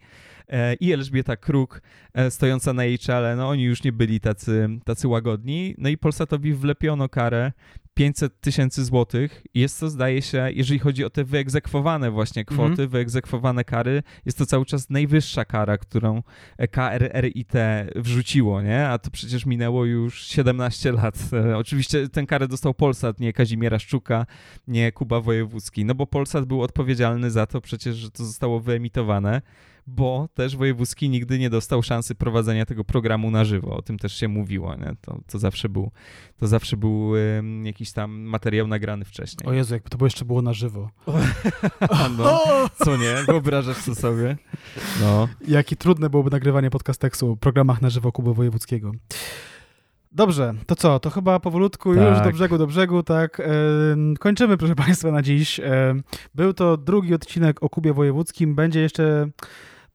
e, 0.48 0.74
i 0.74 0.92
Elżbieta 0.92 1.36
Kruk 1.36 1.82
e, 2.14 2.30
stojąca 2.30 2.72
na 2.72 2.84
jej 2.84 2.98
czele, 2.98 3.36
no 3.36 3.48
oni 3.48 3.62
już 3.62 3.82
nie 3.82 3.92
byli 3.92 4.20
tacy, 4.20 4.68
tacy 4.84 5.08
łagodni. 5.08 5.74
No 5.78 5.88
i 5.88 5.98
Polsatowi 5.98 6.54
wlepiono 6.54 7.08
karę 7.08 7.52
500 7.96 8.40
tysięcy 8.40 8.84
złotych. 8.84 9.42
Jest 9.54 9.80
to, 9.80 9.90
zdaje 9.90 10.22
się, 10.22 10.48
jeżeli 10.54 10.78
chodzi 10.78 11.04
o 11.04 11.10
te 11.10 11.24
wyegzekwowane 11.24 12.10
właśnie 12.10 12.44
kwoty, 12.44 12.82
mm. 12.82 12.88
wyegzekwowane 12.88 13.64
kary, 13.64 14.02
jest 14.26 14.38
to 14.38 14.46
cały 14.46 14.64
czas 14.66 14.90
najwyższa 14.90 15.44
kara, 15.44 15.78
którą 15.78 16.22
KRRIT 16.70 17.52
wrzuciło, 17.96 18.62
nie? 18.62 18.88
A 18.88 18.98
to 18.98 19.10
przecież 19.10 19.46
minęło 19.46 19.84
już 19.84 20.26
17 20.26 20.92
lat. 20.92 21.18
E, 21.32 21.56
oczywiście 21.56 22.08
tę 22.08 22.26
karę 22.26 22.48
dostał 22.48 22.74
Polsat, 22.74 23.20
nie 23.20 23.32
Kazimiera 23.32 23.78
Szczuka, 23.78 24.26
nie 24.68 24.92
Kuba 24.92 25.20
Wojewódzki, 25.20 25.84
no 25.84 25.94
bo 25.94 26.06
Polsat 26.06 26.44
był 26.44 26.62
odpowiedzialny 26.62 27.30
za 27.30 27.46
to 27.46 27.60
przecież, 27.60 27.96
że 27.96 28.10
to 28.10 28.24
zostało 28.24 28.60
wyemitowane 28.60 29.42
bo 29.86 30.28
też 30.34 30.56
wojewódzki 30.56 31.08
nigdy 31.08 31.38
nie 31.38 31.50
dostał 31.50 31.82
szansy 31.82 32.14
prowadzenia 32.14 32.66
tego 32.66 32.84
programu 32.84 33.30
na 33.30 33.44
żywo. 33.44 33.76
O 33.76 33.82
tym 33.82 33.98
też 33.98 34.12
się 34.16 34.28
mówiło. 34.28 34.74
Nie? 34.74 34.96
To, 35.00 35.20
to 35.26 35.38
zawsze 35.38 35.68
był, 35.68 35.90
to 36.36 36.46
zawsze 36.46 36.76
był 36.76 37.12
jakiś 37.64 37.92
tam 37.92 38.20
materiał 38.20 38.66
nagrany 38.66 39.04
wcześniej. 39.04 39.48
O 39.48 39.52
Jezu, 39.52 39.74
jakby 39.74 39.90
to 39.90 40.04
jeszcze 40.04 40.24
było 40.24 40.42
na 40.42 40.52
żywo. 40.52 40.90
no, 42.18 42.40
co 42.84 42.96
nie? 42.96 43.14
Wyobrażasz 43.26 43.84
to 43.84 43.94
sobie? 43.94 44.36
No. 45.00 45.28
Jakie 45.48 45.76
trudne 45.76 46.10
byłoby 46.10 46.30
nagrywanie 46.30 46.70
podcasteksu 46.70 47.32
o 47.32 47.36
programach 47.36 47.82
na 47.82 47.90
żywo 47.90 48.12
Kuby 48.12 48.34
Wojewódzkiego. 48.34 48.92
Dobrze, 50.12 50.54
to 50.66 50.76
co? 50.76 51.00
To 51.00 51.10
chyba 51.10 51.40
powolutku 51.40 51.94
tak. 51.94 52.10
już 52.10 52.24
do 52.24 52.30
brzegu, 52.30 52.58
do 52.58 52.66
brzegu, 52.66 53.02
tak. 53.02 53.40
E, 53.40 53.44
kończymy, 54.18 54.56
proszę 54.56 54.74
Państwa, 54.74 55.10
na 55.10 55.22
dziś. 55.22 55.60
E, 55.60 55.94
był 56.34 56.52
to 56.52 56.76
drugi 56.76 57.14
odcinek 57.14 57.62
o 57.62 57.68
Kubie 57.68 57.92
Wojewódzkim. 57.92 58.54
Będzie 58.54 58.80
jeszcze 58.80 59.28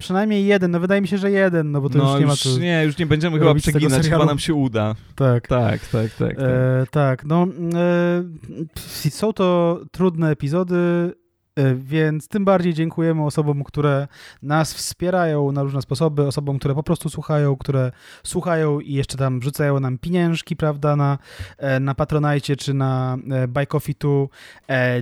przynajmniej 0.01 0.45
jeden, 0.45 0.71
no 0.71 0.79
wydaje 0.79 1.01
mi 1.01 1.07
się, 1.07 1.17
że 1.17 1.31
jeden, 1.31 1.71
no 1.71 1.81
bo 1.81 1.89
to 1.89 1.97
no, 1.97 2.03
już 2.03 2.13
nie 2.13 2.21
już, 2.21 2.45
ma 2.45 2.51
tu... 2.51 2.59
Nie, 2.59 2.83
już 2.85 2.97
nie 2.97 3.05
będziemy 3.05 3.39
chyba 3.39 3.55
przeginać, 3.55 4.09
chyba 4.09 4.25
nam 4.25 4.39
się 4.39 4.53
uda. 4.53 4.95
Tak. 5.15 5.47
Tak, 5.47 5.87
tak, 5.87 6.11
tak. 6.11 6.35
Tak, 6.35 6.39
e, 6.39 6.85
tak 6.91 7.25
no 7.25 7.47
e, 7.73 9.09
są 9.09 9.33
to 9.33 9.79
trudne 9.91 10.29
epizody, 10.29 11.13
więc 11.75 12.27
tym 12.27 12.45
bardziej 12.45 12.73
dziękujemy 12.73 13.25
osobom, 13.25 13.63
które 13.63 14.07
nas 14.41 14.73
wspierają 14.73 15.51
na 15.51 15.63
różne 15.63 15.81
sposoby, 15.81 16.27
osobom, 16.27 16.59
które 16.59 16.75
po 16.75 16.83
prostu 16.83 17.09
słuchają, 17.09 17.55
które 17.55 17.91
słuchają 18.23 18.79
i 18.79 18.93
jeszcze 18.93 19.17
tam 19.17 19.39
wrzucają 19.39 19.79
nam 19.79 19.97
pieniążki, 19.97 20.55
prawda, 20.55 20.95
na, 20.95 21.17
e, 21.57 21.79
na 21.79 21.95
Patronajcie 21.95 22.55
czy 22.55 22.73
na 22.73 23.17
e, 23.31 23.47
Buy 23.47 23.67
Coffee 23.67 23.95
Tu. 23.95 24.29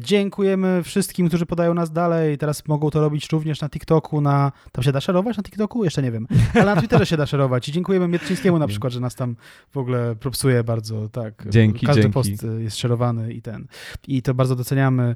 Dziękujemy 0.01 0.84
wszystkim, 0.84 1.27
którzy 1.27 1.45
podają 1.45 1.73
nas 1.73 1.91
dalej. 1.91 2.38
Teraz 2.38 2.67
mogą 2.67 2.89
to 2.89 3.01
robić 3.01 3.30
również 3.31 3.61
na 3.61 3.69
TikToku, 3.69 4.21
na... 4.21 4.51
Tam 4.71 4.84
się 4.84 4.91
da 4.91 5.01
szerować 5.01 5.38
na 5.38 5.43
TikToku? 5.43 5.84
Jeszcze 5.84 6.01
nie 6.01 6.11
wiem. 6.11 6.27
Ale 6.53 6.65
na 6.65 6.76
Twitterze 6.76 7.05
się 7.05 7.17
da 7.17 7.26
szerować. 7.26 7.69
I 7.69 7.71
dziękujemy 7.71 8.07
Mietrzyńskiemu 8.07 8.59
na 8.59 8.67
przykład, 8.67 8.93
że 8.93 8.99
nas 8.99 9.15
tam 9.15 9.35
w 9.71 9.77
ogóle 9.77 10.15
propsuje 10.15 10.63
bardzo, 10.63 11.09
tak. 11.09 11.45
Dzięki, 11.49 11.85
Każdy 11.85 12.01
dzięki. 12.01 12.13
post 12.13 12.30
jest 12.59 12.77
szerowany 12.77 13.34
i 13.34 13.41
ten. 13.41 13.67
I 14.07 14.21
to 14.21 14.34
bardzo 14.34 14.55
doceniamy. 14.55 15.15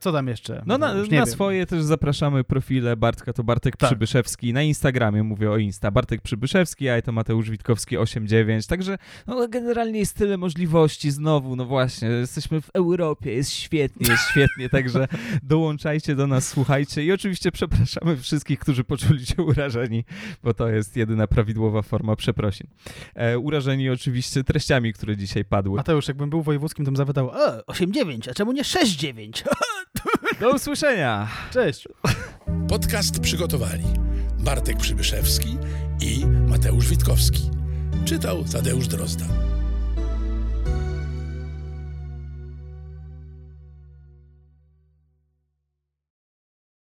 Co 0.00 0.12
tam 0.14 0.28
jeszcze? 0.28 0.62
No 0.66 0.78
na, 0.78 0.94
na 0.94 1.26
swoje 1.26 1.66
też 1.66 1.82
zapraszamy 1.82 2.44
profile 2.44 2.96
Bartka, 2.96 3.32
to 3.32 3.44
Bartek 3.44 3.76
tak. 3.76 3.90
Przybyszewski. 3.90 4.52
Na 4.52 4.62
Instagramie 4.62 5.22
mówię 5.22 5.50
o 5.50 5.56
Insta. 5.56 5.90
Bartek 5.90 6.20
Przybyszewski, 6.20 6.88
a 6.88 7.02
to 7.02 7.12
Mateusz 7.12 7.50
Witkowski 7.50 7.98
89. 7.98 8.66
Także 8.66 8.98
no, 9.26 9.48
generalnie 9.48 9.98
jest 9.98 10.16
tyle 10.16 10.36
możliwości 10.36 11.10
znowu. 11.10 11.56
No 11.56 11.64
właśnie, 11.64 12.08
jesteśmy 12.08 12.60
w 12.60 12.70
Europie, 12.74 13.32
jest 13.32 13.52
świetnie, 13.52 14.06
jest 14.08 14.22
świetnie, 14.30 14.68
także 14.68 15.08
dołączajcie 15.42 16.14
do 16.14 16.26
nas, 16.26 16.48
słuchajcie 16.48 17.04
i 17.04 17.12
oczywiście 17.12 17.52
przepraszamy 17.52 18.16
wszystkich, 18.16 18.58
którzy 18.58 18.84
poczuli 18.84 19.26
się 19.26 19.42
urażeni, 19.42 20.04
bo 20.42 20.54
to 20.54 20.68
jest 20.68 20.96
jedyna 20.96 21.26
prawidłowa 21.26 21.82
forma 21.82 22.16
przeprosin. 22.16 22.66
E, 23.14 23.38
urażeni 23.38 23.90
oczywiście 23.90 24.44
treściami, 24.44 24.92
które 24.92 25.16
dzisiaj 25.16 25.44
padły. 25.44 25.76
Mateusz, 25.76 26.08
jakbym 26.08 26.30
był 26.30 26.42
wojewódzkim, 26.42 26.84
to 26.84 26.90
bym 26.90 26.96
zapytał, 26.96 27.30
8-9, 27.68 28.30
a 28.30 28.34
czemu 28.34 28.52
nie 28.52 28.62
6-9? 28.62 29.44
Do 30.40 30.54
usłyszenia. 30.54 31.28
Cześć. 31.50 31.88
Podcast 32.68 33.20
przygotowali 33.20 33.84
Bartek 34.38 34.76
Przybyszewski 34.76 35.58
i 36.00 36.26
Mateusz 36.26 36.88
Witkowski. 36.88 37.50
Czytał 38.04 38.44
Tadeusz 38.44 38.88
Drozda. 38.88 39.24